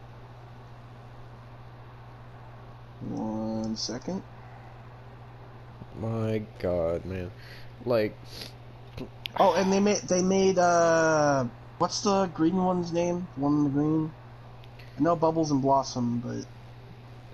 One 3.00 3.76
second. 3.76 4.22
My 6.00 6.42
god, 6.58 7.04
man. 7.04 7.30
Like 7.84 8.16
Oh, 9.40 9.54
and 9.54 9.72
they 9.72 9.80
made 9.80 9.98
they 10.08 10.22
made 10.22 10.58
uh, 10.58 11.44
what's 11.78 12.00
the 12.00 12.26
green 12.34 12.56
one's 12.56 12.92
name? 12.92 13.26
The 13.36 13.40
One 13.42 13.52
in 13.58 13.64
the 13.64 13.70
green. 13.70 14.12
I 14.98 15.02
know 15.02 15.14
Bubbles 15.16 15.50
and 15.50 15.62
Blossom, 15.62 16.18
but 16.20 16.44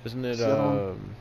isn't 0.05 0.25
it 0.25 0.39
So- 0.39 0.93
um 0.97 1.15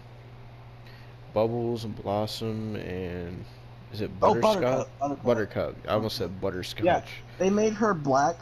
Bubbles 1.33 1.83
and 1.83 1.95
Blossom 1.95 2.75
and 2.75 3.43
is 3.91 4.01
it 4.01 4.11
oh, 4.21 4.35
Butterscotch? 4.35 4.43
Buttercup. 4.61 4.99
Buttercup. 4.99 5.23
Buttercup. 5.23 5.75
I 5.87 5.93
almost 5.93 6.17
said 6.17 6.39
butterscotch. 6.41 6.83
Yeah. 6.85 7.01
They 7.39 7.49
made 7.49 7.73
her 7.73 7.93
black. 7.93 8.35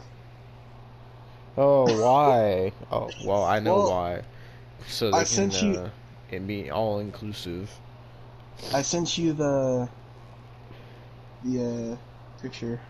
Oh, 1.56 1.84
why? 2.02 2.72
oh, 2.90 3.10
well, 3.24 3.44
I 3.44 3.60
know 3.60 3.76
Well, 3.76 3.90
why. 3.90 4.22
So 4.88 5.10
they 5.10 5.18
I 5.18 5.20
can 5.20 5.26
sent 5.50 5.62
you- 5.62 5.76
uh, 5.78 5.90
it 6.30 6.46
be 6.46 6.70
all 6.70 6.98
inclusive. 6.98 7.70
I 8.72 8.82
sent 8.82 9.18
you 9.18 9.32
the 9.32 9.88
the 11.44 11.92
uh, 11.92 12.42
picture. 12.42 12.80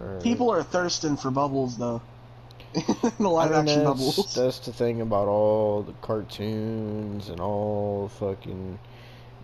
Alright. 0.00 0.22
People 0.22 0.50
are 0.50 0.62
thirsting 0.62 1.16
for 1.16 1.30
Bubbles 1.30 1.76
though. 1.76 2.02
the 2.74 2.82
I 3.18 3.24
live 3.24 3.50
mean, 3.50 3.58
action 3.60 3.84
that's, 3.84 3.84
Bubbles. 3.84 4.34
that's 4.34 4.58
the 4.60 4.72
thing 4.72 5.00
about 5.00 5.28
all 5.28 5.82
the 5.82 5.92
cartoons 6.02 7.28
and 7.28 7.40
all 7.40 8.08
fucking 8.18 8.78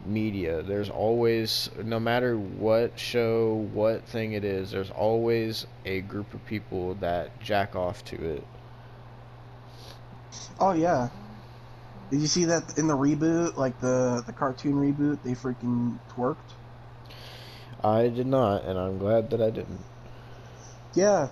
media. 0.05 0.62
There's 0.62 0.90
always, 0.90 1.70
no 1.82 2.01
matter 2.01 2.36
what 2.36 2.98
show, 2.98 3.69
what 3.73 4.05
thing 4.05 4.32
it 4.32 4.44
is, 4.44 4.70
there's 4.70 4.90
always 4.90 5.66
a 5.85 6.01
group 6.02 6.35
of 6.35 6.44
people 6.47 6.94
that 6.97 7.40
jack 7.40 7.77
off 7.77 8.05
to 8.06 8.16
it. 8.16 8.44
Oh 10.59 10.73
yeah. 10.73 11.09
Did 12.10 12.20
you 12.20 12.27
see 12.27 12.44
that 12.47 12.77
in 12.78 12.89
the 12.89 12.97
reboot, 12.97 13.56
like 13.56 13.81
the 13.81 14.23
the 14.27 14.32
cartoon 14.32 14.74
reboot? 14.74 15.23
They 15.23 15.32
freaking 15.32 15.98
twerked. 16.10 16.36
I 17.85 18.09
did 18.09 18.27
not, 18.27 18.65
and 18.65 18.79
I'm 18.79 18.99
glad 18.99 19.31
that 19.31 19.43
I 19.43 19.51
didn't. 19.51 19.81
Yeah, 20.95 21.29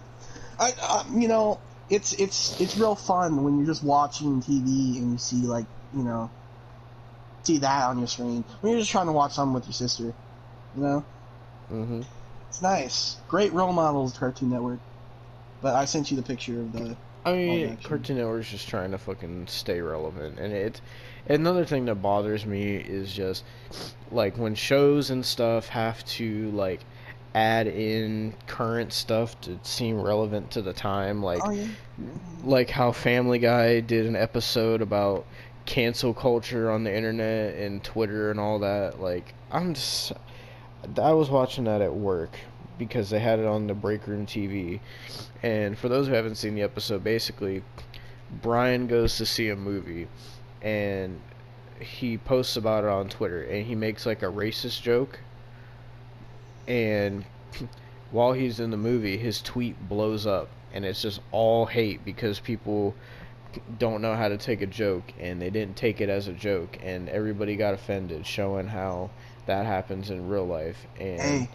I, 0.59 0.73
I 0.83 1.05
you 1.15 1.29
know 1.29 1.61
it's 1.89 2.13
it's 2.13 2.61
it's 2.61 2.77
real 2.77 2.95
fun 2.95 3.43
when 3.43 3.57
you're 3.57 3.67
just 3.67 3.85
watching 3.85 4.41
TV 4.41 4.99
and 4.99 5.13
you 5.13 5.19
see 5.19 5.47
like 5.47 5.67
you 5.95 6.03
know 6.03 6.31
see 7.43 7.59
that 7.59 7.85
on 7.85 7.99
your 7.99 8.09
screen 8.09 8.45
when 8.61 8.73
you're 8.73 8.81
just 8.81 8.91
trying 8.91 9.07
to 9.07 9.13
watch 9.13 9.33
something 9.33 9.55
with 9.55 9.67
your 9.67 9.75
sister. 9.75 10.15
You 10.77 10.83
know, 10.83 11.05
hmm 11.69 12.03
it's 12.49 12.63
nice. 12.63 13.17
Great 13.29 13.53
role 13.53 13.73
models, 13.73 14.17
Cartoon 14.17 14.51
Network. 14.51 14.81
But 15.63 15.77
I 15.77 15.85
sent 15.85 16.11
you 16.11 16.17
the 16.17 16.23
picture 16.23 16.61
of 16.61 16.73
the. 16.73 16.97
I 17.25 17.33
mean. 17.33 17.79
Cartoon 17.85 18.17
Network's 18.17 18.51
just 18.51 18.69
trying 18.69 18.91
to 18.91 18.99
fucking 18.99 19.47
stay 19.47 19.81
relevant, 19.81 20.39
and 20.39 20.53
it. 20.53 20.81
Another 21.29 21.65
thing 21.65 21.85
that 21.87 21.97
bothers 21.97 22.47
me 22.47 22.77
is 22.77 23.13
just 23.13 23.45
like 24.11 24.37
when 24.37 24.55
shows 24.55 25.11
and 25.11 25.25
stuff 25.25 25.69
have 25.69 26.05
to 26.05 26.51
like 26.51 26.81
add 27.35 27.69
in 27.69 28.35
current 28.47 28.93
stuff 28.93 29.41
to 29.43 29.59
seem 29.63 30.01
relevant 30.01 30.51
to 30.53 30.63
the 30.63 30.73
time, 30.73 31.23
like 31.23 31.41
oh 31.45 31.51
yeah. 31.51 31.67
like 32.45 32.71
how 32.71 32.93
Family 32.93 33.39
Guy 33.39 33.81
did 33.81 34.07
an 34.07 34.17
episode 34.17 34.83
about 34.83 35.25
cancel 35.67 36.13
culture 36.13 36.71
on 36.71 36.83
the 36.83 36.95
internet 36.95 37.55
and 37.55 37.83
Twitter 37.85 38.31
and 38.31 38.41
all 38.41 38.59
that. 38.59 39.01
Like, 39.01 39.35
I'm 39.51 39.75
just. 39.75 40.13
I 41.01 41.13
was 41.13 41.31
watching 41.31 41.65
that 41.65 41.81
at 41.81 41.95
work 41.95 42.37
because 42.79 43.11
they 43.11 43.19
had 43.19 43.39
it 43.39 43.47
on 43.47 43.67
the 43.67 43.75
break 43.75 44.07
room 44.07 44.27
TV. 44.27 44.81
And 45.43 45.79
for 45.79 45.89
those 45.89 46.09
who 46.09 46.15
haven't 46.15 46.37
seen 46.37 46.55
the 46.55 46.63
episode, 46.63 47.05
basically, 47.05 47.63
Brian 48.43 48.87
goes 48.87 49.17
to 49.19 49.27
see 49.27 49.51
a 49.51 49.57
movie 49.57 50.09
and 50.62 51.20
he 51.81 52.19
posts 52.19 52.57
about 52.57 52.85
it 52.85 52.91
on 52.91 53.09
Twitter 53.09 53.43
and 53.43 53.66
he 53.66 53.74
makes 53.74 54.05
like 54.07 54.23
a 54.23 54.27
racist 54.27 54.82
joke. 54.82 55.19
And 56.69 57.24
while 58.11 58.32
he's 58.32 58.61
in 58.61 58.70
the 58.70 58.77
movie, 58.77 59.16
his 59.16 59.41
tweet 59.43 59.89
blows 59.89 60.27
up 60.27 60.49
and 60.73 60.85
it's 60.85 61.03
just 61.03 61.20
all 61.32 61.66
hate 61.66 62.05
because 62.05 62.39
people 62.41 62.95
don't 63.78 64.01
know 64.01 64.15
how 64.15 64.28
to 64.28 64.37
take 64.39 64.62
a 64.62 64.66
joke 64.66 65.12
and 65.19 65.43
they 65.43 65.51
didn't 65.51 65.77
take 65.77 66.01
it 66.01 66.09
as 66.09 66.28
a 66.28 66.32
joke 66.32 66.78
and 66.82 67.09
everybody 67.09 67.57
got 67.57 67.74
offended 67.74 68.24
showing 68.24 68.69
how 68.69 69.11
that 69.47 69.66
happens 69.66 70.11
in 70.11 70.28
real 70.28 70.47
life 70.47 70.87
and 71.01 71.20
Hey, 71.20 71.51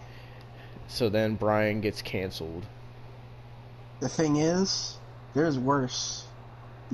so 0.88 1.07
then 1.10 1.36
Brian 1.36 1.80
gets 1.82 2.02
canceled. 2.02 2.65
the 4.02 4.10
thing 4.10 4.36
is, 4.38 4.98
there's 5.34 5.57
worse 5.57 6.24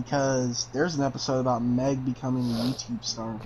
because 0.02 0.68
there's 0.74 0.96
an 0.96 1.04
episode 1.04 1.40
about 1.40 1.62
Meg 1.62 2.04
becoming 2.06 2.44
a 2.44 2.56
YouTube 2.56 3.04
star. 3.04 3.40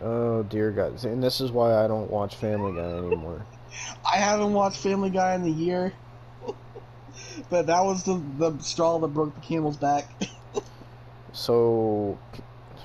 Oh 0.00 0.42
dear 0.42 0.70
God! 0.70 1.02
And 1.04 1.22
this 1.22 1.40
is 1.40 1.50
why 1.50 1.82
I 1.82 1.86
don't 1.86 2.10
watch 2.10 2.36
Family 2.36 2.74
Guy 2.74 2.88
anymore. 2.98 3.46
I 4.10 4.16
haven't 4.16 4.52
watched 4.52 4.78
Family 4.78 5.10
Guy 5.10 5.34
in 5.34 5.44
a 5.44 5.48
year. 5.48 5.92
but 7.50 7.66
that 7.66 7.84
was 7.84 8.04
the 8.04 8.20
the 8.38 8.58
straw 8.58 8.98
that 8.98 9.08
broke 9.08 9.34
the 9.34 9.40
camel's 9.40 9.76
back. 9.76 10.10
So 11.36 12.18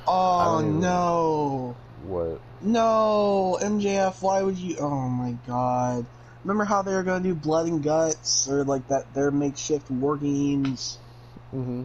Oh 0.08 0.60
no. 0.62 1.76
what? 2.04 2.42
No, 2.62 3.58
MJF, 3.62 4.22
why 4.22 4.44
would 4.44 4.58
you? 4.58 4.76
Oh 4.78 5.08
my 5.08 5.38
god. 5.48 6.06
Remember 6.44 6.66
how 6.66 6.82
they 6.82 6.94
were 6.94 7.04
gonna 7.04 7.24
do 7.24 7.34
Blood 7.34 7.68
and 7.68 7.82
Guts 7.82 8.50
or 8.50 8.66
like 8.66 8.88
that? 8.90 9.14
Their 9.14 9.32
makeshift 9.32 9.90
war 9.90 10.18
games. 10.18 10.98
Mm-hmm. 11.54 11.84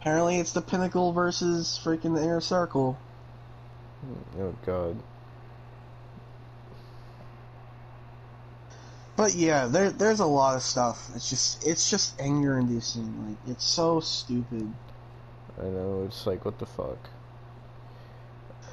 Apparently, 0.00 0.38
it's 0.38 0.52
the 0.52 0.62
Pinnacle 0.62 1.12
versus 1.12 1.80
freaking 1.82 2.14
the 2.14 2.22
Inner 2.22 2.40
Circle. 2.40 2.98
Hmm, 4.00 4.40
oh 4.42 4.54
God. 4.64 4.96
But 9.16 9.34
yeah, 9.34 9.66
there 9.66 9.90
there's 9.90 10.20
a 10.20 10.26
lot 10.26 10.54
of 10.54 10.62
stuff. 10.62 11.10
It's 11.16 11.28
just 11.28 11.66
it's 11.66 11.90
just 11.90 12.20
anger 12.20 12.56
inducing. 12.58 13.28
Like 13.28 13.38
it's 13.48 13.66
so 13.66 13.98
stupid. 13.98 14.72
I 15.58 15.64
know. 15.64 16.04
It's 16.06 16.24
like 16.24 16.44
what 16.44 16.58
the 16.60 16.66
fuck. 16.66 16.98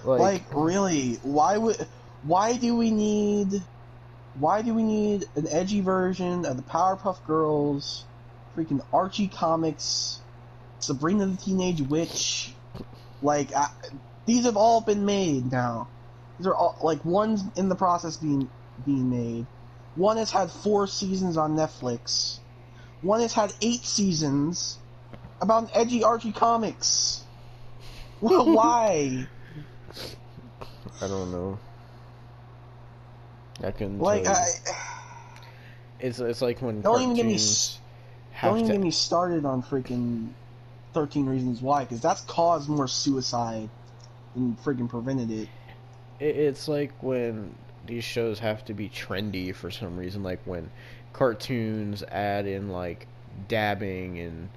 Like, 0.06 0.44
really, 0.54 1.20
why 1.24 1.58
would 1.58 1.88
why 2.22 2.58
do 2.58 2.76
we 2.76 2.92
need 2.92 3.64
why 4.40 4.62
do 4.62 4.74
we 4.74 4.84
need 4.84 5.26
an 5.36 5.48
edgy 5.50 5.82
version 5.82 6.46
of 6.46 6.58
the 6.58 6.64
Powerpuff 6.64 7.26
Girls, 7.26 8.06
freaking 8.56 8.82
Archie 8.94 9.28
comics, 9.28 10.22
Sabrina 10.86 11.26
the 11.26 11.38
Teenage 11.38 11.82
Witch? 11.82 12.54
Like 13.22 13.54
I, 13.56 13.68
these 14.26 14.46
have 14.46 14.58
all 14.58 14.82
been 14.82 15.06
made 15.06 15.52
now. 15.52 15.90
These 16.38 16.48
are 16.48 16.56
all 16.56 16.78
like 16.82 17.04
one's 17.06 17.42
in 17.56 17.70
the 17.70 17.76
process 17.76 18.18
being 18.18 18.50
being 18.86 19.10
made. 19.10 19.46
One 19.96 20.18
has 20.18 20.32
had 20.32 20.52
four 20.52 20.88
seasons 20.88 21.38
on 21.38 21.56
Netflix. 21.56 22.40
One 23.02 23.22
has 23.22 23.34
had 23.34 23.54
eight 23.62 23.86
seasons 23.86 24.78
about 25.42 25.64
an 25.64 25.70
edgy 25.74 26.04
Archie 26.04 26.32
comics. 26.32 27.22
Well, 28.22 28.54
why? 28.54 29.28
I 31.02 31.08
don't 31.08 31.32
know. 31.32 31.60
I 33.62 33.72
can 33.72 34.00
Like 34.00 34.24
tell 34.24 34.34
you. 34.34 34.40
I. 34.40 34.46
It's 36.00 36.20
it's 36.20 36.42
like 36.42 36.62
when 36.62 36.82
Don't 36.82 37.02
even 37.02 37.16
get 37.16 37.26
me 37.26 37.34
have 38.32 38.52
Don't 38.52 38.58
even 38.60 38.68
to. 38.68 38.74
get 38.74 38.82
me 38.82 38.92
started 38.92 39.46
on 39.46 39.62
freaking 39.64 40.30
13 40.96 41.28
Reasons 41.28 41.62
Why, 41.62 41.84
because 41.84 42.00
that's 42.00 42.22
caused 42.22 42.70
more 42.70 42.88
suicide 42.88 43.70
than 44.34 44.56
freaking 44.64 44.90
prevented 44.90 45.30
it. 45.30 45.50
It, 46.20 46.36
it's 46.38 46.68
like 46.68 46.92
when 47.04 47.54
these 47.86 48.06
shows 48.06 48.40
have 48.40 48.66
to 48.66 48.74
be 48.74 48.90
trendy 48.90 49.54
for 49.54 49.70
some 49.70 49.98
reason, 49.98 50.24
like 50.24 50.40
when 50.46 50.72
cartoons 51.14 52.02
add 52.04 52.48
in 52.48 52.70
like 52.70 53.08
dabbing 53.48 54.20
and 54.20 54.50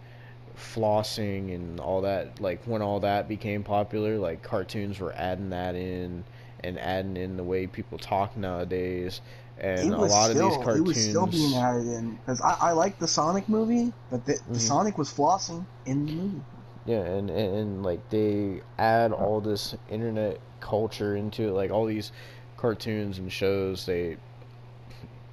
flossing 0.56 1.54
and 1.54 1.80
all 1.80 2.02
that. 2.02 2.40
Like 2.40 2.62
when 2.64 2.82
all 2.82 3.00
that 3.00 3.28
became 3.28 3.64
popular, 3.64 4.16
like 4.16 4.42
cartoons 4.42 5.00
were 5.00 5.12
adding 5.12 5.50
that 5.50 5.74
in 5.74 6.24
and 6.62 6.78
adding 6.78 7.16
in 7.16 7.36
the 7.36 7.44
way 7.44 7.66
people 7.66 7.98
talk 7.98 8.36
nowadays. 8.36 9.20
And 9.60 9.92
a 9.92 9.96
lot 9.98 10.30
still, 10.30 10.46
of 10.46 10.52
these 10.52 10.64
cartoons. 10.64 10.80
It 10.80 10.86
was 10.86 11.08
still 11.08 11.26
being 11.26 11.54
added 11.54 11.86
in. 11.86 12.14
Because 12.16 12.40
I, 12.40 12.56
I 12.60 12.72
like 12.72 12.98
the 12.98 13.08
Sonic 13.08 13.48
movie, 13.48 13.92
but 14.10 14.24
the, 14.24 14.38
the 14.52 14.58
Mhm. 14.58 14.60
Sonic 14.60 14.98
was 14.98 15.12
flossing 15.12 15.66
in 15.86 16.06
the 16.06 16.12
movie. 16.12 16.40
Yeah, 16.86 17.00
and, 17.00 17.28
and, 17.28 17.54
and 17.54 17.82
like 17.82 18.08
they 18.08 18.62
add 18.78 19.12
all 19.12 19.40
this 19.40 19.74
internet 19.90 20.38
culture 20.60 21.16
into 21.16 21.48
it, 21.48 21.52
like 21.52 21.70
all 21.70 21.84
these 21.86 22.12
cartoons 22.56 23.18
and 23.18 23.30
shows. 23.32 23.84
They 23.84 24.16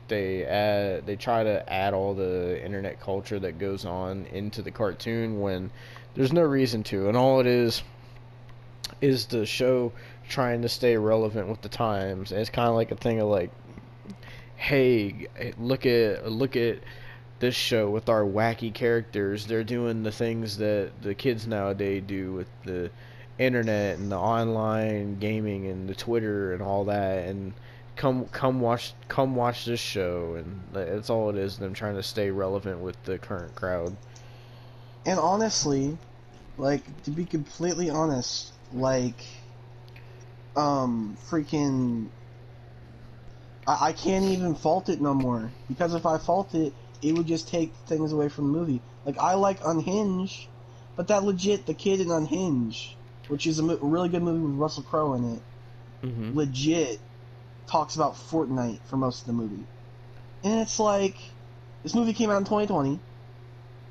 they 0.07 0.45
add 0.45 1.05
they 1.05 1.15
try 1.15 1.43
to 1.43 1.71
add 1.71 1.93
all 1.93 2.13
the 2.13 2.63
internet 2.63 2.99
culture 2.99 3.39
that 3.39 3.57
goes 3.57 3.85
on 3.85 4.25
into 4.27 4.61
the 4.61 4.71
cartoon 4.71 5.39
when 5.39 5.71
there's 6.15 6.33
no 6.33 6.43
reason 6.43 6.83
to, 6.83 7.07
and 7.07 7.17
all 7.17 7.39
it 7.39 7.47
is 7.47 7.83
is 9.01 9.25
the 9.27 9.45
show 9.45 9.91
trying 10.27 10.61
to 10.61 10.69
stay 10.69 10.97
relevant 10.97 11.47
with 11.47 11.61
the 11.61 11.69
times. 11.69 12.31
And 12.31 12.39
it's 12.41 12.49
kind 12.49 12.69
of 12.69 12.75
like 12.75 12.91
a 12.91 12.95
thing 12.95 13.19
of 13.19 13.27
like, 13.27 13.51
hey, 14.55 15.27
look 15.57 15.85
at 15.85 16.31
look 16.31 16.55
at 16.55 16.79
this 17.39 17.55
show 17.55 17.89
with 17.89 18.09
our 18.09 18.23
wacky 18.23 18.73
characters. 18.73 19.45
They're 19.45 19.63
doing 19.63 20.03
the 20.03 20.11
things 20.11 20.57
that 20.57 20.91
the 21.01 21.13
kids 21.13 21.47
nowadays 21.47 22.03
do 22.07 22.33
with 22.33 22.47
the 22.63 22.89
internet 23.37 23.97
and 23.97 24.11
the 24.11 24.17
online 24.17 25.19
gaming 25.19 25.67
and 25.67 25.89
the 25.89 25.95
Twitter 25.95 26.53
and 26.53 26.61
all 26.61 26.85
that. 26.85 27.27
And 27.27 27.53
come 27.95 28.25
come 28.27 28.61
watch 28.61 28.93
come 29.07 29.35
watch 29.35 29.65
this 29.65 29.79
show. 29.79 30.35
And 30.35 30.61
that's 30.71 31.09
all 31.09 31.29
it 31.29 31.37
is. 31.37 31.57
Them 31.57 31.73
trying 31.73 31.95
to 31.95 32.03
stay 32.03 32.31
relevant 32.31 32.79
with 32.79 33.01
the 33.03 33.17
current 33.17 33.53
crowd. 33.55 33.95
And 35.05 35.19
honestly, 35.19 35.97
like, 36.57 37.03
to 37.03 37.11
be 37.11 37.25
completely 37.25 37.89
honest, 37.89 38.53
like, 38.73 39.23
um, 40.55 41.17
freaking. 41.29 42.07
I, 43.67 43.87
I 43.87 43.91
can't 43.93 44.25
even 44.25 44.55
fault 44.55 44.89
it 44.89 45.01
no 45.01 45.13
more. 45.13 45.51
Because 45.67 45.93
if 45.93 46.05
I 46.05 46.17
fault 46.17 46.53
it, 46.55 46.73
it 47.01 47.13
would 47.13 47.27
just 47.27 47.47
take 47.47 47.73
things 47.87 48.11
away 48.11 48.29
from 48.29 48.51
the 48.51 48.57
movie. 48.57 48.81
Like, 49.05 49.17
I 49.19 49.33
like 49.35 49.59
Unhinged, 49.65 50.47
but 50.95 51.07
that 51.09 51.23
legit, 51.23 51.65
the 51.65 51.73
kid 51.73 52.01
in 52.01 52.11
Unhinged, 52.11 52.95
which 53.27 53.45
is 53.47 53.59
a 53.59 53.63
really 53.63 54.09
good 54.09 54.23
movie 54.23 54.41
with 54.41 54.55
Russell 54.55 54.83
Crowe 54.83 55.13
in 55.13 55.35
it, 55.35 55.41
Mm-hmm. 56.03 56.37
legit 56.37 56.99
talks 57.67 57.95
about 57.95 58.15
Fortnite 58.15 58.79
for 58.89 58.97
most 58.97 59.21
of 59.21 59.27
the 59.27 59.33
movie. 59.33 59.65
And 60.43 60.59
it's 60.61 60.79
like, 60.79 61.15
this 61.83 61.95
movie 61.95 62.13
came 62.13 62.29
out 62.29 62.37
in 62.37 62.43
2020, 62.43 62.99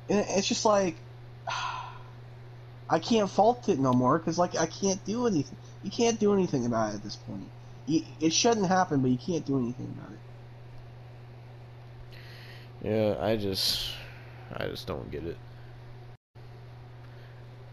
and 0.09 0.25
it's 0.29 0.47
just 0.47 0.65
like, 0.65 0.97
I 2.89 2.99
can't 2.99 3.29
fault 3.29 3.67
it 3.69 3.79
no 3.79 3.93
more 3.93 4.17
because 4.17 4.37
like 4.37 4.55
I 4.57 4.67
can't 4.67 5.03
do 5.05 5.27
anything. 5.27 5.57
You 5.83 5.91
can't 5.91 6.19
do 6.19 6.33
anything 6.33 6.65
about 6.65 6.93
it 6.93 6.97
at 6.97 7.03
this 7.03 7.15
point. 7.15 7.49
It 7.87 8.33
shouldn't 8.33 8.67
happen, 8.67 9.01
but 9.01 9.11
you 9.11 9.17
can't 9.17 9.45
do 9.45 9.59
anything 9.59 9.95
about 9.97 10.11
it. 10.11 10.19
Yeah, 12.81 13.15
I 13.19 13.35
just 13.35 13.91
I 14.53 14.67
just 14.67 14.87
don't 14.87 15.09
get 15.11 15.23
it. 15.25 15.37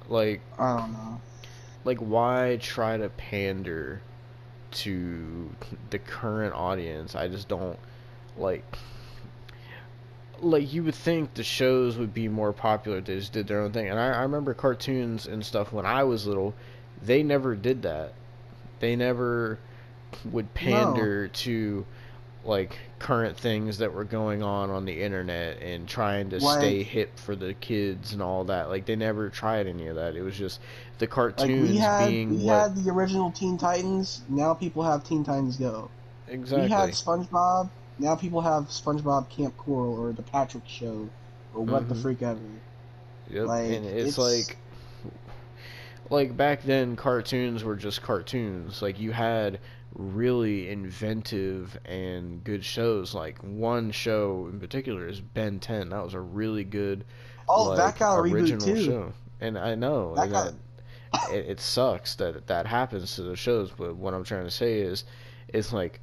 Like 0.08 0.40
I 0.58 0.76
don't 0.78 0.92
know. 0.92 1.20
like 1.84 1.98
why 1.98 2.58
try 2.60 2.96
to 2.96 3.08
pander 3.10 4.02
to 4.72 5.50
the 5.90 5.98
current 5.98 6.54
audience? 6.54 7.14
I 7.14 7.28
just 7.28 7.48
don't 7.48 7.78
like 8.36 8.64
like 10.40 10.72
you 10.72 10.82
would 10.84 10.94
think 10.94 11.34
the 11.34 11.44
shows 11.44 11.96
would 11.96 12.12
be 12.12 12.28
more 12.28 12.52
popular 12.52 12.98
if 12.98 13.04
they 13.04 13.16
just 13.16 13.32
did 13.32 13.46
their 13.46 13.60
own 13.60 13.72
thing. 13.72 13.88
And 13.88 13.98
I, 13.98 14.08
I 14.12 14.22
remember 14.22 14.54
cartoons 14.54 15.26
and 15.26 15.44
stuff 15.44 15.72
when 15.72 15.86
I 15.86 16.04
was 16.04 16.26
little, 16.26 16.54
they 17.02 17.22
never 17.22 17.54
did 17.54 17.82
that. 17.82 18.12
They 18.80 18.96
never 18.96 19.58
would 20.30 20.52
pander 20.54 21.28
to 21.28 21.84
like 22.44 22.76
current 22.98 23.36
things 23.36 23.78
that 23.78 23.92
were 23.94 24.02
going 24.04 24.42
on 24.42 24.68
on 24.70 24.84
the 24.84 25.02
internet 25.02 25.62
and 25.62 25.86
trying 25.88 26.28
to 26.30 26.38
Like- 26.38 26.58
stay 26.58 26.82
hip 26.82 27.16
for 27.16 27.36
the 27.36 27.54
kids 27.54 28.12
and 28.12 28.20
all 28.20 28.44
that. 28.44 28.68
Like 28.68 28.84
they 28.84 28.96
never 28.96 29.28
tried 29.28 29.66
any 29.68 29.86
of 29.86 29.96
that. 29.96 30.16
It 30.16 30.22
was 30.22 30.36
just 30.36 30.60
the 30.98 31.04
Like 31.04 31.10
cartoons 31.10 31.70
we 31.70 31.76
had 31.76 32.08
being 32.08 32.30
we 32.40 32.44
what 32.46 32.60
had 32.60 32.76
the 32.76 32.90
original 32.90 33.30
Teen 33.30 33.56
Titans. 33.58 34.22
Now 34.28 34.54
people 34.54 34.82
have 34.82 35.04
Teen 35.04 35.22
Titans 35.24 35.56
Go. 35.56 35.88
exactly. 36.28 36.66
We 36.66 36.72
had 36.72 36.90
SpongeBob. 36.90 37.70
Now 38.00 38.16
people 38.16 38.40
have 38.40 38.64
SpongeBob 38.64 39.28
Kamp 39.28 39.56
Koral 39.56 39.96
or 39.98 40.12
the 40.12 40.22
Patrick 40.22 40.66
Show 40.66 41.08
or 41.54 41.64
what 41.64 41.88
the 41.88 41.94
Mhm. 41.94 42.02
freak 42.02 42.22
ever. 42.22 42.40
Yep, 43.30 43.46
Like, 43.46 43.64
and 43.70 43.84
it's, 43.86 44.16
it's- 44.16 44.18
like 44.18 44.56
like 46.10 46.36
back 46.36 46.62
then 46.62 46.96
cartoons 46.96 47.64
were 47.64 47.76
just 47.76 48.02
cartoons. 48.02 48.82
Like 48.82 48.98
you 48.98 49.12
had 49.12 49.58
really 49.94 50.68
inventive 50.70 51.78
and 51.84 52.42
good 52.44 52.64
shows. 52.64 53.14
Like 53.14 53.38
one 53.42 53.90
show 53.90 54.48
in 54.50 54.58
particular 54.60 55.06
is 55.08 55.20
Ben 55.20 55.58
10. 55.60 55.90
That 55.90 56.04
was 56.04 56.14
a 56.14 56.20
really 56.20 56.64
good 56.64 57.04
Oh, 57.48 57.70
like, 57.70 57.78
that 57.78 57.98
got 57.98 58.18
a 58.18 58.22
reboot 58.22 58.32
original 58.34 58.66
too. 58.66 58.84
show. 58.84 59.12
And 59.40 59.58
I 59.58 59.74
know 59.74 60.14
That 60.14 60.30
got- 60.30 60.54
that, 61.12 61.32
it, 61.32 61.46
it 61.50 61.60
sucks 61.60 62.14
that 62.16 62.46
that 62.46 62.66
happens 62.66 63.16
to 63.16 63.22
the 63.22 63.36
shows, 63.36 63.70
but 63.70 63.96
what 63.96 64.14
I'm 64.14 64.24
trying 64.24 64.44
to 64.44 64.50
say 64.50 64.80
is 64.80 65.04
it's 65.48 65.72
like 65.72 66.00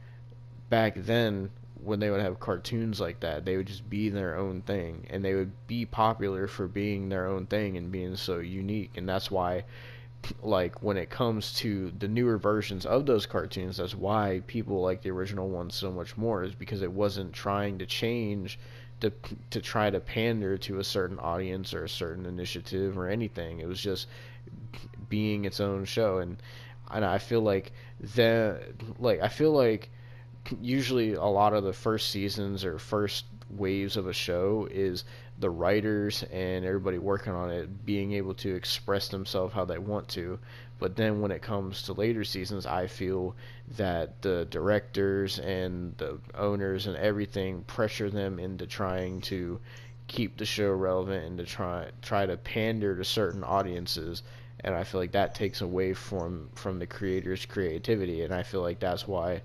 back 0.69 0.93
then 0.95 1.49
when 1.81 1.99
they 1.99 2.09
would 2.09 2.21
have 2.21 2.39
cartoons 2.41 2.99
like 2.99 3.21
that, 3.21 3.45
they 3.45 3.55
would 3.55 3.65
just 3.67 3.89
be 3.89 4.09
their 4.09 4.35
own 4.37 4.61
thing 4.63 5.07
and 5.09 5.23
they 5.23 5.33
would 5.33 5.51
be 5.65 5.85
popular 5.85 6.45
for 6.47 6.67
being 6.67 7.07
their 7.09 7.25
own 7.27 7.45
thing 7.47 7.77
and 7.77 7.91
being 7.91 8.15
so 8.17 8.39
unique 8.39 8.91
and 8.97 9.07
that's 9.07 9.31
why 9.31 9.63
like 10.41 10.83
when 10.83 10.97
it 10.97 11.09
comes 11.09 11.53
to 11.53 11.91
the 11.97 12.07
newer 12.07 12.37
versions 12.37 12.85
of 12.85 13.05
those 13.05 13.25
cartoons 13.25 13.77
that's 13.77 13.95
why 13.95 14.41
people 14.47 14.81
like 14.81 15.01
the 15.01 15.09
original 15.09 15.49
ones 15.49 15.73
so 15.73 15.91
much 15.91 16.17
more 16.17 16.43
is 16.43 16.53
because 16.53 16.81
it 16.81 16.91
wasn't 16.91 17.31
trying 17.33 17.77
to 17.77 17.85
change 17.85 18.59
to 19.01 19.11
to 19.49 19.61
try 19.61 19.89
to 19.89 19.99
pander 19.99 20.57
to 20.57 20.79
a 20.79 20.83
certain 20.83 21.19
audience 21.19 21.73
or 21.73 21.83
a 21.83 21.89
certain 21.89 22.25
initiative 22.25 22.97
or 22.97 23.07
anything. 23.07 23.59
It 23.59 23.67
was 23.67 23.81
just 23.81 24.07
being 25.09 25.45
its 25.45 25.59
own 25.59 25.85
show. 25.85 26.19
And 26.19 26.37
and 26.91 27.05
I 27.05 27.17
feel 27.17 27.41
like 27.41 27.71
the 28.15 28.59
like 28.99 29.21
I 29.21 29.27
feel 29.27 29.51
like 29.51 29.89
usually 30.61 31.13
a 31.13 31.23
lot 31.23 31.53
of 31.53 31.63
the 31.63 31.73
first 31.73 32.09
seasons 32.09 32.65
or 32.65 32.79
first 32.79 33.25
waves 33.49 33.97
of 33.97 34.07
a 34.07 34.13
show 34.13 34.67
is 34.71 35.03
the 35.39 35.49
writers 35.49 36.23
and 36.31 36.65
everybody 36.65 36.97
working 36.97 37.33
on 37.33 37.49
it 37.49 37.85
being 37.85 38.11
able 38.13 38.33
to 38.33 38.55
express 38.55 39.07
themselves 39.07 39.53
how 39.53 39.65
they 39.65 39.77
want 39.77 40.07
to. 40.09 40.37
But 40.79 40.95
then 40.95 41.21
when 41.21 41.31
it 41.31 41.41
comes 41.41 41.83
to 41.83 41.93
later 41.93 42.23
seasons, 42.23 42.65
I 42.65 42.87
feel 42.87 43.35
that 43.77 44.21
the 44.21 44.47
directors 44.49 45.39
and 45.39 45.95
the 45.97 46.19
owners 46.35 46.87
and 46.87 46.95
everything 46.97 47.63
pressure 47.63 48.09
them 48.09 48.39
into 48.39 48.65
trying 48.65 49.21
to 49.21 49.59
keep 50.07 50.37
the 50.37 50.45
show 50.45 50.71
relevant 50.71 51.25
and 51.25 51.37
to 51.37 51.45
try 51.45 51.87
try 52.01 52.25
to 52.25 52.37
pander 52.37 52.95
to 52.95 53.03
certain 53.03 53.43
audiences. 53.43 54.23
And 54.61 54.75
I 54.75 54.83
feel 54.83 54.99
like 54.99 55.11
that 55.13 55.35
takes 55.35 55.61
away 55.61 55.93
from 55.93 56.49
from 56.55 56.79
the 56.79 56.87
creator's 56.87 57.45
creativity. 57.45 58.23
And 58.23 58.33
I 58.33 58.43
feel 58.43 58.61
like 58.61 58.79
that's 58.79 59.07
why 59.07 59.41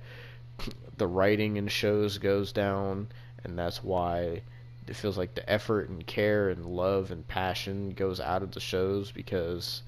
the 0.96 1.06
writing 1.06 1.56
in 1.56 1.68
shows 1.68 2.18
goes 2.18 2.52
down. 2.52 3.08
And 3.44 3.58
that's 3.58 3.82
why 3.84 4.42
it 4.86 4.96
feels 4.96 5.16
like 5.16 5.34
the 5.34 5.48
effort 5.50 5.88
and 5.88 6.06
care 6.06 6.50
and 6.50 6.66
love 6.66 7.10
and 7.10 7.26
passion 7.26 7.92
goes 7.92 8.20
out 8.20 8.42
of 8.42 8.52
the 8.52 8.60
shows 8.60 9.10
because 9.10 9.82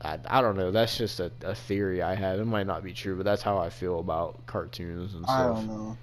I, 0.00 0.18
I 0.26 0.40
don't 0.40 0.56
know 0.56 0.70
that's 0.70 0.96
just 0.96 1.20
a, 1.20 1.30
a 1.42 1.54
theory 1.54 2.02
I 2.02 2.14
have 2.14 2.38
it 2.38 2.44
might 2.44 2.66
not 2.66 2.82
be 2.82 2.92
true 2.92 3.16
but 3.16 3.24
that's 3.24 3.42
how 3.42 3.58
I 3.58 3.70
feel 3.70 3.98
about 3.98 4.46
cartoons 4.46 5.14
and 5.14 5.24
stuff 5.24 5.38
I 5.38 5.46
don't 5.46 5.66
know. 5.66 5.98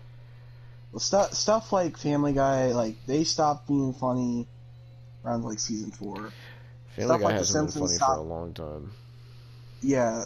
Well, 0.92 1.00
stuff 1.00 1.34
stuff 1.34 1.74
like 1.74 1.98
Family 1.98 2.34
Guy, 2.34 2.68
like 2.68 2.96
they 3.06 3.24
stopped 3.24 3.68
being 3.68 3.94
funny 3.94 4.48
around 5.24 5.44
like 5.44 5.60
season 5.60 5.92
four. 5.92 6.32
Family 6.96 7.10
stuff 7.10 7.20
Guy 7.20 7.26
like 7.26 7.36
hasn't 7.36 7.66
been 7.66 7.72
Simpsons 7.72 7.90
funny 7.90 7.98
stop- 7.98 8.16
for 8.16 8.20
a 8.20 8.24
long 8.24 8.54
time 8.54 8.92
Yeah, 9.82 10.24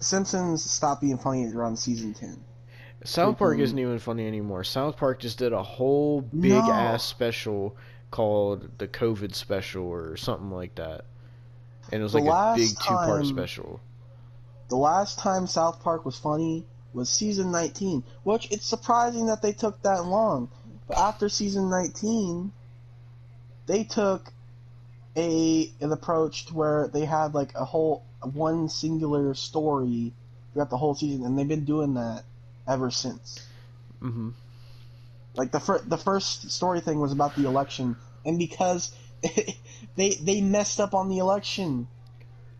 Simpsons 0.00 0.64
stopped 0.64 1.02
being 1.02 1.18
funny 1.18 1.52
around 1.52 1.76
season 1.78 2.14
ten. 2.14 2.42
South 3.04 3.38
Park 3.38 3.58
isn't 3.58 3.76
mm-hmm. 3.76 3.86
even 3.86 3.98
funny 3.98 4.26
anymore. 4.26 4.64
South 4.64 4.96
Park 4.96 5.20
just 5.20 5.38
did 5.38 5.52
a 5.52 5.62
whole 5.62 6.20
big 6.20 6.52
No. 6.52 6.70
ass 6.70 7.04
special 7.04 7.76
called 8.10 8.78
the 8.78 8.86
COVID 8.86 9.34
special 9.34 9.84
or 9.84 10.16
something 10.16 10.50
like 10.50 10.74
that. 10.76 11.04
And 11.90 12.00
it 12.00 12.02
was 12.02 12.12
The 12.12 12.20
like 12.20 12.58
a 12.58 12.60
big 12.60 12.68
two 12.68 12.94
part 12.94 13.26
special. 13.26 13.80
The 14.68 14.76
last 14.76 15.18
time 15.18 15.46
South 15.46 15.82
Park 15.82 16.04
was 16.04 16.18
funny 16.18 16.64
was 16.94 17.08
season 17.08 17.50
19, 17.50 18.04
which 18.22 18.50
it's 18.50 18.66
surprising 18.66 19.26
that 19.26 19.42
they 19.42 19.52
took 19.52 19.82
that 19.82 20.04
long. 20.04 20.48
But 20.86 20.98
after 20.98 21.28
season 21.28 21.70
19, 21.70 22.52
they 23.66 23.84
took 23.84 24.32
a 25.16 25.70
an 25.80 25.92
approach 25.92 26.46
to 26.46 26.54
where 26.54 26.88
they 26.88 27.04
had 27.04 27.34
like 27.34 27.54
a 27.54 27.64
whole 27.64 28.04
one 28.20 28.68
singular 28.68 29.34
story 29.34 30.12
throughout 30.52 30.70
the 30.70 30.76
whole 30.76 30.94
season, 30.94 31.24
and 31.24 31.38
they've 31.38 31.48
been 31.48 31.64
doing 31.64 31.94
that 31.94 32.24
ever 32.66 32.90
since. 32.90 33.48
hmm 34.00 34.30
Like 35.34 35.52
the 35.52 35.60
fir- 35.60 35.82
the 35.86 35.96
first 35.98 36.50
story 36.50 36.80
thing 36.80 37.00
was 37.00 37.12
about 37.12 37.34
the 37.36 37.44
election, 37.44 37.96
and 38.24 38.38
because 38.38 38.94
they 39.96 40.10
they 40.22 40.40
messed 40.40 40.80
up 40.80 40.94
on 40.94 41.08
the 41.08 41.18
election, 41.18 41.88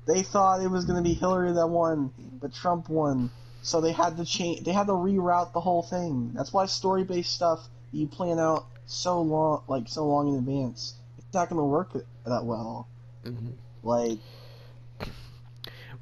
they 0.06 0.22
thought 0.22 0.62
it 0.62 0.68
was 0.70 0.84
going 0.84 0.96
to 1.02 1.08
be 1.08 1.14
Hillary 1.14 1.52
that 1.52 1.66
won, 1.68 2.12
but 2.40 2.52
Trump 2.54 2.88
won. 2.88 3.30
So 3.62 3.80
they 3.80 3.92
had 3.92 4.16
to 4.16 4.24
change. 4.24 4.64
They 4.64 4.72
had 4.72 4.86
to 4.88 4.92
reroute 4.92 5.52
the 5.52 5.60
whole 5.60 5.82
thing. 5.82 6.32
That's 6.34 6.52
why 6.52 6.66
story 6.66 7.04
based 7.04 7.32
stuff 7.32 7.68
you 7.92 8.08
plan 8.08 8.38
out 8.38 8.68
so 8.86 9.20
long, 9.22 9.62
like 9.68 9.88
so 9.88 10.06
long 10.06 10.28
in 10.28 10.34
advance, 10.36 10.94
it's 11.18 11.32
not 11.34 11.48
going 11.48 11.58
to 11.60 11.64
work 11.64 11.92
that 12.24 12.44
well. 12.44 12.88
hmm 13.24 13.50
Like 13.82 14.20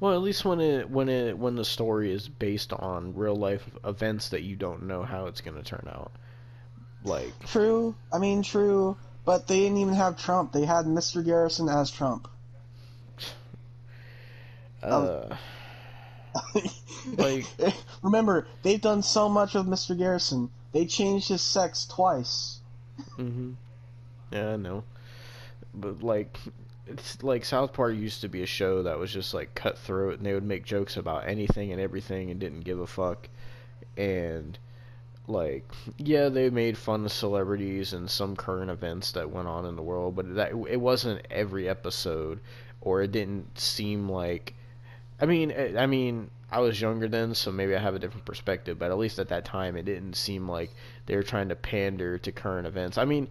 Well, 0.01 0.13
at 0.15 0.21
least 0.21 0.43
when 0.43 0.59
it 0.59 0.89
when 0.89 1.09
it 1.09 1.37
when 1.37 1.55
the 1.55 1.63
story 1.63 2.11
is 2.11 2.27
based 2.27 2.73
on 2.73 3.15
real 3.15 3.35
life 3.35 3.69
events 3.85 4.29
that 4.29 4.41
you 4.41 4.55
don't 4.55 4.83
know 4.87 5.03
how 5.03 5.27
it's 5.27 5.41
gonna 5.41 5.61
turn 5.61 5.87
out. 5.87 6.11
Like 7.05 7.31
true. 7.45 7.95
I 8.11 8.17
mean 8.17 8.41
true. 8.41 8.97
But 9.25 9.47
they 9.47 9.59
didn't 9.59 9.77
even 9.77 9.93
have 9.93 10.17
Trump. 10.17 10.53
They 10.53 10.65
had 10.65 10.85
Mr. 10.85 11.23
Garrison 11.23 11.69
as 11.69 11.91
Trump. 11.91 12.27
uh 14.81 15.35
Like- 17.17 17.45
remember, 18.01 18.47
they've 18.63 18.81
done 18.81 19.03
so 19.03 19.29
much 19.29 19.53
with 19.53 19.67
Mr. 19.67 19.95
Garrison. 19.95 20.49
They 20.71 20.85
changed 20.87 21.27
his 21.29 21.41
sex 21.43 21.85
twice. 21.85 22.59
hmm 23.17 23.51
Yeah, 24.31 24.53
I 24.53 24.55
know. 24.55 24.83
But 25.75 26.01
like, 26.01 26.39
it's 26.87 27.23
like 27.23 27.45
South 27.45 27.73
Park 27.73 27.95
used 27.95 28.21
to 28.21 28.27
be 28.27 28.43
a 28.43 28.47
show 28.47 28.83
that 28.83 28.99
was 28.99 29.11
just 29.11 29.33
like 29.33 29.55
cutthroat, 29.55 30.17
and 30.17 30.25
they 30.25 30.33
would 30.33 30.43
make 30.43 30.65
jokes 30.65 30.97
about 30.97 31.27
anything 31.27 31.71
and 31.71 31.81
everything, 31.81 32.31
and 32.31 32.39
didn't 32.39 32.61
give 32.61 32.79
a 32.79 32.87
fuck. 32.87 33.29
And 33.97 34.57
like, 35.27 35.69
yeah, 35.97 36.29
they 36.29 36.49
made 36.49 36.77
fun 36.77 37.05
of 37.05 37.11
celebrities 37.11 37.93
and 37.93 38.09
some 38.09 38.35
current 38.35 38.71
events 38.71 39.11
that 39.13 39.29
went 39.29 39.47
on 39.47 39.65
in 39.65 39.75
the 39.75 39.81
world, 39.81 40.15
but 40.15 40.35
that 40.35 40.51
it 40.69 40.79
wasn't 40.79 41.25
every 41.29 41.69
episode, 41.69 42.39
or 42.81 43.01
it 43.01 43.11
didn't 43.11 43.57
seem 43.57 44.09
like. 44.09 44.55
I 45.19 45.25
mean, 45.27 45.53
I 45.77 45.85
mean, 45.85 46.31
I 46.51 46.59
was 46.59 46.81
younger 46.81 47.07
then, 47.07 47.33
so 47.33 47.51
maybe 47.51 47.75
I 47.75 47.79
have 47.79 47.95
a 47.95 47.99
different 47.99 48.25
perspective. 48.25 48.77
But 48.77 48.91
at 48.91 48.97
least 48.97 49.19
at 49.19 49.29
that 49.29 49.45
time, 49.45 49.77
it 49.77 49.85
didn't 49.85 50.15
seem 50.15 50.49
like 50.49 50.71
they 51.05 51.15
were 51.15 51.23
trying 51.23 51.49
to 51.49 51.55
pander 51.55 52.17
to 52.17 52.31
current 52.31 52.67
events. 52.67 52.97
I 52.97 53.05
mean, 53.05 53.29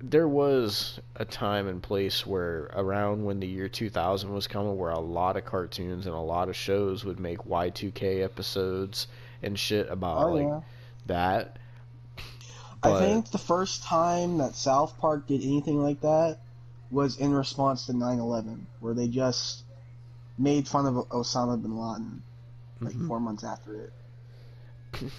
there 0.00 0.28
was 0.28 1.00
a 1.14 1.24
time 1.24 1.68
and 1.68 1.82
place 1.82 2.26
where 2.26 2.70
around 2.74 3.24
when 3.24 3.40
the 3.40 3.46
year 3.46 3.68
2000 3.68 4.32
was 4.32 4.46
coming 4.46 4.76
where 4.76 4.90
a 4.90 4.98
lot 4.98 5.36
of 5.36 5.44
cartoons 5.44 6.06
and 6.06 6.14
a 6.14 6.20
lot 6.20 6.48
of 6.48 6.56
shows 6.56 7.04
would 7.04 7.20
make 7.20 7.38
Y2K 7.38 8.22
episodes 8.22 9.06
and 9.42 9.58
shit 9.58 9.88
about 9.88 10.26
Oh 10.26 10.32
like 10.32 10.46
yeah. 10.46 10.60
that. 11.06 11.58
I 12.82 12.98
think 12.98 13.30
the 13.30 13.38
first 13.38 13.82
time 13.82 14.38
that 14.38 14.54
South 14.54 14.98
Park 14.98 15.26
did 15.26 15.42
anything 15.42 15.82
like 15.82 16.00
that 16.02 16.38
was 16.90 17.16
in 17.18 17.32
response 17.32 17.86
to 17.86 17.92
9/11, 17.92 18.60
where 18.80 18.94
they 18.94 19.08
just 19.08 19.64
made 20.38 20.68
fun 20.68 20.86
of 20.86 20.94
Osama 21.08 21.60
bin 21.60 21.76
Laden 21.76 22.22
like 22.82 22.94
Mhm. 22.94 23.06
four 23.06 23.20
months 23.20 23.44
after 23.44 23.74
it. 23.80 23.92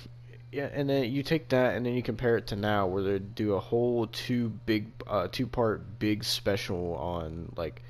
Yeah, 0.51 0.69
and 0.73 0.89
then 0.89 1.11
you 1.11 1.23
take 1.23 1.49
that 1.49 1.75
and 1.75 1.85
then 1.85 1.93
you 1.93 2.01
compare 2.01 2.37
it 2.37 2.47
to 2.47 2.55
now 2.55 2.87
where 2.87 3.03
they 3.03 3.19
do 3.19 3.53
a 3.53 3.59
whole 3.59 4.07
two 4.07 4.49
big 4.65 4.87
uh 5.05 5.27
two 5.29 5.45
part 5.45 5.99
big 5.99 6.23
special 6.23 6.95
on 6.95 7.51
like 7.57 7.83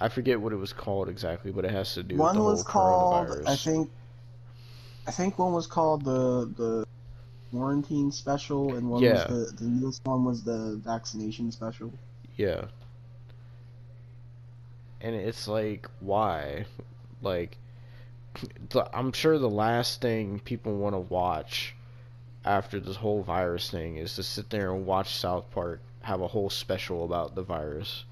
I 0.00 0.08
forget 0.08 0.40
what 0.40 0.52
it 0.52 0.56
was 0.56 0.72
called 0.72 1.08
exactly, 1.08 1.52
but 1.52 1.64
it 1.64 1.70
has 1.70 1.94
to 1.94 2.02
do 2.02 2.16
with 2.16 2.20
One 2.20 2.34
the 2.34 2.42
was 2.42 2.62
called. 2.62 3.46
I 3.46 3.56
think, 3.56 3.90
I 5.06 5.10
think 5.10 5.38
one 5.38 5.52
was 5.52 5.66
called 5.66 6.04
the 6.04 6.46
the 6.56 6.86
quarantine 7.50 8.12
special, 8.12 8.74
and 8.76 8.90
one 8.90 9.02
Yeah. 9.02 9.12
was 9.12 9.26
the 9.26 9.52
the 9.64 9.64
newest 9.70 10.04
one 10.04 10.24
was 10.24 10.42
the 10.44 10.76
vaccination 10.84 11.52
special. 11.52 11.92
Yeah. 12.36 12.66
And 15.00 15.14
it's 15.14 15.48
like, 15.48 15.88
why? 16.00 16.66
Like, 17.22 17.56
I'm 18.92 19.12
sure 19.12 19.38
the 19.38 19.48
last 19.48 20.00
thing 20.00 20.40
people 20.40 20.76
want 20.76 20.94
to 20.94 21.00
watch 21.00 21.74
after 22.44 22.80
this 22.80 22.96
whole 22.96 23.22
virus 23.22 23.70
thing 23.70 23.96
is 23.96 24.14
to 24.16 24.22
sit 24.22 24.50
there 24.50 24.72
and 24.72 24.86
watch 24.86 25.14
South 25.14 25.50
Park 25.50 25.80
have 26.02 26.20
a 26.20 26.28
whole 26.28 26.50
special 26.50 27.04
about 27.04 27.34
the 27.34 27.42
virus. 27.42 28.04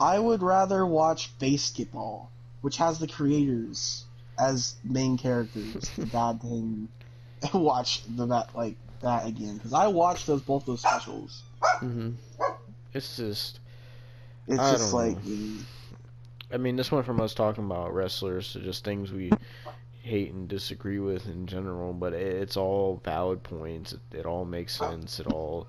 I 0.00 0.18
would 0.18 0.42
rather 0.42 0.86
watch 0.86 1.36
BASEketball, 1.38 2.26
which 2.60 2.76
has 2.76 2.98
the 2.98 3.08
creators 3.08 4.04
as 4.38 4.76
main 4.84 5.16
characters, 5.18 5.90
the 5.96 6.06
bad 6.12 6.40
thing, 6.40 6.88
and 7.42 7.62
watch 7.62 8.02
the 8.16 8.26
that 8.26 8.54
like 8.54 8.76
that 9.00 9.26
again 9.26 9.56
because 9.56 9.72
I 9.72 9.86
watched 9.86 10.26
those 10.26 10.42
both 10.42 10.66
those 10.66 10.80
specials. 10.80 11.42
hmm 11.80 12.10
It's 12.92 13.16
just, 13.16 13.60
It's 14.46 14.60
I 14.60 14.72
just 14.72 14.92
like 14.92 15.16
know. 15.24 15.64
I 16.52 16.56
mean, 16.56 16.76
this 16.76 16.90
went 16.90 17.06
from 17.06 17.20
us 17.20 17.34
talking 17.34 17.64
about 17.64 17.94
wrestlers 17.94 18.52
to 18.52 18.60
just 18.60 18.84
things 18.84 19.12
we 19.12 19.30
hate 20.02 20.32
and 20.32 20.48
disagree 20.48 20.98
with 20.98 21.26
in 21.26 21.46
general, 21.46 21.92
but 21.92 22.14
it, 22.14 22.36
it's 22.36 22.56
all 22.56 23.00
valid 23.04 23.42
points. 23.42 23.92
It, 23.92 24.00
it 24.12 24.26
all 24.26 24.44
makes 24.44 24.76
sense. 24.76 25.20
It 25.20 25.26
all 25.26 25.66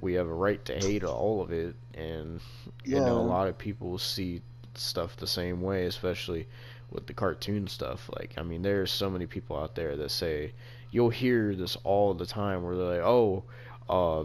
we 0.00 0.14
have 0.14 0.26
a 0.26 0.34
right 0.34 0.62
to 0.66 0.74
hate 0.74 1.04
all 1.04 1.40
of 1.40 1.52
it, 1.52 1.74
and 1.94 2.40
you 2.84 2.96
know 2.96 3.18
a 3.18 3.22
lot 3.22 3.48
of 3.48 3.58
people 3.58 3.98
see 3.98 4.42
stuff 4.74 5.16
the 5.16 5.26
same 5.26 5.60
way, 5.60 5.86
especially 5.86 6.46
with 6.90 7.06
the 7.06 7.14
cartoon 7.14 7.66
stuff. 7.66 8.08
Like, 8.18 8.34
I 8.36 8.42
mean, 8.42 8.62
there's 8.62 8.90
so 8.90 9.10
many 9.10 9.26
people 9.26 9.58
out 9.58 9.74
there 9.74 9.96
that 9.96 10.10
say 10.10 10.52
you'll 10.90 11.10
hear 11.10 11.54
this 11.54 11.76
all 11.84 12.14
the 12.14 12.26
time, 12.26 12.62
where 12.62 12.76
they're 12.76 13.02
like, 13.02 13.06
"Oh, 13.06 13.44
uh, 13.88 14.24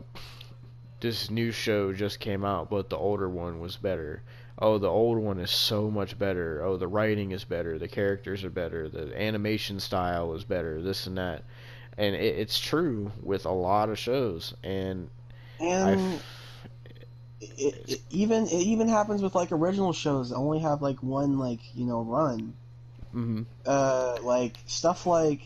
this 0.99 1.30
new 1.30 1.51
show 1.51 1.93
just 1.93 2.19
came 2.19 2.45
out, 2.45 2.69
but 2.69 2.89
the 2.89 2.97
older 2.97 3.30
one 3.30 3.59
was 3.59 3.77
better." 3.77 4.22
Oh 4.61 4.77
the 4.77 4.88
old 4.89 5.17
one 5.19 5.39
is 5.39 5.51
so 5.51 5.89
much 5.91 6.17
better. 6.19 6.63
Oh 6.63 6.77
the 6.77 6.88
writing 6.88 7.31
is 7.31 7.43
better. 7.45 7.77
The 7.79 7.88
characters 7.89 8.43
are 8.45 8.49
better. 8.51 8.88
The 8.89 9.19
animation 9.19 9.79
style 9.79 10.33
is 10.33 10.43
better. 10.45 10.81
This 10.81 11.07
and 11.07 11.17
that. 11.17 11.43
And 11.97 12.15
it, 12.15 12.35
it's 12.39 12.59
true 12.59 13.11
with 13.21 13.45
a 13.45 13.51
lot 13.51 13.89
of 13.89 13.99
shows. 13.99 14.53
And 14.63 15.09
and 15.59 16.23
it, 17.41 17.83
it 17.88 18.01
even 18.09 18.45
it 18.47 18.53
even 18.53 18.88
happens 18.88 19.21
with 19.21 19.35
like 19.35 19.51
original 19.51 19.93
shows 19.93 20.29
that 20.29 20.35
only 20.38 20.59
have 20.59 20.81
like 20.81 21.01
one 21.03 21.38
like 21.39 21.59
you 21.75 21.85
know 21.85 22.01
run. 22.01 22.53
mhm, 23.13 23.45
Uh, 23.65 24.17
like 24.23 24.57
stuff 24.65 25.05
like 25.05 25.41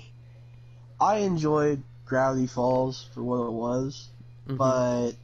I 0.99 1.17
enjoyed 1.19 1.83
Gravity 2.05 2.47
Falls 2.47 3.03
for 3.13 3.23
what 3.23 3.45
it 3.47 3.51
was, 3.51 4.09
Mhm. 4.47 4.73
but 4.73 5.15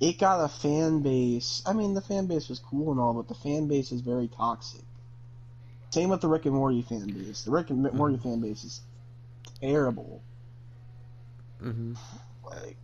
it 0.00 0.18
got 0.18 0.44
a 0.44 0.48
fan 0.48 1.00
base. 1.00 1.62
I 1.66 1.72
mean, 1.72 1.94
the 1.94 2.00
fan 2.00 2.26
base 2.26 2.48
was 2.48 2.58
cool 2.58 2.90
and 2.92 3.00
all, 3.00 3.14
but 3.14 3.28
the 3.28 3.34
fan 3.34 3.66
base 3.66 3.92
is 3.92 4.00
very 4.00 4.28
toxic. 4.28 4.82
Same 5.90 6.10
with 6.10 6.20
the 6.20 6.28
Rick 6.28 6.44
and 6.44 6.54
Morty 6.54 6.82
fan 6.82 7.06
base. 7.06 7.42
The 7.42 7.50
Rick 7.50 7.70
and 7.70 7.90
Morty 7.94 8.18
fan 8.18 8.40
base 8.40 8.64
is 8.64 8.80
terrible. 9.60 10.20
Mhm. 11.62 11.96
Like, 12.44 12.76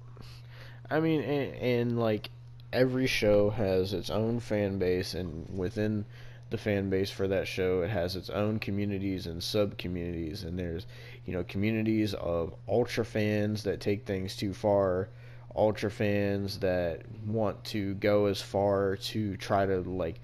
I 0.91 1.01
mean, 1.01 1.21
and, 1.21 1.55
and 1.57 2.01
like 2.01 2.31
every 2.73 3.07
show 3.07 3.51
has 3.51 3.93
its 3.93 4.09
own 4.09 4.41
fan 4.41 4.79
base, 4.79 5.13
and 5.15 5.47
within 5.57 6.07
the 6.51 6.59
fan 6.59 6.91
base 6.91 7.11
for 7.11 7.29
that 7.29 7.47
show, 7.47 7.83
it 7.83 7.91
has 7.91 8.17
its 8.17 8.31
own 8.31 8.59
communities 8.59 9.27
and 9.27 9.43
sub 9.43 9.77
communities. 9.77 10.43
And 10.45 10.59
there's, 10.59 10.87
you 11.27 11.33
know, 11.33 11.45
communities 11.45 12.15
of 12.15 12.55
ultra 12.69 13.05
fans 13.05 13.65
that 13.65 13.81
take 13.81 14.07
things 14.07 14.37
too 14.37 14.55
far, 14.55 15.09
ultra 15.55 15.91
fans 15.91 16.59
that 16.59 17.03
want 17.27 17.63
to 17.65 17.95
go 17.95 18.27
as 18.27 18.41
far 18.41 18.97
to 18.97 19.37
try 19.37 19.67
to 19.67 19.81
like 19.81 20.21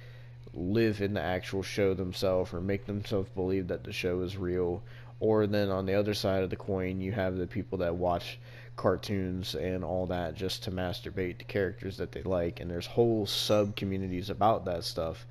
live 0.54 1.00
in 1.00 1.14
the 1.14 1.20
actual 1.20 1.62
show 1.62 1.94
themselves 1.94 2.52
or 2.52 2.60
make 2.60 2.86
themselves 2.86 3.28
believe 3.34 3.68
that 3.68 3.84
the 3.84 3.92
show 3.92 4.20
is 4.22 4.36
real. 4.36 4.82
Or 5.20 5.46
then 5.46 5.68
on 5.68 5.86
the 5.86 5.94
other 5.94 6.14
side 6.14 6.42
of 6.42 6.50
the 6.50 6.56
coin, 6.56 7.00
you 7.00 7.12
have 7.12 7.36
the 7.36 7.46
people 7.46 7.78
that 7.78 7.94
watch 7.94 8.38
cartoons 8.78 9.56
and 9.56 9.84
all 9.84 10.06
that 10.06 10.36
just 10.36 10.62
to 10.62 10.70
masturbate 10.70 11.38
to 11.38 11.44
characters 11.44 11.96
that 11.96 12.12
they 12.12 12.22
like 12.22 12.60
and 12.60 12.70
there's 12.70 12.86
whole 12.86 13.26
sub 13.26 13.74
communities 13.74 14.30
about 14.30 14.64
that 14.64 14.84
stuff 14.84 15.26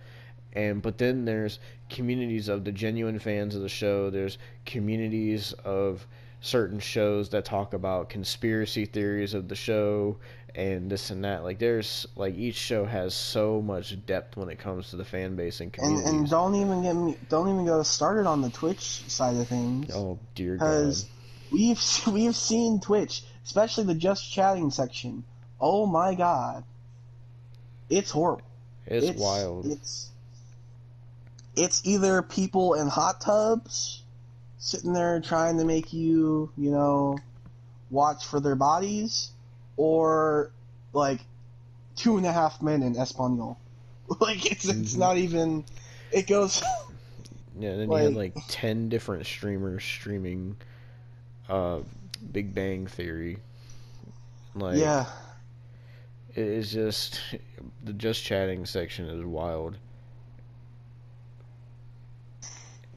and 0.51 0.81
but 0.81 0.97
then 0.97 1.23
there's 1.23 1.59
communities 1.89 2.49
of 2.49 2.65
the 2.65 2.71
genuine 2.73 3.17
fans 3.17 3.55
of 3.55 3.61
the 3.61 3.69
show 3.69 4.09
there's 4.09 4.37
communities 4.65 5.53
of 5.63 6.05
certain 6.41 6.79
shows 6.79 7.29
that 7.29 7.45
talk 7.45 7.73
about 7.73 8.09
conspiracy 8.09 8.85
theories 8.85 9.33
of 9.33 9.47
the 9.47 9.55
show 9.55 10.17
and 10.55 10.89
this 10.89 11.09
and 11.11 11.23
that 11.23 11.43
like 11.43 11.59
there's 11.59 12.07
like 12.15 12.35
each 12.35 12.55
show 12.55 12.85
has 12.85 13.13
so 13.13 13.61
much 13.61 13.95
depth 14.05 14.37
when 14.37 14.49
it 14.49 14.57
comes 14.57 14.89
to 14.89 14.95
the 14.95 15.05
fan 15.05 15.35
base 15.35 15.61
and 15.61 15.75
and 15.79 16.03
and 16.05 16.29
don't 16.29 16.55
even 16.55 16.81
get 16.81 16.93
me 16.95 17.15
don't 17.29 17.49
even 17.49 17.65
go 17.65 17.83
started 17.83 18.25
on 18.27 18.41
the 18.41 18.49
Twitch 18.49 18.81
side 19.07 19.35
of 19.35 19.47
things. 19.47 19.93
oh 19.93 20.17
dear 20.35 20.57
god 20.57 20.65
Because 20.65 21.05
we've 21.51 21.81
we've 22.11 22.35
seen 22.35 22.79
Twitch, 22.79 23.23
especially 23.45 23.85
the 23.85 23.95
just 23.95 24.31
chatting 24.31 24.71
section. 24.71 25.23
Oh 25.59 25.85
my 25.85 26.15
god, 26.15 26.63
it's 27.89 28.11
horrible. 28.11 28.43
it's, 28.85 29.19
wild 29.19 29.65
It's 29.65 30.11
it's 31.55 31.81
either 31.85 32.21
people 32.21 32.75
in 32.75 32.87
hot 32.87 33.21
tubs 33.21 34.03
sitting 34.57 34.93
there 34.93 35.19
trying 35.19 35.57
to 35.57 35.65
make 35.65 35.93
you, 35.93 36.51
you 36.57 36.71
know, 36.71 37.17
watch 37.89 38.25
for 38.25 38.39
their 38.39 38.55
bodies, 38.55 39.31
or 39.77 40.51
like 40.93 41.19
two 41.95 42.17
and 42.17 42.25
a 42.25 42.31
half 42.31 42.61
men 42.61 42.83
in 42.83 42.95
Espanol. 42.97 43.59
like 44.19 44.45
it's 44.51 44.65
it's 44.67 44.95
Mhm. 44.95 44.97
not 44.99 45.17
even. 45.17 45.63
It 46.11 46.27
goes. 46.27 46.63
Yeah, 47.59 47.69
and 47.71 47.81
then 47.81 47.89
you 47.91 47.97
had 47.97 48.13
Like- 48.13 48.35
like 48.35 48.43
ten 48.49 48.87
different 48.87 49.25
streamers 49.25 49.83
streaming 49.83 50.57
uh 51.49 51.79
Big 52.31 52.53
Bang 52.53 52.85
Theory. 52.85 53.37
Like 54.53 54.77
yeah, 54.77 55.07
it 56.35 56.45
is 56.45 56.71
just 56.71 57.19
the 57.83 57.93
just 57.93 58.23
chatting 58.23 58.67
section 58.67 59.07
is 59.09 59.25
wild. 59.25 59.75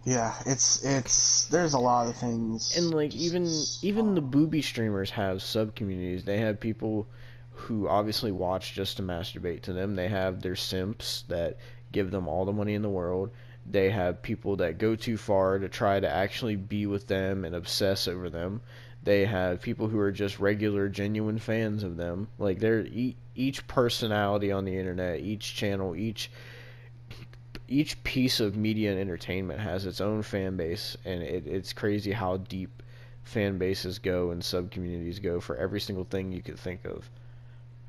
Yeah. 0.04 0.34
It's 0.46 0.84
it's. 0.84 1.46
There's 1.46 1.74
a 1.74 1.78
lot 1.78 2.08
of 2.08 2.16
things. 2.16 2.76
And 2.76 2.92
like 2.92 3.14
even 3.14 3.50
even 3.82 4.14
the 4.14 4.20
booby 4.20 4.62
streamers 4.62 5.10
have 5.10 5.42
sub 5.42 5.74
communities. 5.74 6.24
They 6.24 6.38
have 6.38 6.60
people 6.60 7.06
who 7.52 7.88
obviously 7.88 8.32
watch 8.32 8.72
just 8.72 8.96
to 8.96 9.02
masturbate 9.02 9.62
to 9.62 9.72
them. 9.72 9.94
They 9.94 10.08
have 10.08 10.40
their 10.40 10.56
simps 10.56 11.24
that 11.28 11.58
give 11.92 12.10
them 12.10 12.26
all 12.28 12.44
the 12.44 12.52
money 12.52 12.74
in 12.74 12.82
the 12.82 12.88
world. 12.88 13.30
They 13.66 13.90
have 13.90 14.22
people 14.22 14.56
that 14.56 14.78
go 14.78 14.96
too 14.96 15.16
far 15.16 15.58
to 15.58 15.68
try 15.68 16.00
to 16.00 16.08
actually 16.08 16.56
be 16.56 16.86
with 16.86 17.06
them 17.06 17.44
and 17.44 17.54
obsess 17.54 18.08
over 18.08 18.30
them. 18.30 18.62
They 19.02 19.24
have 19.26 19.62
people 19.62 19.88
who 19.88 19.98
are 19.98 20.12
just 20.12 20.40
regular, 20.40 20.88
genuine 20.88 21.38
fans 21.38 21.82
of 21.82 21.96
them. 21.96 22.28
Like 22.38 22.58
they're 22.58 22.86
e- 22.86 23.16
each 23.34 23.66
personality 23.66 24.52
on 24.52 24.64
the 24.64 24.76
internet, 24.76 25.20
each 25.20 25.54
channel, 25.54 25.94
each 25.94 26.30
each 27.70 28.02
piece 28.04 28.40
of 28.40 28.56
media 28.56 28.90
and 28.92 29.00
entertainment 29.00 29.60
has 29.60 29.86
its 29.86 30.00
own 30.00 30.22
fan 30.22 30.56
base, 30.56 30.96
and 31.04 31.22
it, 31.22 31.46
it's 31.46 31.72
crazy 31.72 32.12
how 32.12 32.36
deep 32.38 32.82
fan 33.22 33.58
bases 33.58 33.98
go 33.98 34.30
and 34.32 34.44
sub 34.44 34.70
communities 34.70 35.20
go 35.20 35.40
for 35.40 35.56
every 35.56 35.80
single 35.80 36.04
thing 36.04 36.32
you 36.32 36.42
could 36.42 36.58
think 36.58 36.84
of. 36.84 37.10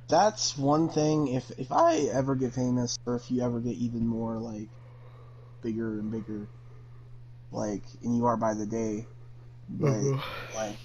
that's 0.08 0.58
one 0.58 0.90
thing. 0.90 1.28
If 1.30 1.52
if 1.58 1.72
I 1.72 1.98
ever 2.14 2.36
get 2.36 2.54
famous, 2.54 2.98
or 3.06 3.16
if 3.16 3.32
you 3.32 3.42
ever 3.44 3.60
get 3.62 3.76
even 3.78 4.06
more 4.08 4.40
like 4.40 4.70
bigger 5.62 6.00
and 6.00 6.12
bigger, 6.12 6.50
like 7.52 7.86
and 8.04 8.16
you 8.18 8.26
are 8.26 8.38
by 8.38 8.54
the 8.56 8.68
day, 8.68 9.10
but 9.70 10.18
like 10.54 10.80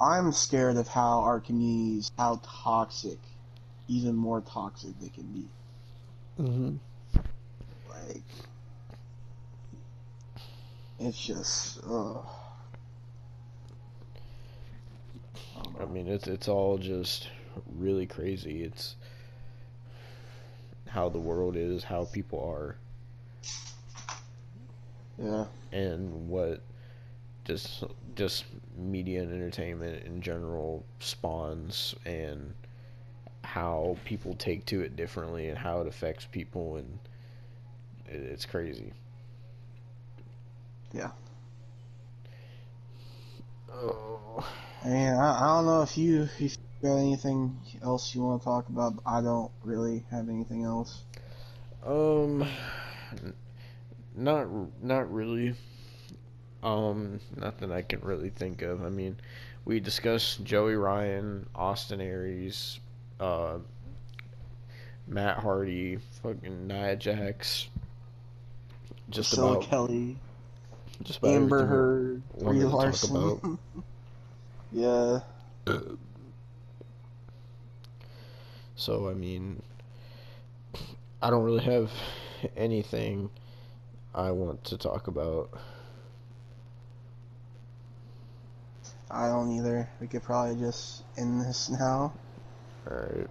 I'm 0.00 0.32
scared 0.32 0.76
of 0.78 0.88
how 0.88 1.20
our 1.20 1.40
communities, 1.40 2.10
how 2.18 2.40
toxic, 2.44 3.20
even 3.88 4.16
more 4.16 4.42
toxic 4.42 4.98
they 5.00 5.10
can 5.10 5.32
be. 5.32 5.52
Mm-hmm. 6.38 6.76
Like 8.06 8.22
it's 10.98 11.26
just, 11.26 11.80
ugh. 11.88 12.26
I 15.80 15.84
mean, 15.86 16.08
it's 16.08 16.26
it's 16.26 16.48
all 16.48 16.78
just 16.78 17.28
really 17.76 18.06
crazy. 18.06 18.62
It's 18.62 18.96
how 20.88 21.08
the 21.08 21.18
world 21.18 21.56
is, 21.56 21.84
how 21.84 22.04
people 22.06 22.40
are, 22.40 22.76
yeah, 25.18 25.44
and 25.72 26.28
what 26.28 26.62
just 27.44 27.84
just 28.14 28.44
media 28.76 29.22
and 29.22 29.32
entertainment 29.32 30.04
in 30.04 30.20
general 30.20 30.84
spawns 31.00 31.94
and 32.04 32.54
how 33.44 33.96
people 34.04 34.34
take 34.34 34.64
to 34.66 34.80
it 34.80 34.96
differently 34.96 35.48
and 35.48 35.58
how 35.58 35.80
it 35.80 35.86
affects 35.86 36.24
people 36.24 36.76
and 36.76 36.98
it, 38.08 38.22
it's 38.22 38.46
crazy. 38.46 38.92
Yeah. 40.92 41.10
Oh. 43.72 44.46
and 44.82 45.18
I, 45.18 45.38
I 45.38 45.46
don't 45.56 45.66
know 45.66 45.82
if 45.82 45.98
you 45.98 46.22
if 46.22 46.40
you 46.40 46.50
got 46.82 46.96
anything 46.96 47.58
else 47.82 48.14
you 48.14 48.22
want 48.22 48.40
to 48.40 48.44
talk 48.44 48.68
about. 48.68 48.96
But 48.96 49.10
I 49.10 49.20
don't 49.20 49.50
really 49.62 50.04
have 50.10 50.28
anything 50.28 50.64
else. 50.64 51.02
Um, 51.84 52.46
not 54.16 54.48
not 54.82 55.12
really. 55.12 55.54
Um, 56.62 57.20
nothing 57.36 57.70
I 57.70 57.82
can 57.82 58.00
really 58.00 58.30
think 58.30 58.62
of. 58.62 58.84
I 58.84 58.88
mean, 58.88 59.16
we 59.64 59.78
discussed 59.78 60.42
Joey 60.42 60.74
Ryan, 60.74 61.46
Austin 61.54 62.00
Aries, 62.00 62.80
uh, 63.20 63.58
Matt 65.06 65.38
Hardy, 65.38 65.98
fucking 66.22 66.66
Nia 66.66 66.96
Jax. 66.96 67.68
Just 69.08 69.30
Priscilla 69.30 69.52
about 69.52 69.64
Kelly, 69.64 70.16
just 71.02 71.18
about 71.20 71.30
Amber 71.30 71.64
Heard, 71.66 72.22
Brie 72.38 72.64
Larson. 72.64 73.58
yeah, 74.72 75.20
So 78.76 79.08
I 79.08 79.14
mean, 79.14 79.62
I 81.22 81.30
don't 81.30 81.44
really 81.44 81.64
have 81.64 81.90
anything 82.56 83.30
I 84.14 84.30
want 84.30 84.64
to 84.64 84.76
talk 84.76 85.08
about. 85.08 85.50
I 89.10 89.28
don't 89.28 89.50
either. 89.52 89.88
We 90.00 90.08
could 90.08 90.22
probably 90.22 90.56
just 90.56 91.04
end 91.16 91.40
this 91.40 91.70
now. 91.70 92.12
Alright. 92.86 93.28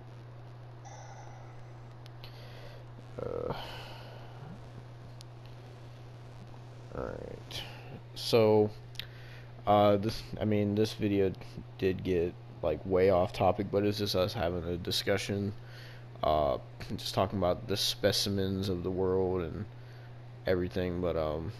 Uh, 3.22 3.54
Alright. 6.98 7.62
So, 8.16 8.70
uh, 9.68 9.98
this, 9.98 10.24
I 10.40 10.46
mean, 10.46 10.76
this 10.76 10.94
video 10.94 11.32
did 11.78 12.04
get, 12.04 12.34
like, 12.62 12.80
way 12.86 13.10
off 13.10 13.34
topic, 13.34 13.68
but 13.72 13.84
it's 13.86 13.98
just 13.98 14.16
us 14.16 14.34
having 14.34 14.64
a 14.64 14.78
discussion, 14.78 15.54
uh, 16.24 16.58
just 16.98 17.14
talking 17.14 17.40
about 17.40 17.68
the 17.68 17.78
specimens 17.78 18.70
of 18.70 18.84
the 18.84 18.92
world 18.92 19.42
and 19.42 19.66
everything, 20.48 21.02
but, 21.02 21.18
um, 21.18 21.52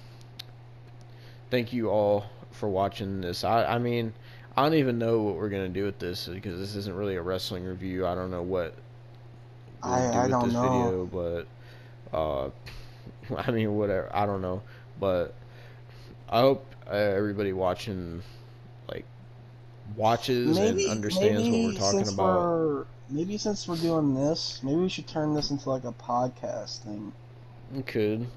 thank 1.50 1.74
you 1.74 1.90
all 1.90 2.26
for 2.52 2.70
watching 2.70 3.22
this. 3.22 3.44
I, 3.44 3.66
I 3.66 3.78
mean, 3.80 4.14
I 4.56 4.64
don't 4.64 4.74
even 4.76 4.98
know 4.98 5.22
what 5.22 5.36
we're 5.36 5.50
gonna 5.50 5.70
do 5.70 5.84
with 5.86 6.00
this 6.00 6.28
because 6.28 6.60
this 6.60 6.76
isn't 6.76 6.96
really 6.96 7.16
a 7.16 7.22
wrestling 7.22 7.66
review. 7.66 8.06
I 8.06 8.16
don't 8.16 8.32
know 8.32 8.44
what 8.44 8.74
we'll 9.84 9.94
I- 9.94 10.12
do 10.12 10.20
I 10.20 10.28
with 10.28 10.32
don't 10.32 10.50
this 10.50 10.54
know. 10.54 10.62
video, 10.62 11.06
but 11.06 12.18
uh, 12.18 12.50
I 13.38 13.52
mean, 13.52 13.76
whatever. 13.76 14.10
I 14.14 14.26
don't 14.26 14.42
know, 14.42 14.62
but 15.00 15.34
I 16.30 16.42
hope 16.42 16.66
everybody 16.90 17.54
watching 17.54 18.22
like 18.88 19.06
watches 19.96 20.58
and 20.58 20.80
understands 20.88 21.50
what 21.50 21.62
we're 21.62 21.74
talking 21.74 22.08
about. 22.08 22.42
We're, 22.42 22.86
maybe 23.10 23.38
since 23.38 23.68
we're 23.68 23.78
doing 23.78 24.16
this, 24.16 24.60
maybe 24.64 24.78
we 24.78 24.90
should 24.90 25.08
turn 25.08 25.34
this 25.34 25.52
into 25.52 25.70
like 25.70 25.84
a 25.84 25.94
podcast 25.94 26.84
thing. 26.84 27.12
You 27.74 27.84
could, 27.84 28.28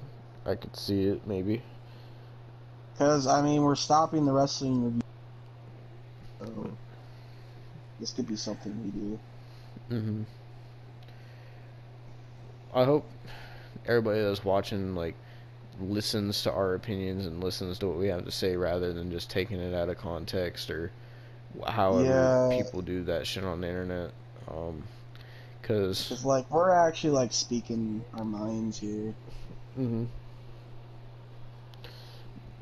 I 0.45 0.55
could 0.55 0.75
see 0.75 1.03
it 1.05 1.25
maybe. 1.27 1.61
Because 2.93 3.27
I 3.27 3.41
mean, 3.41 3.63
we're 3.63 3.75
stopping 3.75 4.25
the 4.25 4.31
wrestling 4.31 4.83
review. 4.83 5.01
So 6.39 6.77
this 7.99 8.11
could 8.11 8.27
be 8.27 8.35
something 8.35 8.73
we 8.83 8.91
do. 8.91 9.19
hmm 9.89 10.23
I 12.73 12.83
hope 12.83 13.09
everybody 13.87 14.21
that's 14.21 14.45
watching 14.45 14.95
like 14.95 15.15
listens 15.81 16.43
to 16.43 16.51
our 16.51 16.73
opinions 16.75 17.25
and 17.25 17.43
listens 17.43 17.79
to 17.79 17.87
what 17.87 17.97
we 17.97 18.07
have 18.07 18.25
to 18.25 18.31
say 18.31 18.55
rather 18.55 18.93
than 18.93 19.11
just 19.11 19.29
taking 19.29 19.59
it 19.59 19.73
out 19.73 19.89
of 19.89 19.97
context 19.97 20.69
or 20.69 20.91
however 21.67 22.05
Yeah. 22.05 22.49
people 22.49 22.81
do 22.81 23.03
that 23.03 23.27
shit 23.27 23.43
on 23.43 23.61
the 23.61 23.67
internet. 23.67 24.11
Um, 24.47 24.83
cause 25.61 26.09
Because 26.09 26.25
like 26.25 26.49
we're 26.51 26.71
actually 26.71 27.11
like 27.11 27.33
speaking 27.33 28.03
our 28.13 28.25
minds 28.25 28.79
here. 28.79 29.13
hmm 29.75 30.05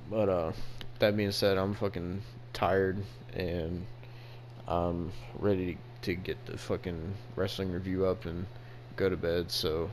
But 0.10 0.30
uh, 0.30 0.52
that 0.99 1.15
being 1.18 1.31
said, 1.31 1.57
I'm 1.57 1.73
fucking 1.76 2.22
tired 2.53 2.98
and 3.34 3.85
I'm 4.68 5.11
ready 5.39 5.77
to 6.03 6.15
get 6.15 6.45
the 6.45 6.57
fucking 6.57 7.14
wrestling 7.35 7.72
review 7.72 8.06
up 8.06 8.26
and 8.26 8.45
go 8.95 9.10
to 9.10 9.18
bed. 9.18 9.52
So, 9.52 9.89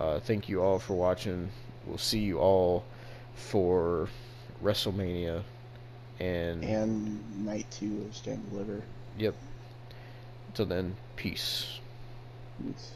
uh, 0.00 0.20
thank 0.20 0.48
you 0.48 0.62
all 0.62 0.78
for 0.78 0.94
watching. 0.94 1.50
We'll 1.88 1.98
see 1.98 2.18
you 2.20 2.38
all 2.38 2.84
for 3.34 4.08
WrestleMania. 4.62 5.42
And, 6.20 6.62
And 6.64 7.46
night 7.46 7.66
two 7.70 8.04
of 8.08 8.14
Stand 8.14 8.48
Deliver. 8.50 8.82
yep. 9.16 9.34
Until 10.48 10.66
then, 10.66 10.96
peace. 11.16 11.78
Peace. 12.62 12.92